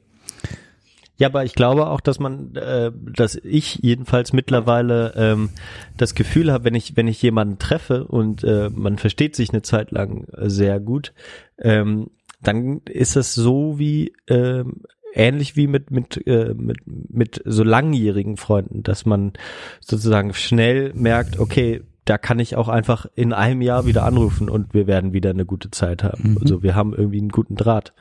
Ja, 1.23 1.29
aber 1.29 1.45
ich 1.45 1.55
glaube 1.55 1.87
auch, 1.87 2.01
dass 2.01 2.19
man, 2.19 2.53
äh, 2.57 2.91
dass 3.15 3.35
ich 3.35 3.75
jedenfalls 3.75 4.33
mittlerweile 4.33 5.13
ähm, 5.15 5.51
das 5.95 6.15
Gefühl 6.15 6.51
habe, 6.51 6.65
wenn 6.65 6.75
ich, 6.75 6.97
wenn 6.97 7.07
ich 7.07 7.21
jemanden 7.21 7.59
treffe 7.59 8.03
und 8.03 8.43
äh, 8.43 8.69
man 8.69 8.97
versteht 8.97 9.33
sich 9.33 9.51
eine 9.51 9.61
Zeit 9.61 9.91
lang 9.91 10.27
sehr 10.35 10.81
gut, 10.81 11.13
ähm, 11.57 12.09
dann 12.41 12.81
ist 12.89 13.15
es 13.15 13.33
so 13.35 13.79
wie 13.79 14.11
ähm, 14.27 14.81
ähnlich 15.13 15.55
wie 15.55 15.67
mit 15.67 15.91
mit 15.91 16.27
äh, 16.27 16.55
mit 16.57 16.79
mit 16.85 17.41
so 17.45 17.63
langjährigen 17.63 18.35
Freunden, 18.35 18.83
dass 18.83 19.05
man 19.05 19.31
sozusagen 19.79 20.33
schnell 20.33 20.91
merkt, 20.93 21.39
okay, 21.39 21.83
da 22.05 22.17
kann 22.17 22.39
ich 22.39 22.55
auch 22.57 22.67
einfach 22.67 23.05
in 23.15 23.31
einem 23.31 23.61
Jahr 23.61 23.85
wieder 23.85 24.03
anrufen 24.03 24.49
und 24.49 24.73
wir 24.73 24.87
werden 24.87 25.13
wieder 25.13 25.29
eine 25.29 25.45
gute 25.45 25.71
Zeit 25.71 26.03
haben. 26.03 26.31
Mhm. 26.31 26.37
Also 26.41 26.61
wir 26.61 26.75
haben 26.75 26.93
irgendwie 26.93 27.19
einen 27.19 27.29
guten 27.29 27.55
Draht. 27.55 27.93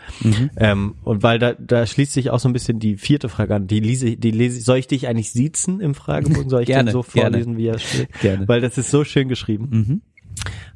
Ähm, 0.56 0.96
und 1.04 1.22
weil 1.22 1.38
da, 1.38 1.52
da 1.52 1.86
schließt 1.86 2.12
sich 2.12 2.30
auch 2.30 2.40
so 2.40 2.48
ein 2.48 2.52
bisschen 2.52 2.80
die 2.80 2.96
vierte 2.96 3.28
Frage 3.28 3.54
an. 3.54 3.68
Die 3.68 3.78
lese, 3.80 4.16
die 4.16 4.32
lese, 4.32 4.60
soll 4.60 4.78
ich 4.78 4.88
dich 4.88 5.06
eigentlich 5.06 5.30
siezen 5.30 5.80
im 5.80 5.94
Fragebogen? 5.94 6.48
Soll 6.48 6.62
ich 6.62 6.66
Gerne, 6.68 6.90
den 6.90 6.92
so 6.92 7.02
gerne. 7.02 7.30
vorlesen, 7.30 7.56
wie 7.56 7.66
er 7.66 7.78
steht? 7.78 8.12
Gerne. 8.20 8.48
Weil 8.48 8.60
das 8.60 8.76
ist 8.76 8.90
so 8.90 9.04
schön 9.04 9.28
geschrieben. 9.28 9.68
Mhm. 9.70 10.02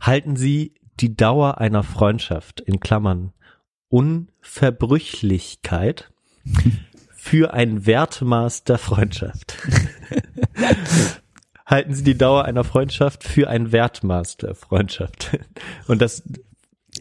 Halten 0.01 0.37
Sie 0.37 0.75
die 1.01 1.17
Dauer 1.17 1.59
einer 1.59 1.83
Freundschaft 1.83 2.61
in 2.61 2.79
Klammern 2.81 3.33
Unverbrüchlichkeit 3.89 6.11
für 7.17 7.55
ein 7.55 7.87
Wertmaß 7.87 8.65
der 8.65 8.79
Freundschaft. 8.79 9.57
Halten 11.67 11.95
Sie 11.95 12.05
die 12.05 12.17
Dauer 12.17 12.45
einer 12.45 12.65
Freundschaft 12.65 13.25
für 13.25 13.49
ein 13.49 13.73
Wertmaß 13.73 14.37
der 14.37 14.55
Freundschaft. 14.55 15.39
Und 15.89 16.01
das 16.01 16.23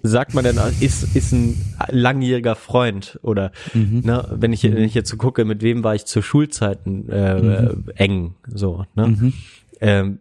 sagt 0.02 0.34
man 0.34 0.44
dann, 0.44 0.58
ist, 0.80 1.16
ist 1.16 1.32
ein 1.32 1.56
langjähriger 1.90 2.56
Freund 2.56 3.20
oder 3.22 3.52
ne, 3.74 4.28
wenn 4.32 4.52
ich, 4.52 4.64
wenn 4.64 4.84
ich 4.84 4.94
jetzt 4.94 5.10
so 5.10 5.18
gucke, 5.18 5.46
mit 5.46 5.62
wem 5.62 5.84
war 5.84 5.96
ich 5.96 6.06
zu 6.06 6.22
Schulzeiten 6.22 7.10
äh, 7.10 7.74
eng, 7.96 8.36
so, 8.48 8.86
ne? 8.96 9.08
Mhm. 9.08 9.34
Ähm, 9.80 10.20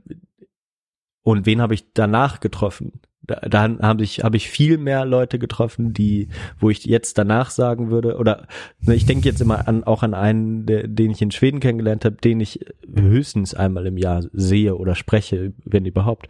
und 1.22 1.46
wen 1.46 1.60
habe 1.60 1.74
ich 1.74 1.92
danach 1.94 2.40
getroffen? 2.40 3.00
Da, 3.26 3.36
da 3.48 3.78
habe 3.80 4.02
ich 4.02 4.22
habe 4.22 4.36
ich 4.36 4.48
viel 4.48 4.78
mehr 4.78 5.04
Leute 5.04 5.38
getroffen, 5.38 5.92
die, 5.92 6.28
wo 6.58 6.70
ich 6.70 6.84
jetzt 6.84 7.18
danach 7.18 7.50
sagen 7.50 7.90
würde, 7.90 8.16
oder 8.16 8.46
ne, 8.80 8.94
ich 8.94 9.06
denke 9.06 9.28
jetzt 9.28 9.40
immer 9.40 9.66
an 9.66 9.84
auch 9.84 10.02
an 10.02 10.14
einen, 10.14 10.66
der, 10.66 10.86
den 10.88 11.10
ich 11.10 11.22
in 11.22 11.30
Schweden 11.30 11.60
kennengelernt 11.60 12.04
habe, 12.04 12.16
den 12.16 12.40
ich 12.40 12.60
höchstens 12.94 13.54
einmal 13.54 13.86
im 13.86 13.96
Jahr 13.96 14.24
sehe 14.32 14.76
oder 14.76 14.94
spreche, 14.94 15.52
wenn 15.64 15.86
überhaupt. 15.86 16.28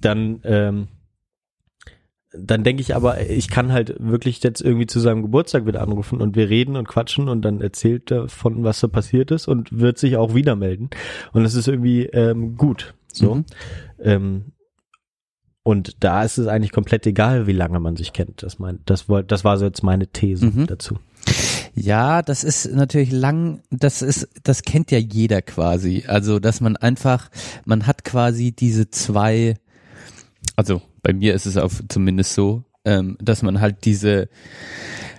Dann 0.00 0.40
ähm, 0.44 0.88
dann 2.38 2.64
denke 2.64 2.82
ich 2.82 2.94
aber, 2.94 3.20
ich 3.20 3.48
kann 3.48 3.72
halt 3.72 3.96
wirklich 3.98 4.42
jetzt 4.42 4.60
irgendwie 4.60 4.86
zu 4.86 5.00
seinem 5.00 5.22
Geburtstag 5.22 5.66
wieder 5.66 5.82
anrufen 5.82 6.20
und 6.20 6.36
wir 6.36 6.48
reden 6.48 6.76
und 6.76 6.88
quatschen 6.88 7.28
und 7.28 7.42
dann 7.42 7.60
erzählt 7.60 8.10
er 8.10 8.28
von, 8.28 8.64
was 8.64 8.80
da 8.80 8.88
passiert 8.88 9.30
ist 9.30 9.48
und 9.48 9.78
wird 9.78 9.98
sich 9.98 10.16
auch 10.16 10.34
wieder 10.34 10.56
melden. 10.56 10.90
Und 11.32 11.44
das 11.44 11.54
ist 11.54 11.68
irgendwie 11.68 12.04
ähm, 12.06 12.56
gut. 12.56 12.94
So. 13.12 13.36
Mhm. 13.36 13.44
Ähm, 14.00 14.44
und 15.66 15.96
da 15.98 16.22
ist 16.22 16.38
es 16.38 16.46
eigentlich 16.46 16.70
komplett 16.70 17.08
egal, 17.08 17.48
wie 17.48 17.52
lange 17.52 17.80
man 17.80 17.96
sich 17.96 18.12
kennt. 18.12 18.44
Das, 18.44 18.60
mein, 18.60 18.78
das, 18.84 19.06
das 19.26 19.42
war 19.42 19.58
so 19.58 19.64
jetzt 19.64 19.82
meine 19.82 20.06
These 20.06 20.46
Mhm. 20.46 20.68
dazu. 20.68 21.00
Ja, 21.74 22.22
das 22.22 22.44
ist 22.44 22.72
natürlich 22.72 23.10
lang, 23.10 23.62
das 23.72 24.00
ist, 24.00 24.28
das 24.44 24.62
kennt 24.62 24.92
ja 24.92 24.98
jeder 24.98 25.42
quasi. 25.42 26.04
Also, 26.06 26.38
dass 26.38 26.60
man 26.60 26.76
einfach, 26.76 27.30
man 27.64 27.88
hat 27.88 28.04
quasi 28.04 28.52
diese 28.52 28.90
zwei, 28.90 29.56
also 30.54 30.82
bei 31.02 31.12
mir 31.12 31.34
ist 31.34 31.46
es 31.46 31.56
auf, 31.56 31.82
zumindest 31.88 32.34
so, 32.34 32.62
ähm, 32.84 33.18
dass 33.20 33.42
man 33.42 33.60
halt 33.60 33.84
diese 33.86 34.28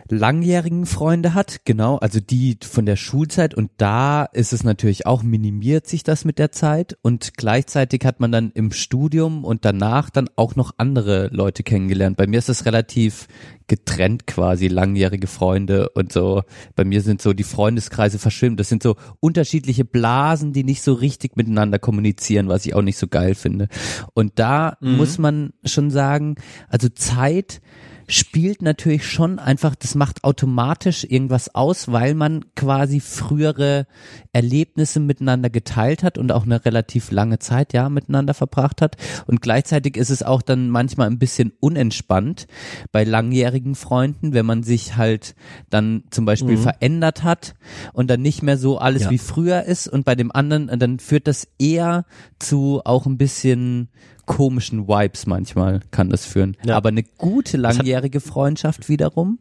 langjährigen 0.09 0.85
Freunde 0.85 1.33
hat, 1.33 1.61
genau, 1.65 1.97
also 1.97 2.19
die 2.19 2.57
von 2.61 2.85
der 2.85 2.95
Schulzeit 2.95 3.53
und 3.53 3.71
da 3.77 4.23
ist 4.23 4.53
es 4.53 4.63
natürlich 4.63 5.05
auch, 5.05 5.23
minimiert 5.23 5.87
sich 5.87 6.03
das 6.03 6.25
mit 6.25 6.39
der 6.39 6.51
Zeit 6.51 6.97
und 7.01 7.33
gleichzeitig 7.35 8.05
hat 8.05 8.19
man 8.19 8.31
dann 8.31 8.51
im 8.53 8.71
Studium 8.71 9.43
und 9.43 9.65
danach 9.65 10.09
dann 10.09 10.29
auch 10.35 10.55
noch 10.55 10.73
andere 10.77 11.29
Leute 11.31 11.63
kennengelernt. 11.63 12.17
Bei 12.17 12.27
mir 12.27 12.39
ist 12.39 12.49
das 12.49 12.65
relativ 12.65 13.27
getrennt 13.67 14.27
quasi, 14.27 14.67
langjährige 14.67 15.27
Freunde 15.27 15.89
und 15.89 16.13
so. 16.13 16.43
Bei 16.75 16.85
mir 16.85 17.01
sind 17.01 17.21
so 17.21 17.33
die 17.33 17.43
Freundeskreise 17.43 18.17
verschwimmt. 18.17 18.59
Das 18.59 18.69
sind 18.69 18.81
so 18.81 18.95
unterschiedliche 19.19 19.85
Blasen, 19.85 20.53
die 20.53 20.63
nicht 20.63 20.81
so 20.81 20.93
richtig 20.93 21.35
miteinander 21.35 21.77
kommunizieren, 21.77 22.47
was 22.47 22.65
ich 22.65 22.73
auch 22.75 22.81
nicht 22.81 22.97
so 22.97 23.07
geil 23.07 23.35
finde. 23.35 23.67
Und 24.13 24.39
da 24.39 24.77
muss 24.79 25.17
man 25.17 25.51
schon 25.65 25.91
sagen, 25.91 26.35
also 26.69 26.87
Zeit 26.89 27.61
spielt 28.07 28.61
natürlich 28.61 29.05
schon 29.05 29.37
einfach, 29.37 29.75
das 29.75 29.93
macht 29.93 30.23
automatisch 30.23 31.03
irgendwas 31.03 31.53
aus, 31.53 31.91
weil 31.91 32.13
man 32.13 32.45
quasi 32.55 33.01
frühere 33.01 33.85
Erlebnisse 34.31 34.99
miteinander 35.01 35.49
geteilt 35.49 36.03
hat 36.03 36.17
und 36.17 36.31
auch 36.31 36.45
eine 36.45 36.63
relativ 36.63 37.11
lange 37.11 37.39
Zeit 37.39 37.73
ja 37.73 37.89
miteinander 37.89 38.33
verbracht 38.33 38.81
hat. 38.81 38.95
Und 39.25 39.41
gleichzeitig 39.41 39.97
ist 39.97 40.09
es 40.09 40.23
auch 40.23 40.41
dann 40.41 40.69
manchmal 40.69 41.07
ein 41.07 41.19
bisschen 41.19 41.51
unentspannt 41.59 42.47
bei 42.93 43.03
langjährigen 43.03 43.75
Freunden, 43.75 44.33
wenn 44.33 44.45
man 44.45 44.63
sich 44.63 44.95
halt 44.95 45.35
dann 45.69 46.03
zum 46.09 46.25
Beispiel 46.25 46.57
verändert 46.57 47.23
hat 47.23 47.55
und 47.91 48.09
dann 48.09 48.21
nicht 48.21 48.41
mehr 48.41 48.57
so 48.57 48.77
alles 48.77 49.03
Ja. 49.03 49.09
wie 49.11 49.17
früher 49.17 49.63
ist 49.63 49.87
und 49.87 50.05
bei 50.05 50.15
dem 50.15 50.31
anderen, 50.31 50.67
dann 50.79 50.99
führt 50.99 51.27
das 51.27 51.47
eher 51.59 52.05
zu 52.39 52.81
auch 52.85 53.05
ein 53.05 53.17
bisschen 53.17 53.89
komischen 54.27 54.87
Vibes 54.87 55.25
manchmal 55.25 55.79
kann 55.89 56.09
das 56.11 56.25
führen. 56.25 56.55
Ja. 56.63 56.77
Aber 56.77 56.89
eine 56.89 57.01
gute 57.03 57.57
langjährige 57.57 58.19
Freundschaft 58.19 58.87
wiederum, 58.89 59.39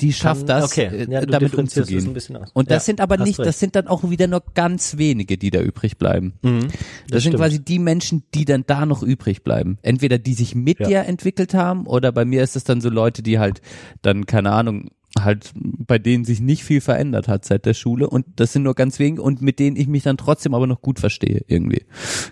die 0.00 0.12
schafft 0.12 0.46
Kann- 0.46 0.60
das, 0.60 0.70
okay. 0.72 0.86
äh, 0.86 1.10
Ja, 1.10 1.26
damit 1.26 1.54
umzugehen. 1.56 2.06
ein 2.06 2.14
bisschen 2.14 2.36
aus. 2.36 2.50
Und 2.54 2.70
das 2.70 2.84
Ja, 2.84 2.86
sind 2.86 3.00
aber 3.00 3.16
nicht, 3.16 3.38
recht. 3.40 3.48
das 3.48 3.58
sind 3.58 3.74
dann 3.74 3.88
auch 3.88 4.08
wieder 4.08 4.28
nur 4.28 4.44
ganz 4.54 4.96
wenige, 4.96 5.36
die 5.38 5.50
da 5.50 5.60
übrig 5.60 5.98
bleiben. 5.98 6.34
Mhm, 6.42 6.60
Das, 6.60 6.70
sind 7.10 7.32
stimmt. 7.32 7.36
quasi 7.38 7.64
die 7.64 7.80
Menschen, 7.80 8.22
die 8.32 8.44
dann 8.44 8.62
da 8.64 8.86
noch 8.86 9.02
übrig 9.02 9.42
bleiben. 9.42 9.78
Entweder 9.82 10.18
die 10.18 10.34
sich 10.34 10.54
mit 10.54 10.78
Ja. 10.78 10.86
dir 10.86 10.98
entwickelt 11.06 11.52
haben 11.52 11.84
oder 11.86 12.12
bei 12.12 12.24
mir 12.24 12.44
ist 12.44 12.54
es 12.54 12.62
dann 12.62 12.80
so 12.80 12.90
Leute, 12.90 13.22
die 13.24 13.40
halt 13.40 13.60
dann, 14.02 14.24
keine 14.26 14.52
Ahnung, 14.52 14.90
halt 15.18 15.52
bei 15.54 15.98
denen 15.98 16.24
sich 16.24 16.40
nicht 16.40 16.64
viel 16.64 16.80
verändert 16.80 17.28
hat 17.28 17.44
seit 17.44 17.64
der 17.66 17.74
Schule 17.74 18.08
und 18.10 18.26
das 18.36 18.52
sind 18.52 18.62
nur 18.62 18.74
ganz 18.74 18.98
wenige 18.98 19.22
und 19.22 19.40
mit 19.42 19.58
denen 19.58 19.76
ich 19.76 19.88
mich 19.88 20.02
dann 20.02 20.16
trotzdem 20.16 20.54
aber 20.54 20.66
noch 20.66 20.82
gut 20.82 21.00
verstehe 21.00 21.44
irgendwie. 21.46 21.86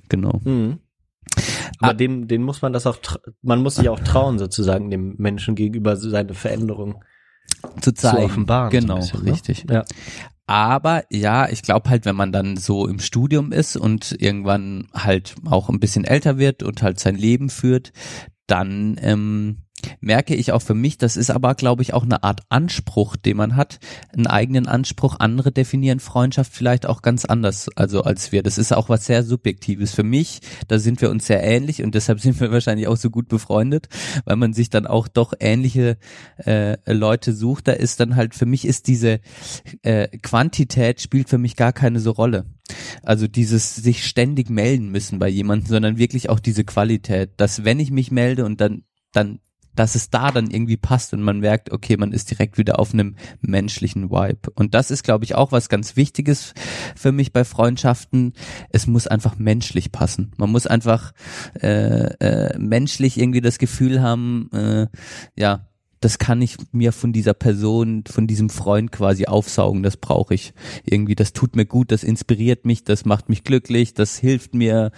Genau. 0.08 0.40
Mhm. 0.44 0.78
Aber 1.80 1.90
Ah. 1.90 1.94
dem, 1.94 2.28
den 2.28 2.42
muss 2.42 2.62
man 2.62 2.72
das 2.72 2.86
auch, 2.86 2.98
man 3.42 3.62
muss 3.62 3.76
sich 3.76 3.88
auch 3.88 4.00
trauen, 4.00 4.38
sozusagen, 4.38 4.90
dem 4.90 5.14
Menschen 5.18 5.54
gegenüber 5.54 5.96
seine 5.96 6.34
Veränderung 6.34 7.02
Zu 7.80 7.92
zeigen. 7.92 8.16
zu 8.18 8.22
offenbaren. 8.24 8.70
Genau, 8.70 8.96
bisschen, 8.96 9.24
ne? 9.24 9.32
richtig. 9.32 9.66
Ja. 9.70 9.84
Aber 10.46 11.02
ja, 11.10 11.48
ich 11.48 11.62
glaube 11.62 11.90
halt, 11.90 12.04
wenn 12.04 12.14
man 12.14 12.30
dann 12.30 12.56
so 12.56 12.86
im 12.86 13.00
Studium 13.00 13.50
ist 13.52 13.76
und 13.76 14.14
irgendwann 14.20 14.86
halt 14.94 15.34
auch 15.44 15.68
ein 15.68 15.80
bisschen 15.80 16.04
älter 16.04 16.38
wird 16.38 16.62
und 16.62 16.82
halt 16.82 17.00
sein 17.00 17.16
Leben 17.16 17.50
führt, 17.50 17.92
dann 18.46 18.96
ähm, 19.02 19.62
merke 20.00 20.34
ich 20.34 20.52
auch 20.52 20.62
für 20.62 20.74
mich, 20.74 20.98
das 20.98 21.16
ist 21.16 21.30
aber, 21.30 21.54
glaube 21.54 21.82
ich, 21.82 21.94
auch 21.94 22.04
eine 22.04 22.22
Art 22.22 22.42
Anspruch, 22.48 23.16
den 23.16 23.36
man 23.36 23.56
hat, 23.56 23.78
einen 24.12 24.26
eigenen 24.26 24.66
Anspruch. 24.66 25.16
Andere 25.18 25.52
definieren 25.52 26.00
Freundschaft 26.00 26.52
vielleicht 26.52 26.86
auch 26.86 27.02
ganz 27.02 27.24
anders, 27.24 27.68
also 27.76 28.02
als 28.02 28.32
wir. 28.32 28.42
Das 28.42 28.58
ist 28.58 28.72
auch 28.72 28.88
was 28.88 29.06
sehr 29.06 29.22
Subjektives. 29.22 29.94
Für 29.94 30.02
mich, 30.02 30.40
da 30.68 30.78
sind 30.78 31.00
wir 31.00 31.10
uns 31.10 31.26
sehr 31.26 31.42
ähnlich 31.42 31.82
und 31.82 31.94
deshalb 31.94 32.20
sind 32.26 32.40
wir 32.40 32.52
wahrscheinlich 32.52 32.88
auch 32.88 32.96
so 32.96 33.10
gut 33.10 33.28
befreundet, 33.28 33.88
weil 34.24 34.36
man 34.36 34.52
sich 34.52 34.70
dann 34.70 34.86
auch 34.86 35.08
doch 35.08 35.32
ähnliche 35.38 35.96
äh, 36.44 36.76
Leute 36.92 37.32
sucht. 37.32 37.68
Da 37.68 37.72
ist 37.72 38.00
dann 38.00 38.16
halt, 38.16 38.34
für 38.34 38.46
mich 38.46 38.64
ist 38.64 38.86
diese 38.86 39.20
äh, 39.82 40.08
Quantität 40.18 41.00
spielt 41.00 41.28
für 41.28 41.38
mich 41.38 41.56
gar 41.56 41.72
keine 41.72 42.00
so 42.00 42.10
Rolle. 42.10 42.46
Also 43.02 43.28
dieses 43.28 43.76
sich 43.76 44.06
ständig 44.06 44.50
melden 44.50 44.90
müssen 44.90 45.18
bei 45.18 45.28
jemandem, 45.28 45.68
sondern 45.68 45.98
wirklich 45.98 46.28
auch 46.30 46.40
diese 46.40 46.64
Qualität, 46.64 47.30
dass 47.36 47.64
wenn 47.64 47.80
ich 47.80 47.90
mich 47.90 48.10
melde 48.10 48.44
und 48.44 48.60
dann, 48.60 48.84
dann, 49.12 49.40
dass 49.76 49.94
es 49.94 50.10
da 50.10 50.30
dann 50.32 50.50
irgendwie 50.50 50.76
passt 50.76 51.12
und 51.12 51.22
man 51.22 51.40
merkt, 51.40 51.70
okay, 51.70 51.96
man 51.96 52.12
ist 52.12 52.30
direkt 52.30 52.58
wieder 52.58 52.78
auf 52.78 52.92
einem 52.92 53.16
menschlichen 53.40 54.10
Vibe. 54.10 54.50
Und 54.54 54.74
das 54.74 54.90
ist, 54.90 55.04
glaube 55.04 55.24
ich, 55.24 55.34
auch 55.34 55.52
was 55.52 55.68
ganz 55.68 55.96
Wichtiges 55.96 56.54
für 56.96 57.12
mich 57.12 57.32
bei 57.32 57.44
Freundschaften. 57.44 58.32
Es 58.70 58.86
muss 58.86 59.06
einfach 59.06 59.38
menschlich 59.38 59.92
passen. 59.92 60.32
Man 60.36 60.50
muss 60.50 60.66
einfach 60.66 61.12
äh, 61.62 62.06
äh, 62.20 62.58
menschlich 62.58 63.18
irgendwie 63.18 63.40
das 63.40 63.58
Gefühl 63.58 64.02
haben, 64.02 64.50
äh, 64.52 64.86
ja, 65.36 65.66
das 66.00 66.18
kann 66.18 66.42
ich 66.42 66.56
mir 66.72 66.92
von 66.92 67.12
dieser 67.12 67.32
Person, 67.34 68.04
von 68.06 68.26
diesem 68.26 68.50
Freund 68.50 68.92
quasi 68.92 69.26
aufsaugen, 69.26 69.82
das 69.82 69.96
brauche 69.96 70.34
ich. 70.34 70.52
Irgendwie, 70.84 71.14
das 71.14 71.32
tut 71.32 71.56
mir 71.56 71.64
gut, 71.64 71.90
das 71.90 72.04
inspiriert 72.04 72.64
mich, 72.66 72.84
das 72.84 73.06
macht 73.06 73.28
mich 73.28 73.44
glücklich, 73.44 73.94
das 73.94 74.16
hilft 74.18 74.54
mir. 74.54 74.92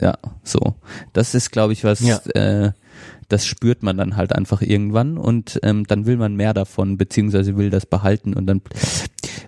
Ja, 0.00 0.18
so. 0.42 0.74
Das 1.12 1.34
ist, 1.34 1.50
glaube 1.50 1.72
ich, 1.72 1.84
was, 1.84 2.00
Ja. 2.00 2.18
äh, 2.34 2.72
das 3.30 3.46
spürt 3.46 3.82
man 3.82 3.96
dann 3.96 4.16
halt 4.16 4.34
einfach 4.34 4.60
irgendwann 4.60 5.16
und 5.16 5.58
ähm, 5.62 5.86
dann 5.86 6.04
will 6.04 6.16
man 6.18 6.36
mehr 6.36 6.52
davon, 6.52 6.98
beziehungsweise 6.98 7.56
will 7.56 7.70
das 7.70 7.86
behalten 7.86 8.34
und 8.34 8.46
dann, 8.46 8.60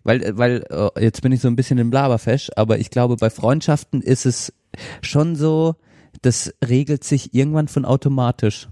weil, 0.04 0.36
weil, 0.38 0.64
äh, 0.70 1.04
jetzt 1.04 1.20
bin 1.22 1.32
ich 1.32 1.40
so 1.40 1.48
ein 1.48 1.56
bisschen 1.56 1.78
im 1.78 1.90
Blaberfesch, 1.90 2.50
aber 2.56 2.78
ich 2.78 2.90
glaube, 2.90 3.16
bei 3.16 3.28
Freundschaften 3.28 4.00
ist 4.00 4.24
es 4.24 4.52
schon 5.02 5.36
so, 5.36 5.76
das 6.22 6.54
regelt 6.66 7.04
sich 7.04 7.34
irgendwann 7.34 7.68
von 7.68 7.84
automatisch. 7.84 8.68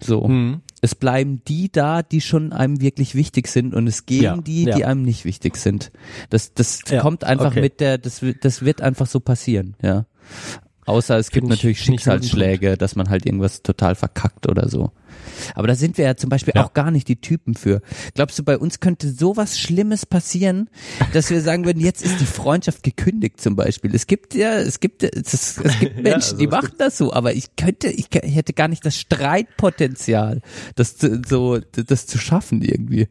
So 0.00 0.28
Mhm. 0.28 0.60
es 0.80 0.94
bleiben 0.94 1.42
die 1.48 1.72
da, 1.72 2.02
die 2.04 2.20
schon 2.20 2.52
einem 2.52 2.80
wirklich 2.80 3.16
wichtig 3.16 3.48
sind 3.48 3.74
und 3.74 3.88
es 3.88 4.06
gehen 4.06 4.22
Ja, 4.22 4.36
die, 4.36 4.64
ja. 4.64 4.76
die 4.76 4.84
einem 4.84 5.02
nicht 5.02 5.24
wichtig 5.24 5.56
sind. 5.56 5.90
Das, 6.30 6.54
das 6.54 6.82
Ja, 6.88 7.00
kommt 7.00 7.24
einfach 7.24 7.50
okay. 7.50 7.60
mit 7.62 7.80
der, 7.80 7.98
das, 7.98 8.24
das 8.42 8.62
wird 8.62 8.80
einfach 8.80 9.06
so 9.08 9.18
passieren, 9.18 9.74
ja. 9.82 10.06
Außer 10.88 11.18
es 11.18 11.30
gibt 11.30 11.44
ich- 11.44 11.50
natürlich 11.50 11.80
Schicksalsschläge, 11.82 12.78
dass 12.78 12.96
man 12.96 13.10
halt 13.10 13.26
irgendwas 13.26 13.62
total 13.62 13.94
verkackt 13.94 14.48
oder 14.48 14.68
so. 14.70 14.90
Aber 15.54 15.66
da 15.68 15.74
sind 15.74 15.98
wir 15.98 16.04
ja 16.04 16.16
zum 16.16 16.30
Beispiel 16.30 16.52
Ja. 16.56 16.64
auch 16.64 16.72
gar 16.74 16.90
nicht 16.90 17.08
die 17.08 17.16
Typen 17.20 17.54
für. 17.54 17.80
Glaubst 18.14 18.38
du, 18.38 18.42
bei 18.44 18.58
uns 18.58 18.80
könnte 18.80 19.10
sowas 19.10 19.58
Schlimmes 19.58 20.06
passieren, 20.06 20.68
dass 21.12 21.30
wir 21.30 21.40
sagen 21.40 21.64
würden, 21.64 21.80
jetzt 21.80 22.02
ist 22.04 22.20
die 22.20 22.26
Freundschaft 22.26 22.82
gekündigt 22.82 23.40
zum 23.40 23.56
Beispiel. 23.56 23.94
Es 23.94 24.06
gibt 24.06 24.34
ja, 24.34 24.54
es 24.54 24.80
gibt, 24.80 25.02
es, 25.02 25.58
es 25.58 25.78
gibt 25.80 25.96
Menschen, 26.02 26.12
also 26.14 26.36
die 26.36 26.46
machen 26.46 26.72
das 26.78 26.98
so, 26.98 27.12
aber 27.12 27.34
ich 27.34 27.56
könnte, 27.56 27.88
ich, 27.88 28.08
ich 28.14 28.34
hätte 28.34 28.52
gar 28.52 28.68
nicht 28.68 28.84
das 28.84 28.96
Streitpotenzial, 29.52 30.40
das 30.74 30.96
zu- 30.96 31.20
so, 31.26 31.58
das 31.58 32.06
zu 32.06 32.18
schaffen 32.18 32.62
irgendwie. 32.62 33.08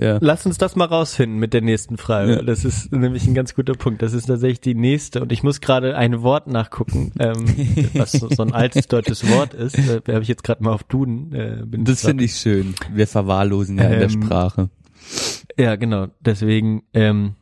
Ja. 0.00 0.18
Lass 0.20 0.46
uns 0.46 0.58
das 0.58 0.76
mal 0.76 0.84
rausfinden 0.86 1.38
mit 1.38 1.52
der 1.54 1.60
nächsten 1.62 1.96
Frage. 1.98 2.36
Ja. 2.36 2.42
Das 2.42 2.64
ist 2.64 2.92
nämlich 2.92 3.26
ein 3.26 3.34
ganz 3.34 3.54
guter 3.54 3.74
Punkt. 3.74 4.02
Das 4.02 4.12
ist 4.12 4.26
tatsächlich 4.26 4.60
die 4.60 4.74
nächste. 4.74 5.20
Und 5.22 5.32
ich 5.32 5.42
muss 5.42 5.60
gerade 5.60 5.96
ein 5.96 6.22
Wort 6.22 6.46
nachgucken, 6.46 7.12
ähm, 7.18 7.44
was 7.94 8.12
so, 8.12 8.28
so 8.28 8.42
ein 8.42 8.52
altes 8.52 8.86
deutsches 8.88 9.28
Wort 9.30 9.54
ist. 9.54 9.78
Äh, 9.78 10.00
habe 10.08 10.22
ich 10.22 10.28
jetzt 10.28 10.44
gerade 10.44 10.62
mal 10.62 10.72
auf 10.72 10.84
Duden. 10.84 11.32
Äh, 11.42 11.66
bin 11.66 11.84
Das 11.84 12.02
finde 12.02 12.24
ich 12.24 12.34
schön. 12.34 12.74
Wir 12.90 13.06
verwahrlosen 13.06 13.78
ja 13.78 13.84
in 13.84 13.90
der 13.90 14.10
Ähm, 14.10 14.22
Sprache. 14.22 14.70
Ja, 15.58 15.76
genau. 15.76 16.08
Deswegen, 16.20 16.84
ähm, 16.94 17.34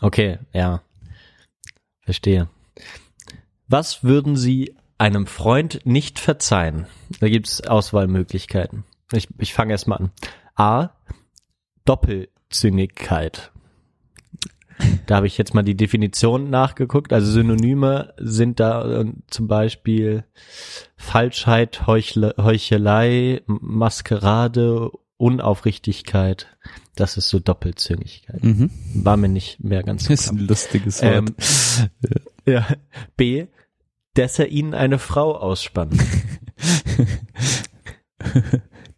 okay, 0.00 0.38
ja. 0.52 0.82
Verstehe. 2.02 2.48
Was 3.66 4.02
würden 4.04 4.36
Sie 4.36 4.74
einem 4.96 5.26
Freund 5.26 5.80
nicht 5.84 6.18
verzeihen? 6.18 6.86
Da 7.20 7.28
gibt's 7.28 7.60
Auswahlmöglichkeiten. 7.60 8.84
Ich, 9.12 9.28
ich 9.38 9.54
fange 9.54 9.72
erst 9.72 9.88
mal 9.88 9.96
an. 9.96 10.10
A. 10.56 10.90
Doppelzüngigkeit. 11.84 13.52
Da 15.08 15.16
habe 15.16 15.26
ich 15.26 15.38
jetzt 15.38 15.54
mal 15.54 15.62
die 15.62 15.74
Definition 15.74 16.50
nachgeguckt. 16.50 17.14
Also 17.14 17.32
Synonyme 17.32 18.12
sind 18.18 18.60
da 18.60 19.00
äh, 19.00 19.06
zum 19.28 19.48
Beispiel 19.48 20.24
Falschheit, 20.98 21.86
Heuchle, 21.86 22.34
Heuchelei, 22.36 23.40
Maskerade, 23.46 24.90
Unaufrichtigkeit. 25.16 26.48
Das 26.94 27.16
ist 27.16 27.30
so 27.30 27.38
Doppelzüngigkeit. 27.38 28.44
Mhm. 28.44 28.70
War 28.96 29.16
mir 29.16 29.30
nicht 29.30 29.64
mehr 29.64 29.82
ganz 29.82 30.02
Das 30.02 30.10
ist 30.10 30.28
klar. 30.28 30.34
ein 30.42 30.46
lustiges 30.46 31.02
Wort. 31.02 31.14
Ähm, 31.14 31.34
ja. 32.44 32.66
B. 33.16 33.46
dass 34.12 34.38
er 34.38 34.48
ihnen 34.48 34.74
eine 34.74 34.98
Frau 34.98 35.34
ausspannt. 35.34 35.94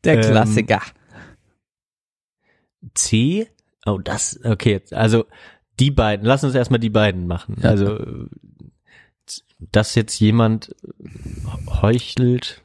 Der 0.03 0.15
Ähm, 0.15 0.21
Klassiker. 0.23 0.83
C, 2.95 3.47
oh 3.87 3.99
das, 3.99 4.41
okay, 4.43 4.81
also 4.91 5.27
die 5.81 5.91
beiden, 5.91 6.25
lass 6.27 6.45
uns 6.45 6.55
erstmal 6.55 6.81
die 6.81 6.91
beiden 6.91 7.27
machen. 7.27 7.57
Ja. 7.63 7.71
Also, 7.71 7.99
dass 9.73 9.95
jetzt 9.95 10.19
jemand 10.21 10.75
heuchelt, 11.83 12.63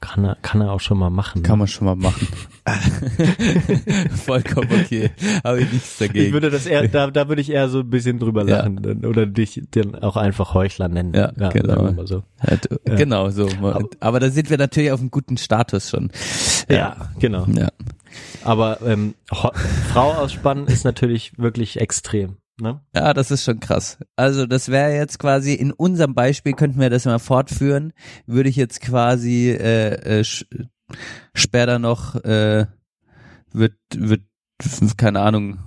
kann 0.00 0.24
er, 0.24 0.36
kann 0.40 0.60
er 0.62 0.72
auch 0.72 0.80
schon 0.80 0.96
mal 0.98 1.10
machen. 1.10 1.42
Kann 1.42 1.58
man 1.58 1.68
schon 1.68 1.84
mal 1.86 1.94
machen. 1.96 2.26
Vollkommen 4.24 4.68
okay. 4.72 5.10
Habe 5.44 5.60
ich 5.62 5.72
nichts 5.72 5.98
dagegen. 5.98 6.26
Ich 6.26 6.32
würde 6.32 6.50
das 6.50 6.66
eher, 6.66 6.86
da, 6.88 7.10
da 7.10 7.28
würde 7.28 7.42
ich 7.42 7.50
eher 7.50 7.68
so 7.68 7.80
ein 7.80 7.90
bisschen 7.90 8.18
drüber 8.18 8.46
Ja. 8.46 8.58
lachen 8.58 8.82
dann, 8.82 9.04
oder 9.04 9.26
dich 9.26 9.60
dann 9.72 9.94
auch 9.96 10.16
einfach 10.16 10.54
Heuchler 10.54 10.88
nennen. 10.88 11.12
Ja, 11.14 11.30
genau. 11.50 11.84
wir 11.84 11.92
mal 11.92 12.06
so. 12.06 12.22
Ja, 12.48 12.56
du- 12.56 12.80
Ja. 12.86 12.94
Genau 12.94 13.30
so. 13.30 13.48
Aber 14.00 14.20
da 14.20 14.30
sind 14.30 14.48
wir 14.50 14.58
natürlich 14.58 14.92
auf 14.92 15.00
einem 15.00 15.10
guten 15.10 15.36
Status 15.36 15.90
schon. 15.90 16.10
Ja, 16.70 17.10
genau. 17.18 17.46
Ja. 17.46 17.68
Aber 18.44 18.80
ähm, 18.82 19.14
Frau 19.28 20.12
ausspannen 20.12 20.66
ist 20.66 20.84
natürlich 20.84 21.38
wirklich 21.38 21.80
extrem. 21.80 22.36
Ne? 22.60 22.80
Ja, 22.94 23.14
das 23.14 23.30
ist 23.30 23.44
schon 23.44 23.60
krass. 23.60 23.98
Also 24.16 24.46
das 24.46 24.68
wäre 24.68 24.94
jetzt 24.94 25.18
quasi 25.18 25.54
in 25.54 25.72
unserem 25.72 26.14
Beispiel 26.14 26.54
könnten 26.54 26.80
wir 26.80 26.90
das 26.90 27.04
mal 27.04 27.18
fortführen. 27.20 27.92
Würde 28.26 28.48
ich 28.48 28.56
jetzt 28.56 28.80
quasi 28.80 29.50
äh, 29.50 30.20
äh, 30.20 30.24
später 31.34 31.78
noch 31.78 32.16
äh, 32.24 32.66
wird 33.52 33.76
wird 33.94 34.22
keine 34.96 35.20
Ahnung 35.20 35.58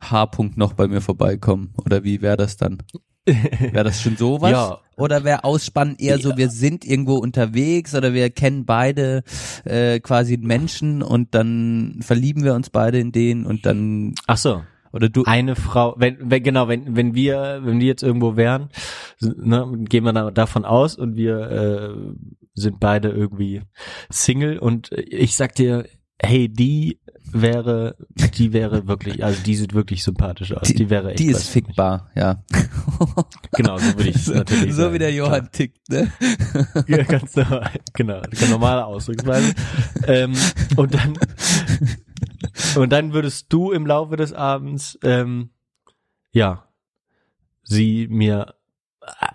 H-Punkt 0.00 0.56
noch 0.56 0.72
bei 0.72 0.88
mir 0.88 1.00
vorbeikommen 1.00 1.74
oder 1.84 2.04
wie 2.04 2.22
wäre 2.22 2.36
das 2.36 2.56
dann? 2.56 2.82
Wäre 3.26 3.84
das 3.84 4.00
schon 4.00 4.16
sowas? 4.16 4.52
Ja. 4.52 4.78
Oder 4.96 5.24
wäre 5.24 5.44
Ausspannen 5.44 5.96
eher 5.98 6.18
so, 6.18 6.36
wir 6.36 6.48
sind 6.48 6.84
irgendwo 6.84 7.16
unterwegs 7.16 7.94
oder 7.94 8.14
wir 8.14 8.30
kennen 8.30 8.64
beide 8.64 9.24
äh, 9.64 10.00
quasi 10.00 10.38
Menschen 10.38 11.02
und 11.02 11.34
dann 11.34 11.98
verlieben 12.00 12.44
wir 12.44 12.54
uns 12.54 12.70
beide 12.70 12.98
in 12.98 13.12
den 13.12 13.44
und 13.44 13.66
dann 13.66 14.14
Ach 14.26 14.38
so. 14.38 14.62
oder 14.92 15.08
du 15.08 15.24
Eine 15.24 15.56
Frau, 15.56 15.94
wenn, 15.98 16.30
wenn 16.30 16.42
genau, 16.42 16.68
wenn 16.68 16.96
wenn 16.96 17.14
wir 17.14 17.60
wenn 17.62 17.80
wir 17.80 17.86
jetzt 17.86 18.02
irgendwo 18.02 18.36
wären, 18.36 18.70
ne, 19.20 19.70
gehen 19.80 20.04
wir 20.04 20.12
da, 20.12 20.30
davon 20.30 20.64
aus 20.64 20.96
und 20.96 21.16
wir 21.16 21.40
äh, 21.50 21.94
sind 22.54 22.80
beide 22.80 23.10
irgendwie 23.10 23.62
Single 24.08 24.58
und 24.58 24.92
ich 24.92 25.36
sag 25.36 25.54
dir, 25.56 25.84
hey, 26.22 26.48
die 26.48 27.00
wäre, 27.32 27.96
die 28.34 28.52
wäre 28.52 28.86
wirklich, 28.86 29.24
also 29.24 29.42
die 29.42 29.54
sieht 29.56 29.74
wirklich 29.74 30.02
sympathisch 30.02 30.52
aus. 30.52 30.68
Die, 30.68 30.90
wäre 30.90 31.10
echt 31.10 31.18
Die 31.18 31.26
ist 31.26 31.48
fickbar, 31.48 32.10
ja. 32.14 32.44
Genau, 33.52 33.78
so 33.78 33.96
würde 33.96 34.10
ich 34.10 34.16
es 34.16 34.28
natürlich 34.28 34.74
so 34.74 34.82
sagen. 34.82 34.94
wie 34.94 34.98
der 34.98 35.12
Johann 35.12 35.50
tickt, 35.50 35.88
ne? 35.88 36.12
Ja, 36.86 37.02
ganz 37.02 37.34
normal, 37.36 37.70
genau, 37.94 38.20
ganz 38.20 38.48
normale 38.48 38.84
Ausdrucksweise. 38.86 39.54
ähm, 40.06 40.34
und 40.76 40.94
dann 40.94 41.18
und 42.76 42.92
dann 42.92 43.12
würdest 43.12 43.52
du 43.52 43.72
im 43.72 43.86
Laufe 43.86 44.16
des 44.16 44.32
Abends 44.32 44.98
ähm, 45.02 45.50
ja 46.32 46.64
sie 47.62 48.06
mir 48.08 48.54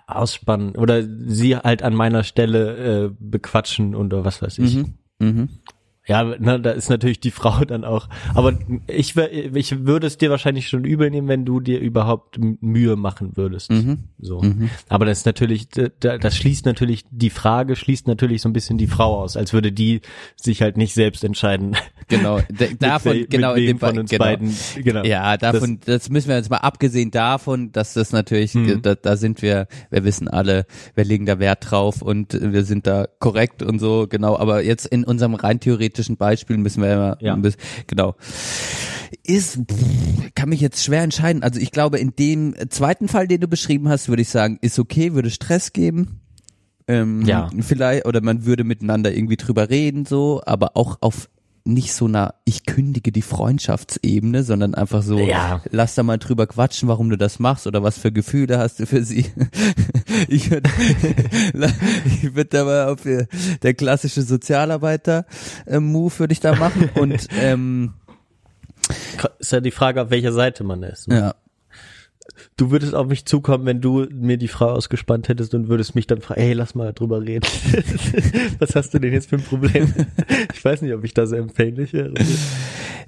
ausspannen 0.06 0.76
oder 0.76 1.02
sie 1.02 1.56
halt 1.56 1.82
an 1.82 1.94
meiner 1.94 2.24
Stelle 2.24 3.06
äh, 3.06 3.10
bequatschen 3.18 3.94
oder 3.94 4.24
was 4.24 4.42
weiß 4.42 4.58
ich. 4.58 4.76
Mhm. 4.76 4.94
Mhm. 5.18 5.48
Ja, 6.08 6.24
ne, 6.24 6.58
da 6.60 6.70
ist 6.72 6.90
natürlich 6.90 7.20
die 7.20 7.30
Frau 7.30 7.64
dann 7.64 7.84
auch. 7.84 8.08
Aber 8.34 8.54
ich, 8.88 9.16
ich 9.16 9.84
würde 9.86 10.08
es 10.08 10.18
dir 10.18 10.30
wahrscheinlich 10.30 10.68
schon 10.68 10.84
übel 10.84 11.10
nehmen, 11.10 11.28
wenn 11.28 11.44
du 11.44 11.60
dir 11.60 11.78
überhaupt 11.78 12.38
Mühe 12.60 12.96
machen 12.96 13.36
würdest. 13.36 13.70
Mhm. 13.70 13.98
So. 14.18 14.40
Mhm. 14.42 14.68
Aber 14.88 15.04
das 15.06 15.18
ist 15.18 15.26
natürlich, 15.26 15.68
da- 15.68 16.18
das 16.18 16.36
schließt 16.36 16.66
natürlich, 16.66 17.04
die 17.12 17.30
Frage 17.30 17.76
schließt 17.76 18.08
natürlich 18.08 18.42
so 18.42 18.48
ein 18.48 18.52
bisschen 18.52 18.78
die 18.78 18.88
Frau 18.88 19.20
aus, 19.22 19.36
als 19.36 19.52
würde 19.52 19.70
die 19.70 20.00
sich 20.34 20.60
halt 20.60 20.76
nicht 20.76 20.92
selbst 20.92 21.22
entscheiden. 21.22 21.76
Genau, 22.08 22.40
davon, 22.80 23.18
mit, 23.18 23.30
genau, 23.30 23.54
in 23.54 23.66
dem 23.66 23.78
von 23.78 23.96
uns 23.98 24.10
genau. 24.10 24.24
beiden. 24.24 24.52
Genau. 24.82 25.04
Ja, 25.04 25.36
davon, 25.36 25.78
das, 25.84 26.10
müssen 26.10 26.28
wir 26.28 26.36
jetzt 26.36 26.50
mal 26.50 26.56
abgesehen 26.58 27.12
davon, 27.12 27.70
dass 27.70 27.94
das 27.94 28.10
natürlich, 28.12 28.54
Mhm. 28.54 28.82
da, 28.82 28.96
da 28.96 29.16
sind 29.16 29.40
wir, 29.40 29.68
wir 29.90 30.02
wissen 30.04 30.26
alle, 30.26 30.66
wir 30.96 31.04
legen 31.04 31.26
da 31.26 31.38
Wert 31.38 31.70
drauf 31.70 32.02
und 32.02 32.36
wir 32.40 32.64
sind 32.64 32.88
da 32.88 33.06
korrekt 33.20 33.62
und 33.62 33.78
so, 33.78 34.06
genau. 34.10 34.36
Aber 34.36 34.64
jetzt 34.64 34.86
in 34.86 35.04
unserem 35.04 35.34
rein 35.36 35.60
theoretischen 35.60 35.91
Beispiel 36.16 36.56
müssen 36.58 36.82
wir 36.82 36.92
immer, 36.92 37.16
Ja. 37.20 37.34
ein 37.34 37.42
bisschen- 37.42 37.60
genau. 37.86 38.14
Ist, 39.24 39.58
kann 40.34 40.48
mich 40.48 40.60
jetzt 40.60 40.82
schwer 40.82 41.02
entscheiden. 41.02 41.42
Also 41.42 41.60
ich 41.60 41.70
glaube, 41.70 41.98
in 41.98 42.14
dem 42.18 42.54
zweiten 42.70 43.08
Fall, 43.08 43.28
den 43.28 43.40
du 43.40 43.48
beschrieben 43.48 43.88
hast, 43.88 44.08
würde 44.08 44.22
ich 44.22 44.28
sagen, 44.30 44.58
ist 44.62 44.78
okay, 44.78 45.14
würde 45.14 45.30
Stress 45.30 45.72
geben. 45.72 46.20
Ähm, 46.88 47.22
Ja. 47.22 47.50
Vielleicht, 47.60 48.06
oder 48.06 48.20
man 48.22 48.44
würde 48.44 48.64
miteinander 48.64 49.14
irgendwie 49.14 49.36
drüber 49.36 49.70
reden, 49.70 50.04
so, 50.06 50.42
aber 50.46 50.76
auch 50.76 50.98
auf 51.00 51.28
nicht 51.64 51.92
so 51.94 52.06
einer, 52.06 52.34
ich 52.44 52.66
kündige 52.66 53.12
die 53.12 53.22
Freundschaftsebene, 53.22 54.42
sondern 54.42 54.74
einfach 54.74 55.02
so, 55.02 55.18
Ja. 55.18 55.62
lass 55.70 55.94
da 55.94 56.02
mal 56.02 56.18
drüber 56.18 56.46
quatschen, 56.46 56.88
warum 56.88 57.08
du 57.10 57.16
das 57.16 57.38
machst 57.38 57.66
oder 57.66 57.82
was 57.82 57.98
für 57.98 58.10
Gefühle 58.12 58.58
hast 58.58 58.80
du 58.80 58.86
für 58.86 59.04
sie. 59.04 59.26
ich 60.28 60.50
würde 60.50 60.68
ich 62.06 62.34
würd 62.34 62.52
da 62.54 62.64
mal 62.64 62.88
auf 62.88 63.06
äh, 63.06 63.26
der 63.62 63.74
klassische 63.74 64.22
Sozialarbeiter-Move 64.22 66.18
würde 66.18 66.32
ich 66.32 66.40
da 66.40 66.54
machen 66.56 66.90
und 66.94 67.26
ähm, 67.40 67.94
Ist 69.38 69.52
ja 69.52 69.60
die 69.60 69.70
Frage, 69.70 70.02
auf 70.02 70.10
welcher 70.10 70.32
Seite 70.32 70.64
man 70.64 70.82
ist. 70.82 71.08
ne? 71.08 71.16
ja, 71.18 71.34
Du 72.58 72.70
würdest 72.70 72.94
auf 72.94 73.06
mich 73.06 73.24
zukommen, 73.24 73.64
wenn 73.64 73.80
du 73.80 74.06
mir 74.12 74.36
die 74.36 74.48
Frau 74.48 74.66
ausgespannt 74.70 75.28
hättest 75.28 75.54
und 75.54 75.68
würdest 75.68 75.94
mich 75.94 76.06
dann 76.06 76.20
fragen, 76.20 76.40
hey, 76.42 76.52
lass 76.52 76.74
mal 76.74 76.92
drüber 76.92 77.22
reden. 77.22 77.46
Was 78.58 78.74
hast 78.76 78.92
du 78.92 78.98
denn 78.98 79.12
jetzt 79.12 79.30
für 79.30 79.36
ein 79.36 79.42
Problem? 79.42 79.92
Ich 80.52 80.64
weiß 80.64 80.82
nicht, 80.82 80.92
ob 80.92 81.02
ich 81.04 81.14
da 81.14 81.26
so 81.26 81.34
empfänglich 81.36 81.92
wäre. 81.94 82.12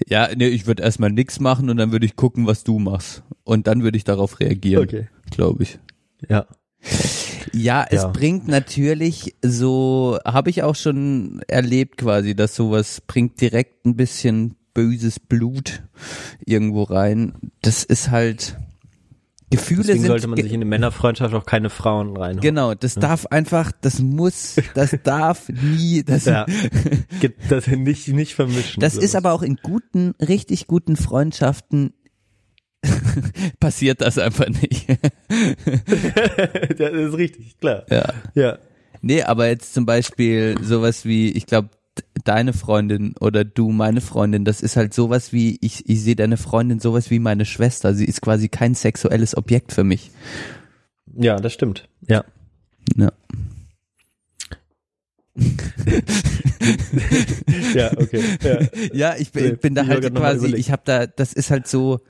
ja, 0.09 0.29
nee, 0.35 0.49
ich 0.49 0.67
würde 0.67 0.83
erstmal 0.83 1.11
nix 1.11 1.41
machen 1.41 1.69
und 1.69 1.77
dann 1.77 1.93
würde 1.93 2.07
ich 2.07 2.17
gucken, 2.17 2.47
was 2.47 2.65
du 2.65 2.79
machst 2.79 3.23
und 3.45 3.67
dann 3.67 3.83
würde 3.83 3.97
ich 3.99 4.05
darauf 4.05 4.41
reagieren, 4.41 4.85
Okay. 4.85 5.09
glaube 5.31 5.65
ich. 5.65 5.79
Ja. 6.29 6.47
Ja, 7.53 7.87
es 7.89 8.03
Ja. 8.03 8.09
bringt 8.09 8.49
natürlich 8.49 9.37
so, 9.43 10.19
habe 10.25 10.51
ich 10.51 10.63
auch 10.63 10.75
schon 10.75 11.43
erlebt 11.49 11.99
quasi, 11.99 12.35
dass 12.35 12.57
sowas 12.57 13.03
bringt 13.07 13.41
direkt 13.41 13.85
ein 13.87 13.95
bisschen 13.95 14.57
böses 14.73 15.21
Blut 15.21 15.83
irgendwo 16.45 16.83
rein. 16.83 17.35
Das 17.63 17.85
ist 17.85 18.11
halt 18.11 18.59
Gefühle 19.51 19.83
Deswegen 19.83 20.01
sind 20.01 20.09
sollte 20.09 20.27
man 20.27 20.37
sich 20.37 20.49
in 20.53 20.55
eine 20.55 20.65
Männerfreundschaft 20.65 21.35
auch 21.35 21.47
keine 21.47 21.71
Frauen 21.71 22.17
reinholen. 22.17 22.41
Genau, 22.41 22.75
das 22.75 22.95
darf 22.95 23.27
einfach, 23.27 23.73
das 23.81 24.01
muss, 24.01 24.57
das 24.75 24.97
darf 25.05 25.49
nie, 25.49 26.03
das, 26.03 26.25
Ja. 26.25 26.47
Das 27.49 27.67
nicht, 27.67 28.09
nicht 28.09 28.35
vermischen. 28.35 28.81
das 28.81 28.95
sowas. 28.95 29.05
ist 29.05 29.17
aber 29.17 29.33
auch 29.33 29.43
in 29.43 29.57
guten, 29.63 30.15
richtig 30.21 30.67
guten 30.67 30.97
Freundschaften 30.97 31.93
passiert 33.61 34.01
das 34.01 34.19
einfach 34.19 34.49
nicht. 34.49 34.87
das 36.79 36.93
ist 36.93 37.17
richtig, 37.17 37.59
klar. 37.59 37.85
ja. 37.91 38.13
Ja. 38.35 38.59
Nee, 39.01 39.23
aber 39.23 39.49
jetzt 39.49 39.75
zum 39.75 39.85
Beispiel 39.87 40.57
sowas 40.63 41.05
wie, 41.05 41.31
ich 41.31 41.47
glaube, 41.47 41.69
deine 42.25 42.53
Freundin 42.53 43.15
oder 43.21 43.45
du 43.45 43.71
meine 43.71 44.01
Freundin, 44.01 44.45
das 44.45 44.61
ist 44.61 44.77
halt 44.77 44.95
sowas 44.95 45.33
wie, 45.33 45.59
ich, 45.61 45.89
ich 45.89 46.03
sehe 46.03 46.17
deine 46.17 46.37
Freundin 46.37 46.81
sowas 46.81 47.11
wie 47.11 47.19
meine 47.19 47.45
Schwester. 47.45 47.95
Sie 47.95 48.05
ist 48.05 48.21
quasi 48.21 48.49
kein 48.49 48.75
sexuelles 48.75 49.37
Objekt 49.37 49.73
für 49.73 49.85
mich. 49.85 50.11
Ja, 51.17 51.37
das 51.37 51.53
stimmt. 51.53 51.89
Ja. 52.09 52.25
Ja. 52.97 53.13
Ja, 57.75 57.91
okay. 57.99 58.23
Ja, 58.43 58.59
Ja, 58.93 59.15
ich 59.19 59.33
bin, 59.33 59.45
Nee, 59.45 59.51
ich 59.51 59.61
bin 59.61 59.75
da 59.75 59.87
halt 59.87 60.15
quasi, 60.15 60.55
ich 60.55 60.71
habe 60.71 60.83
da, 60.85 61.07
das 61.07 61.33
ist 61.33 61.51
halt 61.51 61.67
so, 61.67 62.01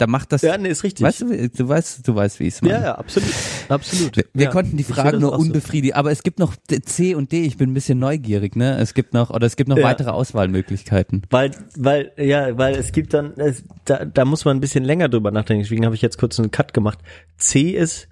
da 0.00 0.06
macht 0.06 0.32
das, 0.32 0.40
ja 0.40 0.56
nee, 0.56 0.70
ist 0.70 0.82
richtig. 0.82 1.04
weißt 1.04 1.20
du, 1.20 1.48
du 1.50 1.68
weißt, 1.68 2.08
du 2.08 2.14
weißt, 2.14 2.40
wie 2.40 2.46
ich 2.46 2.54
es 2.54 2.62
meine. 2.62 2.74
ja, 2.74 2.80
ja, 2.80 2.94
absolut. 2.94 3.28
Absolut. 3.68 4.16
Wir, 4.16 4.24
wir 4.32 4.44
ja. 4.44 4.50
konnten 4.50 4.78
die 4.78 4.84
Fragen 4.84 5.12
das 5.12 5.20
nur 5.20 5.34
auch 5.34 5.44
so. 5.44 5.92
aber 5.92 6.10
es 6.10 6.22
gibt 6.22 6.38
noch 6.38 6.54
C 6.84 7.14
und 7.14 7.32
D, 7.32 7.42
ich 7.42 7.58
bin 7.58 7.70
ein 7.70 7.74
bisschen 7.74 7.98
neugierig, 7.98 8.56
ne? 8.56 8.78
Es 8.78 8.94
gibt 8.94 9.12
noch, 9.12 9.28
oder 9.28 9.46
es 9.46 9.56
gibt 9.56 9.68
noch 9.68 9.76
Ja. 9.76 9.84
weitere 9.84 10.10
Auswahlmöglichkeiten. 10.10 11.22
Weil, 11.28 11.50
weil, 11.76 12.12
ja, 12.16 12.56
weil 12.56 12.76
es 12.76 12.92
gibt 12.92 13.12
dann, 13.12 13.34
es, 13.36 13.62
da, 13.84 14.06
da 14.06 14.24
muss 14.24 14.46
man 14.46 14.56
ein 14.56 14.60
bisschen 14.60 14.84
länger 14.84 15.10
drüber 15.10 15.30
nachdenken. 15.30 15.64
Deswegen 15.64 15.84
habe 15.84 15.94
ich 15.94 16.00
jetzt 16.00 16.16
kurz 16.16 16.40
einen 16.40 16.50
Cut 16.50 16.72
gemacht. 16.72 17.00
C 17.36 17.72
ist, 17.72 18.08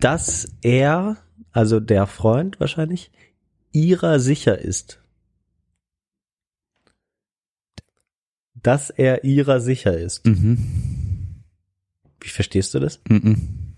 dass 0.00 0.48
er, 0.62 1.18
also 1.52 1.78
der 1.78 2.08
Freund 2.08 2.58
wahrscheinlich, 2.58 3.12
ihrer 3.70 4.18
sicher 4.18 4.58
ist. 4.58 5.00
Dass 8.60 8.90
er 8.90 9.22
ihrer 9.22 9.60
sicher 9.60 9.96
ist. 9.96 10.26
Mhm. 10.26 10.95
Wie 12.26 12.30
verstehst 12.30 12.74
du 12.74 12.80
das? 12.80 13.00
Mhm. 13.08 13.76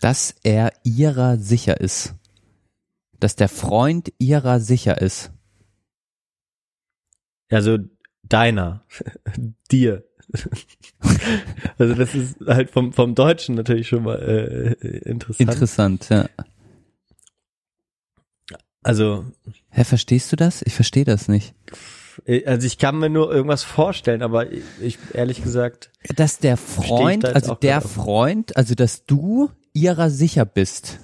Dass 0.00 0.36
er 0.44 0.72
ihrer 0.84 1.36
sicher 1.36 1.80
ist. 1.80 2.14
Dass 3.18 3.34
der 3.34 3.48
Freund 3.48 4.12
ihrer 4.18 4.60
sicher 4.60 5.00
ist. 5.00 5.32
Also 7.50 7.78
deiner, 8.22 8.84
dir 9.70 10.04
also 11.78 11.94
das 11.94 12.14
ist 12.14 12.36
halt 12.46 12.70
vom, 12.70 12.92
vom 12.92 13.14
Deutschen 13.14 13.56
natürlich 13.56 13.88
schon 13.88 14.04
mal 14.04 14.16
äh, 14.16 14.86
interessant. 15.08 15.50
Interessant, 15.50 16.08
ja. 16.08 16.28
also, 18.82 19.26
Hä, 19.68 19.84
verstehst 19.84 20.32
du 20.32 20.36
das? 20.36 20.62
Ich 20.62 20.72
verstehe 20.72 21.04
das 21.04 21.28
nicht. 21.28 21.54
Äh, 22.26 22.44
also 22.46 22.66
ich 22.66 22.78
kann 22.78 22.98
mir 22.98 23.10
nur 23.10 23.32
irgendwas 23.32 23.62
vorstellen, 23.62 24.22
aber 24.22 24.50
ich, 24.52 24.62
ich 24.80 24.98
ehrlich 25.12 25.42
gesagt, 25.42 25.90
Dass 26.16 26.38
der 26.38 26.56
Freund, 26.56 27.24
da 27.24 27.28
also 27.32 27.54
der. 27.54 27.80
Freund, 27.80 28.56
also 28.56 28.74
dass 28.74 29.04
du 29.06 29.50
ihrer 29.72 30.10
sicher 30.10 30.44
bist, 30.44 30.98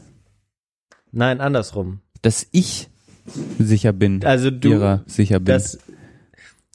nein, 1.12 1.41
andersrum. 1.41 2.01
dass 2.23 2.47
ich 2.53 2.89
sicher 3.59 3.93
bin, 3.93 4.24
Also 4.24 4.51
du, 4.51 4.70
ihrer 4.70 5.03
sicher 5.07 5.39
bin. 5.41 5.47
das, 5.55 5.78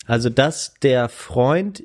also 0.05 0.29
dass 0.29 0.73
der 0.81 1.09
Freund 1.09 1.83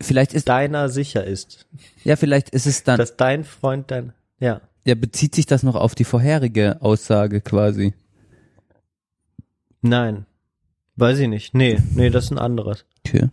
vielleicht 0.00 0.34
ist, 0.34 0.48
deiner 0.48 0.88
sicher 0.88 1.24
ist, 1.24 1.66
ja, 2.04 2.16
vielleicht 2.16 2.50
ist 2.50 2.66
es 2.66 2.82
dann, 2.84 2.98
dass 2.98 3.16
dein 3.16 3.44
Freund 3.44 3.90
dein, 3.90 4.12
ja, 4.38 4.60
ja, 4.84 4.94
bezieht 4.94 5.34
sich 5.34 5.46
das 5.46 5.62
noch 5.62 5.74
auf 5.74 5.94
die 5.94 6.04
vorherige 6.04 6.80
Aussage 6.80 7.40
quasi. 7.40 7.92
nein, 9.82 10.26
weiß 10.96 11.18
ich 11.20 11.28
nicht, 11.28 11.54
nee, 11.54 11.78
nee, 11.94 12.10
das 12.10 12.24
ist 12.26 12.30
ein 12.32 12.38
anderes. 12.38 12.84
Okay. 13.06 13.28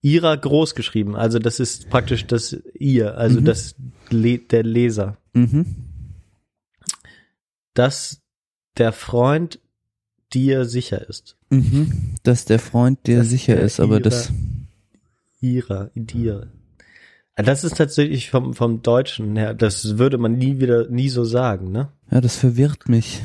Ihrer 0.00 0.36
groß 0.36 0.74
geschrieben, 0.74 1.14
also 1.14 1.38
das 1.38 1.60
ist 1.60 1.88
praktisch 1.88 2.26
das 2.26 2.56
ihr, 2.74 3.16
also 3.16 3.40
Mhm. 3.40 3.44
das 3.44 3.74
Le 4.10 4.38
der 4.38 4.64
Leser, 4.64 5.16
Mhm. 5.32 5.66
dass 7.74 8.20
der 8.78 8.92
Freund 8.92 9.60
dir 10.32 10.64
sicher 10.64 11.08
ist. 11.08 11.36
Mhm. 11.50 12.14
Dass 12.22 12.44
der 12.46 12.58
Freund 12.58 13.06
dir 13.06 13.18
Dass 13.18 13.28
sicher 13.28 13.60
ist, 13.60 13.80
aber 13.80 13.94
ihrer- 13.96 14.00
das, 14.02 14.32
Ihrer, 15.40 15.90
dir. 15.94 16.48
Das 17.36 17.64
ist 17.64 17.76
tatsächlich 17.76 18.30
vom, 18.30 18.54
vom 18.54 18.82
Deutschen 18.82 19.36
her, 19.36 19.54
das 19.54 19.98
würde 19.98 20.16
man 20.18 20.36
nie 20.38 20.60
wieder, 20.60 20.88
nie 20.88 21.08
so 21.08 21.24
sagen, 21.24 21.72
ne? 21.72 21.88
ja, 22.10 22.20
das 22.20 22.36
verwirrt 22.36 22.88
mich. 22.88 23.20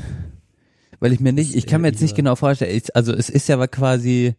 Weil 0.99 1.13
ich 1.13 1.19
mir 1.19 1.33
nicht, 1.33 1.55
ich 1.55 1.67
kann 1.67 1.81
mir 1.81 1.89
jetzt 1.89 2.01
nicht 2.01 2.15
genau 2.15 2.35
vorstellen, 2.35 2.75
ich, 2.75 2.95
also 2.95 3.13
es 3.13 3.29
ist 3.29 3.47
ja 3.47 3.55
aber 3.55 3.67
quasi, 3.67 4.35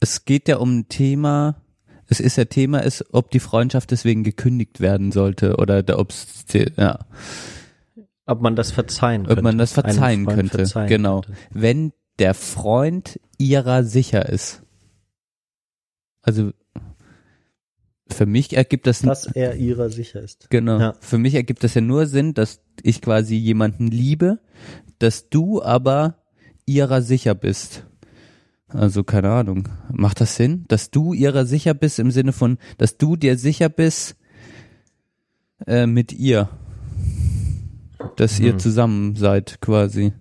es 0.00 0.24
geht 0.24 0.48
ja 0.48 0.58
um 0.58 0.80
ein 0.80 0.88
Thema, 0.88 1.62
es 2.06 2.20
ist 2.20 2.36
ja 2.36 2.44
Thema 2.44 2.80
ist, 2.80 3.04
ob 3.12 3.30
die 3.30 3.40
Freundschaft 3.40 3.90
deswegen 3.90 4.24
gekündigt 4.24 4.80
werden 4.80 5.12
sollte 5.12 5.56
oder 5.56 5.82
da, 5.82 5.98
ob's, 5.98 6.44
ja, 6.76 6.98
Ob 8.26 8.42
man 8.42 8.56
das 8.56 8.70
verzeihen 8.70 9.26
könnte. 9.26 9.38
ob 9.38 9.44
man 9.44 9.58
das 9.58 9.72
verzeihen 9.72 10.26
könnte. 10.26 10.58
verzeihen 10.58 10.88
genau. 10.88 11.20
könnte. 11.22 11.38
Wenn 11.50 11.92
der 12.18 12.34
Freund 12.34 13.18
ihrer 13.38 13.82
sicher 13.82 14.28
ist. 14.28 14.62
Also 16.22 16.52
für 18.12 18.26
mich 18.26 18.56
ergibt 18.56 18.86
das 18.86 19.00
Dass 19.00 19.26
er 19.26 19.56
ihrer 19.56 19.88
sicher 19.88 20.20
ist. 20.20 20.50
Genau. 20.50 20.78
Ja. 20.78 20.94
Für 21.00 21.18
mich 21.18 21.34
ergibt 21.34 21.64
das 21.64 21.74
ja 21.74 21.80
nur 21.80 22.06
Sinn, 22.06 22.34
dass 22.34 22.60
ich 22.82 23.00
quasi 23.00 23.36
jemanden 23.36 23.86
liebe, 23.86 24.40
dass 25.00 25.28
du 25.28 25.60
aber 25.62 26.14
ihrer 26.66 27.02
sicher 27.02 27.34
bist. 27.34 27.84
Also 28.68 29.02
keine 29.02 29.30
Ahnung. 29.30 29.68
Macht 29.92 30.20
das 30.20 30.36
Sinn? 30.36 30.64
Dass 30.68 30.90
du 30.92 31.12
ihrer 31.12 31.44
sicher 31.44 31.74
bist 31.74 31.98
im 31.98 32.12
Sinne 32.12 32.32
von, 32.32 32.58
dass 32.78 32.96
du 32.96 33.16
dir 33.16 33.36
sicher 33.36 33.68
bist 33.68 34.14
äh, 35.66 35.86
mit 35.86 36.12
ihr. 36.12 36.48
Dass 38.16 38.38
ihr 38.38 38.52
Hm. 38.52 38.58
zusammen 38.60 39.16
seid 39.16 39.60
quasi. 39.60 40.12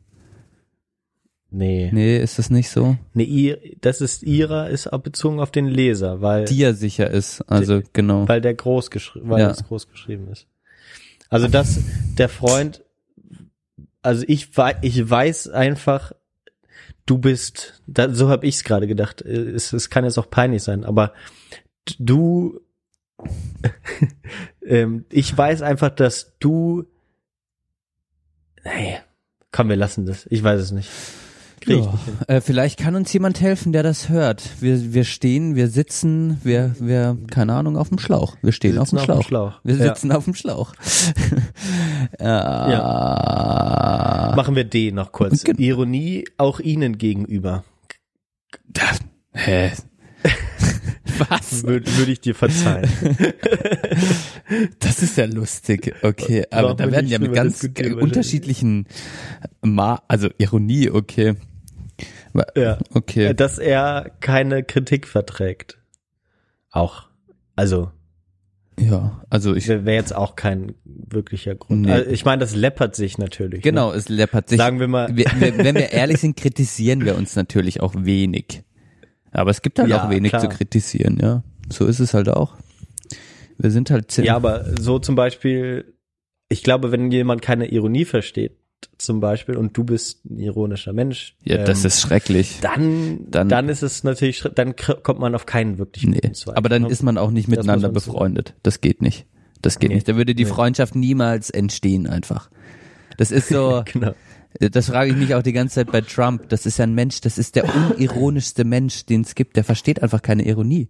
Nee. 1.51 1.89
Nee, 1.91 2.17
ist 2.21 2.37
das 2.37 2.49
nicht 2.51 2.69
so? 2.69 2.95
Nee, 3.13 3.23
ihr, 3.23 3.59
das 3.81 4.01
ist 4.01 4.21
ihrer, 4.23 4.69
ist 4.69 4.91
auch 4.91 4.99
bezogen 5.01 5.39
auf 5.39 5.49
den 5.51 5.65
Leser, 5.67 6.21
weil, 6.21 6.45
Dir 6.45 6.73
sicher 6.75 7.09
ist. 7.09 7.41
Also 7.49 7.81
genau. 7.93 8.27
weil 8.27 8.41
der 8.41 8.53
groß 8.53 8.91
geschrieben, 8.91 9.29
weil 9.29 9.41
Ja. 9.41 9.49
es 9.51 9.63
groß 9.63 9.87
geschrieben 9.89 10.27
ist. 10.31 10.45
Also 11.29 11.47
dass 11.47 11.79
der 12.17 12.29
Freund, 12.29 12.83
also 14.01 14.23
ich, 14.27 14.49
ich 14.81 15.09
weiß 15.09 15.49
einfach, 15.49 16.13
du 17.05 17.17
bist, 17.17 17.81
da, 17.87 18.13
so 18.13 18.29
habe 18.29 18.45
ich 18.45 18.55
es 18.55 18.63
gerade 18.63 18.87
gedacht. 18.87 19.21
Es, 19.21 19.73
es 19.73 19.89
kann 19.89 20.05
jetzt 20.05 20.17
auch 20.17 20.29
peinlich 20.29 20.63
sein, 20.63 20.83
aber 20.83 21.13
du, 21.97 22.61
ähm, 24.65 25.05
ich 25.11 25.35
weiß 25.35 25.61
einfach, 25.61 25.89
dass 25.89 26.37
du, 26.39 26.85
nee, 28.63 28.99
komm, 29.51 29.69
wir 29.69 29.75
lassen 29.75 30.05
das. 30.05 30.25
Ich 30.29 30.43
weiß 30.43 30.61
es 30.61 30.71
nicht. 30.71 30.89
Krieg 31.59 31.83
Ja, 31.83 31.93
äh, 32.27 32.41
vielleicht 32.41 32.79
kann 32.79 32.95
uns 32.95 33.11
jemand 33.13 33.41
helfen, 33.41 33.71
der 33.73 33.83
das 33.83 34.09
hört. 34.09 34.43
Wir, 34.61 34.93
wir 34.93 35.03
stehen, 35.03 35.55
wir 35.55 35.67
sitzen, 35.69 36.39
wir, 36.43 36.75
wir, 36.79 37.17
keine 37.29 37.53
Ahnung, 37.53 37.77
auf 37.77 37.89
dem 37.89 37.99
Schlauch. 37.99 38.35
Wir 38.41 38.51
stehen 38.51 38.73
Wir 38.75 38.81
auf 38.81 38.89
dem 38.89 38.97
sitzen 38.99 39.05
Schlauch. 39.05 39.17
auf 39.19 39.25
dem 39.25 39.27
Schlauch. 39.27 39.53
Wir 39.63 39.75
Ja. 39.75 39.83
sitzen 39.95 40.11
auf 40.11 40.23
dem 40.25 40.33
Schlauch. 40.35 40.73
ja. 42.69 44.33
Machen 44.35 44.55
wir 44.55 44.63
D 44.63 44.91
noch 44.91 45.11
kurz. 45.11 45.43
Genau. 45.43 45.59
Ironie 45.59 46.25
auch 46.37 46.59
Ihnen 46.59 46.97
gegenüber. 46.97 47.63
Hä? 49.33 49.71
Was? 51.29 51.63
Würde 51.63 51.85
würd 51.97 52.09
ich 52.09 52.21
dir 52.21 52.35
verzeihen. 52.35 52.89
Das 54.79 55.03
ist 55.03 55.15
ja 55.17 55.25
lustig. 55.25 55.93
Okay, 56.01 56.43
aber 56.49 56.69
Brauchen 56.69 56.77
da 56.77 56.91
werden 56.91 57.07
ja 57.07 57.19
mit 57.19 57.33
ganz 57.33 57.63
äh, 57.63 57.93
unterschiedlichen 57.93 58.87
Ma 59.61 60.01
also 60.07 60.29
Ironie, 60.39 60.89
okay. 60.89 61.35
Ja. 62.55 62.77
Okay. 62.93 63.33
Dass 63.33 63.57
er 63.57 64.11
keine 64.19 64.63
Kritik 64.63 65.07
verträgt. 65.07 65.77
Auch. 66.71 67.07
Also, 67.55 67.91
Ja, 68.79 69.21
also 69.29 69.55
ich 69.55 69.67
wäre 69.67 69.91
jetzt 69.91 70.15
auch 70.15 70.35
kein 70.35 70.73
wirklicher 70.85 71.55
Grund. 71.55 71.81
Nee. 71.81 71.91
Also, 71.91 72.11
ich 72.11 72.23
meine, 72.25 72.39
das 72.39 72.55
läppert 72.55 72.95
sich 72.95 73.17
natürlich. 73.17 73.61
genau, 73.63 73.91
Ne? 73.91 73.97
es 73.97 74.07
läppert 74.09 74.47
sich. 74.49 74.57
Sagen 74.57 74.79
wir 74.79 74.87
mal, 74.87 75.09
wir, 75.15 75.25
wenn 75.39 75.75
wir 75.75 75.91
ehrlich 75.91 76.19
sind, 76.21 76.37
kritisieren 76.37 77.03
wir 77.03 77.17
uns 77.17 77.35
natürlich 77.35 77.81
auch 77.81 77.93
wenig. 77.97 78.63
Aber 79.31 79.51
es 79.51 79.61
gibt 79.61 79.79
halt 79.79 79.89
Ja, 79.89 80.05
auch 80.05 80.09
wenig 80.09 80.31
klar. 80.31 80.41
zu 80.41 80.47
kritisieren, 80.49 81.17
ja. 81.21 81.43
So 81.71 81.85
ist 81.85 81.99
es 81.99 82.13
halt 82.13 82.29
auch. 82.29 82.55
Wir 83.57 83.71
sind 83.71 83.91
halt 83.91 84.09
zin- 84.11 84.23
ja, 84.25 84.35
aber 84.35 84.65
so 84.79 84.99
zum 84.99 85.15
Beispiel, 85.15 85.93
ich 86.47 86.63
glaube, 86.63 86.91
wenn 86.91 87.11
jemand 87.11 87.41
keine 87.41 87.67
Ironie 87.67 88.05
versteht, 88.05 88.57
zum 88.97 89.19
Beispiel, 89.19 89.55
und 89.57 89.75
du 89.77 89.83
bist 89.83 90.25
ein 90.25 90.39
ironischer 90.39 90.93
Mensch, 90.93 91.35
ja, 91.43 91.63
das 91.63 91.81
ähm, 91.81 91.87
ist 91.87 92.01
schrecklich. 92.01 92.57
dann, 92.61 93.19
dann- 93.29 93.49
dann, 93.49 93.69
ist 93.69 93.81
es 93.83 94.03
natürlich, 94.03 94.43
dann 94.55 94.75
kommt 94.75 95.19
man 95.19 95.35
auf 95.35 95.45
keinen 95.45 95.77
wirklich 95.77 96.05
Nee, 96.05 96.19
guten 96.21 96.33
Zweig. 96.33 96.57
aber 96.57 96.69
dann 96.69 96.85
ist 96.85 97.03
man 97.03 97.17
auch 97.17 97.31
nicht 97.31 97.47
Das 97.47 97.51
miteinander 97.57 97.87
so 97.89 97.93
befreundet. 97.93 98.55
Das 98.63 98.81
geht 98.81 99.01
nicht. 99.01 99.25
Das 99.61 99.79
geht 99.79 99.89
Nee. 99.89 99.95
nicht. 99.95 100.07
Da 100.07 100.15
würde 100.15 100.35
die 100.35 100.45
Nee. 100.45 100.49
Freundschaft 100.49 100.95
niemals 100.95 101.49
entstehen 101.49 102.07
einfach. 102.07 102.49
Das 103.17 103.31
ist 103.31 103.49
so, 103.49 103.83
Genau. 103.91 104.13
das 104.59 104.87
frage 104.87 105.11
ich 105.11 105.17
mich 105.17 105.35
auch 105.35 105.43
die 105.43 105.53
ganze 105.53 105.75
Zeit 105.75 105.91
bei 105.91 106.01
Trump. 106.01 106.47
Das 106.49 106.65
ist 106.65 106.77
ja 106.77 106.83
ein 106.83 106.93
Mensch, 106.95 107.21
das 107.21 107.37
ist 107.37 107.55
der 107.55 107.65
unironischste 107.75 108.63
Mensch, 108.63 109.05
den 109.05 109.21
es 109.21 109.35
gibt. 109.35 109.55
Der 109.57 109.63
versteht 109.63 110.01
einfach 110.01 110.21
keine 110.21 110.45
Ironie. 110.45 110.89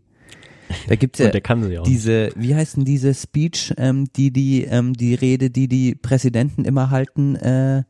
Da 0.88 0.96
gibt's 0.96 1.20
ja 1.20 1.26
Und 1.26 1.34
der 1.34 1.42
kann 1.42 1.64
sie 1.64 1.78
auch. 1.78 1.84
nicht. 1.86 1.96
diese, 1.96 2.30
wie 2.36 2.56
heißt 2.56 2.78
denn 2.78 2.86
diese 2.86 3.14
Speech, 3.14 3.74
ähm, 3.78 4.06
die 4.16 4.32
die, 4.32 4.64
ähm, 4.66 4.94
die 4.94 5.16
Rede, 5.16 5.50
die 5.50 5.68
die 5.68 5.96
Präsidenten 5.96 6.66
immer 6.66 6.90
halten, 6.92 7.36
äh, 7.36 7.84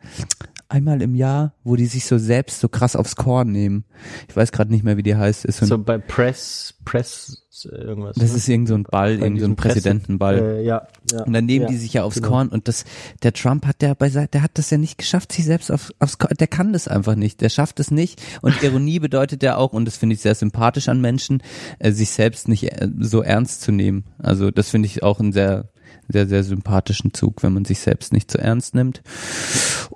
einmal 0.69 1.01
im 1.01 1.15
Jahr, 1.15 1.53
wo 1.63 1.75
die 1.75 1.87
sich 1.87 2.05
so 2.05 2.17
selbst 2.17 2.59
so 2.59 2.69
krass 2.69 2.95
aufs 2.95 3.15
Korn 3.15 3.51
nehmen. 3.51 3.85
Ich 4.29 4.35
weiß 4.35 4.51
gerade 4.51 4.71
nicht 4.71 4.83
mehr, 4.83 4.97
wie 4.97 5.03
die 5.03 5.15
heißt. 5.15 5.45
Ist 5.45 5.57
so, 5.57 5.65
ein, 5.65 5.69
So 5.69 5.77
bei 5.79 5.97
Press, 5.97 6.75
Press, 6.85 7.47
äh, 7.65 7.75
irgendwas. 7.75 8.15
das 8.15 8.31
ne? 8.31 8.37
ist 8.37 8.47
irgend 8.49 8.67
so 8.67 8.75
ein 8.75 8.83
Ball, 8.83 9.19
irgend 9.19 9.39
so 9.39 9.45
ein 9.45 9.55
Präsidentenball. 9.55 10.39
Äh, 10.39 10.63
ja, 10.63 10.87
ja. 11.11 11.23
Und 11.23 11.33
dann 11.33 11.45
nehmen 11.45 11.63
ja, 11.63 11.67
die 11.69 11.77
sich 11.77 11.93
ja 11.93 12.03
aufs 12.03 12.17
genau. 12.17 12.29
Korn 12.29 12.49
und 12.49 12.67
das, 12.67 12.85
der 13.23 13.33
Trump 13.33 13.65
hat 13.65 13.81
der 13.81 13.95
bei, 13.95 14.09
der 14.09 14.41
hat 14.41 14.51
das 14.55 14.69
ja 14.69 14.77
nicht 14.77 14.97
geschafft, 14.97 15.31
sich 15.31 15.45
selbst 15.45 15.71
auf, 15.71 15.91
aufs 15.99 16.17
Korn, 16.17 16.33
der 16.39 16.47
kann 16.47 16.73
das 16.73 16.87
einfach 16.87 17.15
nicht, 17.15 17.41
der 17.41 17.49
schafft 17.49 17.79
es 17.79 17.91
nicht 17.91 18.21
und 18.41 18.61
Ironie 18.63 18.99
bedeutet 18.99 19.43
ja 19.43 19.57
auch, 19.57 19.73
und 19.73 19.85
das 19.85 19.97
finde 19.97 20.15
ich 20.15 20.21
sehr 20.21 20.35
sympathisch 20.35 20.89
an 20.89 21.01
Menschen, 21.01 21.43
äh, 21.79 21.91
sich 21.91 22.11
selbst 22.11 22.47
nicht 22.47 22.63
äh, 22.71 22.89
so 22.99 23.21
ernst 23.21 23.61
zu 23.61 23.71
nehmen. 23.71 24.05
Also 24.17 24.51
das 24.51 24.69
finde 24.69 24.87
ich 24.87 25.03
auch 25.03 25.19
einen 25.19 25.31
sehr, 25.31 25.69
sehr, 26.07 26.27
sehr 26.27 26.43
sympathischen 26.43 27.13
Zug, 27.13 27.43
wenn 27.43 27.53
man 27.53 27.65
sich 27.65 27.79
selbst 27.79 28.13
nicht 28.13 28.31
so 28.31 28.39
ernst 28.39 28.75
nimmt 28.75 29.01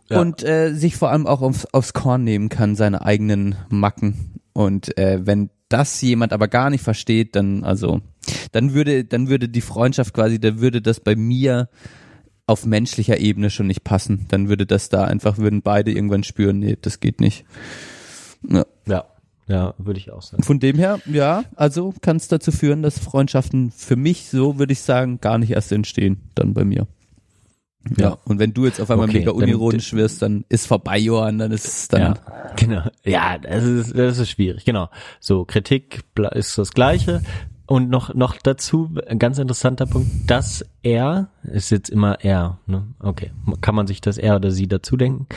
Ja. 0.09 0.21
und 0.21 0.43
äh, 0.43 0.73
sich 0.73 0.95
vor 0.95 1.09
allem 1.09 1.27
auch 1.27 1.41
aufs, 1.41 1.65
aufs 1.71 1.93
Korn 1.93 2.23
nehmen 2.23 2.49
kann, 2.49 2.75
seine 2.75 3.05
eigenen 3.05 3.55
Macken. 3.69 4.39
Und 4.53 4.97
äh, 4.97 5.25
wenn 5.25 5.49
das 5.73 6.01
jemand 6.01 6.31
aber 6.31 6.47
gar 6.47 6.69
nicht 6.69 6.83
versteht, 6.83 7.35
dann 7.35 7.63
also 7.63 8.01
dann 8.51 8.73
würde 8.73 9.03
dann 9.03 9.27
würde 9.27 9.49
die 9.49 9.61
Freundschaft 9.61 10.13
quasi, 10.13 10.39
dann 10.39 10.61
würde 10.61 10.81
das 10.81 10.99
bei 10.99 11.15
mir 11.15 11.69
auf 12.45 12.65
menschlicher 12.65 13.19
Ebene 13.19 13.49
schon 13.49 13.67
nicht 13.67 13.83
passen. 13.83 14.25
Dann 14.29 14.49
würde 14.49 14.65
das 14.65 14.89
da 14.89 15.05
einfach 15.05 15.37
würden 15.37 15.61
beide 15.61 15.91
irgendwann 15.91 16.23
spüren, 16.23 16.59
nee, 16.59 16.77
das 16.79 16.99
geht 16.99 17.19
nicht. 17.19 17.45
Ja. 18.47 18.65
Ja, 18.85 19.05
ja, 19.47 19.73
würde 19.77 19.99
ich 19.99 20.11
auch 20.11 20.21
sagen. 20.21 20.43
Von 20.43 20.59
dem 20.59 20.77
her, 20.77 20.99
ja, 21.05 21.43
also 21.55 21.93
kann 22.01 22.17
es 22.17 22.27
dazu 22.27 22.51
führen, 22.51 22.81
dass 22.81 22.99
Freundschaften 22.99 23.71
für 23.71 23.95
mich, 23.95 24.29
so 24.29 24.59
würde 24.59 24.73
ich 24.73 24.81
sagen, 24.81 25.19
gar 25.21 25.37
nicht 25.37 25.51
erst 25.51 25.71
entstehen, 25.71 26.21
dann 26.35 26.53
bei 26.53 26.63
mir. 26.63 26.87
Ja. 27.97 28.17
Und 28.25 28.39
wenn 28.39 28.53
du 28.53 28.65
jetzt 28.65 28.79
auf 28.79 28.89
einmal 28.89 29.07
Okay, 29.09 29.19
mega 29.19 29.31
dann- 29.31 29.41
unironisch 29.43 29.93
wirst, 29.93 30.21
dann 30.21 30.45
ist 30.49 30.67
vorbei, 30.67 30.97
Johann, 30.99 31.37
dann 31.37 31.51
ist 31.51 31.65
es 31.65 31.87
dann. 31.89 32.01
Ja, 32.01 32.13
genau. 32.55 32.83
Ja, 33.03 33.37
das 33.37 33.63
ist, 33.63 33.97
das 33.97 34.17
ist 34.19 34.29
schwierig, 34.29 34.63
genau. 34.65 34.89
So, 35.19 35.45
Kritik 35.45 36.03
ist 36.33 36.57
das 36.57 36.71
Gleiche. 36.71 37.21
Und 37.65 37.89
noch, 37.89 38.13
noch 38.13 38.35
dazu, 38.37 38.89
ein 39.07 39.19
ganz 39.19 39.37
interessanter 39.37 39.85
Punkt, 39.85 40.09
dass 40.29 40.65
er, 40.81 41.29
ist 41.43 41.69
jetzt 41.71 41.89
immer 41.89 42.19
er, 42.21 42.59
ne? 42.67 42.85
Okay. 42.99 43.31
Kann 43.61 43.73
man 43.75 43.87
sich 43.87 44.01
das 44.01 44.17
er 44.17 44.35
oder 44.35 44.51
sie 44.51 44.67
dazu 44.67 44.97
denken? 44.97 45.27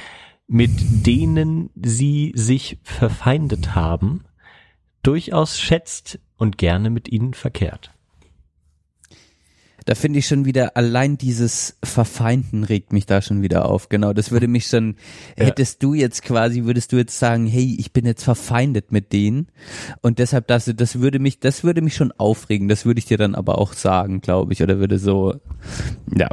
Mit 0.48 0.70
denen 1.06 1.70
sie 1.80 2.32
sich 2.34 2.78
verfeindet 2.82 3.74
haben, 3.74 4.24
durchaus 5.02 5.58
schätzt 5.58 6.18
und 6.36 6.58
gerne 6.58 6.90
mit 6.90 7.08
ihnen 7.08 7.32
verkehrt. 7.32 7.92
Da 9.86 9.94
finde 9.94 10.18
ich 10.18 10.26
schon 10.26 10.44
wieder, 10.44 10.76
allein 10.76 11.16
dieses 11.16 11.76
Verfeinden 11.82 12.64
regt 12.64 12.92
mich 12.92 13.06
da 13.06 13.22
schon 13.22 13.40
wieder 13.42 13.66
auf. 13.66 13.88
Genau, 13.88 14.12
das 14.12 14.32
würde 14.32 14.48
mich 14.48 14.66
schon, 14.66 14.96
hättest 15.36 15.80
du 15.82 15.94
jetzt 15.94 16.24
quasi, 16.24 16.64
würdest 16.64 16.92
du 16.92 16.96
jetzt 16.96 17.16
sagen, 17.18 17.46
hey, 17.46 17.76
ich 17.78 17.92
bin 17.92 18.04
jetzt 18.04 18.24
verfeindet 18.24 18.90
mit 18.90 19.12
denen 19.12 19.46
und 20.02 20.18
deshalb, 20.18 20.48
das, 20.48 20.70
das 20.74 20.98
würde 20.98 21.20
mich, 21.20 21.38
das 21.38 21.62
würde 21.62 21.82
mich 21.82 21.94
schon 21.94 22.10
aufregen, 22.10 22.66
das 22.66 22.84
würde 22.84 22.98
ich 22.98 23.06
dir 23.06 23.16
dann 23.16 23.36
aber 23.36 23.58
auch 23.58 23.74
sagen, 23.74 24.20
glaube 24.20 24.52
ich, 24.52 24.62
oder 24.62 24.80
würde 24.80 24.98
so, 24.98 25.36
ja. 26.14 26.28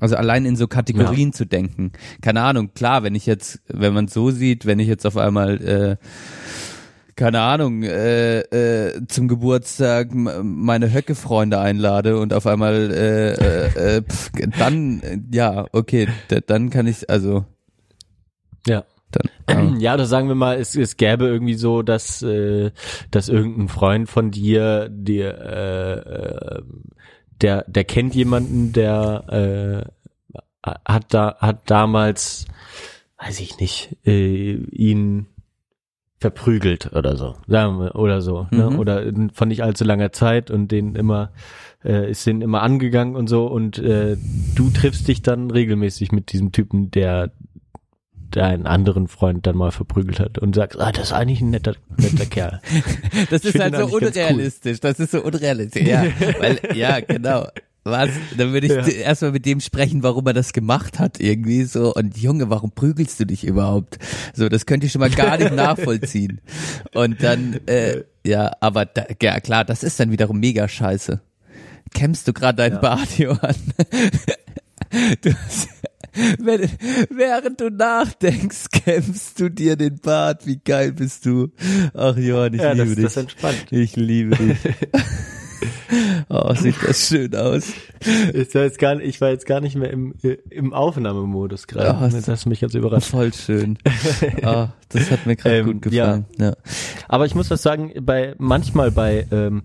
Also 0.00 0.16
allein 0.16 0.44
in 0.44 0.56
so 0.56 0.66
Kategorien 0.66 1.32
zu 1.32 1.46
denken. 1.46 1.92
Keine 2.20 2.42
Ahnung, 2.42 2.74
klar, 2.74 3.04
wenn 3.04 3.14
ich 3.14 3.26
jetzt, 3.26 3.62
wenn 3.68 3.94
man 3.94 4.08
so 4.08 4.32
sieht, 4.32 4.66
wenn 4.66 4.80
ich 4.80 4.88
jetzt 4.88 5.06
auf 5.06 5.16
einmal, 5.16 5.62
äh, 5.62 5.96
keine 7.16 7.40
Ahnung, 7.40 7.82
äh, 7.82 8.40
äh, 8.40 9.06
zum 9.06 9.28
Geburtstag 9.28 10.08
meine 10.14 10.92
Höcke-Freunde 10.92 11.58
einlade 11.58 12.18
und 12.18 12.32
auf 12.32 12.46
einmal, 12.46 12.90
äh, 12.90 13.32
äh, 13.32 13.96
äh, 13.98 14.02
pf, 14.02 14.30
dann, 14.58 15.00
äh, 15.00 15.18
ja, 15.32 15.66
okay, 15.72 16.08
dann 16.46 16.70
kann 16.70 16.86
ich, 16.86 17.08
also, 17.10 17.44
Ja. 18.66 18.84
dann, 19.12 19.30
ähm, 19.74 19.80
Ja, 19.80 19.94
oder 19.94 20.06
sagen 20.06 20.28
wir 20.28 20.34
mal, 20.34 20.58
es, 20.58 20.74
es 20.74 20.96
gäbe 20.96 21.26
irgendwie 21.26 21.54
so, 21.54 21.82
dass, 21.82 22.22
äh, 22.22 22.72
dass 23.10 23.28
irgendein 23.28 23.68
Freund 23.68 24.08
von 24.08 24.30
dir, 24.30 24.88
dir, 24.90 25.38
äh, 25.38 25.98
äh, 26.58 26.62
der, 27.40 27.64
der 27.68 27.84
kennt 27.84 28.14
jemanden, 28.14 28.72
der 28.72 29.84
äh, 30.64 30.70
hat 30.86 31.12
da, 31.12 31.36
hat 31.40 31.70
damals, 31.70 32.46
weiß 33.18 33.40
ich 33.40 33.58
nicht, 33.58 33.96
äh, 34.06 34.54
ihn 34.54 35.26
verprügelt 36.20 36.92
oder 36.94 37.16
so, 37.16 37.34
sagen 37.46 37.78
wir, 37.80 37.96
oder 37.96 38.20
so, 38.22 38.46
ne? 38.50 38.70
Mhm. 38.70 38.78
oder 38.78 39.02
in- 39.02 39.30
von 39.30 39.48
nicht 39.48 39.62
allzu 39.62 39.84
langer 39.84 40.12
Zeit 40.12 40.50
und 40.50 40.68
den 40.72 40.94
immer, 40.94 41.32
äh, 41.84 42.10
ist 42.10 42.26
den 42.26 42.40
immer 42.40 42.62
angegangen 42.62 43.14
und 43.16 43.28
so 43.28 43.46
und 43.46 43.78
äh, 43.78 44.16
du 44.54 44.70
triffst 44.70 45.06
dich 45.08 45.22
dann 45.22 45.50
regelmäßig 45.50 46.12
mit 46.12 46.32
diesem 46.32 46.52
Typen, 46.52 46.90
der 46.90 47.30
deinen 48.30 48.66
anderen 48.66 49.06
Freund 49.06 49.46
dann 49.46 49.56
mal 49.56 49.70
verprügelt 49.70 50.18
hat 50.18 50.38
und 50.38 50.54
sagst, 50.56 50.80
ah, 50.80 50.90
das 50.90 51.04
ist 51.08 51.12
eigentlich 51.12 51.40
ein 51.40 51.50
netter, 51.50 51.74
netter 51.96 52.26
Kerl. 52.26 52.60
das 53.30 53.44
ist 53.44 53.58
halt 53.58 53.74
so 53.76 53.80
ganz 53.82 53.92
cool. 53.92 54.04
unrealistisch, 54.04 54.80
das 54.80 54.98
ist 54.98 55.12
so 55.12 55.22
unrealistisch, 55.22 55.86
ja, 55.86 56.04
weil, 56.40 56.58
ja, 56.74 56.98
genau. 57.00 57.46
Was? 57.84 58.08
Dann 58.36 58.52
würde 58.54 58.66
ich 58.66 58.72
Ja. 58.72 58.86
erstmal 58.86 59.32
mit 59.32 59.44
dem 59.44 59.60
sprechen, 59.60 60.02
warum 60.02 60.26
er 60.26 60.32
das 60.32 60.52
gemacht 60.54 60.98
hat, 60.98 61.20
irgendwie 61.20 61.64
so. 61.64 61.92
Und 61.94 62.16
Junge, 62.16 62.48
warum 62.48 62.70
prügelst 62.72 63.20
du 63.20 63.26
dich 63.26 63.44
überhaupt? 63.44 63.98
So, 64.34 64.48
das 64.48 64.64
könnte 64.66 64.86
ich 64.86 64.92
schon 64.92 65.00
mal 65.00 65.10
gar 65.10 65.36
nicht 65.36 65.52
nachvollziehen. 65.54 66.40
Und 66.94 67.22
dann, 67.22 67.60
äh, 67.66 68.04
ja, 68.26 68.52
aber 68.60 68.86
da, 68.86 69.04
ja 69.22 69.38
klar, 69.40 69.64
das 69.66 69.82
ist 69.82 70.00
dann 70.00 70.10
wiederum 70.10 70.40
mega 70.40 70.66
scheiße. 70.66 71.20
Kämmst 71.92 72.26
du 72.26 72.32
gerade 72.32 72.56
dein 72.56 72.80
Bart, 72.80 73.18
Johann? 73.18 73.54
Du, 75.22 75.32
hast- 75.34 75.68
wenn, 76.38 76.70
während 77.10 77.60
du 77.60 77.68
nachdenkst, 77.68 78.66
kämmst 78.70 79.40
du 79.40 79.48
dir 79.48 79.74
den 79.74 79.96
Bart. 79.98 80.46
Wie 80.46 80.60
geil 80.64 80.92
bist 80.92 81.26
du? 81.26 81.48
Ach 81.92 82.16
Johann, 82.16 82.54
ich 82.54 82.60
Ja, 82.60 82.70
liebe 82.72 82.86
das, 82.86 82.94
dich. 82.94 83.04
das 83.04 83.16
entspannt. 83.16 83.66
Ich 83.70 83.96
liebe 83.96 84.36
dich. 84.36 84.56
oh, 86.28 86.54
sieht 86.54 86.76
das 86.86 87.08
schön 87.08 87.34
aus. 87.34 87.72
Ich 88.32 88.54
war 88.54 88.62
jetzt 88.62 88.78
gar, 88.78 89.00
ich 89.00 89.20
war 89.20 89.30
jetzt 89.30 89.46
gar 89.46 89.60
nicht 89.60 89.76
mehr 89.76 89.90
im, 89.90 90.14
im 90.50 90.72
Aufnahmemodus 90.72 91.66
gerade. 91.66 91.86
Ja, 91.86 92.08
das 92.08 92.28
hat 92.28 92.46
mich 92.46 92.60
jetzt 92.60 92.74
überrascht. 92.74 93.10
Voll 93.10 93.32
schön. 93.32 93.78
Oh, 94.42 94.66
das 94.88 95.10
hat 95.10 95.26
mir 95.26 95.36
gerade 95.36 95.58
Ähm, 95.58 95.66
gut 95.66 95.82
gefallen. 95.82 96.26
Ja. 96.38 96.54
Aber 97.08 97.26
ich 97.26 97.34
muss 97.34 97.48
das 97.48 97.62
sagen, 97.62 97.92
bei 98.02 98.34
manchmal 98.38 98.90
bei 98.90 99.26
ähm, 99.30 99.64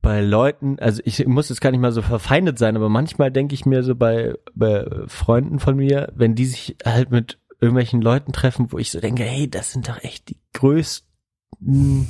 bei 0.00 0.20
Leuten, 0.20 0.78
also 0.78 1.02
ich 1.04 1.26
muss 1.26 1.48
jetzt 1.48 1.60
gar 1.60 1.70
nicht 1.70 1.80
mal 1.80 1.92
so 1.92 2.02
verfeindet 2.02 2.58
sein, 2.58 2.76
aber 2.76 2.88
manchmal 2.88 3.32
denke 3.32 3.54
ich 3.54 3.66
mir 3.66 3.82
so 3.82 3.94
bei, 3.96 4.34
bei 4.54 4.86
Freunden 5.06 5.58
von 5.58 5.76
mir, 5.76 6.12
wenn 6.14 6.34
die 6.34 6.46
sich 6.46 6.76
halt 6.84 7.10
mit 7.10 7.38
irgendwelchen 7.60 8.00
Leuten 8.00 8.32
treffen, 8.32 8.70
wo 8.70 8.78
ich 8.78 8.90
so 8.90 9.00
denke, 9.00 9.24
hey, 9.24 9.50
das 9.50 9.72
sind 9.72 9.88
doch 9.88 10.02
echt 10.02 10.28
die 10.28 10.36
größten 10.54 12.08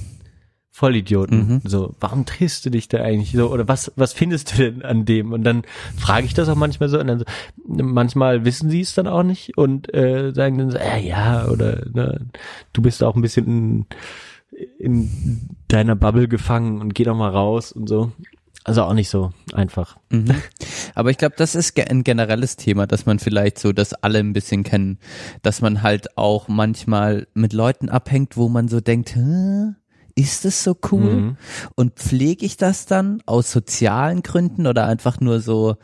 Vollidioten. 0.79 1.39
Mhm. 1.39 1.61
So, 1.65 1.97
warum 1.99 2.25
triffst 2.25 2.65
du 2.65 2.71
dich 2.71 2.87
da 2.87 2.99
eigentlich 2.99 3.33
so? 3.33 3.51
Oder 3.51 3.67
was, 3.67 3.91
was 3.97 4.13
findest 4.13 4.53
du 4.53 4.71
denn 4.71 4.83
an 4.83 5.05
dem? 5.05 5.33
Und 5.33 5.43
dann 5.43 5.63
frage 5.97 6.25
ich 6.25 6.35
das 6.35 6.49
auch 6.49 6.55
manchmal 6.55 6.89
so 6.89 7.01
und 7.01 7.09
dann 7.09 7.19
so, 7.19 7.25
manchmal 7.67 8.45
wissen 8.45 8.71
sie 8.71 8.83
es 8.83 8.95
dann 8.95 9.09
auch 9.09 9.25
nicht 9.25 9.59
und 9.59 9.93
äh, 9.93 10.33
sagen 10.33 10.57
dann 10.57 10.71
so, 10.71 10.79
äh, 10.79 11.05
ja, 11.05 11.49
oder 11.49 11.85
ne, 11.93 12.27
du 12.73 12.81
bist 12.81 13.03
auch 13.03 13.17
ein 13.17 13.23
bisschen 13.23 13.87
in 14.79 15.49
deiner 15.67 15.97
Bubble 15.97 16.29
gefangen 16.29 16.81
und 16.81 16.95
geh 16.95 17.03
doch 17.03 17.17
mal 17.17 17.31
raus 17.31 17.73
und 17.73 17.89
so. 17.89 18.13
Also 18.63 18.85
auch 18.85 18.95
nicht 18.95 19.09
so 19.09 19.33
einfach. 19.55 19.97
Mhm. 20.11 20.31
Aber 20.95 21.11
ich 21.11 21.19
glaube, 21.19 21.35
das 21.37 21.57
ist 21.57 21.77
ein 21.91 22.05
generelles 22.05 22.55
Thema, 22.55 22.87
dass 22.87 23.05
man 23.05 23.19
vielleicht 23.19 23.59
so 23.59 23.73
das 23.73 23.95
alle 23.95 24.21
ein 24.21 24.33
bisschen 24.33 24.63
kennen, 24.63 25.01
dass 25.43 25.61
man 25.61 25.83
halt 25.83 26.17
auch 26.17 26.47
manchmal 26.47 27.27
mit 27.35 27.53
Leuten 27.53 27.89
abhängt, 27.89 28.37
wo 28.37 28.49
man 28.49 28.69
so 28.69 28.81
denkt, 28.81 29.17
Hä? 29.17 29.75
Ist 30.19 30.45
es 30.45 30.65
so 30.65 30.77
cool? 30.91 31.15
Mhm. 31.15 31.37
Und 31.77 31.95
pflege 31.95 32.45
ich 32.45 32.57
das 32.57 32.87
dann 32.87 33.23
aus 33.25 33.53
sozialen 33.53 34.23
Gründen 34.23 34.67
oder 34.67 34.87
einfach 34.87 35.21
nur 35.21 35.41
so, 35.41 35.77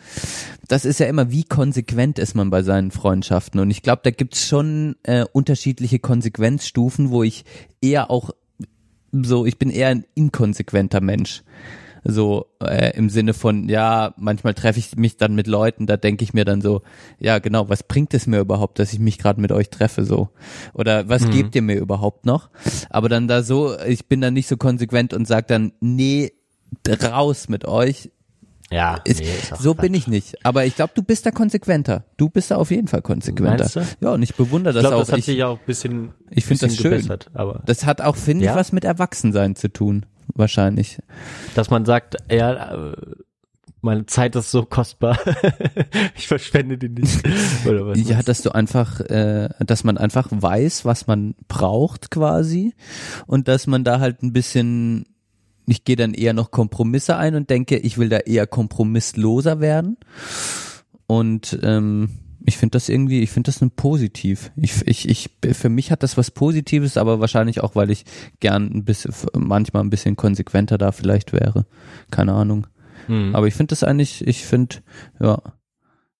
das 0.67 0.85
ist 0.85 0.99
ja 0.99 1.07
immer, 1.07 1.31
wie 1.31 1.45
konsequent 1.45 2.19
ist 2.19 2.35
man 2.35 2.51
bei 2.51 2.65
seinen 2.65 2.91
Freundschaften. 2.91 3.61
Und 3.61 3.71
ich 3.71 3.83
glaube, 3.83 4.01
da 4.03 4.11
gibt's 4.11 4.45
schon 4.45 4.97
äh, 5.05 5.25
unterschiedliche 5.33 6.01
Konsequenzstufen, 6.01 7.11
wo 7.11 7.23
ich 7.23 7.45
eher 7.81 8.11
auch 8.11 8.31
so, 9.13 9.47
ich 9.47 9.57
bin 9.57 9.71
eher 9.71 9.89
ein 9.89 10.05
inkonsequenter 10.17 11.01
Mensch. 11.01 11.45
So 12.07 12.47
äh, 12.63 12.95
im 12.97 13.09
Sinne 13.09 13.33
von, 13.33 13.69
ja, 13.69 14.13
manchmal 14.19 14.53
treffe 14.55 14.79
ich 14.79 14.95
mich 14.97 15.17
dann 15.17 15.35
mit 15.35 15.47
Leuten, 15.47 15.87
da 15.87 15.97
denke 15.97 16.23
ich 16.23 16.35
mir 16.35 16.45
dann 16.45 16.61
so, 16.61 16.83
ja 17.19 17.39
genau, 17.39 17.71
was 17.71 17.83
bringt 17.83 18.13
es 18.13 18.27
mir 18.27 18.41
überhaupt, 18.41 18.79
dass 18.79 18.93
ich 18.93 18.99
mich 18.99 19.17
gerade 19.19 19.41
mit 19.41 19.53
euch 19.53 19.71
treffe 19.71 20.05
so? 20.05 20.29
Oder 20.75 21.09
was 21.09 21.29
gebt 21.31 21.55
ihr 21.55 21.63
mir 21.63 21.77
überhaupt 21.77 22.27
noch? 22.27 22.51
Aber 22.91 23.09
dann 23.09 23.27
da 23.27 23.43
so, 23.43 23.75
ich 23.81 24.07
bin 24.07 24.21
dann 24.21 24.35
nicht 24.35 24.49
so 24.49 24.57
konsequent 24.59 25.15
und 25.15 25.27
sag 25.27 25.49
dann, 25.49 25.73
nee, 25.81 26.33
raus 27.03 27.49
mit 27.49 27.65
euch. 27.65 28.11
Ja, 28.71 29.01
Ist, 29.05 29.23
so 29.61 29.75
bin 29.75 29.95
ich 29.95 30.09
nicht. 30.09 30.45
Aber 30.45 30.65
ich 30.65 30.75
glaube, 30.75 30.93
du 30.95 31.03
bist 31.03 31.25
da 31.27 31.31
konsequenter. 31.31 32.05
Du 32.17 32.29
bist 32.29 32.51
da 32.51 32.57
auf 32.57 32.71
jeden 32.71 32.89
Fall 32.89 33.03
konsequenter. 33.03 33.71
Ja, 34.01 34.13
und 34.13 34.23
ich 34.23 34.35
bewundere 34.35 34.73
Ich 34.73 34.83
das 34.83 34.83
glaube, 34.83 34.97
auch. 34.97 35.01
das 35.01 35.13
hat 35.13 35.19
ich, 35.21 35.27
sich 35.27 35.45
auch 35.45 35.59
ein 35.61 35.67
bisschen, 35.67 36.13
ich 36.31 36.45
find 36.45 36.63
das 36.63 36.75
schön. 36.75 36.91
gebessert. 36.91 37.31
Aber 37.35 37.63
das 37.67 37.85
hat 37.87 38.01
auch, 38.01 38.17
finde 38.17 38.45
ich, 38.45 38.51
Ja? 38.51 38.57
was 38.57 38.73
mit 38.73 38.85
Erwachsensein 38.85 39.55
zu 39.55 39.69
tun. 39.73 40.07
Wahrscheinlich. 40.35 40.99
dass 41.55 41.71
man 41.71 41.85
sagt, 41.85 42.17
ja, 42.31 42.93
äh, 42.93 42.97
meine 43.85 44.07
Zeit 44.07 44.35
ist 44.35 44.51
so 44.51 44.65
kostbar, 44.65 45.19
ich 46.17 46.27
verschwende 46.27 46.79
die 46.79 46.89
nicht. 46.89 47.23
Oder 47.67 47.87
was? 47.87 48.09
Ja, 48.09 48.23
dass 48.23 48.41
du 48.43 48.51
einfach, 48.51 49.01
äh, 49.01 49.51
dass 49.61 49.85
man 49.85 49.99
einfach 49.99 50.29
weiß, 50.31 50.85
was 50.87 51.07
man 51.07 51.35
braucht 51.49 52.11
quasi 52.11 52.75
und 53.27 53.47
dass 53.47 53.67
man 53.67 53.85
da 53.85 54.01
halt 54.01 54.23
ein 54.23 54.33
bisschen, 54.33 55.05
ich 55.67 55.85
gehe 55.85 55.97
dann 55.97 56.15
eher 56.15 56.33
noch 56.33 56.51
Kompromisse 56.51 57.17
ein 57.17 57.35
und 57.35 57.51
denke, 57.51 57.77
ich 57.77 57.99
will 57.99 58.09
da 58.09 58.19
eher 58.19 58.47
kompromissloser 58.47 59.61
werden 59.61 59.99
und 61.07 61.59
ähm, 61.63 62.09
ich 62.47 62.59
finde 62.59 62.73
das 62.73 62.89
irgendwie, 62.89 63.23
ich 63.23 63.31
finde 63.31 63.49
das 63.49 63.61
ein 63.63 63.71
positiv. 63.71 64.53
Ich, 64.57 64.87
ich, 64.87 65.09
ich, 65.09 65.31
für 65.57 65.69
mich 65.71 65.91
hat 65.91 66.03
das 66.03 66.17
was 66.19 66.31
Positives, 66.31 66.97
aber 66.97 67.19
wahrscheinlich 67.21 67.63
auch, 67.63 67.75
weil 67.75 67.91
ich 67.91 68.05
gern 68.41 68.71
ein 68.73 68.85
bisschen, 68.85 69.15
manchmal 69.35 69.83
ein 69.83 69.91
bisschen 69.91 70.17
konsequenter 70.17 70.77
da 70.77 70.93
vielleicht 70.93 71.33
wäre. 71.33 71.65
Keine 72.11 72.35
Ahnung. 72.35 72.67
Hm, 73.07 73.35
Aber 73.35 73.47
ich 73.47 73.55
finde 73.55 73.73
das 73.73 73.83
eigentlich, 73.83 74.27
ich 74.27 74.45
finde, 74.45 74.77
ja, 75.21 75.39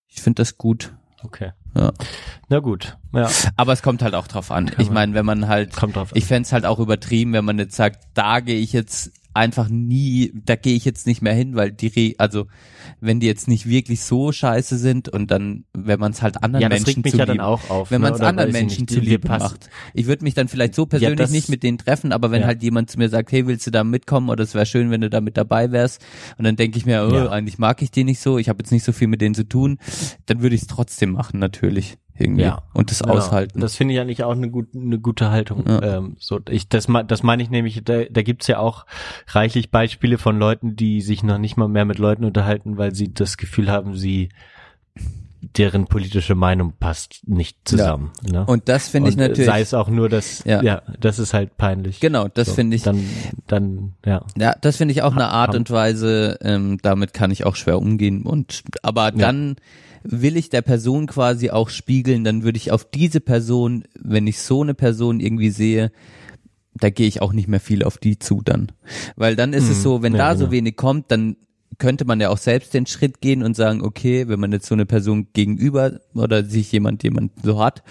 ich 0.09 0.23
finde 0.23 0.41
das 0.43 0.59
gut. 0.59 0.95
okay. 1.23 1.53
Ja. 1.77 1.93
Na 2.49 2.61
gut, 2.61 2.97
ja, 3.13 3.29
Aber 3.57 3.73
es 3.73 3.83
kommt 3.83 4.01
halt 4.03 4.15
auch 4.15 4.29
drauf 4.29 4.53
an. 4.53 4.67
Kann 4.71 4.81
ich 4.81 4.91
meine, 4.93 5.13
wenn 5.15 5.27
man 5.27 5.49
halt, 5.49 5.75
kommt 5.75 5.97
drauf 5.97 6.13
an. 6.13 6.17
ich 6.19 6.25
fänd's 6.25 6.53
halt 6.53 6.67
auch 6.67 6.79
übertrieben, 6.79 7.33
wenn 7.33 7.45
man 7.45 7.59
jetzt 7.59 7.75
sagt, 7.75 8.05
da 8.15 8.39
gehe 8.39 8.61
ich 8.61 8.73
jetzt 8.73 9.11
einfach 9.35 9.69
nie, 9.69 10.33
da 10.45 10.57
gehe 10.57 10.75
ich 10.75 10.85
jetzt 10.85 11.07
nicht 11.07 11.21
mehr 11.21 11.35
hin, 11.35 11.57
weil 11.57 11.73
die, 11.73 11.89
Re 11.89 12.15
also 12.19 12.47
wenn 13.01 13.21
die 13.21 13.27
jetzt 13.27 13.49
nicht 13.49 13.69
wirklich 13.69 14.01
so 14.03 14.31
scheiße 14.33 14.79
sind 14.79 15.09
und 15.09 15.31
dann, 15.31 15.65
wenn 15.77 15.99
man 16.01 16.13
es 16.13 16.23
halt 16.23 16.43
anderen 16.43 16.63
Ja, 16.63 16.69
das 16.69 16.85
Menschen 16.87 17.03
mich 17.03 17.15
ja 17.15 17.27
dann 17.27 17.41
auch 17.41 17.69
auf. 17.69 17.91
wenn 17.91 18.01
ne? 18.01 18.07
man 18.07 18.15
es 18.15 18.21
Oder 18.21 18.29
anderen 18.29 18.53
Menschen 18.53 18.87
die- 18.87 18.95
zuliebe 18.95 19.27
macht. 19.29 19.69
Ich 19.93 20.07
würde 20.07 20.25
mich 20.25 20.35
dann 20.35 20.49
vielleicht 20.49 20.75
so 20.75 20.87
persönlich 20.87 21.19
das- 21.19 21.31
nicht 21.31 21.49
mit 21.49 21.63
denen 21.63 21.79
treffen, 21.79 22.13
aber 22.13 22.31
wenn 22.31 22.43
Ja. 22.43 22.47
halt 22.47 22.63
jemand 22.63 22.91
zu 22.91 22.99
mir 22.99 23.09
sagt, 23.09 23.33
hey, 23.33 23.47
willst 23.47 23.67
du 23.67 23.71
da 23.71 23.83
mitkommen 23.85 24.29
oder 24.31 24.45
es 24.45 24.55
wäre 24.55 24.67
schön, 24.67 24.91
wenn 24.91 25.01
du 25.01 25.11
da 25.11 25.21
mit 25.21 25.37
dabei 25.37 25.73
wärst 25.73 26.01
und 26.39 26.45
dann 26.45 26.57
denke 26.57 26.79
ich 26.79 26.87
mir, 26.87 27.09
oh, 27.11 27.15
Ja. 27.15 27.29
eigentlich 27.31 27.59
mag 27.59 27.83
ich 27.83 27.91
die 27.91 28.05
nicht 28.05 28.21
so, 28.21 28.39
ich 28.39 28.49
habe 28.49 28.59
jetzt 28.63 28.71
nicht 28.71 28.85
so 28.85 28.93
viel 28.93 29.09
mit 29.09 29.21
denen 29.21 29.35
zu 29.35 29.49
tun, 29.49 29.79
dann 30.27 30.43
würde 30.43 30.55
ich 30.55 30.63
es 30.63 30.69
trotzdem 30.69 31.11
machen, 31.13 31.41
natürlich. 31.41 31.97
Irgendwie. 32.17 32.43
Ja. 32.43 32.63
Und 32.73 32.91
das 32.91 33.01
Genau. 33.01 33.15
aushalten. 33.15 33.61
Das 33.61 33.75
finde 33.75 33.95
ich 33.95 34.01
eigentlich 34.01 34.23
auch 34.23 34.33
eine, 34.33 34.49
gut, 34.49 34.69
eine 34.75 34.99
gute 34.99 35.31
Haltung. 35.31 35.65
Ja. 35.67 35.99
Ähm, 35.99 36.17
so, 36.21 36.41
ich, 36.49 36.69
das, 36.69 36.87
das 37.09 37.23
meine 37.23 37.43
ich 37.43 37.51
nämlich, 37.51 37.83
da, 37.85 38.05
da 38.05 38.23
gibt's 38.23 38.47
ja 38.47 38.59
auch 38.59 38.87
reichlich 39.29 39.71
Beispiele 39.71 40.17
von 40.19 40.39
Leuten, 40.39 40.77
die 40.77 41.01
sich 41.01 41.23
noch 41.25 41.39
nicht 41.39 41.57
mal 41.57 41.69
mehr 41.69 41.85
mit 41.85 41.99
Leuten 41.99 42.25
unterhalten, 42.25 42.79
weil 42.79 42.95
sie 42.95 43.13
das 43.13 43.37
Gefühl 43.37 43.71
haben, 43.71 43.97
sie 43.97 44.29
deren 45.57 45.87
politische 45.87 46.35
Meinung 46.35 46.73
passt 46.81 47.29
nicht 47.29 47.59
zusammen. 47.65 48.13
Ne? 48.23 48.45
und 48.47 48.69
das 48.69 48.89
finde 48.89 49.11
ich 49.11 49.17
äh, 49.17 49.29
natürlich. 49.29 49.45
Sei 49.47 49.61
es 49.61 49.75
auch 49.75 49.89
nur 49.89 50.09
das, 50.09 50.43
Ja. 50.45 50.63
ja, 50.63 50.83
das 51.01 51.19
ist 51.19 51.35
halt 51.35 51.57
peinlich. 51.59 52.01
Genau, 52.01 52.29
das 52.29 52.49
So, 52.49 52.55
finde 52.55 52.77
ich. 52.77 52.83
Dann, 52.83 53.05
dann, 53.47 53.93
ja. 54.07 54.25
Ja, 54.39 54.55
das 54.61 54.77
finde 54.79 54.93
ich 54.93 55.03
auch 55.03 55.13
eine 55.13 55.29
Art 55.29 55.55
und 55.55 55.71
Weise, 55.71 56.39
ähm, 56.41 56.79
damit 56.81 57.13
kann 57.13 57.31
ich 57.31 57.45
auch 57.45 57.57
schwer 57.57 57.79
umgehen. 57.79 58.23
Und 58.23 58.63
aber 58.83 59.11
dann 59.13 59.57
will 60.05 60.37
ich 60.37 60.51
der 60.51 60.63
Person 60.63 61.07
quasi 61.07 61.51
auch 61.51 61.71
spiegeln, 61.71 62.23
dann 62.25 62.43
würde 62.45 62.59
ich 62.59 62.71
auf 62.71 62.85
diese 62.85 63.21
Person, 63.21 63.85
wenn 63.99 64.27
ich 64.27 64.39
so 64.39 64.63
eine 64.63 64.75
Person 64.75 65.19
irgendwie 65.19 65.51
sehe, 65.51 65.91
da 66.75 66.91
gehe 66.91 67.07
ich 67.07 67.23
auch 67.23 67.33
nicht 67.33 67.49
mehr 67.49 67.61
viel 67.61 67.83
auf 67.85 67.99
die 67.99 68.19
zu 68.19 68.43
dann. 68.45 68.73
Weil 69.17 69.35
dann 69.37 69.53
ist 69.53 69.69
es 69.69 69.79
Mhm. 69.79 69.83
so, 69.83 70.03
wenn 70.03 70.13
Ja, 70.13 70.19
da 70.19 70.37
so 70.37 70.45
genau. 70.45 70.53
wenig 70.53 70.77
kommt, 70.77 71.11
dann 71.11 71.37
könnte 71.79 72.05
man 72.05 72.21
ja 72.21 72.29
auch 72.31 72.39
selbst 72.39 72.75
den 72.75 72.87
Schritt 72.87 73.21
gehen 73.21 73.43
und 73.43 73.57
sagen, 73.57 73.83
okay, 73.83 74.29
wenn 74.29 74.41
man 74.41 74.53
jetzt 74.53 74.67
so 74.67 74.75
eine 74.75 74.87
Person 74.87 75.29
gegenüber 75.33 76.01
oder 76.15 76.45
sich 76.45 76.71
jemand, 76.73 77.03
jemand 77.03 77.33
so 77.43 77.63
hat 77.63 77.83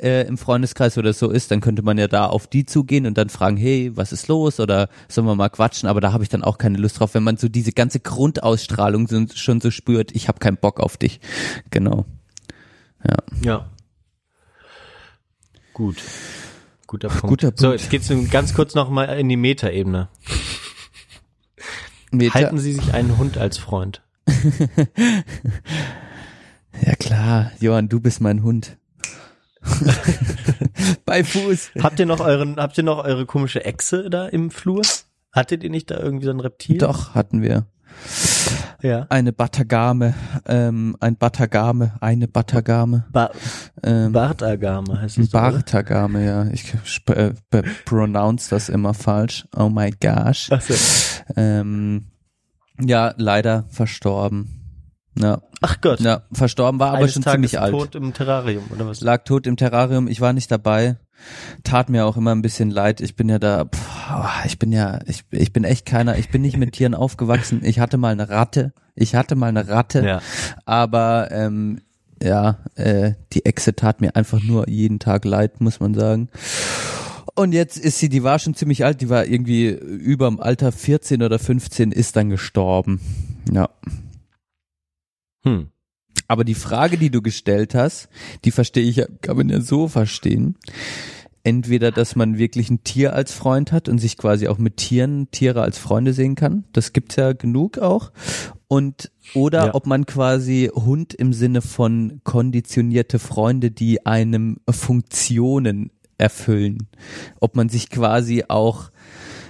äh, 0.00 0.26
im 0.26 0.38
Freundeskreis 0.38 0.98
oder 0.98 1.12
so 1.12 1.30
ist, 1.30 1.50
dann 1.50 1.60
könnte 1.60 1.82
man 1.82 1.98
ja 1.98 2.08
da 2.08 2.26
auf 2.26 2.46
die 2.46 2.66
zugehen 2.66 3.06
und 3.06 3.16
dann 3.18 3.28
fragen, 3.28 3.56
hey, 3.56 3.92
was 3.94 4.12
ist 4.12 4.28
los 4.28 4.60
oder 4.60 4.88
sollen 5.08 5.26
wir 5.26 5.34
mal 5.34 5.48
quatschen? 5.48 5.88
Aber 5.88 6.00
da 6.00 6.12
habe 6.12 6.22
ich 6.22 6.28
dann 6.28 6.44
auch 6.44 6.58
keine 6.58 6.78
Lust 6.78 7.00
drauf, 7.00 7.14
wenn 7.14 7.22
man 7.22 7.36
so 7.36 7.48
diese 7.48 7.72
ganze 7.72 8.00
Grundausstrahlung 8.00 9.08
so, 9.08 9.24
schon 9.34 9.60
so 9.60 9.70
spürt, 9.70 10.12
ich 10.14 10.28
habe 10.28 10.38
keinen 10.38 10.56
Bock 10.56 10.80
auf 10.80 10.96
dich. 10.96 11.20
Genau. 11.70 12.06
Ja. 13.06 13.16
Ja. 13.42 13.70
Gut. 15.72 15.96
Guter 16.86 17.08
Punkt. 17.08 17.28
Guter 17.28 17.52
So, 17.54 17.68
Punkt. 17.68 17.80
jetzt 17.80 17.90
geht's 17.90 18.30
ganz 18.30 18.52
kurz 18.52 18.74
noch 18.74 18.90
mal 18.90 19.04
in 19.04 19.28
die 19.28 19.36
Metaebene. 19.36 20.08
Meta- 22.10 22.34
Halten 22.34 22.58
Sie 22.58 22.72
sich 22.72 22.92
einen 22.94 23.18
Hund 23.18 23.38
als 23.38 23.58
Freund? 23.58 24.02
ja 26.86 26.94
klar, 26.98 27.52
Johann, 27.60 27.88
du 27.88 28.00
bist 28.00 28.20
mein 28.20 28.42
Hund. 28.42 28.76
Bei 31.04 31.22
Fuß. 31.22 31.72
Habt 31.82 32.00
ihr 32.00 32.06
noch 32.06 32.20
euren, 32.20 32.56
habt 32.56 32.78
ihr 32.78 32.84
noch 32.84 33.04
eure 33.04 33.26
komische 33.26 33.64
Echse 33.64 34.08
da 34.10 34.26
im 34.26 34.50
Flur? 34.50 34.82
Hattet 35.32 35.62
ihr 35.62 35.70
nicht 35.70 35.90
da 35.90 35.98
irgendwie 35.98 36.24
so 36.24 36.30
ein 36.30 36.40
Reptil? 36.40 36.78
Doch, 36.78 37.14
hatten 37.14 37.42
wir. 37.42 37.66
Ja. 38.82 39.06
Eine 39.10 39.32
Batagame, 39.32 40.14
ähm, 40.46 40.96
ein 41.00 41.16
Batagame, 41.16 41.92
eine 42.00 42.28
Batagame, 42.28 43.04
Ba 43.12 43.30
ähm, 43.82 44.12
Bartagame 44.12 45.02
heißt 45.02 45.18
es. 45.18 45.28
Bartagame, 45.30 46.24
ja. 46.24 46.46
Ich 46.46 46.72
äh, 47.08 47.32
pronounce 47.84 48.48
das 48.48 48.70
immer 48.70 48.94
falsch. 48.94 49.46
Oh 49.54 49.68
my 49.68 49.90
gosh. 50.00 50.48
Ach 50.50 50.62
so. 50.62 50.74
Ähm, 51.36 52.06
ja, 52.80 53.14
leider 53.16 53.64
verstorben. 53.68 54.56
Ja, 55.18 55.42
Ach 55.60 55.80
Gott. 55.80 56.00
ja, 56.00 56.22
verstorben 56.32 56.78
war 56.80 56.90
aber 56.90 56.98
Eines 56.98 57.12
schon 57.14 57.22
Tages 57.22 57.34
ziemlich 57.34 57.60
alt. 57.60 57.72
tot 57.72 57.94
im 57.94 58.14
Terrarium 58.14 58.64
oder 58.70 58.86
was? 58.86 59.00
Lag 59.00 59.24
tot 59.24 59.46
im 59.46 59.56
Terrarium. 59.56 60.08
Ich 60.08 60.20
war 60.20 60.32
nicht 60.32 60.50
dabei. 60.50 60.96
Tat 61.64 61.90
mir 61.90 62.06
auch 62.06 62.16
immer 62.16 62.32
ein 62.34 62.40
bisschen 62.42 62.70
leid. 62.70 63.00
Ich 63.00 63.16
bin 63.16 63.28
ja 63.28 63.38
da, 63.38 63.64
pff, 63.66 64.46
ich 64.46 64.58
bin 64.58 64.72
ja, 64.72 65.00
ich, 65.06 65.24
ich 65.30 65.52
bin 65.52 65.64
echt 65.64 65.84
keiner, 65.84 66.16
ich 66.16 66.30
bin 66.30 66.42
nicht 66.42 66.56
mit 66.56 66.72
Tieren 66.72 66.94
aufgewachsen. 66.96 67.60
Ich 67.64 67.80
hatte 67.80 67.98
mal 67.98 68.12
eine 68.12 68.28
Ratte. 68.30 68.72
Ich 68.94 69.14
hatte 69.14 69.34
mal 69.34 69.48
eine 69.48 69.68
Ratte. 69.68 70.06
Ja. 70.06 70.20
Aber 70.64 71.30
ähm, 71.30 71.80
ja, 72.22 72.58
äh, 72.76 73.12
die 73.32 73.44
Echse 73.46 73.74
tat 73.74 74.00
mir 74.00 74.14
einfach 74.16 74.42
nur 74.42 74.68
jeden 74.68 74.98
Tag 74.98 75.24
leid, 75.24 75.60
muss 75.60 75.80
man 75.80 75.94
sagen. 75.94 76.28
Und 77.34 77.52
jetzt 77.52 77.76
ist 77.78 77.98
sie, 77.98 78.08
die 78.08 78.22
war 78.22 78.38
schon 78.38 78.54
ziemlich 78.54 78.84
alt, 78.84 79.00
die 79.00 79.08
war 79.08 79.26
irgendwie 79.26 79.68
über 79.68 80.28
dem 80.28 80.40
Alter 80.40 80.72
14 80.72 81.22
oder 81.22 81.38
15, 81.38 81.92
ist 81.92 82.16
dann 82.16 82.28
gestorben. 82.30 83.00
Ja. 83.52 83.70
Hm. 85.44 85.68
Aber 86.28 86.44
die 86.44 86.54
Frage, 86.54 86.96
die 86.98 87.10
du 87.10 87.22
gestellt 87.22 87.74
hast, 87.74 88.08
die 88.44 88.50
verstehe 88.50 88.84
ich, 88.84 88.96
ja- 88.96 89.06
kann 89.22 89.36
man 89.36 89.48
ja 89.48 89.60
so 89.60 89.88
verstehen. 89.88 90.56
Entweder, 91.42 91.90
dass 91.90 92.16
man 92.16 92.36
wirklich 92.36 92.68
ein 92.68 92.84
Tier 92.84 93.14
als 93.14 93.32
Freund 93.32 93.72
hat 93.72 93.88
und 93.88 93.98
sich 93.98 94.18
quasi 94.18 94.46
auch 94.46 94.58
mit 94.58 94.76
Tieren, 94.76 95.30
Tiere 95.30 95.62
als 95.62 95.78
Freunde 95.78 96.12
sehen 96.12 96.34
kann. 96.34 96.64
Das 96.72 96.92
gibt's 96.92 97.16
ja 97.16 97.32
genug 97.32 97.78
auch. 97.78 98.12
Und, 98.68 99.10
oder 99.34 99.66
Ja. 99.68 99.74
ob 99.74 99.86
man 99.86 100.04
quasi 100.04 100.70
Hund 100.74 101.14
im 101.14 101.32
Sinne 101.32 101.62
von 101.62 102.20
konditionierte 102.24 103.18
Freunde, 103.18 103.70
die 103.70 104.04
einem 104.04 104.58
Funktionen 104.68 105.90
erfüllen. 106.20 106.86
Ob 107.40 107.56
man 107.56 107.68
sich 107.68 107.90
quasi 107.90 108.44
auch, 108.48 108.90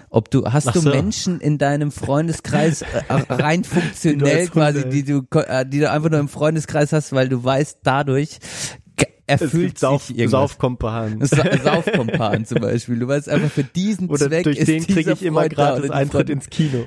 ob 0.09 0.31
du, 0.31 0.45
hast 0.47 0.69
Ach 0.69 0.73
du 0.73 0.81
so. 0.81 0.91
Menschen 0.91 1.41
in 1.41 1.59
deinem 1.59 1.93
Freundeskreis 1.93 2.83
äh, 2.83 2.87
rein 3.29 3.65
funktionell 3.65 4.39
als 4.41 4.51
quasi, 4.51 4.89
die 4.89 5.05
du, 5.05 5.23
äh, 5.35 5.67
die 5.67 5.81
du 5.81 5.91
einfach 5.91 6.11
nur 6.11 6.21
im 6.21 6.29
Freundeskreis 6.29 6.93
hast, 6.93 7.13
weil 7.13 7.29
du 7.29 7.43
weißt, 7.43 7.81
dadurch 7.83 8.39
erfüllt 9.31 9.71
sich 9.73 9.79
Sauf, 9.79 10.11
irgendwas. 10.11 10.31
Saufkompan. 10.31 11.25
Sa 11.25 11.45
Saufkompan 11.63 12.45
zum 12.45 12.61
Beispiel. 12.61 12.99
Du 12.99 13.09
weißt 13.09 13.29
einfach, 13.29 13.51
für 13.51 13.65
diesen 13.65 14.09
Oder 14.11 14.29
Zweck 14.29 14.45
durch 14.45 14.59
ist 14.59 14.69
den 14.69 14.87
kriege 14.87 15.13
ich 15.13 15.23
immer 15.23 15.49
gratis 15.49 15.91
Eintritt 15.91 16.29
ins 16.31 16.49
Kino. 16.51 16.87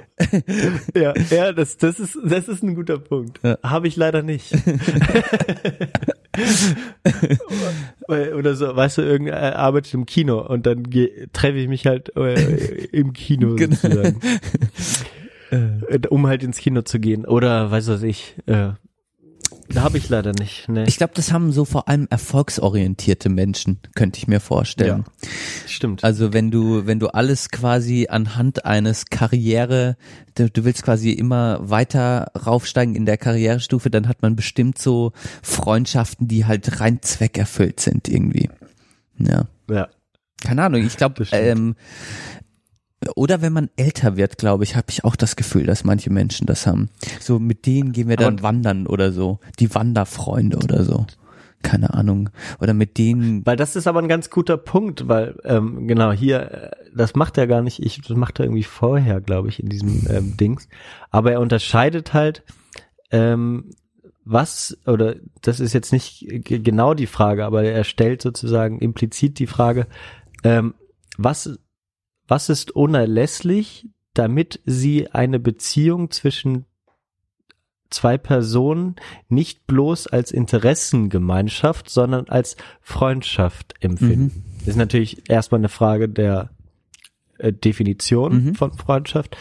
ja, 0.95 1.13
ja, 1.29 1.51
das, 1.53 1.77
das 1.77 1.99
ist, 1.99 2.17
das 2.23 2.47
ist 2.47 2.63
ein 2.63 2.75
guter 2.75 2.99
Punkt. 2.99 3.39
Ja. 3.43 3.57
Habe 3.63 3.87
ich 3.87 3.95
leider 3.95 4.21
nicht. 4.21 4.53
Oder 8.07 8.55
so, 8.55 8.75
weißt 8.75 8.97
du, 8.97 9.01
irgendein 9.03 9.53
arbeitet 9.53 9.93
im 9.93 10.05
Kino 10.05 10.39
und 10.41 10.65
dann 10.65 10.83
treffe 11.33 11.57
ich 11.57 11.67
mich 11.67 11.85
halt 11.85 12.15
äh, 12.15 12.85
im 12.91 13.13
Kino 13.13 13.55
Genau. 13.55 13.75
sozusagen. 13.75 14.19
Äh, 15.51 15.99
um 16.09 16.25
halt 16.25 16.41
ins 16.41 16.57
Kino 16.57 16.81
zu 16.81 16.99
gehen. 16.99 17.25
Oder 17.25 17.69
weiß 17.69 17.87
was 17.87 18.01
ich. 18.01 18.33
Äh, 18.47 18.69
habe 19.81 19.97
ich 19.97 20.09
leider 20.09 20.31
nicht. 20.33 20.69
Ne. 20.69 20.85
Ich 20.87 20.97
glaube, 20.97 21.13
das 21.15 21.31
haben 21.31 21.51
so 21.51 21.65
vor 21.65 21.87
allem 21.87 22.07
erfolgsorientierte 22.09 23.29
Menschen, 23.29 23.79
könnte 23.95 24.17
ich 24.17 24.27
mir 24.27 24.39
vorstellen. 24.39 25.05
Stimmt. 25.67 26.03
Also 26.03 26.33
wenn 26.33 26.51
du, 26.51 26.85
wenn 26.85 26.99
du 26.99 27.07
alles 27.07 27.49
quasi 27.49 28.07
anhand 28.09 28.65
eines 28.65 29.05
Karriere, 29.05 29.97
du, 30.35 30.49
du 30.49 30.65
willst 30.65 30.83
quasi 30.83 31.11
immer 31.11 31.59
weiter 31.61 32.31
raufsteigen 32.45 32.95
in 32.95 33.05
der 33.05 33.17
Karrierestufe, 33.17 33.89
dann 33.89 34.07
hat 34.07 34.21
man 34.21 34.35
bestimmt 34.35 34.77
so 34.77 35.11
Freundschaften, 35.41 36.27
die 36.27 36.45
halt 36.45 36.79
rein 36.79 37.01
zweckerfüllt 37.01 37.79
sind 37.79 38.07
irgendwie. 38.07 38.49
Ja. 39.17 39.45
ja. 39.69 39.87
Keine 40.43 40.63
Ahnung, 40.63 40.85
ich 40.85 40.97
glaube, 40.97 41.25
ähm, 41.31 41.75
oder 43.15 43.41
wenn 43.41 43.53
man 43.53 43.69
älter 43.75 44.17
wird, 44.17 44.37
glaube 44.37 44.63
ich, 44.63 44.75
habe 44.75 44.87
ich 44.89 45.03
auch 45.03 45.15
das 45.15 45.35
Gefühl, 45.35 45.65
dass 45.65 45.83
manche 45.83 46.09
Menschen 46.11 46.47
das 46.47 46.67
haben. 46.67 46.89
So 47.19 47.39
mit 47.39 47.65
denen 47.65 47.91
gehen 47.91 48.09
wir 48.09 48.17
dann 48.17 48.35
Aber- 48.35 48.43
wandern 48.43 48.87
oder 48.87 49.11
so, 49.11 49.39
die 49.59 49.73
Wanderfreunde 49.73 50.57
oder 50.57 50.83
so. 50.83 51.05
Keine 51.61 51.93
Ahnung. 51.93 52.29
Oder 52.59 52.73
mit 52.73 52.97
denen. 52.97 53.45
Weil 53.45 53.55
das 53.55 53.77
ist 53.77 53.87
aber 53.87 53.99
ein 54.01 54.09
ganz 54.09 54.29
guter 54.29 54.57
Punkt, 54.57 55.07
weil 55.07 55.37
ähm, 55.45 55.87
genau 55.87 56.11
hier, 56.11 56.51
äh, 56.51 56.71
das 56.93 57.15
macht 57.15 57.37
er 57.37 57.47
gar 57.47 57.61
nicht, 57.61 57.79
ich, 57.81 58.01
das 58.01 58.17
macht 58.17 58.39
er 58.39 58.45
irgendwie 58.45 58.63
vorher, 58.63 59.21
glaube 59.21 59.47
ich, 59.47 59.63
in 59.63 59.69
diesem 59.69 60.05
ähm, 60.09 60.35
Dings. 60.35 60.67
Aber 61.09 61.31
er 61.31 61.39
unterscheidet 61.39 62.13
halt, 62.13 62.43
ähm, 63.11 63.69
was, 64.25 64.77
oder 64.85 65.15
das 65.41 65.61
ist 65.61 65.71
jetzt 65.73 65.93
nicht 65.93 66.25
genau 66.43 66.93
die 66.93 67.07
Frage, 67.07 67.45
aber 67.45 67.63
er 67.63 67.83
stellt 67.85 68.21
sozusagen 68.21 68.79
implizit 68.79 69.39
die 69.39 69.47
Frage, 69.47 69.87
ähm, 70.43 70.73
was, 71.17 71.57
was 72.33 72.49
ist 72.49 72.71
unerlässlich, 72.75 73.87
damit 74.15 74.59
sie 74.65 75.11
eine 75.11 75.37
Beziehung 75.39 76.09
zwischen 76.09 76.65
zwei 77.91 78.17
Personen 78.17 78.95
nicht 79.29 79.67
bloß 79.67 80.07
als 80.07 80.31
Interessengemeinschaft, 80.31 81.91
sondern 81.91 82.27
als 82.29 82.57
Freundschaft 82.81 83.75
empfinden. 83.81 84.45
Das 84.61 84.69
ist 84.69 84.77
natürlich 84.77 85.29
erstmal 85.29 85.59
eine 85.59 85.69
Frage 85.69 86.09
der 86.09 86.49
äh, 87.37 87.53
Definition 87.53 88.45
Mhm. 88.45 88.55
von 88.55 88.73
Freundschaft. 88.73 89.37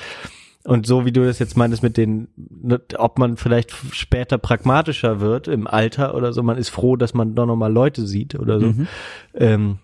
Und 0.65 0.87
so 0.87 1.07
wie 1.07 1.13
du 1.13 1.25
das 1.25 1.39
jetzt 1.39 1.57
meintest 1.57 1.83
mit 1.83 1.97
den, 1.97 2.29
ne, 2.37 2.79
ob 2.99 3.19
man 3.19 3.39
vielleicht 3.39 3.73
später 3.93 4.37
pragmatischer 4.37 5.19
wird 5.19 5.49
im 5.49 5.67
Alter 5.67 6.15
oder 6.15 6.35
so, 6.35 6.43
man 6.43 6.59
ist 6.59 6.69
froh, 6.69 6.97
dass 6.97 7.15
man 7.15 7.35
doch 7.35 7.47
nochmal 7.47 7.73
Leute 7.73 8.07
sieht 8.07 8.35
oder 8.35 8.61
so. 8.61 8.67
Mhm. 8.67 8.87
Ähm, 9.33 9.79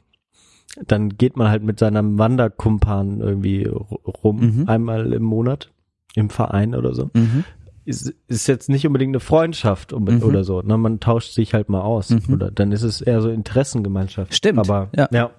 dann 0.86 1.16
geht 1.16 1.36
man 1.36 1.48
halt 1.48 1.62
mit 1.62 1.78
seinem 1.78 2.18
Wanderkumpan 2.18 3.20
irgendwie 3.20 3.64
rum, 3.66 4.40
Mhm. 4.60 4.68
einmal 4.68 5.12
im 5.12 5.22
Monat 5.22 5.70
im 6.14 6.30
Verein 6.30 6.74
oder 6.74 6.94
so. 6.94 7.10
Mhm. 7.14 7.44
Ist, 7.84 8.12
ist 8.26 8.46
jetzt 8.48 8.68
nicht 8.68 8.86
unbedingt 8.86 9.12
eine 9.12 9.20
Freundschaft 9.20 9.92
Mhm. 9.92 10.22
oder 10.22 10.44
so. 10.44 10.60
Ne? 10.60 10.76
Man 10.76 11.00
tauscht 11.00 11.32
sich 11.32 11.54
halt 11.54 11.68
mal 11.70 11.80
aus. 11.80 12.10
Mhm. 12.10 12.34
Oder 12.34 12.50
dann 12.50 12.70
ist 12.72 12.82
es 12.82 13.00
eher 13.00 13.22
so 13.22 13.30
Interessengemeinschaft. 13.30 14.34
Stimmt, 14.34 14.58
Aber 14.58 14.90
ja. 14.94 15.08
ja, 15.10 15.30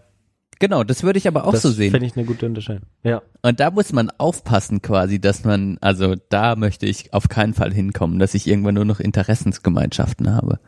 Genau, 0.61 0.83
das 0.83 1.03
würde 1.03 1.17
ich 1.19 1.25
aber 1.27 1.45
auch 1.45 1.51
das 1.53 1.61
so 1.61 1.69
sehen. 1.69 1.91
finde 1.91 2.05
ich 2.07 2.17
eine 2.17 2.25
gute 2.25 2.45
Unterscheidung. 2.45 2.83
Ja. 3.01 3.21
Und 3.43 3.61
da 3.61 3.71
muss 3.71 3.93
man 3.93 4.09
aufpassen 4.17 4.81
quasi, 4.81 5.21
dass 5.21 5.45
man, 5.45 5.77
also 5.79 6.15
da 6.29 6.57
möchte 6.57 6.85
ich 6.85 7.13
auf 7.13 7.29
keinen 7.29 7.53
Fall 7.53 7.73
hinkommen, 7.73 8.19
dass 8.19 8.33
ich 8.33 8.45
irgendwann 8.45 8.75
nur 8.75 8.83
noch 8.83 8.99
Interessensgemeinschaften 8.99 10.33
habe. 10.35 10.59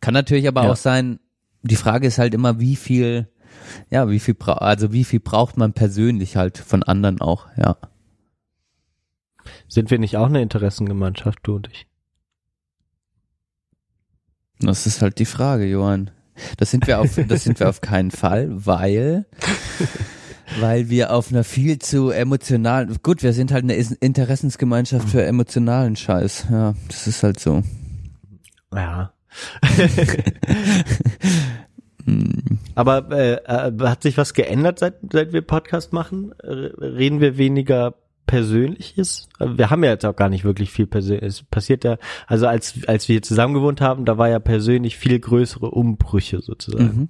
Kann 0.00 0.14
natürlich 0.14 0.46
aber 0.46 0.64
Ja. 0.64 0.70
auch 0.70 0.76
sein, 0.76 1.18
die 1.62 1.74
Frage 1.74 2.06
ist 2.06 2.18
halt 2.18 2.32
immer, 2.34 2.60
wie 2.60 2.76
viel, 2.76 3.26
ja, 3.90 4.08
wie 4.08 4.20
viel, 4.20 4.34
bra 4.34 4.54
also 4.54 4.92
wie 4.92 5.04
viel 5.04 5.20
braucht 5.20 5.56
man 5.56 5.72
persönlich 5.72 6.36
halt 6.36 6.58
von 6.58 6.82
anderen 6.82 7.20
auch, 7.20 7.46
ja. 7.56 7.76
Sind 9.68 9.90
wir 9.90 9.98
nicht 9.98 10.16
auch 10.16 10.26
eine 10.26 10.42
Interessengemeinschaft, 10.42 11.40
du 11.42 11.56
und 11.56 11.68
ich? 11.68 11.86
Das 14.60 14.86
ist 14.86 15.02
halt 15.02 15.18
die 15.18 15.24
Frage, 15.24 15.66
Johann. 15.66 16.10
Das 16.56 16.70
sind 16.70 16.86
wir 16.86 17.00
auf, 17.00 17.18
das 17.28 17.44
sind 17.44 17.60
wir 17.60 17.68
auf 17.68 17.80
keinen 17.80 18.10
Fall, 18.10 18.48
weil, 18.50 19.26
weil 20.58 20.88
wir 20.88 21.12
auf 21.12 21.30
einer 21.30 21.44
viel 21.44 21.78
zu 21.78 22.10
emotionalen, 22.10 22.96
gut, 23.02 23.22
wir 23.22 23.32
sind 23.32 23.52
halt 23.52 23.64
eine 23.64 23.74
Interessensgemeinschaft 23.74 25.08
für 25.08 25.24
emotionalen 25.24 25.96
Scheiß, 25.96 26.46
ja, 26.50 26.74
das 26.88 27.06
ist 27.06 27.22
halt 27.22 27.40
so. 27.40 27.62
Ja. 28.72 29.12
Hm. 32.08 32.58
Aber 32.74 33.10
äh, 33.10 33.34
äh, 33.44 33.72
hat 33.80 34.02
sich 34.02 34.16
was 34.16 34.34
geändert, 34.34 34.78
seit, 34.78 34.94
seit 35.12 35.32
wir 35.32 35.42
Podcast 35.42 35.92
machen? 35.92 36.32
Reden 36.42 37.20
wir 37.20 37.36
weniger 37.38 37.94
Persönliches? 38.26 39.28
Äh, 39.40 39.46
Wir 39.56 39.70
haben 39.70 39.82
ja 39.84 39.90
jetzt 39.90 40.04
auch 40.04 40.16
gar 40.16 40.28
nicht 40.28 40.44
wirklich 40.44 40.70
viel 40.70 40.86
Persönliches. 40.86 41.40
Es 41.40 41.42
passiert 41.44 41.84
ja, 41.84 41.98
also 42.26 42.46
als, 42.46 42.74
als 42.86 43.08
wir 43.08 43.14
hier 43.14 43.22
zusammen 43.22 43.54
gewohnt 43.54 43.80
haben, 43.80 44.04
da 44.04 44.18
war 44.18 44.28
ja 44.28 44.38
persönlich 44.38 44.96
viel 44.96 45.18
größere 45.18 45.70
Umbrüche 45.70 46.40
sozusagen. 46.40 46.84
Mhm. 46.84 47.08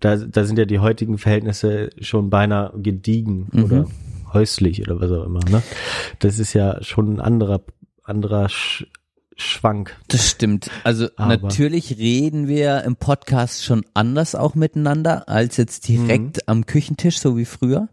Da, 0.00 0.16
da 0.16 0.44
sind 0.44 0.58
ja 0.58 0.64
die 0.66 0.78
heutigen 0.78 1.18
Verhältnisse 1.18 1.90
schon 2.00 2.30
beinahe 2.30 2.72
gediegen 2.76 3.48
Mhm. 3.52 3.64
oder 3.64 3.86
häuslich 4.32 4.80
oder 4.82 5.00
was 5.00 5.10
auch 5.10 5.26
immer. 5.26 5.40
Ne? 5.50 5.62
Das 6.20 6.38
ist 6.38 6.52
ja 6.52 6.82
schon 6.82 7.14
ein 7.14 7.20
anderer, 7.20 7.62
anderer 8.04 8.48
Schwank. 9.40 9.96
Das 10.08 10.28
stimmt. 10.28 10.70
Also 10.84 11.08
Aber- 11.16 11.36
natürlich 11.38 11.98
reden 11.98 12.46
wir 12.48 12.82
im 12.84 12.96
Podcast 12.96 13.64
schon 13.64 13.84
anders 13.94 14.34
auch 14.34 14.54
miteinander 14.54 15.28
als 15.28 15.56
jetzt 15.56 15.88
direkt 15.88 16.48
am 16.48 16.66
Küchentisch, 16.66 17.18
so 17.18 17.36
wie 17.36 17.44
früher. 17.44 17.88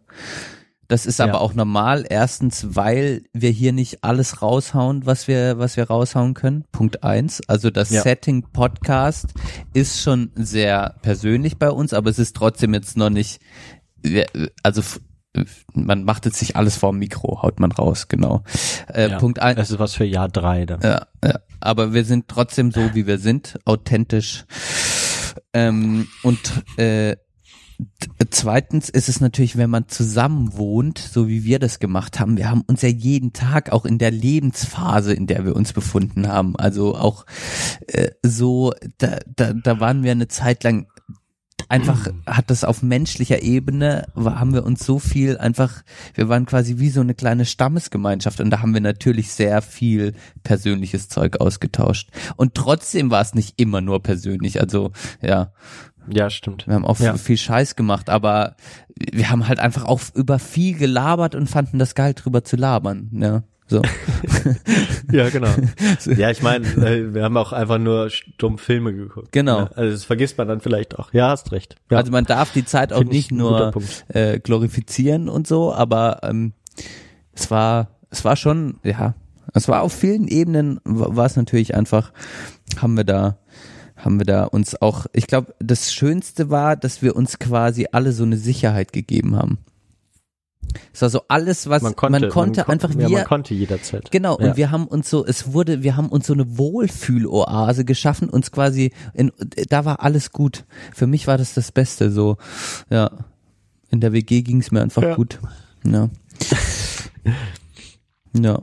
Das 0.90 1.06
ist 1.06 1.20
aber 1.20 1.34
Ja. 1.34 1.38
auch 1.40 1.54
normal. 1.54 2.06
Erstens, 2.10 2.68
weil 2.76 3.24
wir 3.34 3.50
hier 3.50 3.74
nicht 3.74 4.06
alles 4.06 4.42
raushauen, 4.42 5.06
was 5.06 5.28
wir, 5.28 5.60
was 5.60 5.76
wir 5.76 5.84
raushauen 5.86 6.34
können. 6.34 6.64
Punkt 6.72 7.04
eins. 7.04 7.42
Also 7.48 7.70
das 7.70 7.90
Ja. 7.90 8.04
Setting 8.04 8.44
Podcast 8.54 9.28
ist 9.74 10.02
schon 10.02 10.32
sehr 10.36 10.96
persönlich 11.02 11.58
bei 11.58 11.70
uns, 11.70 11.92
aber 11.94 12.10
es 12.10 12.20
ist 12.20 12.38
trotzdem 12.38 12.74
jetzt 12.74 12.96
noch 12.96 13.10
nicht, 13.10 13.42
also 14.64 14.82
man 15.74 16.04
macht 16.04 16.26
jetzt 16.26 16.42
nicht 16.42 16.56
alles 16.56 16.78
vorm 16.78 16.98
Mikro, 17.00 17.42
haut 17.42 17.60
man 17.60 17.72
raus, 17.72 18.08
genau. 18.08 18.44
Äh, 18.92 19.10
Ja. 19.10 19.20
Punkt 19.20 19.40
eins. 19.40 19.58
Das 19.58 19.72
ist 19.72 19.80
was 19.80 19.94
für 19.96 20.06
Jahr 20.06 20.30
drei 20.30 20.66
dann. 20.66 20.82
Ja, 20.82 21.08
ja, 21.24 21.40
aber 21.60 21.94
wir 21.94 22.06
sind 22.06 22.28
trotzdem 22.28 22.72
so, 22.72 22.94
wie 22.94 23.08
wir 23.08 23.20
sind, 23.20 23.60
authentisch. 23.66 24.46
Ähm, 25.54 26.08
und 26.24 26.40
äh, 26.78 27.16
zweitens 28.32 28.90
ist 28.90 29.08
es 29.10 29.22
natürlich, 29.22 29.58
wenn 29.58 29.70
man 29.70 29.88
zusammen 29.88 30.58
wohnt, 30.58 30.98
so 30.98 31.28
wie 31.28 31.44
wir 31.44 31.60
das 31.60 31.80
gemacht 31.80 32.20
haben, 32.20 32.38
wir 32.38 32.50
haben 32.50 32.64
uns 32.68 32.82
ja 32.82 32.90
jeden 32.90 33.34
Tag 33.34 33.72
auch 33.72 33.86
in 33.86 33.98
der 33.98 34.12
Lebensphase, 34.12 35.14
in 35.14 35.28
der 35.28 35.46
wir 35.46 35.56
uns 35.56 35.74
befunden 35.74 36.28
haben, 36.28 36.56
also 36.56 36.96
auch 36.96 37.26
äh, 37.88 38.10
so, 38.24 38.74
da, 38.98 39.20
da, 39.36 39.54
da 39.54 39.80
waren 39.80 40.04
wir 40.04 40.12
eine 40.12 40.28
Zeit 40.28 40.64
lang 40.64 40.88
einfach 41.70 42.08
hat 42.26 42.50
das 42.50 42.64
auf 42.64 42.82
menschlicher 42.84 43.42
Ebene, 43.42 44.08
haben 44.16 44.54
wir 44.54 44.66
uns 44.66 44.86
so 44.86 45.00
viel 45.00 45.38
einfach, 45.38 45.84
wir 46.14 46.30
waren 46.30 46.46
quasi 46.46 46.80
wie 46.80 46.90
so 46.90 47.02
eine 47.02 47.14
kleine 47.14 47.46
Stammesgemeinschaft 47.46 48.40
und 48.40 48.50
da 48.50 48.62
haben 48.62 48.74
wir 48.74 48.82
natürlich 48.82 49.32
sehr 49.32 49.62
viel 49.62 50.14
persönliches 50.44 51.10
Zeug 51.10 51.40
ausgetauscht. 51.42 52.10
Und 52.36 52.56
trotzdem 52.56 53.12
war 53.12 53.22
es 53.22 53.34
nicht 53.36 53.60
immer 53.60 53.82
nur 53.82 54.02
persönlich, 54.02 54.60
also 54.62 54.92
ja, 55.22 55.52
Ja, 56.10 56.30
stimmt. 56.30 56.68
wir 56.68 56.74
haben 56.76 56.86
auch 56.86 57.00
Ja. 57.00 57.18
viel 57.18 57.38
Scheiß 57.38 57.76
gemacht, 57.76 58.10
aber 58.10 58.56
wir 58.96 59.30
haben 59.30 59.48
halt 59.48 59.60
einfach 59.60 59.84
auch 59.86 60.02
über 60.16 60.40
viel 60.40 60.78
gelabert 60.78 61.36
und 61.36 61.50
fanden 61.50 61.80
das 61.80 61.96
geil 61.96 62.14
drüber 62.14 62.44
zu 62.44 62.56
labern, 62.56 63.10
ja. 63.14 63.44
So. 63.70 63.82
Ja, 65.12 65.30
genau. 65.30 65.50
ja, 66.16 66.32
ich 66.32 66.42
meine, 66.42 66.66
äh, 66.68 67.14
wir 67.14 67.24
haben 67.24 67.36
auch 67.38 67.52
einfach 67.54 67.78
nur 67.78 68.10
stumm 68.10 68.58
Filme 68.58 68.94
geguckt. 68.94 69.32
Genau. 69.32 69.60
Ja, 69.60 69.70
also 69.76 69.92
das 69.92 70.04
vergisst 70.06 70.38
man 70.38 70.48
dann 70.48 70.62
vielleicht 70.62 70.98
auch. 70.98 71.14
Ja, 71.14 71.30
hast 71.30 71.52
recht. 71.52 71.76
Ja. 71.92 71.98
Also 71.98 72.12
man 72.12 72.24
darf 72.26 72.52
die 72.54 72.64
Zeit 72.66 72.94
auch 72.94 73.00
Find 73.00 73.12
ich 73.14 73.18
nicht 73.18 73.32
nur 73.34 73.74
äh, 74.08 74.40
glorifizieren 74.40 75.28
und 75.30 75.48
so, 75.48 75.74
aber 75.74 76.20
ähm, 76.24 76.54
es 77.34 77.52
war, 77.52 77.90
es 78.10 78.24
war 78.26 78.36
schon, 78.38 78.80
ja, 78.84 79.16
es 79.54 79.68
war 79.68 79.82
auf 79.82 79.94
vielen 79.94 80.28
Ebenen 80.28 80.80
wa- 80.86 81.16
war 81.16 81.26
es 81.26 81.36
natürlich 81.36 81.76
einfach, 81.76 82.12
haben 82.82 82.96
wir 82.96 83.04
da, 83.04 83.38
haben 83.98 84.18
wir 84.20 84.26
da 84.26 84.44
uns 84.46 84.82
auch, 84.82 85.08
ich 85.14 85.28
glaube, 85.28 85.54
das 85.60 85.94
Schönste 85.94 86.50
war, 86.50 86.76
dass 86.78 87.02
wir 87.02 87.16
uns 87.16 87.40
quasi 87.40 87.88
alle 87.92 88.12
so 88.14 88.24
eine 88.24 88.38
Sicherheit 88.38 88.94
gegeben 88.94 89.36
haben. 89.36 89.58
Es 90.94 91.02
war 91.02 91.10
so 91.10 91.22
alles, 91.28 91.70
was 91.70 91.82
man 91.82 91.96
konnte, 91.96 92.20
man 92.22 92.30
konnte 92.30 92.64
kon- 92.64 92.72
einfach 92.74 92.90
ja, 92.92 92.98
wir 93.00 93.10
man 93.10 93.24
konnte 93.26 93.54
jederzeit. 93.54 94.12
Genau, 94.12 94.40
Ja. 94.40 94.50
und 94.50 94.58
wir 94.58 94.72
haben 94.72 94.88
uns 94.88 95.10
so, 95.10 95.26
es 95.26 95.54
wurde, 95.54 95.84
wir 95.84 95.96
haben 95.96 96.10
uns 96.10 96.28
so 96.28 96.34
eine 96.34 96.58
Wohlfühloase 96.58 97.86
geschaffen, 97.86 98.30
uns 98.30 98.52
quasi, 98.52 98.92
in, 99.14 99.32
da 99.70 99.86
war 99.86 100.02
alles 100.04 100.32
gut. 100.32 100.66
Für 100.94 101.08
mich 101.08 101.28
war 101.28 101.38
das 101.38 101.54
das 101.54 101.72
Beste, 101.72 102.12
so, 102.12 102.38
ja. 102.90 103.12
In 103.90 104.02
der 104.02 104.12
WG 104.14 104.42
ging 104.42 104.60
es 104.60 104.72
mir 104.72 104.82
einfach 104.82 105.02
Ja. 105.04 105.16
gut. 105.16 105.40
Ja. 105.86 106.10
Ja. 108.34 108.62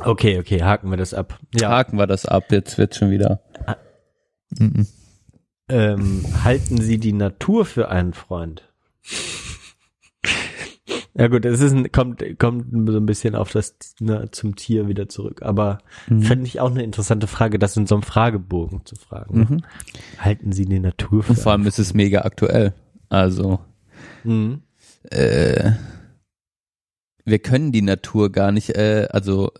Okay, 0.00 0.38
okay, 0.40 0.62
haken 0.62 0.90
wir 0.90 0.96
das 0.96 1.14
ab. 1.14 1.38
Ja. 1.54 1.68
Haken 1.68 1.98
wir 1.98 2.06
das 2.08 2.26
ab, 2.26 2.50
jetzt 2.50 2.78
wird 2.78 2.96
schon 2.96 3.10
wieder. 3.10 3.40
Mhm. 4.58 4.86
Ähm, 5.68 6.24
halten 6.42 6.80
Sie 6.80 6.98
die 6.98 7.12
Natur 7.12 7.64
für 7.64 7.88
einen 7.90 8.12
Freund? 8.12 8.64
Ja 11.16 11.28
gut, 11.28 11.44
es 11.44 11.60
ist 11.60 11.72
ein, 11.72 11.92
kommt 11.92 12.22
kommt 12.40 12.66
so 12.90 12.96
ein 12.98 13.06
bisschen 13.06 13.36
auf 13.36 13.52
das 13.52 13.76
ne, 14.00 14.30
zum 14.32 14.56
Tier 14.56 14.88
wieder 14.88 15.08
zurück, 15.08 15.42
aber 15.42 15.78
Mhm. 16.08 16.22
fände 16.22 16.46
ich 16.46 16.58
auch 16.60 16.70
eine 16.72 16.82
interessante 16.82 17.26
Frage, 17.28 17.58
das 17.60 17.76
in 17.76 17.86
so 17.86 17.94
einem 17.94 18.02
Fragebogen 18.02 18.84
zu 18.84 18.96
fragen. 18.96 19.38
ne? 19.38 19.46
Mhm. 19.48 19.60
Halten 20.18 20.50
Sie 20.52 20.64
die 20.66 20.80
Natur 20.80 21.22
für 21.22 21.30
Und 21.32 21.38
vor 21.38 21.52
allem 21.52 21.66
ist 21.66 21.78
es 21.78 21.94
mega 21.94 22.22
aktuell. 22.22 22.74
Also, 23.10 23.60
Mhm. 24.24 24.62
äh, 25.10 25.72
wir 27.24 27.38
können 27.38 27.70
die 27.72 27.82
Natur 27.82 28.32
gar 28.32 28.50
nicht, 28.52 28.70
äh, 28.70 29.06
also 29.10 29.52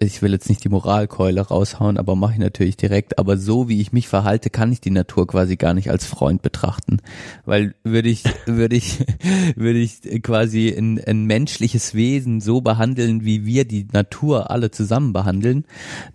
ich 0.00 0.22
will 0.22 0.32
jetzt 0.32 0.48
nicht 0.48 0.64
die 0.64 0.68
Moralkeule 0.68 1.40
raushauen, 1.40 1.98
aber 1.98 2.16
mache 2.16 2.34
ich 2.34 2.38
natürlich 2.38 2.76
direkt. 2.76 3.18
Aber 3.18 3.36
so 3.36 3.68
wie 3.68 3.80
ich 3.80 3.92
mich 3.92 4.08
verhalte, 4.08 4.50
kann 4.50 4.72
ich 4.72 4.80
die 4.80 4.90
Natur 4.90 5.26
quasi 5.26 5.56
gar 5.56 5.74
nicht 5.74 5.90
als 5.90 6.04
Freund 6.04 6.42
betrachten, 6.42 6.98
weil 7.44 7.74
würde 7.84 8.08
ich 8.08 8.24
würde 8.46 8.76
ich 8.76 9.04
würde 9.56 9.78
ich 9.78 10.22
quasi 10.22 10.68
ein, 10.76 11.02
ein 11.04 11.24
menschliches 11.24 11.94
Wesen 11.94 12.40
so 12.40 12.60
behandeln, 12.60 13.24
wie 13.24 13.46
wir 13.46 13.64
die 13.64 13.86
Natur 13.92 14.50
alle 14.50 14.70
zusammen 14.70 15.12
behandeln, 15.12 15.64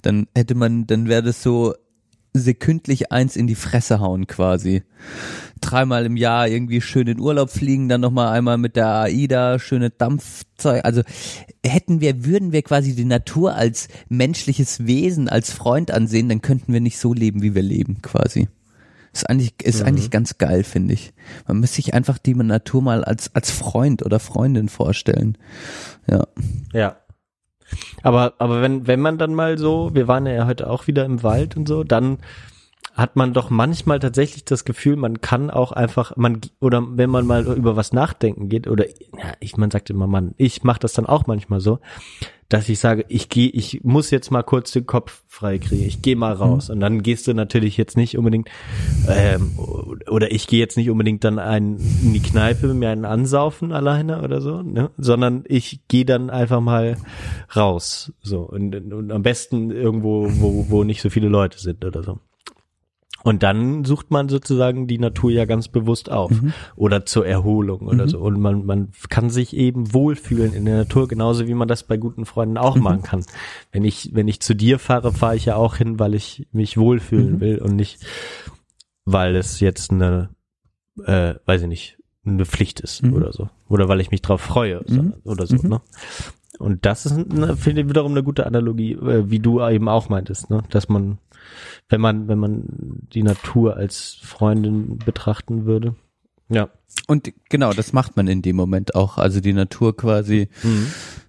dann 0.02 0.28
hätte 0.36 0.56
man, 0.56 0.88
dann 0.88 1.08
wäre 1.08 1.24
das 1.24 1.42
so 1.42 1.74
sekündlich 2.34 3.12
eins 3.12 3.36
in 3.36 3.48
die 3.48 3.56
Fresse 3.56 4.00
hauen 4.00 4.28
quasi. 4.28 4.84
Dreimal 5.62 6.06
im 6.06 6.18
Jahr 6.18 6.48
irgendwie 6.48 6.82
schön 6.82 7.08
in 7.08 7.20
Urlaub 7.20 7.50
fliegen, 7.50 7.88
dann 7.88 8.02
nochmal 8.02 8.34
einmal 8.34 8.58
mit 8.58 8.76
der 8.76 8.88
AIDA, 8.88 9.60
schöne 9.60 9.90
Dampfzeug. 9.90 10.84
Also 10.84 11.02
hätten 11.66 12.02
wir, 12.02 12.26
würden 12.26 12.52
wir 12.52 12.62
quasi 12.64 12.96
die 12.96 13.06
Natur 13.06 13.56
als 13.56 13.88
menschliches 14.10 14.86
Wesen, 14.86 15.30
als 15.30 15.52
Freund 15.52 15.92
ansehen, 15.92 16.30
dann 16.30 16.42
könnten 16.42 16.74
wir 16.74 16.82
nicht 16.82 16.98
so 16.98 17.14
leben, 17.14 17.42
wie 17.42 17.56
wir 17.56 17.62
leben 17.62 18.02
quasi. 18.02 18.50
Ist 19.14 19.30
eigentlich, 19.30 19.54
ist 19.62 19.82
eigentlich 19.84 20.10
ganz 20.10 20.38
geil, 20.38 20.64
finde 20.64 20.94
ich. 20.94 21.14
Man 21.46 21.60
müsste 21.60 21.78
sich 21.78 21.94
einfach 21.94 22.18
die 22.18 22.34
Natur 22.34 22.82
mal 22.82 23.04
als, 23.04 23.36
als 23.36 23.52
Freund 23.52 24.06
oder 24.06 24.20
Freundin 24.20 24.70
vorstellen. 24.70 25.38
Ja. 26.10 26.28
Ja. 26.72 26.96
Aber, 28.04 28.36
aber 28.38 28.62
wenn, 28.62 28.88
wenn 28.88 29.02
man 29.02 29.18
dann 29.18 29.34
mal 29.34 29.58
so, 29.58 29.94
wir 29.94 30.08
waren 30.08 30.26
ja 30.26 30.46
heute 30.46 30.70
auch 30.70 30.88
wieder 30.88 31.06
im 31.06 31.24
Wald 31.24 31.58
und 31.58 31.68
so, 31.68 31.84
dann 31.84 32.20
hat 32.94 33.16
man 33.16 33.34
doch 33.34 33.50
manchmal 33.50 34.00
tatsächlich 34.00 34.46
das 34.46 34.66
Gefühl, 34.66 34.96
man 34.96 35.22
kann 35.22 35.50
auch 35.50 35.72
einfach, 35.72 36.16
man, 36.18 36.42
oder 36.60 36.84
wenn 36.92 37.10
man 37.10 37.26
mal 37.26 37.46
über 37.46 37.76
was 37.76 37.94
nachdenken 37.94 38.50
geht, 38.50 38.68
oder, 38.68 38.88
ja, 38.88 39.34
ich, 39.40 39.58
man 39.58 39.72
sagt 39.72 39.90
immer, 39.90 40.08
man, 40.08 40.34
ich 40.38 40.64
mache 40.64 40.80
das 40.80 40.94
dann 40.94 41.06
auch 41.06 41.28
manchmal 41.28 41.62
so, 41.62 41.80
dass 42.52 42.68
ich 42.68 42.80
sage, 42.80 43.06
ich 43.08 43.30
gehe, 43.30 43.48
ich 43.48 43.82
muss 43.84 44.12
jetzt 44.12 44.30
mal 44.30 44.44
kurz 44.44 44.72
den 44.72 44.86
Kopf 44.86 45.24
frei 45.28 45.58
kriegen, 45.58 45.86
ich 45.86 46.02
gehe 46.02 46.18
mal 46.18 46.34
raus. 46.34 46.70
Und 46.70 46.82
dann 46.82 47.02
gehst 47.02 47.26
du 47.28 47.34
natürlich 47.34 47.78
jetzt 47.78 47.96
nicht 47.96 48.18
unbedingt, 48.18 48.50
ähm, 49.08 49.58
oder 50.10 50.34
ich 50.34 50.48
gehe 50.48 50.60
jetzt 50.60 50.76
nicht 50.76 50.90
unbedingt 50.90 51.24
dann 51.24 51.40
ein, 51.40 51.78
in 52.04 52.12
die 52.12 52.20
Kneipe, 52.20 52.74
mir 52.74 52.90
einen 52.90 53.06
ansaufen 53.06 53.72
alleine 53.72 54.22
oder 54.22 54.42
so, 54.42 54.62
ne? 54.64 54.92
sondern 54.98 55.46
ich 55.48 55.80
gehe 55.88 56.04
dann 56.04 56.30
einfach 56.30 56.60
mal 56.60 56.98
raus. 57.56 58.12
So 58.22 58.42
und, 58.42 58.76
und 58.76 59.14
am 59.14 59.24
besten 59.24 59.72
irgendwo, 59.72 60.28
wo, 60.30 60.66
wo 60.68 60.84
nicht 60.84 61.02
so 61.02 61.10
viele 61.10 61.30
Leute 61.30 61.58
sind 61.58 61.86
oder 61.86 62.04
so. 62.04 62.20
Und 63.24 63.44
dann 63.44 63.86
sucht 63.86 64.10
man 64.10 64.30
sozusagen 64.30 64.88
die 64.88 64.98
Natur 64.98 65.32
ja 65.32 65.46
ganz 65.46 65.68
bewusst 65.68 66.10
auf 66.12 66.32
Mhm. 66.32 66.54
oder 66.76 67.06
zur 67.06 67.26
Erholung 67.28 67.82
oder 67.88 68.08
so. 68.08 68.20
Und 68.20 68.40
man, 68.40 68.66
man 68.66 68.90
kann 69.10 69.30
sich 69.30 69.56
eben 69.56 69.94
wohlfühlen 69.94 70.54
in 70.54 70.66
der 70.66 70.78
Natur, 70.78 71.08
genauso 71.08 71.48
wie 71.48 71.54
man 71.54 71.68
das 71.68 71.84
bei 71.84 71.98
guten 71.98 72.26
Freunden 72.26 72.58
auch 72.58 72.76
Mhm. 72.76 72.84
machen 72.84 73.02
kann. 73.04 73.26
Wenn 73.72 73.84
ich, 73.86 74.10
wenn 74.14 74.28
ich 74.28 74.40
zu 74.42 74.56
dir 74.56 74.80
fahre, 74.80 75.12
fahre 75.14 75.36
ich 75.36 75.46
ja 75.46 75.56
auch 75.56 75.76
hin, 75.76 76.00
weil 76.00 76.16
ich 76.16 76.48
mich 76.52 76.78
wohlfühlen 76.78 77.34
Mhm. 77.36 77.40
will 77.42 77.58
und 77.60 77.76
nicht, 77.76 78.00
weil 79.06 79.36
es 79.36 79.60
jetzt 79.60 79.92
eine, 79.92 80.30
äh, 81.06 81.36
weiß 81.46 81.62
ich 81.64 81.68
nicht, 81.68 81.98
eine 82.26 82.46
Pflicht 82.46 82.80
ist 82.82 83.04
Mhm. 83.04 83.14
oder 83.14 83.32
so. 83.34 83.50
Oder 83.70 83.88
weil 83.88 84.00
ich 84.02 84.12
mich 84.12 84.22
drauf 84.22 84.42
freue 84.42 84.84
Mhm. 84.88 85.14
oder 85.24 85.46
so, 85.48 85.56
Mhm. 85.56 85.70
ne? 85.70 85.82
Und 86.62 86.86
das 86.86 87.06
ist, 87.06 87.14
eine- 87.14 87.58
finde 87.58 87.82
ich, 87.82 87.90
wiederum 87.90 88.12
eine 88.12 88.24
gute 88.24 88.46
Analogie, 88.46 88.94
äh, 88.94 89.30
wie 89.30 89.40
du 89.40 89.62
eben 89.68 89.90
auch 89.90 90.10
meintest, 90.10 90.50
ne? 90.50 90.64
Dass 90.70 90.90
man, 90.90 91.18
wenn 91.90 92.02
man, 92.02 92.28
wenn 92.28 92.40
man 92.40 92.64
die 93.14 93.24
Natur 93.24 93.76
als 93.78 94.18
Freundin 94.22 94.98
betrachten 95.00 95.66
würde. 95.66 95.96
Ja. 96.50 96.70
Und 97.08 97.32
genau, 97.50 97.72
das 97.74 97.94
macht 97.94 98.16
man 98.18 98.28
in 98.28 98.42
dem 98.42 98.56
Moment 98.56 98.96
auch. 98.96 99.18
Also 99.18 99.40
die 99.40 99.54
Natur 99.54 99.96
quasi, 99.96 100.50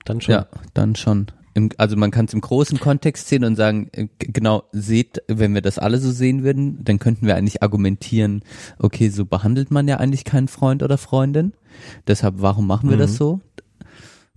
Dann 0.04 0.20
schon. 0.20 0.32
ja, 0.32 0.46
dann 0.74 0.96
schon. 0.96 1.26
Im, 1.54 1.68
also 1.76 1.96
man 1.96 2.10
kann 2.10 2.24
es 2.24 2.32
im 2.34 2.40
großen 2.40 2.80
Kontext 2.80 3.28
sehen 3.28 3.44
und 3.44 3.56
sagen, 3.56 3.88
äh, 3.92 4.08
genau, 4.18 4.64
seht, 4.72 5.22
wenn 5.28 5.52
wir 5.54 5.60
das 5.60 5.78
alle 5.78 5.98
so 5.98 6.10
sehen 6.10 6.42
würden, 6.44 6.82
dann 6.82 6.98
könnten 6.98 7.26
wir 7.26 7.36
eigentlich 7.36 7.62
argumentieren, 7.62 8.42
okay, 8.78 9.10
so 9.10 9.26
behandelt 9.26 9.70
man 9.70 9.86
ja 9.86 9.98
eigentlich 9.98 10.24
keinen 10.24 10.48
Freund 10.48 10.82
oder 10.82 10.96
Freundin. 10.96 11.52
Deshalb, 12.06 12.36
warum 12.38 12.66
machen 12.66 12.88
wir 12.90 12.96
das 12.96 13.16
so? 13.16 13.40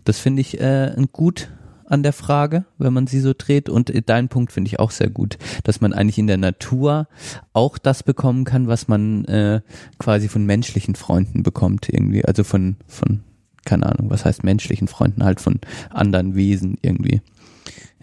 Das 0.06 0.20
finde 0.20 0.42
ich 0.42 0.60
äh, 0.62 0.96
gut 1.12 1.50
an 1.88 2.04
der 2.04 2.14
Frage, 2.14 2.66
wenn 2.78 2.94
man 2.94 3.08
sie 3.08 3.20
so 3.20 3.34
dreht. 3.38 3.70
Und 3.70 3.90
äh, 3.90 4.02
dein 4.02 4.30
Punkt 4.30 4.52
finde 4.52 4.70
ich 4.70 4.80
auch 4.80 4.92
sehr 4.92 5.10
gut, 5.10 5.38
dass 5.64 5.82
man 5.82 5.94
eigentlich 5.94 6.18
in 6.18 6.28
der 6.28 6.38
Natur 6.38 7.08
auch 7.54 7.78
das 7.78 8.04
bekommen 8.04 8.44
kann, 8.44 8.68
was 8.68 8.88
man 8.88 9.26
äh, 9.26 9.62
quasi 10.00 10.28
von 10.28 10.46
menschlichen 10.46 10.96
Freunden 10.96 11.44
bekommt 11.44 11.90
irgendwie. 11.90 12.26
Also 12.26 12.44
von, 12.44 12.78
von, 12.88 13.24
keine 13.66 13.86
Ahnung, 13.86 14.10
was 14.10 14.26
heißt 14.26 14.44
menschlichen 14.44 14.88
Freunden, 14.88 15.24
halt 15.24 15.42
von 15.42 15.60
anderen 15.90 16.36
Wesen 16.36 16.78
irgendwie. 16.82 17.22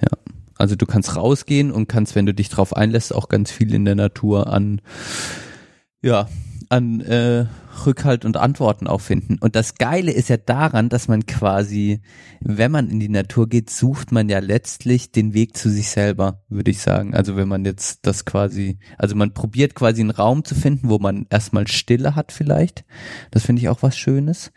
Ja. 0.01 0.09
Also 0.57 0.77
du 0.77 0.87
kannst 0.87 1.17
rausgehen 1.17 1.73
und 1.73 1.89
kannst, 1.89 2.15
wenn 2.15 2.27
du 2.27 2.35
dich 2.35 2.49
drauf 2.49 2.77
einlässt, 2.77 3.15
auch 3.15 3.29
ganz 3.29 3.51
viel 3.51 3.75
in 3.75 3.85
der 3.85 3.97
Natur 3.97 4.47
an, 4.47 4.81
ja, 6.03 6.29
an 6.73 7.03
äh, 7.03 7.45
Rückhalt 7.85 8.25
und 8.25 8.39
Antworten 8.39 8.87
auch 8.87 9.03
finden. 9.03 9.37
Und 9.39 9.57
das 9.57 9.75
Geile 9.75 10.11
ist 10.11 10.31
ja 10.31 10.39
daran, 10.39 10.89
dass 10.89 11.07
man 11.07 11.27
quasi, 11.27 12.01
wenn 12.41 12.73
man 12.73 12.89
in 12.89 12.99
die 12.99 13.11
Natur 13.11 13.47
geht, 13.47 13.69
sucht 13.69 14.11
man 14.11 14.31
ja 14.31 14.39
letztlich 14.39 15.13
den 15.13 15.35
Weg 15.35 15.55
zu 15.55 15.69
sich 15.69 15.91
selber, 15.91 16.43
würde 16.49 16.71
ich 16.71 16.81
sagen. 16.81 17.15
Also 17.15 17.37
wenn 17.37 17.47
man 17.47 17.67
jetzt 17.67 18.07
das 18.07 18.25
quasi, 18.25 18.79
also 18.97 19.15
man 19.15 19.35
probiert 19.35 19.75
quasi 19.75 20.01
einen 20.01 20.11
Raum 20.11 20.45
zu 20.45 20.55
finden, 20.55 20.89
wo 20.89 20.99
man 20.99 21.27
erstmal 21.29 21.69
Stille 21.69 22.15
hat 22.15 22.33
vielleicht. 22.33 22.87
Das 23.31 23.45
finde 23.45 23.61
ich 23.61 23.69
auch 23.69 23.83
was 23.83 23.99
Schönes. 23.99 24.51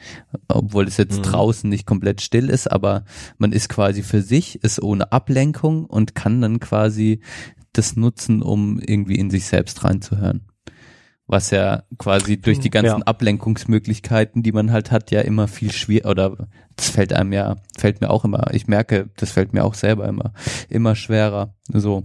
Obwohl 0.47 0.87
es 0.87 0.95
jetzt 0.95 1.21
draußen 1.21 1.69
nicht 1.69 1.85
komplett 1.85 2.21
still 2.21 2.49
ist, 2.49 2.71
aber 2.71 3.03
man 3.37 3.51
ist 3.51 3.67
quasi 3.67 4.03
für 4.03 4.21
sich, 4.21 4.63
ist 4.63 4.81
ohne 4.81 5.11
Ablenkung 5.11 5.83
und 5.85 6.15
kann 6.15 6.39
dann 6.39 6.61
quasi 6.61 7.19
das 7.73 7.97
nutzen, 7.97 8.41
um 8.41 8.79
irgendwie 8.79 9.15
in 9.15 9.29
sich 9.29 9.47
selbst 9.47 9.83
reinzuhören 9.83 10.45
was 11.27 11.49
ja 11.51 11.83
quasi 11.97 12.39
durch 12.39 12.59
die 12.59 12.69
ganzen 12.69 12.99
Ja. 12.99 13.05
Ablenkungsmöglichkeiten, 13.05 14.43
die 14.43 14.51
man 14.51 14.71
halt 14.71 14.91
hat, 14.91 15.11
ja 15.11 15.21
immer 15.21 15.47
viel 15.47 15.71
schwer 15.71 16.05
oder 16.05 16.47
das 16.75 16.89
fällt 16.89 17.13
einem 17.13 17.33
ja, 17.33 17.55
fällt 17.77 18.01
mir 18.01 18.09
auch 18.09 18.25
immer, 18.25 18.53
ich 18.53 18.67
merke, 18.67 19.09
das 19.17 19.31
fällt 19.31 19.53
mir 19.53 19.63
auch 19.63 19.73
selber 19.73 20.07
immer, 20.07 20.33
immer 20.69 20.95
schwerer, 20.95 21.55
so 21.67 22.03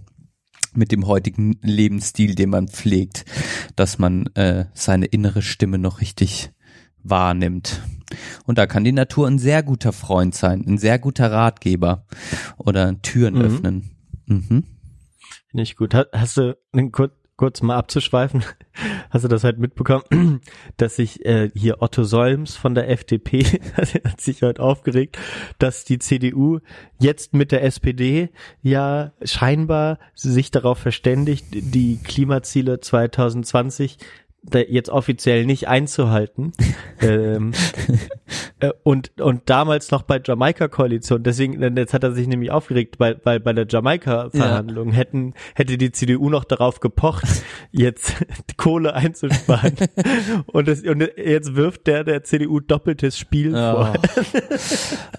mit 0.73 0.93
dem 0.93 1.07
heutigen 1.07 1.59
Lebensstil, 1.63 2.35
den 2.37 2.51
man 2.51 2.69
pflegt, 2.69 3.25
dass 3.77 3.99
man 3.99 4.27
äh, 4.35 4.67
seine 4.73 5.07
innere 5.07 5.43
Stimme 5.43 5.79
noch 5.79 6.01
richtig 6.01 6.53
wahrnimmt. 7.03 7.83
Und 8.47 8.59
da 8.59 8.67
kann 8.67 8.85
die 8.85 8.93
Natur 8.93 9.27
ein 9.27 9.39
sehr 9.39 9.63
guter 9.63 9.93
Freund 9.93 10.35
sein, 10.35 10.65
ein 10.67 10.79
sehr 10.79 10.99
guter 10.99 11.31
Ratgeber 11.33 12.07
oder 12.57 13.01
Türen 13.03 13.35
Mhm. 13.35 13.41
öffnen. 13.41 13.91
Mhm. 14.27 14.65
Finde 15.51 15.63
ich 15.63 15.77
gut. 15.77 15.95
Ha- 15.95 16.07
Hast 16.13 16.37
du, 16.37 16.57
einen 16.73 16.93
kur 16.93 17.11
kurz 17.41 17.63
mal 17.63 17.79
abzuschweifen, 17.79 18.45
hast 19.11 19.25
du 19.25 19.29
das 19.29 19.45
halt 19.45 19.59
mitbekommen, 19.59 20.43
dass 20.77 20.97
sich 20.97 21.25
äh, 21.25 21.51
hier 21.55 21.81
Otto 21.81 22.05
Solms 22.05 22.55
von 22.55 22.75
der 22.75 22.91
FDP 22.91 23.43
hat 24.05 24.21
sich 24.21 24.43
heute 24.43 24.63
aufgeregt, 24.63 25.17
dass 25.59 25.85
die 25.85 25.99
CDU 25.99 26.59
jetzt 26.99 27.33
mit 27.33 27.51
der 27.51 27.65
SPD 27.65 28.29
ja 28.61 29.13
scheinbar 29.23 29.99
sich 30.15 30.51
darauf 30.51 30.77
verständigt, 30.77 31.47
die 31.51 31.99
Klimaziele 32.05 32.81
2020 32.81 33.97
da 33.97 34.05
jetzt 34.69 34.89
offiziell 34.91 35.45
nicht 35.45 35.69
einzuhalten. 35.69 36.53
ähm, 37.01 37.53
äh, 38.61 38.71
und, 38.83 39.21
und 39.21 39.49
damals 39.51 39.91
noch 39.91 40.03
bei 40.03 40.21
Jamaika-Koalition, 40.25 41.23
deswegen, 41.23 41.77
jetzt 41.77 41.95
hat 41.95 42.05
er 42.05 42.13
sich 42.13 42.27
nämlich 42.27 42.51
aufgeregt, 42.51 42.97
weil, 42.99 43.21
weil 43.25 43.41
bei 43.41 43.53
der 43.53 43.67
Jamaika-Verhandlung 43.69 44.93
hätten, 44.93 45.35
hätte 45.55 45.77
die 45.79 45.93
CDU 45.93 46.31
noch 46.31 46.45
darauf 46.45 46.81
gepocht, 46.81 47.25
jetzt 47.71 48.15
die 48.51 48.55
Kohle 48.57 48.95
einzusparen. 48.95 49.75
und, 50.47 50.69
das, 50.69 50.83
und 50.83 51.01
jetzt 51.17 51.55
wirft 51.55 51.87
der 51.87 52.05
der 52.05 52.25
CDU 52.25 52.61
doppeltes 52.61 53.19
Spiel 53.19 53.53
vor. 53.53 53.95
Oh, 53.95 54.09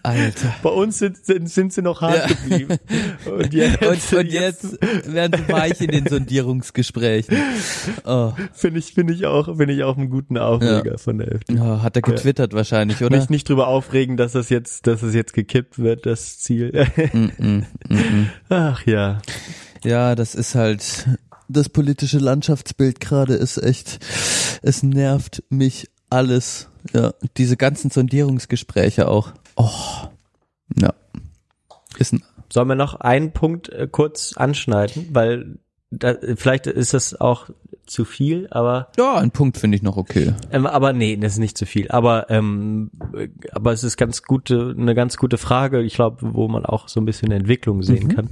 Alter. 0.03 0.55
Bei 0.63 0.69
uns 0.69 0.97
sind, 0.99 1.17
sind, 1.25 1.49
sind 1.49 1.73
sie 1.73 1.81
noch 1.81 2.01
hart 2.01 2.15
Ja. 2.15 2.27
geblieben. 2.27 2.77
Und 3.25 3.53
jetzt, 3.53 3.81
Und, 4.13 4.19
und 4.19 4.31
jetzt 4.31 4.77
werden 5.13 5.43
sie 5.47 5.53
weich 5.53 5.81
in 5.81 5.91
den 5.91 6.07
Sondierungsgesprächen. 6.07 7.37
Oh, 8.05 8.33
finde 8.53 8.79
ich, 8.79 8.93
finde 8.93 9.10
ich 9.11 9.25
auch, 9.25 9.45
finde 9.57 9.73
ich 9.73 9.83
auch 9.83 9.97
einen 9.97 10.09
guten 10.09 10.37
Aufreger 10.37 10.97
von 10.97 11.17
der 11.17 11.33
FDP. 11.33 11.59
oh, 11.59 11.81
hat 11.81 11.95
er 11.95 12.01
getwittert 12.01 12.53
wahrscheinlich, 12.53 13.03
oder? 13.03 13.17
Mich 13.17 13.29
nicht 13.29 13.47
drüber 13.47 13.67
aufregen, 13.67 14.17
dass 14.17 14.33
das 14.33 14.49
jetzt, 14.49 14.87
dass 14.87 15.01
es 15.03 15.13
jetzt 15.13 15.33
gekippt 15.33 15.79
wird, 15.79 16.05
das 16.05 16.39
Ziel. 16.39 16.87
Mm, 17.13 17.17
mm, 17.17 17.65
mm, 17.89 17.95
mm. 17.95 18.29
Ach 18.49 18.85
ja. 18.85 19.21
Ja, 19.83 20.15
das 20.15 20.35
ist 20.35 20.55
halt, 20.55 21.07
das 21.47 21.69
politische 21.69 22.19
Landschaftsbild 22.19 22.99
gerade 22.99 23.33
ist 23.33 23.57
echt, 23.57 23.99
es 24.61 24.83
nervt 24.83 25.43
mich 25.49 25.89
alles. 26.09 26.69
Ja, 26.93 27.13
diese 27.37 27.57
ganzen 27.57 27.91
Sondierungsgespräche 27.91 29.07
auch. 29.07 29.33
Oh, 29.55 29.69
ja. 30.75 30.93
Ist 31.97 32.13
ein, 32.13 32.23
Sollen 32.51 32.67
wir 32.67 32.75
noch 32.75 32.95
einen 32.95 33.31
Punkt 33.31 33.69
äh, 33.69 33.87
kurz 33.89 34.33
anschneiden, 34.35 35.07
weil 35.11 35.59
da, 35.89 36.15
vielleicht 36.35 36.67
ist 36.67 36.93
das 36.93 37.19
auch 37.19 37.49
zu 37.91 38.05
viel, 38.05 38.47
aber 38.51 38.87
ja, 38.97 39.15
ein 39.17 39.31
Punkt 39.31 39.57
finde 39.57 39.75
ich 39.75 39.83
noch 39.83 39.97
okay. 39.97 40.33
ähm, 40.51 40.65
aber 40.65 40.93
nee, 40.93 41.17
das 41.17 41.33
ist 41.33 41.39
nicht 41.39 41.57
zu 41.57 41.65
viel. 41.65 41.89
Aber 41.89 42.29
ähm, 42.29 42.89
äh, 43.15 43.27
aber 43.51 43.71
es 43.73 43.83
ist 43.83 43.97
ganz 43.97 44.23
gute 44.23 44.73
eine 44.77 44.95
ganz 44.95 45.17
gute 45.17 45.37
Frage. 45.37 45.81
Ich 45.81 45.93
glaube, 45.95 46.17
wo 46.33 46.47
man 46.47 46.65
auch 46.65 46.87
so 46.87 46.99
ein 47.01 47.05
bisschen 47.05 47.31
Entwicklung 47.31 47.83
sehen 47.83 48.07
Mhm. 48.07 48.15
kann. 48.15 48.29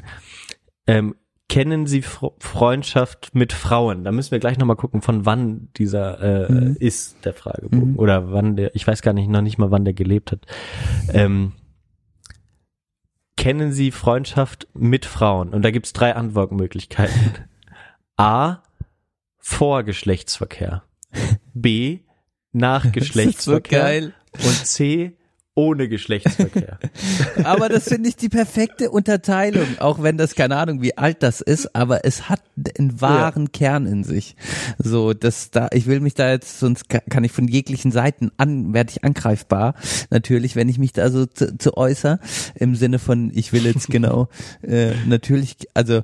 Ähm, 0.87 1.15
kennen 1.49 1.87
Sie 1.87 2.01
Fre 2.03 2.31
Freundschaft 2.39 3.33
mit 3.33 3.53
Frauen? 3.53 4.03
Da 4.03 4.11
müssen 4.11 4.31
wir 4.31 4.39
gleich 4.39 4.57
nochmal 4.59 4.75
gucken, 4.75 5.01
von 5.01 5.25
wann 5.25 5.69
dieser 5.77 6.47
äh, 6.47 6.51
Mhm. 6.51 6.77
ist 6.79 7.25
der 7.25 7.33
Fragebogen 7.33 7.93
Mhm. 7.93 7.99
oder 7.99 8.31
wann 8.31 8.55
der. 8.55 8.75
Ich 8.75 8.85
weiß 8.87 9.01
gar 9.01 9.13
nicht 9.13 9.29
noch 9.29 9.41
nicht 9.41 9.57
mal, 9.57 9.71
wann 9.71 9.83
der 9.85 9.93
gelebt 9.95 10.31
hat. 10.31 10.45
Ähm, 11.11 11.53
kennen 13.35 13.71
Sie 13.71 13.91
Freundschaft 13.91 14.67
mit 14.73 15.05
Frauen? 15.05 15.49
Und 15.49 15.63
da 15.63 15.71
gibt's 15.71 15.93
drei 15.93 16.15
Antwortmöglichkeiten. 16.15 17.31
A. 18.17 18.57
Vor 19.39 19.83
Geschlechtsverkehr. 19.83 20.83
B. 21.53 21.99
Nach 22.51 22.91
Geschlechtsverkehr. 22.91 23.79
geil. 23.81 24.13
Und 24.33 24.65
C. 24.65 25.15
Ohne 25.55 25.89
Geschlechtsverkehr. 25.89 26.79
Aber 27.43 27.67
das 27.67 27.89
finde 27.89 28.07
ich 28.07 28.15
die 28.15 28.29
perfekte 28.29 28.91
Unterteilung, 28.91 29.67
auch 29.79 30.01
wenn 30.01 30.17
das 30.17 30.35
keine 30.35 30.55
Ahnung, 30.55 30.81
wie 30.81 30.97
alt 30.97 31.21
das 31.21 31.41
ist, 31.41 31.75
aber 31.75 32.05
es 32.05 32.29
hat 32.29 32.41
einen 32.77 33.01
wahren 33.01 33.51
Kern 33.51 33.85
in 33.85 34.05
sich. 34.05 34.37
So, 34.77 35.13
dass 35.13 35.51
da, 35.51 35.67
ich 35.73 35.85
will 35.87 35.99
mich 35.99 36.13
da 36.13 36.31
jetzt, 36.31 36.59
sonst 36.59 36.87
ka- 36.87 37.01
kann 37.09 37.25
ich 37.25 37.33
von 37.33 37.47
jeglichen 37.49 37.91
Seiten 37.91 38.31
an, 38.37 38.73
werde 38.73 38.91
ich 38.91 39.03
angreifbar. 39.03 39.73
Natürlich, 40.11 40.55
wenn 40.55 40.69
ich 40.69 40.77
mich 40.77 40.93
da 40.93 41.09
so 41.09 41.25
zu, 41.25 41.57
zu 41.57 41.75
äußere, 41.75 42.19
im 42.55 42.75
Sinne 42.75 42.97
von, 42.99 43.29
ich 43.33 43.51
will 43.51 43.65
jetzt 43.65 43.87
genau, 43.89 44.29
äh, 44.61 44.93
natürlich, 45.07 45.57
also, 45.73 46.03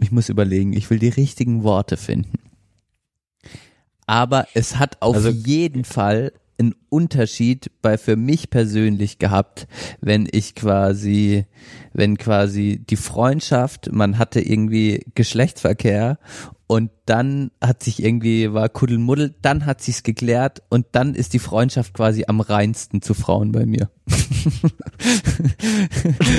ich 0.00 0.12
muss 0.12 0.28
überlegen, 0.28 0.72
ich 0.72 0.88
will 0.90 0.98
die 0.98 1.08
richtigen 1.08 1.62
Worte 1.62 1.96
finden. 1.96 2.38
Aber 4.06 4.46
es 4.54 4.76
hat 4.76 5.02
auf 5.02 5.16
Also- 5.16 5.30
jeden 5.30 5.84
Fall 5.84 6.32
einen 6.58 6.74
Unterschied 6.90 7.70
bei 7.82 7.98
für 7.98 8.16
mich 8.16 8.50
persönlich 8.50 9.18
gehabt, 9.18 9.66
wenn 10.00 10.28
ich 10.30 10.54
quasi, 10.54 11.46
wenn 11.92 12.18
quasi 12.18 12.82
die 12.88 12.96
Freundschaft, 12.96 13.90
man 13.92 14.18
hatte 14.18 14.40
irgendwie 14.40 15.04
Geschlechtsverkehr 15.14 16.18
und 16.66 16.90
dann 17.06 17.50
hat 17.62 17.82
sich 17.82 18.02
irgendwie, 18.02 18.52
war 18.52 18.68
Kuddelmuddel, 18.68 19.34
dann 19.40 19.64
hat 19.64 19.80
sich's 19.80 20.02
geklärt 20.02 20.62
und 20.68 20.84
dann 20.92 21.14
ist 21.14 21.32
die 21.32 21.38
Freundschaft 21.38 21.94
quasi 21.94 22.24
am 22.28 22.40
reinsten 22.40 23.00
zu 23.00 23.14
Frauen 23.14 23.52
bei 23.52 23.64
mir. 23.64 23.88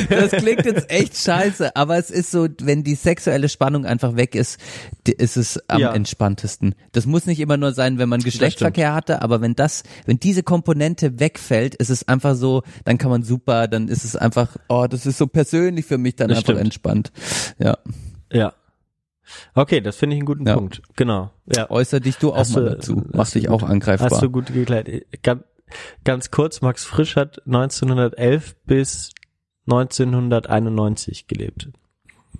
das 0.09 0.31
klingt 0.31 0.65
jetzt 0.65 0.91
echt 0.91 1.17
scheiße, 1.17 1.75
aber 1.75 1.97
es 1.97 2.11
ist 2.11 2.29
so, 2.29 2.47
wenn 2.61 2.83
die 2.83 2.93
sexuelle 2.93 3.49
Spannung 3.49 3.85
einfach 3.87 4.15
weg 4.15 4.35
ist, 4.35 4.59
ist 5.07 5.37
es 5.37 5.67
am 5.67 5.81
Ja. 5.81 5.93
entspanntesten. 5.93 6.75
Das 6.91 7.07
muss 7.07 7.25
nicht 7.25 7.39
immer 7.39 7.57
nur 7.57 7.73
sein, 7.73 7.97
wenn 7.97 8.09
man 8.09 8.21
Geschlechtsverkehr 8.21 8.93
hatte, 8.93 9.23
aber 9.23 9.41
wenn 9.41 9.55
das, 9.55 9.81
wenn 10.05 10.19
diese 10.19 10.38
Komponente 10.43 11.19
wegfällt, 11.19 11.75
ist 11.75 11.89
es 11.89 12.07
einfach 12.07 12.35
so, 12.35 12.63
dann 12.85 12.97
kann 12.97 13.09
man 13.11 13.23
super, 13.23 13.67
dann 13.67 13.87
ist 13.87 14.03
es 14.05 14.15
einfach, 14.15 14.55
oh, 14.67 14.87
das 14.89 15.05
ist 15.05 15.17
so 15.17 15.27
persönlich 15.27 15.85
für 15.85 15.97
mich 15.97 16.15
dann 16.15 16.29
Das 16.29 16.37
einfach 16.39 16.53
stimmt. 16.53 16.61
entspannt. 16.65 17.11
Ja, 17.59 17.77
Ja. 18.31 18.53
Okay, 19.53 19.79
das 19.79 19.95
finde 19.95 20.15
ich 20.15 20.21
einen 20.21 20.25
guten 20.25 20.47
Ja. 20.47 20.55
Punkt. 20.55 20.81
Genau. 20.95 21.29
Ja. 21.55 21.69
äußer 21.69 21.99
dich 21.99 22.17
du 22.17 22.31
auch 22.31 22.37
Hast 22.37 22.55
mal 22.55 22.63
du- 22.63 22.69
dazu, 22.71 23.03
machst 23.13 23.35
dich 23.35 23.47
auch 23.49 23.61
angreifbar. 23.61 24.09
Hast 24.09 24.23
du 24.23 24.29
gut 24.31 24.47
geklärt. 24.51 24.89
Ganz, 25.21 25.43
ganz 26.03 26.31
kurz, 26.31 26.61
Max 26.61 26.83
Frisch 26.83 27.15
hat 27.15 27.39
1911 27.45 28.55
bis 28.65 29.11
1991 29.67 31.27
gelebt. 31.27 31.69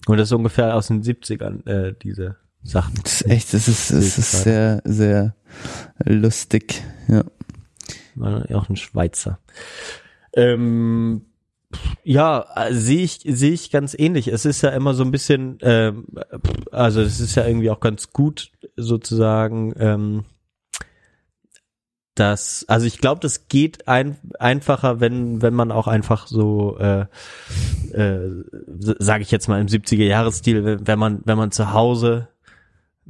Und 0.07 0.17
das 0.17 0.29
ist 0.29 0.33
ungefähr 0.33 0.75
aus 0.75 0.87
den 0.87 1.03
70ern, 1.03 1.65
äh, 1.67 1.93
diese 2.01 2.37
Sachen. 2.63 2.95
Das 3.03 3.21
ist 3.21 3.27
echt, 3.29 3.53
das 3.53 3.67
ist, 3.67 3.91
das 3.91 4.17
ist 4.17 4.31
sehr, 4.43 4.81
sehr 4.85 5.35
lustig. 6.03 6.83
Ja. 7.07 7.23
War 8.19 8.49
ja 8.49 8.57
auch 8.57 8.69
ein 8.69 8.75
Schweizer. 8.75 9.39
Ähm, 10.33 11.25
ja, 12.03 12.45
sehe 12.71 13.03
ich, 13.03 13.21
sehe 13.25 13.51
ich 13.51 13.71
ganz 13.71 13.95
ähnlich. 13.97 14.27
Es 14.27 14.45
ist 14.45 14.61
ja 14.61 14.69
immer 14.69 14.93
so 14.93 15.03
ein 15.03 15.11
bisschen, 15.11 15.57
ähm, 15.61 16.07
also 16.71 17.01
es 17.01 17.19
ist 17.19 17.35
ja 17.35 17.45
irgendwie 17.45 17.69
auch 17.69 17.79
ganz 17.79 18.11
gut 18.11 18.51
sozusagen, 18.75 19.73
ähm, 19.77 20.25
dass, 22.15 22.65
also 22.67 22.85
ich 22.85 22.97
glaube, 22.97 23.21
das 23.21 23.47
geht 23.47 23.87
ein, 23.87 24.17
einfacher, 24.39 24.99
wenn, 24.99 25.41
wenn 25.41 25.53
man 25.53 25.71
auch 25.71 25.87
einfach 25.87 26.27
so, 26.27 26.77
äh, 26.79 27.05
äh, 27.91 28.29
sage 28.67 29.23
ich 29.23 29.31
jetzt 29.31 29.47
mal 29.47 29.61
im 29.61 29.67
70er 29.67 30.03
Jahresstil, 30.03 30.79
wenn 30.85 30.99
man, 30.99 31.21
wenn 31.25 31.37
man 31.37 31.51
zu 31.51 31.71
Hause, 31.71 32.27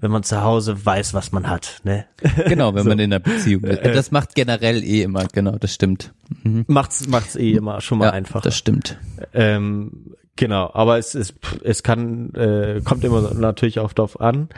wenn 0.02 0.12
man 0.12 0.24
zu 0.24 0.42
Hause 0.42 0.86
weiß, 0.86 1.14
was 1.14 1.32
man 1.32 1.50
hat, 1.50 1.82
ne? 1.84 2.06
Genau, 2.48 2.74
wenn 2.74 2.84
So. 2.84 2.90
man 2.90 3.00
in 3.00 3.12
einer 3.14 3.20
Beziehung 3.20 3.64
ist. 3.66 3.80
Äh, 3.80 3.94
Das 3.94 4.12
macht 4.12 4.36
generell 4.36 4.84
eh 4.84 5.04
immer, 5.04 5.26
genau, 5.32 5.58
das 5.58 5.74
stimmt. 5.74 6.14
Mhm. 6.44 6.66
Macht's, 6.68 7.08
macht's 7.08 7.36
eh 7.36 7.52
immer 7.52 7.82
schon 7.82 7.98
mal 7.98 8.06
ja, 8.06 8.12
einfacher. 8.12 8.42
Das 8.44 8.56
stimmt. 8.58 8.98
Ähm, 9.34 10.16
genau, 10.36 10.72
aber 10.74 10.98
es 10.98 11.16
ist, 11.16 11.36
es 11.64 11.84
kann, 11.84 12.34
äh, 12.34 12.82
kommt 12.84 13.04
immer 13.04 13.34
natürlich 13.34 13.80
auch 13.80 13.94
drauf 13.94 14.22
an. 14.22 14.50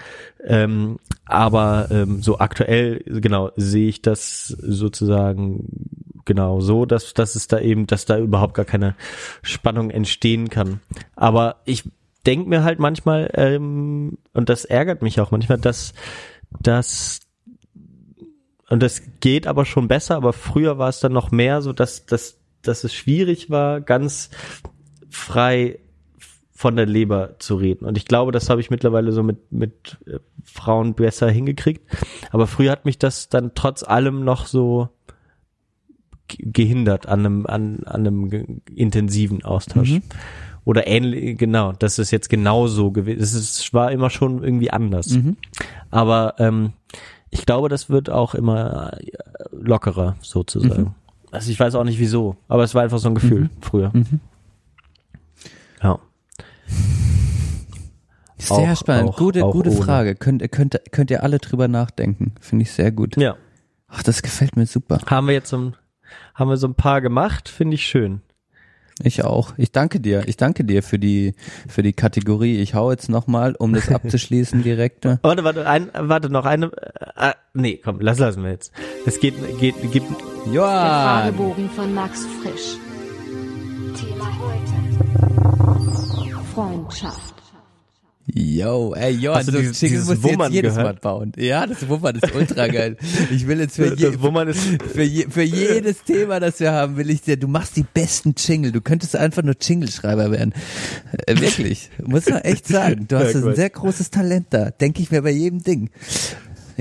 Ähm, 0.44 1.00
aber 1.26 1.88
ähm, 1.92 2.22
so 2.22 2.40
aktuell, 2.40 3.00
genau, 3.06 3.52
sehe 3.56 3.90
ich 3.90 4.02
das 4.02 4.48
sozusagen 4.48 5.66
genau 6.26 6.60
so, 6.60 6.86
dass, 6.86 7.14
dass 7.14 7.36
es 7.36 7.48
da 7.48 7.60
eben, 7.60 7.88
dass 7.88 8.06
da 8.06 8.18
überhaupt 8.18 8.54
gar 8.54 8.66
keine 8.66 8.96
Spannung 9.42 9.90
entstehen 9.90 10.50
kann. 10.50 10.82
Aber 11.16 11.58
ich 11.66 11.84
denke 12.26 12.50
mir 12.50 12.64
halt 12.64 12.80
manchmal, 12.80 13.30
ähm, 13.34 14.18
und 14.34 14.50
das 14.50 14.66
ärgert 14.66 15.02
mich 15.02 15.20
auch 15.20 15.32
manchmal, 15.32 15.58
dass, 15.58 15.94
dass 16.60 17.22
und 18.70 18.82
das 18.82 19.02
geht 19.20 19.48
aber 19.48 19.66
schon 19.66 19.88
besser, 19.88 20.16
aber 20.16 20.32
früher 20.32 20.78
war 20.78 20.88
es 20.88 21.02
dann 21.02 21.12
noch 21.12 21.32
mehr 21.32 21.62
so, 21.62 21.74
dass, 21.74 22.06
dass, 22.06 22.40
dass 22.62 22.84
es 22.86 22.94
schwierig 22.94 23.50
war, 23.50 23.82
ganz 23.82 24.30
frei 25.10 25.80
von 26.54 26.76
der 26.78 26.86
Leber 26.86 27.36
zu 27.40 27.56
reden. 27.56 27.86
Und 27.86 27.98
ich 27.98 28.06
glaube, 28.06 28.32
das 28.32 28.50
habe 28.50 28.62
ich 28.62 28.70
mittlerweile 28.70 29.12
so 29.12 29.24
mit, 29.24 29.52
mit 29.52 29.98
äh, 30.06 30.20
Frauen 30.44 30.94
besser 30.94 31.30
hingekriegt. 31.30 31.82
Aber 32.30 32.46
früher 32.48 32.72
hat 32.72 32.86
mich 32.86 32.98
das 33.00 33.28
dann 33.30 33.52
trotz 33.56 33.84
allem 33.84 34.24
noch 34.24 34.46
so 34.46 34.90
ge- 36.28 36.46
gehindert 36.52 37.08
an 37.08 37.20
einem, 37.22 37.46
an, 37.48 37.84
an 37.86 38.08
einem 38.08 38.62
intensiven 38.74 39.44
Austausch. 39.44 39.90
Mhm. 39.90 40.04
Oder 40.64 40.86
ähnlich, 40.88 41.38
genau, 41.38 41.72
das 41.72 41.98
ist 42.00 42.12
jetzt 42.12 42.30
genauso 42.30 42.92
gewesen. 42.92 43.22
Es 43.22 43.34
ist, 43.34 43.74
war 43.74 43.92
immer 43.92 44.10
schon 44.10 44.44
irgendwie 44.44 44.72
anders. 44.72 45.10
Mhm. 45.10 45.38
Aber 45.90 46.36
ähm, 46.38 46.74
ich 47.32 47.46
glaube, 47.46 47.68
das 47.70 47.90
wird 47.90 48.10
auch 48.10 48.36
immer 48.36 48.94
äh, 49.00 49.08
lockerer, 49.52 50.18
sozusagen. 50.22 50.82
Mhm. 50.84 50.92
Also 51.32 51.50
ich 51.50 51.60
weiß 51.60 51.76
auch 51.76 51.84
nicht 51.84 51.98
wieso, 52.00 52.36
aber 52.48 52.64
es 52.64 52.76
war 52.76 52.84
einfach 52.84 53.00
so 53.00 53.08
ein 53.08 53.16
Gefühl 53.16 53.50
früher. 53.62 53.90
Mhm. 53.94 54.20
Ja. 55.82 55.98
Sehr 58.38 58.58
Auch- 58.74 58.78
spannend. 58.78 59.10
auch- 59.10 59.18
gute, 59.18 59.46
auch 59.46 59.52
gute 59.52 59.70
ohne. 59.72 59.82
Frage. 59.82 60.16
Könnt, 60.16 60.52
könnt, 60.52 60.80
könnt 60.92 61.12
ihr 61.12 61.24
alle 61.24 61.38
drüber 61.40 61.68
nachdenken. 61.68 62.34
Finde 62.40 62.64
ich 62.64 62.72
sehr 62.72 62.92
gut. 62.92 63.16
Ja. 63.18 63.36
Ach, 63.88 64.04
das 64.04 64.22
gefällt 64.22 64.56
mir 64.56 64.66
super. 64.66 65.00
Haben 65.06 65.28
wir 65.28 65.34
jetzt 65.34 65.50
so 65.50 65.58
ein, 65.58 65.76
haben 66.36 66.50
wir 66.50 66.58
so 66.58 66.68
ein 66.68 66.76
paar 66.76 67.02
gemacht, 67.02 67.50
finde 67.50 67.76
ich 67.76 67.86
schön. 67.86 68.22
Ich 69.04 69.24
auch. 69.24 69.54
Ich 69.58 69.72
danke 69.72 70.00
dir. 70.00 70.24
Ich 70.28 70.38
danke 70.38 70.64
dir 70.64 70.84
für 70.84 71.00
die, 71.00 71.34
für 71.68 71.84
die 71.84 71.94
Kategorie. 71.94 72.58
Ich 72.60 72.76
hau 72.76 72.92
jetzt 72.92 73.10
nochmal, 73.10 73.56
um 73.58 73.74
das 73.74 73.90
abzuschließen 73.90 74.64
direkt. 74.64 75.06
Warte, 75.06 75.44
warte, 75.44 75.68
ein, 75.68 75.90
warte 75.94 76.30
noch 76.30 76.46
eine. 76.46 76.72
Äh, 77.16 77.34
nee, 77.54 77.80
komm, 77.84 78.00
lass 78.00 78.20
lassen 78.20 78.44
wir 78.44 78.52
jetzt. 78.52 78.72
Es 79.06 79.20
geht, 79.20 79.36
geht, 79.60 79.76
gibt. 79.92 80.10
Der 80.46 80.54
Johann! 80.54 81.34
Fragebogen 81.34 81.70
von 81.70 81.94
Max 81.94 82.26
Frisch. 82.42 82.78
Thema 83.96 84.30
heute. 84.40 84.82
Freundschaft. 86.54 87.31
Yo, 88.34 88.94
ey, 88.94 89.12
Johann, 89.16 89.40
Hast 89.40 89.48
du 89.48 89.52
dieses- 89.54 89.82
Jingle 89.82 89.98
dieses 90.00 90.10
musst 90.10 90.24
Wummern 90.24 90.52
jedes 90.54 90.76
Mal 90.76 90.82
gehört? 90.84 91.02
bauen. 91.02 91.32
Ja, 91.38 91.66
das 91.66 91.88
Wummern 91.90 92.16
ist 92.16 92.34
ultra 92.36 92.68
geil. 92.68 92.96
Ich 93.32 93.48
will 93.48 93.60
jetzt 93.60 93.76
für, 93.76 93.96
je, 93.96 94.12
für, 94.94 95.02
je, 95.04 95.26
für 95.30 95.42
jedes 95.42 96.04
Thema, 96.04 96.40
das 96.40 96.60
wir 96.60 96.72
haben, 96.72 96.98
will 96.98 97.10
ich 97.10 97.22
dir, 97.24 97.36
du 97.38 97.48
machst 97.48 97.76
die 97.78 97.84
besten 97.94 98.36
Jingle. 98.38 98.72
Du 98.72 98.80
könntest 98.82 99.16
einfach 99.16 99.42
nur 99.44 99.56
Jingle-Schreiber 99.60 100.32
werden. 100.32 100.54
Äh, 101.26 101.40
wirklich. 101.42 101.90
Muss 102.06 102.28
man 102.30 102.42
echt 102.42 102.68
sagen. 102.68 103.08
Du 103.08 103.18
hast 103.18 103.34
Ja, 103.34 103.44
ein 103.46 103.56
sehr 103.56 103.70
großes 103.72 104.12
Talent 104.12 104.48
da. 104.52 104.70
Denke 104.70 105.02
ich 105.02 105.10
mir 105.12 105.24
bei 105.24 105.32
jedem 105.32 105.64
Ding. 105.64 105.90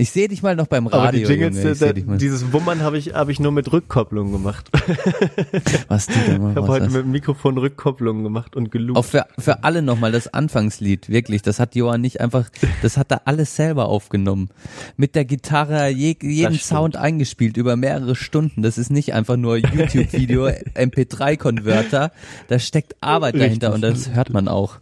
Ich 0.01 0.13
sehe 0.13 0.29
dich 0.29 0.43
mal 0.43 0.57
noch 0.57 0.67
beim 0.67 0.87
Aber 0.87 1.13
die 1.13 1.25
Radio, 1.25 1.29
Jingles, 1.29 1.81
Junge. 1.81 1.95
Da, 2.07 2.17
dieses 2.17 2.55
Wummern 2.55 2.81
habe 2.81 2.97
ich, 2.97 3.13
habe 3.13 3.33
ich 3.33 3.39
nur 3.39 3.53
mit 3.53 3.71
Rückkopplung 3.71 4.33
gemacht. 4.33 4.71
Was 5.89 6.07
du 6.07 6.15
da 6.27 6.39
mal 6.39 6.53
Ich 6.53 6.57
habe 6.57 6.69
heute 6.69 6.87
hast. 6.87 6.93
mit 6.95 7.03
dem 7.03 7.11
Mikrofon 7.11 7.59
Rückkopplung 7.59 8.23
gemacht 8.23 8.57
und 8.57 8.71
geloopt. 8.71 8.99
Auch 8.99 9.05
für, 9.05 9.27
für 9.39 9.63
alle 9.63 9.83
nochmal 9.83 10.11
das 10.11 10.33
Anfangslied, 10.33 11.11
wirklich. 11.11 11.43
Das 11.43 11.61
hat 11.61 11.75
Johann 11.75 12.01
nicht 12.01 12.19
einfach, 12.23 12.49
das 12.81 12.97
hat 12.97 13.13
er 13.13 13.29
alles 13.29 13.57
selber 13.57 13.91
aufgenommen. 13.91 14.49
Mit 14.97 15.15
der 15.15 15.27
Gitarre, 15.27 15.91
je, 15.91 16.17
jeden. 16.23 16.55
Sound 16.55 16.97
eingespielt 16.97 17.59
über 17.59 17.77
mehrere 17.77 18.17
Stunden. 18.17 18.63
Das 18.63 18.79
ist 18.79 18.91
nicht 18.91 19.13
einfach 19.13 19.37
nur 19.37 19.59
YouTube-Video, 19.59 20.47
MP3-Konverter. 20.77 22.11
Da 22.49 22.59
steckt 22.59 22.97
Arbeit 23.03 23.39
dahinter 23.39 23.75
und 23.75 23.83
das 23.83 24.15
hört 24.15 24.31
man 24.31 24.49
auch. 24.49 24.79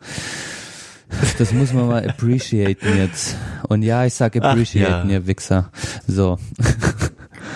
Das 1.39 1.53
muss 1.53 1.73
man 1.73 1.89
mal 1.89 2.09
appreciaten 2.09 2.97
jetzt. 2.97 3.37
Und 3.69 3.83
ja, 3.83 4.05
ich 4.05 4.15
sag 4.15 4.37
Ach, 4.37 4.51
appreciaten, 4.51 5.09
ja. 5.09 5.17
ihr 5.17 5.27
Wichser. 5.27 5.71
So, 6.07 6.39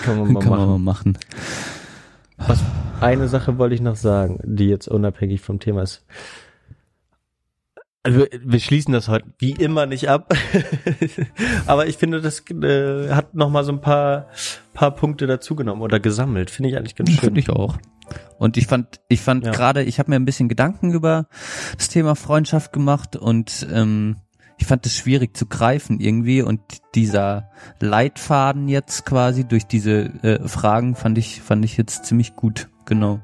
Kann 0.03 0.19
man 0.19 0.33
mal 0.33 0.39
kann 0.41 0.49
man 0.49 0.59
machen. 0.59 0.69
mal 0.69 0.79
machen. 0.79 1.17
Was, 2.37 2.59
eine 2.99 3.27
Sache 3.27 3.57
wollte 3.57 3.75
ich 3.75 3.81
noch 3.81 3.95
sagen, 3.95 4.39
die 4.43 4.67
jetzt 4.67 4.87
unabhängig 4.87 5.41
vom 5.41 5.59
Thema 5.59 5.83
ist. 5.83 6.03
Also 8.01 8.19
wir, 8.19 8.27
wir 8.43 8.59
schließen 8.59 8.93
das 8.93 9.07
heute 9.07 9.27
wie 9.37 9.51
immer 9.51 9.85
nicht 9.85 10.09
ab, 10.09 10.33
aber 11.67 11.87
ich 11.87 11.97
finde, 11.97 12.19
das 12.19 12.43
äh, 12.49 13.11
hat 13.11 13.33
noch 13.33 13.49
mal 13.49 13.63
so 13.63 13.71
ein 13.71 13.79
paar 13.79 14.27
paar 14.73 14.91
Punkte 14.91 15.25
dazugenommen 15.27 15.81
oder 15.81 15.99
gesammelt. 15.99 16.49
Finde 16.49 16.69
ich 16.69 16.77
eigentlich 16.77 16.95
ganz 16.95 17.11
schön. 17.11 17.19
Finde 17.19 17.39
ich 17.39 17.49
auch. 17.49 17.77
Und 18.39 18.57
ich 18.57 18.67
fand, 18.67 18.99
ich 19.07 19.21
fand 19.21 19.45
Ja. 19.45 19.51
gerade, 19.51 19.83
ich 19.83 19.99
habe 19.99 20.09
mir 20.11 20.15
ein 20.17 20.25
bisschen 20.25 20.49
Gedanken 20.49 20.91
über 20.91 21.27
das 21.77 21.89
Thema 21.89 22.15
Freundschaft 22.15 22.73
gemacht 22.73 23.15
und 23.15 23.67
ähm, 23.71 24.17
ich 24.57 24.67
fand 24.67 24.85
es 24.85 24.95
schwierig 24.95 25.35
zu 25.35 25.45
greifen 25.47 25.99
irgendwie 25.99 26.41
und 26.41 26.59
dieser 26.95 27.49
Leitfaden 27.79 28.67
jetzt 28.69 29.05
quasi 29.05 29.45
durch 29.45 29.65
diese 29.65 30.03
äh, 30.23 30.47
Fragen 30.47 30.95
fand 30.95 31.17
ich 31.17 31.41
fand 31.41 31.65
ich 31.65 31.75
jetzt 31.77 32.05
ziemlich 32.05 32.35
gut. 32.35 32.69
Genau. 32.85 33.19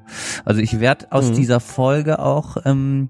Also 0.46 0.62
ich 0.62 0.80
werde 0.80 1.12
aus 1.12 1.30
Mhm. 1.30 1.36
dieser 1.36 1.60
Folge 1.60 2.20
auch 2.20 2.58
ähm, 2.66 3.10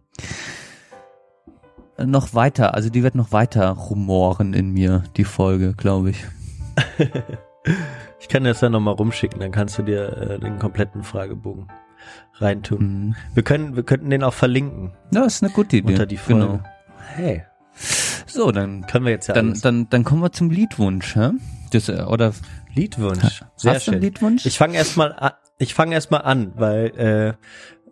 noch 1.97 2.33
weiter, 2.33 2.73
also 2.75 2.89
die 2.89 3.03
wird 3.03 3.15
noch 3.15 3.31
weiter 3.31 3.69
rumoren 3.69 4.53
in 4.53 4.71
mir, 4.71 5.03
die 5.17 5.25
Folge, 5.25 5.73
glaube 5.73 6.11
ich. 6.11 6.23
Ich 8.19 8.27
kann 8.27 8.43
das 8.43 8.59
dann 8.59 8.73
noch 8.73 8.79
mal 8.81 8.91
rumschicken, 8.91 9.39
dann 9.39 9.51
kannst 9.51 9.77
du 9.77 9.83
dir 9.83 10.17
äh, 10.17 10.39
den 10.39 10.59
kompletten 10.59 11.03
Fragebogen 11.03 11.67
reintun. 12.35 12.79
Mhm. 12.79 13.15
Wir 13.33 13.43
können, 13.43 13.75
wir 13.75 13.83
könnten 13.83 14.09
den 14.09 14.23
auch 14.23 14.33
verlinken 14.33 14.91
Ja, 15.11 15.23
ist 15.25 15.43
eine 15.43 15.51
gute 15.51 15.77
Idee. 15.77 15.93
unter 15.93 16.05
die 16.05 16.17
Folge. 16.17 16.41
Genau. 16.45 16.59
Hey, 17.15 17.43
So, 18.25 18.51
dann 18.51 18.85
können 18.87 19.05
wir 19.05 19.11
jetzt 19.11 19.27
ja 19.27 19.33
Dann, 19.33 19.47
alles. 19.49 19.61
dann, 19.61 19.89
dann 19.89 20.03
kommen 20.03 20.21
wir 20.21 20.31
zum 20.31 20.49
Liedwunsch, 20.49 21.15
hä? 21.15 21.31
Das, 21.71 21.89
äh, 21.89 22.01
oder 22.03 22.33
Liedwunsch. 22.73 23.43
Sehr 23.55 23.73
Hast 23.73 23.81
du 23.87 23.91
schön. 23.91 23.93
einen 23.95 24.03
Liedwunsch? 24.03 24.45
Ich 24.45 24.57
fange 24.57 24.75
erstmal 24.75 25.13
an, 25.13 25.31
ich 25.57 25.73
fange 25.73 25.93
erstmal 25.95 26.21
an, 26.21 26.53
weil 26.55 26.85
äh, 26.97 27.33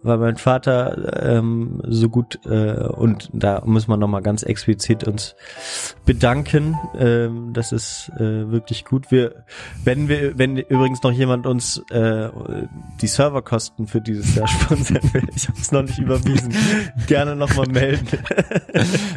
weil 0.03 0.17
mein 0.17 0.37
Vater 0.37 1.23
ähm, 1.23 1.81
so 1.85 2.09
gut 2.09 2.39
äh, 2.45 2.87
und 2.87 3.29
da 3.33 3.61
muss 3.65 3.87
man 3.87 3.99
noch 3.99 4.07
mal 4.07 4.21
ganz 4.21 4.43
explizit 4.43 5.03
uns 5.05 5.35
bedanken. 6.05 6.77
Ähm, 6.97 7.53
das 7.53 7.71
ist 7.71 8.11
äh, 8.15 8.51
wirklich 8.51 8.85
gut. 8.85 9.11
Wir, 9.11 9.45
wenn 9.83 10.07
wir, 10.07 10.37
wenn 10.37 10.57
übrigens 10.57 11.03
noch 11.03 11.11
jemand 11.11 11.45
uns 11.45 11.81
äh, 11.89 12.29
die 13.01 13.07
Serverkosten 13.07 13.87
für 13.87 14.01
dieses 14.01 14.35
Jahr 14.35 14.47
sponsern 14.47 15.13
will, 15.13 15.27
ich 15.35 15.47
habe 15.47 15.59
es 15.59 15.71
noch 15.71 15.83
nicht 15.83 15.99
überwiesen, 15.99 16.53
gerne 17.07 17.35
noch 17.35 17.55
mal 17.55 17.67
melden. 17.67 18.07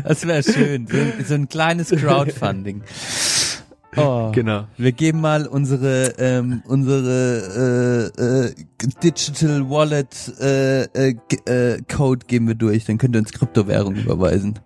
Das 0.05 0.27
wäre 0.27 0.43
schön. 0.43 0.87
So 0.87 0.97
ein, 0.97 1.25
so 1.25 1.35
ein 1.35 1.49
kleines 1.49 1.91
Crowdfunding. 1.91 2.83
Oh. 3.97 4.31
genau. 4.35 4.65
Wir 4.77 4.93
geben 4.93 5.21
mal 5.21 5.47
unsere 5.47 6.15
ähm, 6.19 6.63
unsere 6.67 8.13
äh, 8.19 8.47
äh, 8.47 8.55
Digital 9.03 9.69
Wallet 9.69 10.33
äh, 10.41 10.83
äh, 10.85 11.15
äh, 11.47 11.83
Code 11.93 12.27
geben 12.27 12.49
wir 12.49 12.55
durch, 12.55 12.85
dann 12.85 12.99
könnt 12.99 13.17
ihr 13.17 13.21
uns 13.21 13.33
Kryptowährung 13.33 13.95
überweisen. 13.97 14.59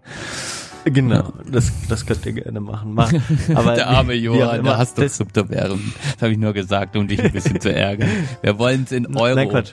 Genau, 0.85 1.33
das, 1.51 1.73
das 1.89 2.05
könnt 2.05 2.27
ihr 2.27 2.33
gerne 2.35 2.61
machen. 2.61 2.93
machen. 2.93 3.23
Aber 3.55 3.75
der 3.75 3.89
arme 3.89 4.13
Johann, 4.15 4.69
hasst 4.69 4.99
doch 4.99 5.05
das- 5.05 5.17
Kryptowährung. 5.17 5.81
Das 6.13 6.23
habe 6.23 6.33
ich 6.33 6.39
nur 6.39 6.53
gesagt, 6.53 6.95
um 6.97 7.09
dich 7.09 7.23
ein 7.25 7.33
bisschen 7.33 7.59
zu 7.59 7.75
ärgern. 7.75 8.11
Wir 8.43 8.59
wollen 8.59 8.85
es 8.85 8.93
in 8.93 9.17
Euro. 9.17 9.35
Nein, 9.35 9.49
Quatsch. 9.49 9.73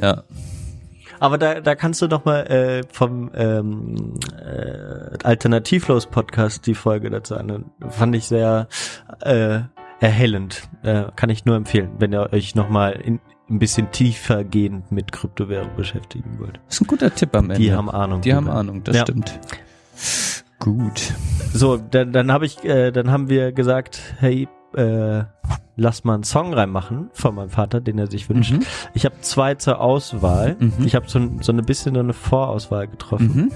Ja. 0.00 0.22
Aber 1.20 1.38
da, 1.38 1.60
da 1.60 1.74
kannst 1.74 2.02
du 2.02 2.08
noch 2.08 2.24
mal 2.24 2.46
äh, 2.46 2.82
vom 2.92 3.30
ähm, 3.34 4.14
äh, 4.38 5.16
Alternativlos 5.24 6.06
Podcast 6.06 6.66
die 6.66 6.74
Folge 6.74 7.10
dazu 7.10 7.36
anhören. 7.36 7.66
Fand 7.88 8.14
ich 8.16 8.24
sehr 8.26 8.68
äh, 9.20 9.60
erhellend. 10.00 10.68
Äh, 10.82 11.04
kann 11.16 11.30
ich 11.30 11.44
nur 11.44 11.56
empfehlen, 11.56 11.90
wenn 11.98 12.12
ihr 12.12 12.32
euch 12.32 12.54
noch 12.54 12.68
mal 12.68 12.90
in, 12.92 13.20
ein 13.48 13.58
bisschen 13.58 13.90
tiefer 13.92 14.44
gehend 14.44 14.90
mit 14.90 15.12
Kryptowährung 15.12 15.70
beschäftigen 15.76 16.38
wollt. 16.38 16.60
Das 16.66 16.76
ist 16.76 16.80
ein 16.82 16.86
guter 16.88 17.14
Tipp 17.14 17.34
am 17.36 17.44
Ende. 17.50 17.56
Die 17.62 17.72
haben 17.72 17.88
Ahnung. 17.90 18.20
Die 18.20 18.34
haben. 18.34 18.48
Ahnung, 18.48 18.82
das 18.84 18.96
Ja. 18.96 19.02
stimmt. 19.02 19.38
Gut. 20.58 21.14
So, 21.52 21.76
dann, 21.76 22.12
dann 22.12 22.32
habe 22.32 22.46
ich, 22.46 22.64
äh, 22.64 22.90
dann 22.90 23.10
haben 23.10 23.28
wir 23.28 23.52
gesagt, 23.52 24.00
hey, 24.18 24.48
äh, 24.74 25.24
lass 25.76 26.04
mal 26.04 26.14
einen 26.14 26.24
Song 26.24 26.54
reinmachen 26.54 27.10
von 27.12 27.34
meinem 27.34 27.50
Vater, 27.50 27.80
den 27.80 27.98
er 27.98 28.10
sich 28.10 28.28
wünscht. 28.28 28.52
Mhm. 28.52 28.60
Ich 28.94 29.04
habe 29.04 29.16
zwei 29.20 29.54
zur 29.54 29.80
Auswahl. 29.80 30.56
Mhm. 30.58 30.72
Ich 30.84 30.94
habe 30.94 31.08
so, 31.08 31.20
so 31.40 31.52
ein 31.52 31.64
bisschen 31.64 31.94
so 31.94 32.00
eine 32.00 32.12
Vorauswahl 32.14 32.88
getroffen. 32.88 33.32
Mhm. 33.34 33.52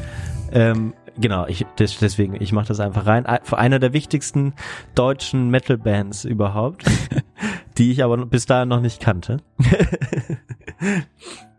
Ähm, 0.52 0.94
genau, 1.18 1.47
ich 1.47 1.64
des, 1.78 1.98
deswegen, 1.98 2.40
ich 2.40 2.52
mache 2.52 2.68
das 2.68 2.81
einfach 2.81 3.06
rein. 3.06 3.27
Ein- 3.27 3.40
Für 3.44 3.59
einer 3.59 3.78
der 3.78 3.93
wichtigsten 3.93 4.55
deutschen 4.94 5.48
Metal-Bands 5.51 6.24
überhaupt, 6.27 6.85
die 7.78 7.90
ich 7.93 8.05
aber 8.05 8.24
bis 8.27 8.47
dahin 8.47 8.68
noch 8.68 8.81
nicht 8.81 9.01
kannte. 9.01 9.39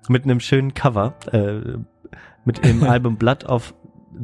mit 0.07 0.23
einem 0.23 0.39
schönen 0.39 0.73
Cover, 0.73 1.13
äh, 1.31 1.77
mit 2.45 2.63
dem 2.65 2.83
Album 2.83 3.17
Blood 3.17 3.45
of 3.45 3.73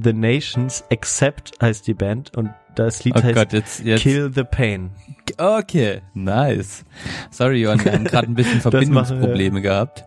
the 0.02 0.14
Nations 0.14 0.84
Accept 0.92 1.52
heißt 1.62 1.88
die 1.88 1.94
Band 1.94 2.36
und 2.38 2.50
das 2.76 3.04
Lied 3.04 3.16
Oh 3.18 3.24
heißt 3.24 3.36
Gott, 3.36 3.54
jetzt, 3.54 3.80
jetzt. 3.84 4.02
Kill 4.02 4.32
the 4.34 4.44
Pain. 4.44 4.92
Okay, 5.38 6.02
nice. 6.14 6.86
Sorry, 7.32 7.62
Johann, 7.62 7.84
wir 7.84 7.92
haben 7.94 8.04
gerade 8.06 8.28
ein 8.28 8.36
bisschen. 8.36 8.62
Verbindungsprobleme 8.62 9.62
gehabt. 9.62 10.06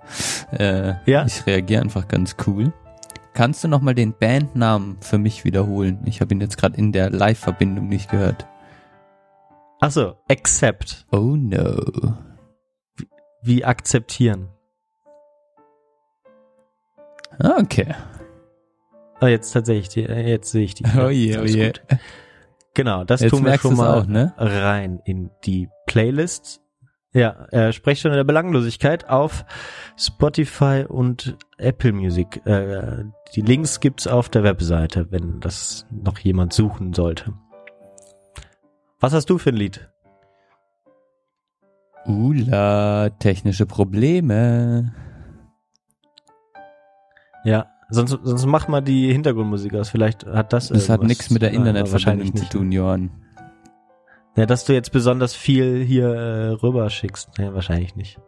Äh, 0.53 0.95
Ja. 1.07 1.25
Ich 1.27 1.47
reagiere 1.47 1.83
einfach 1.83 2.07
ganz 2.09 2.37
cool. 2.47 2.73
Kannst 3.33 3.63
du 3.65 3.69
noch 3.69 3.81
mal 3.81 3.95
den 3.95 4.13
Bandnamen 4.19 4.99
für 5.01 5.19
mich 5.19 5.45
wiederholen? 5.45 6.01
Ich 6.05 6.21
habe 6.21 6.35
ihn 6.35 6.41
jetzt 6.41 6.59
gerade 6.59 6.77
in 6.77 6.93
der 6.93 7.11
Live-Verbindung 7.11 7.89
nicht 7.89 8.11
gehört. 8.11 8.47
Ach 9.81 9.91
so, 9.91 10.17
Accept, 10.29 11.07
Oh 11.11 11.37
no. 11.37 12.15
wie 13.43 13.65
akzeptieren. 13.65 14.49
Ah, 17.39 17.57
Okay. 17.61 17.95
Ah, 19.21 19.29
jetzt 19.29 19.53
tatsächlich, 19.53 19.89
die, 19.91 20.05
äh, 20.05 20.29
jetzt 20.29 20.51
sehe 20.51 20.65
ich 20.65 20.75
die. 20.75 20.85
Oh 20.99 21.09
je, 21.09 21.39
oh 21.39 21.45
je. 21.45 21.73
Genau, 22.75 23.05
das 23.05 23.21
Jetzt 23.21 23.31
tun 23.31 23.45
wir 23.45 23.59
schon 23.59 23.77
mal 23.77 23.99
auch, 23.99 24.07
ne? 24.07 24.33
rein 24.39 25.01
in 25.05 25.31
die 25.45 25.69
Playlist. 25.87 26.63
Ja, 27.13 27.47
äh, 27.51 27.73
Sprechstunde 27.73 28.17
der 28.17 28.25
Belanglosigkeit 28.25 29.09
auf 29.09 29.45
Spotify 29.97 30.85
und 30.89 31.37
Apple 31.59 31.93
Music. 31.93 32.41
Äh, 32.47 33.05
die 33.35 33.41
Links 33.41 33.81
gibt's 33.81 34.07
auf 34.07 34.29
der 34.29 34.45
Webseite, 34.45 35.11
wenn 35.11 35.41
das 35.41 35.87
noch 35.91 36.19
jemand 36.21 36.53
suchen 36.53 36.95
sollte. 36.95 37.35
Was 39.01 39.13
hast 39.13 39.29
du 39.29 39.39
für 39.39 39.51
ein 39.51 39.57
Lied? 39.57 39.91
Ula, 42.07 43.11
technische 43.19 43.67
Probleme. 43.67 44.95
Ja, 47.45 47.67
sonst, 47.91 48.19
sonst 48.23 48.47
mach 48.47 48.69
mal 48.69 48.81
die 48.81 49.13
Hintergrundmusik 49.13 49.75
aus. 49.75 49.91
Vielleicht 49.91 50.27
hat 50.27 50.53
das. 50.53 50.69
Das 50.69 50.89
hat 50.89 51.03
nichts 51.03 51.31
mit 51.31 51.43
der 51.43 51.53
Internetverbindung 51.53 52.35
zu 52.37 52.49
tun, 52.49 52.73
Johann. 52.73 53.11
Ja, 54.37 54.47
dass 54.47 54.65
du 54.65 54.73
jetzt 54.73 54.93
besonders 54.93 55.35
viel 55.35 55.85
hier 55.85 56.09
äh, 56.09 56.49
rüber 56.51 56.89
schickst. 56.89 57.31
Ja, 57.39 57.53
wahrscheinlich 57.53 57.97
nicht. 57.97 58.19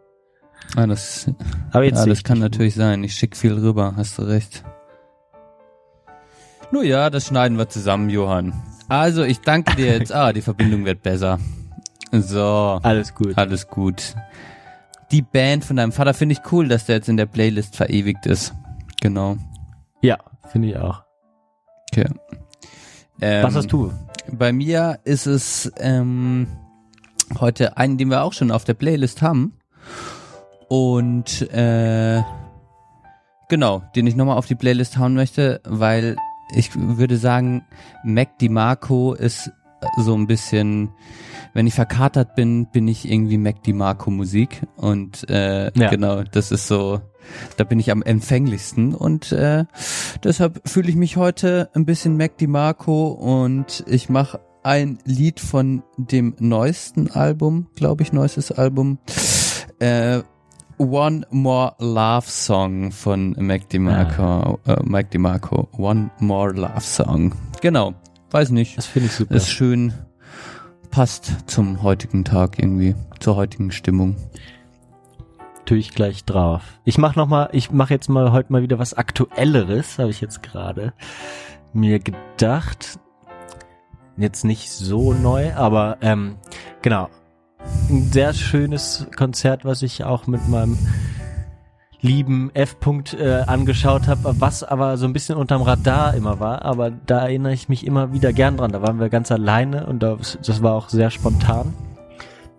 Ah, 0.75 0.87
das, 0.87 1.29
Aber 1.71 1.83
jetzt 1.83 1.99
ja, 1.99 2.05
das 2.05 2.23
kann 2.23 2.39
natürlich 2.39 2.75
sein. 2.75 3.03
Ich 3.03 3.15
schick 3.15 3.35
viel 3.35 3.53
rüber, 3.53 3.93
hast 3.95 4.17
du 4.17 4.23
recht. 4.23 4.63
Nur 6.71 6.83
ja, 6.83 7.09
das 7.09 7.27
schneiden 7.27 7.57
wir 7.57 7.69
zusammen, 7.69 8.09
Johann. 8.09 8.53
Also, 8.89 9.23
ich 9.23 9.41
danke 9.41 9.75
dir 9.75 9.87
jetzt. 9.87 10.11
Ah, 10.13 10.33
die 10.33 10.41
Verbindung 10.41 10.85
wird 10.85 11.03
besser. 11.03 11.39
So, 12.11 12.79
Alles 12.83 13.15
gut. 13.15 13.37
alles 13.37 13.67
gut. 13.67 14.15
Die 15.11 15.21
Band 15.21 15.65
von 15.65 15.75
deinem 15.75 15.91
Vater 15.91 16.13
finde 16.13 16.33
ich 16.33 16.51
cool, 16.51 16.67
dass 16.67 16.85
der 16.85 16.97
jetzt 16.97 17.09
in 17.09 17.17
der 17.17 17.25
Playlist 17.25 17.75
verewigt 17.75 18.25
ist. 18.25 18.53
Genau. 19.01 19.37
Ja, 20.03 20.17
finde 20.51 20.67
ich 20.67 20.77
auch. 20.77 21.01
Okay. 21.91 22.09
Ähm, 23.21 23.43
Was 23.43 23.55
hast 23.55 23.71
du? 23.71 23.93
Bei 24.29 24.51
mir 24.51 24.99
ist 25.05 25.27
es 25.27 25.71
ähm, 25.77 26.47
heute 27.39 27.77
einen, 27.77 27.97
den 27.97 28.09
wir 28.09 28.23
auch 28.23 28.33
schon 28.33 28.51
auf 28.51 28.65
der 28.65 28.73
Playlist 28.73 29.21
haben. 29.21 29.53
Und 30.67 31.41
äh, 31.53 32.21
genau, 33.47 33.83
den 33.95 34.05
ich 34.05 34.17
nochmal 34.17 34.37
auf 34.37 34.45
die 34.45 34.55
Playlist 34.55 34.97
hauen 34.97 35.13
möchte, 35.13 35.61
weil 35.63 36.17
ich 36.53 36.71
würde 36.75 37.15
sagen, 37.15 37.63
Mac 38.03 38.37
DiMarco 38.39 39.13
ist 39.13 39.51
so 39.97 40.15
ein 40.15 40.27
bisschen, 40.27 40.89
wenn 41.53 41.67
ich 41.67 41.73
verkatert 41.73 42.35
bin, 42.35 42.67
bin 42.71 42.87
ich 42.87 43.09
irgendwie 43.09 43.37
Mac 43.37 43.63
DiMarco 43.63 44.09
Musik. 44.11 44.61
Und 44.75 45.29
äh, 45.29 45.71
Ja. 45.77 45.89
genau, 45.89 46.23
das 46.23 46.51
ist 46.51 46.67
so, 46.67 47.01
da 47.57 47.63
bin 47.63 47.79
ich 47.79 47.91
am 47.91 48.01
empfänglichsten 48.01 48.93
und 48.95 49.31
äh, 49.31 49.65
deshalb 50.23 50.61
fühle 50.67 50.89
ich 50.89 50.95
mich 50.95 51.15
heute 51.17 51.69
ein 51.73 51.85
bisschen 51.85 52.17
Mac 52.17 52.37
DiMarco 52.37 53.07
und 53.09 53.83
ich 53.87 54.09
mache 54.09 54.39
ein 54.63 54.97
Lied 55.05 55.39
von 55.39 55.83
dem 55.97 56.35
neuesten 56.39 57.11
Album, 57.11 57.67
glaube 57.75 58.03
ich, 58.03 58.13
neuestes 58.13 58.51
Album. 58.51 58.97
Äh, 59.79 60.21
One 60.79 61.25
More 61.29 61.75
Love 61.79 62.25
Song 62.27 62.91
von 62.91 63.35
Mac 63.39 63.69
DiMarco. 63.69 64.59
Äh, 64.65 64.77
Mike 64.83 65.09
DiMarco. 65.11 65.67
One 65.77 66.09
More 66.19 66.51
Love 66.53 66.81
Song. 66.81 67.33
Genau. 67.61 67.93
Weiß 68.33 68.49
nicht. 68.49 68.79
Das 68.79 68.87
finde 68.87 69.09
ich 69.09 69.13
super. 69.13 69.35
Ist 69.35 69.51
schön. 69.51 69.93
Passt 70.89 71.31
zum 71.45 71.83
heutigen 71.83 72.25
Tag 72.25 72.57
irgendwie. 72.57 72.95
Zur 73.19 73.35
heutigen 73.35 73.71
Stimmung. 73.71 74.15
tue 75.65 75.77
ich 75.77 75.93
gleich 75.93 76.25
drauf. 76.25 76.63
Ich 76.83 76.97
mach 76.97 77.15
noch 77.15 77.27
mal, 77.27 77.49
ich 77.51 77.69
mache 77.69 77.93
jetzt 77.93 78.09
mal 78.09 78.31
heute 78.31 78.51
mal 78.51 78.63
wieder 78.63 78.79
was 78.79 78.95
Aktuelleres, 78.95 79.99
habe 79.99 80.09
ich 80.09 80.19
jetzt 80.19 80.41
gerade 80.41 80.93
mir 81.73 81.99
gedacht. 81.99 82.97
Jetzt 84.17 84.45
nicht 84.45 84.71
so 84.71 85.13
neu, 85.13 85.53
aber 85.53 85.97
ähm, 86.01 86.37
genau. 86.81 87.09
Ein 87.87 88.11
sehr 88.11 88.33
schönes 88.33 89.05
Konzert, 89.15 89.63
was 89.63 89.83
ich 89.83 90.03
auch 90.03 90.25
mit 90.25 90.49
meinem 90.49 90.75
lieben 92.03 92.51
F. 92.53 92.75
-Punkt, 92.79 93.17
äh, 93.17 93.43
angeschaut 93.47 94.07
habe, 94.07 94.35
was 94.39 94.63
aber 94.63 94.97
so 94.97 95.05
ein 95.05 95.13
bisschen 95.13 95.37
unterm 95.37 95.61
Radar 95.61 96.13
immer 96.13 96.39
war, 96.39 96.63
aber 96.63 96.91
da 96.91 97.19
erinnere 97.19 97.53
ich 97.53 97.69
mich 97.69 97.87
immer 97.87 98.13
wieder 98.13 98.33
gern 98.33 98.57
dran. 98.57 98.71
Da 98.71 98.81
waren 98.81 98.99
wir 98.99 99.09
ganz 99.09 99.31
alleine 99.31 99.87
und 99.87 100.03
das, 100.03 100.37
das 100.45 100.61
war 100.61 100.75
auch 100.75 100.89
sehr 100.89 101.09
spontan. 101.09 101.73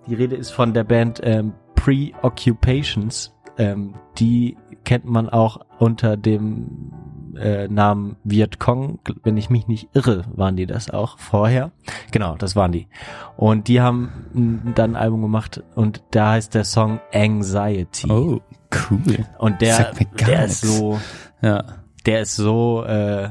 Die 0.08 0.14
Rede 0.14 0.34
ist 0.34 0.50
von 0.50 0.72
der 0.74 0.84
Band 0.84 1.20
ähm, 1.22 1.52
Preoccupations. 1.74 3.32
Ähm, 3.58 3.94
die 4.18 4.56
kennt 4.84 5.04
man 5.04 5.28
auch 5.28 5.60
unter 5.78 6.16
dem 6.16 6.92
äh, 7.36 7.68
Namen 7.68 8.16
Viet 8.24 8.58
Cong. 8.58 8.98
Wenn 9.22 9.36
ich 9.36 9.50
mich 9.50 9.66
nicht 9.66 9.88
irre, 9.94 10.24
waren 10.34 10.56
die 10.56 10.66
das 10.66 10.90
auch 10.90 11.18
vorher. 11.18 11.72
Genau, 12.10 12.36
das 12.36 12.56
waren 12.56 12.72
die. 12.72 12.88
Und 13.36 13.68
die 13.68 13.80
haben 13.80 14.72
dann 14.74 14.92
ein 14.92 14.96
Album 14.96 15.22
gemacht 15.22 15.62
und 15.74 16.02
da 16.10 16.32
heißt 16.32 16.54
der 16.54 16.64
Song 16.64 17.00
Anxiety. 17.12 18.10
Oh, 18.10 18.40
cool. 18.90 19.24
Und 19.38 19.60
der, 19.60 19.92
der 20.26 20.44
ist 20.46 20.60
so, 20.62 21.00
Ja. 21.40 21.64
der 22.06 22.20
ist 22.22 22.36
so, 22.36 22.84
äh, 22.84 23.30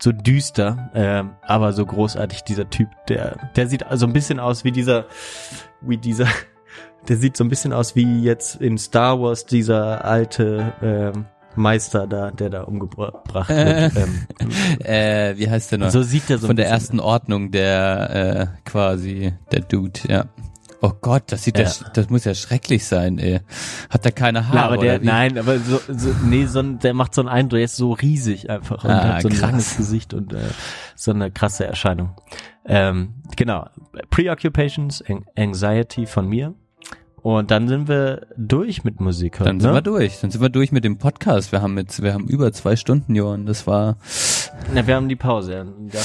so 0.00 0.10
düster, 0.12 0.90
ähm, 0.94 1.30
aber 1.42 1.72
so 1.72 1.86
großartig, 1.86 2.42
dieser 2.42 2.68
Typ, 2.70 2.88
der, 3.08 3.50
der 3.56 3.68
sieht 3.68 3.86
also 3.86 4.06
ein 4.06 4.12
bisschen 4.12 4.40
aus 4.40 4.64
wie 4.64 4.72
dieser, 4.72 5.06
wie 5.80 5.96
dieser, 5.96 6.26
der 7.08 7.16
sieht 7.16 7.36
so 7.36 7.44
ein 7.44 7.48
bisschen 7.48 7.72
aus 7.72 7.94
wie 7.94 8.22
jetzt 8.22 8.56
in 8.56 8.78
Star 8.78 9.20
Wars 9.20 9.46
dieser 9.46 10.04
alte 10.04 10.72
ähm, 10.82 11.26
Meister 11.54 12.06
da, 12.06 12.30
der 12.30 12.48
da 12.50 12.62
umgebracht 12.62 13.14
wird. 13.48 13.92
ähm, 13.96 14.26
Äh, 14.84 15.36
wie 15.36 15.48
heißt 15.50 15.70
der 15.72 15.78
noch? 15.78 15.90
so 15.90 16.02
sieht 16.02 16.28
er 16.30 16.38
so 16.38 16.46
Von 16.48 16.56
der 16.56 16.66
ersten 16.68 16.98
Ordnung, 16.98 17.50
der 17.52 18.10
äh, 18.64 18.68
quasi, 18.68 19.34
der 19.52 19.60
Dude, 19.60 20.00
ja. 20.08 20.24
Oh 20.84 20.92
Gott, 21.00 21.24
das 21.28 21.44
sieht 21.44 21.58
ja. 21.58 21.64
Ja. 21.64 21.70
das 21.94 22.10
muss 22.10 22.24
ja 22.24 22.34
schrecklich 22.34 22.84
sein, 22.84 23.18
ey. 23.18 23.40
Hat 23.88 24.04
der 24.04 24.10
keine 24.12 24.48
Haare? 24.48 24.56
Ja, 24.56 24.64
aber 24.64 24.76
der, 24.78 24.98
nein, 25.00 25.38
aber 25.38 25.58
so, 25.60 25.80
so 25.88 26.10
nee, 26.24 26.46
so 26.46 26.58
ein, 26.58 26.80
der 26.80 26.92
macht 26.92 27.14
so 27.14 27.20
einen 27.22 27.28
Eindruck, 27.28 27.58
der 27.58 27.64
ist 27.66 27.76
so 27.76 27.92
riesig 27.92 28.50
einfach 28.50 28.82
und 28.82 28.90
Ah, 28.90 29.14
hat 29.14 29.22
so 29.22 29.28
ein 29.28 29.34
krass. 29.34 29.40
langes 29.42 29.76
Gesicht 29.76 30.12
und 30.12 30.32
äh, 30.32 30.38
so 30.96 31.12
eine 31.12 31.30
krasse 31.30 31.64
Erscheinung. 31.66 32.10
Ähm, 32.66 33.14
genau, 33.36 33.66
Preoccupations, 34.10 35.02
An- 35.08 35.24
Anxiety 35.36 36.06
von 36.06 36.28
mir. 36.28 36.54
Und 37.22 37.52
dann 37.52 37.68
sind 37.68 37.86
wir 37.86 38.26
durch 38.36 38.82
mit 38.82 39.00
Musik 39.00 39.38
heute. 39.38 39.44
Dann 39.50 39.60
sind 39.60 39.70
ne? 39.70 39.76
wir 39.76 39.82
durch. 39.82 40.20
Dann 40.20 40.32
sind 40.32 40.40
wir 40.40 40.48
durch 40.48 40.72
mit 40.72 40.82
dem 40.84 40.98
Podcast. 40.98 41.52
Wir 41.52 41.62
haben 41.62 41.78
jetzt, 41.78 42.02
wir 42.02 42.12
haben 42.14 42.26
über 42.26 42.52
zwei 42.52 42.74
Stunden, 42.74 43.14
Johann. 43.14 43.46
Das 43.46 43.68
war, 43.68 43.96
Na, 44.74 44.84
wir 44.84 44.96
haben 44.96 45.08
die 45.08 45.14
Pause. 45.14 45.66
ja, 45.92 46.00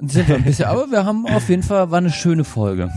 sind 0.00 0.28
wir 0.28 0.34
ein 0.34 0.42
bisschen, 0.42 0.64
aber 0.64 0.90
wir 0.90 1.04
haben 1.04 1.26
auf 1.28 1.48
jeden 1.48 1.62
Fall, 1.62 1.92
war 1.92 1.98
eine 1.98 2.10
schöne 2.10 2.42
Folge. 2.42 2.90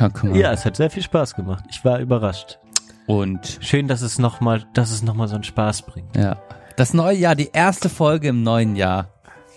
Man. 0.00 0.34
Ja, 0.34 0.52
es 0.52 0.64
hat 0.64 0.76
sehr 0.76 0.90
viel 0.90 1.02
Spaß 1.02 1.34
gemacht. 1.34 1.64
Ich 1.70 1.84
war 1.84 1.98
überrascht. 2.00 2.58
Und, 3.06 3.58
Schön, 3.60 3.86
dass 3.88 4.02
es 4.02 4.18
noch 4.18 4.40
mal, 4.40 4.64
dass 4.74 4.90
es 4.90 5.02
noch 5.02 5.14
mal 5.14 5.28
so 5.28 5.34
einen 5.34 5.44
Spaß 5.44 5.82
bringt. 5.82 6.16
ja. 6.16 6.36
Das 6.76 6.92
neue 6.92 7.16
Jahr, 7.16 7.34
die 7.34 7.48
erste 7.54 7.88
Folge 7.88 8.28
im 8.28 8.42
neuen 8.42 8.76
Jahr. 8.76 9.08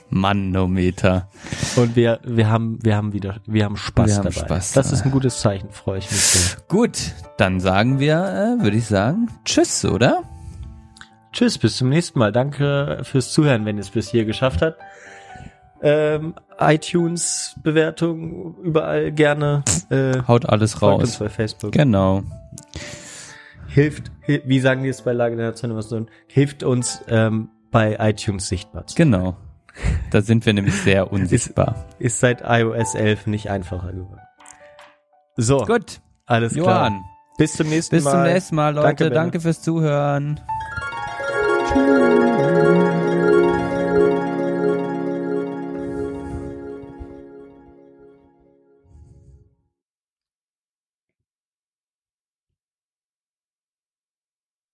Manometer. 0.10 1.28
Und 1.76 1.96
wir, 1.98 2.20
wir 2.24 2.50
haben, 2.50 2.80
wir 2.82 2.96
haben 2.96 3.12
wieder, 3.14 3.42
wir 3.46 3.66
haben 3.66 3.76
Spaß 3.76 4.08
Wir 4.08 4.16
haben 4.16 4.24
dabei. 4.24 4.40
Spaß 4.40 4.72
das 4.72 4.92
ist 4.92 5.04
ein 5.04 5.12
gutes 5.12 5.42
Zeichen, 5.42 5.70
freue 5.70 6.00
ich 6.00 6.10
mich 6.10 6.20
sehr. 6.20 6.58
Gut, 6.68 6.98
dann 7.38 7.60
sagen 7.60 8.00
wir, 8.00 8.58
äh, 8.60 8.64
würde 8.64 8.78
ich 8.78 8.86
sagen, 8.88 9.28
tschüss, 9.46 9.84
oder? 9.86 10.24
Tschüss, 11.32 11.58
bis 11.58 11.78
zum 11.78 11.90
nächsten 11.90 12.18
Mal. 12.18 12.32
Danke 12.32 13.02
fürs 13.04 13.32
Zuhören, 13.32 13.66
wenn 13.66 13.76
ihr 13.78 13.82
es 13.82 13.90
bis 13.90 14.10
hier 14.10 14.26
geschafft 14.26 14.62
habt. 14.62 14.80
Ähm, 15.82 16.34
iTunes 16.60 17.56
Bewertung 17.64 18.56
überall 18.64 19.12
gerne. 19.12 19.64
Äh, 19.90 20.22
Haut 20.28 20.48
alles 20.48 20.74
folgt 20.74 21.02
uns 21.02 21.12
raus. 21.14 21.20
bei 21.20 21.30
Facebook. 21.30 21.72
Genau. 21.72 22.24
Hilft, 23.68 24.12
hi- 24.28 24.42
wie 24.46 24.60
sagen 24.60 24.84
die 24.84 24.90
es 24.90 25.02
bei 25.04 25.14
Lage 25.14 25.36
der 25.36 25.52
Nation, 25.52 26.10
hilft 26.28 26.64
uns 26.64 27.02
ähm, 27.08 27.50
bei 27.72 27.96
iTunes 28.00 28.48
sichtbar 28.50 28.88
zu. 28.88 28.96
Genau. 28.96 29.38
Da 30.12 30.22
sind 30.22 30.46
wir 30.46 30.54
nämlich 30.54 30.74
sehr 30.76 31.12
unsichtbar. 31.14 31.86
Ist 32.00 32.20
seit 32.20 32.42
iOS 32.46 32.96
11 32.96 33.28
nicht 33.28 33.50
einfacher 33.50 33.94
geworden. 33.94 34.20
So, 35.38 35.60
Gut, 35.66 36.02
alles 36.26 36.54
klar. 36.54 36.66
Johann. 36.90 37.04
Bis 37.38 37.54
zum 37.54 37.70
nächsten 37.70 37.96
Bis 37.96 38.04
Mal. 38.04 38.12
zum 38.12 38.24
nächsten 38.24 38.56
Mal, 38.56 38.74
Leute. 38.76 38.88
Danke, 38.88 39.10
Danke, 39.12 39.40
fürs 39.40 39.62
Zuhören. 39.62 40.40
Tschüss. 41.72 42.29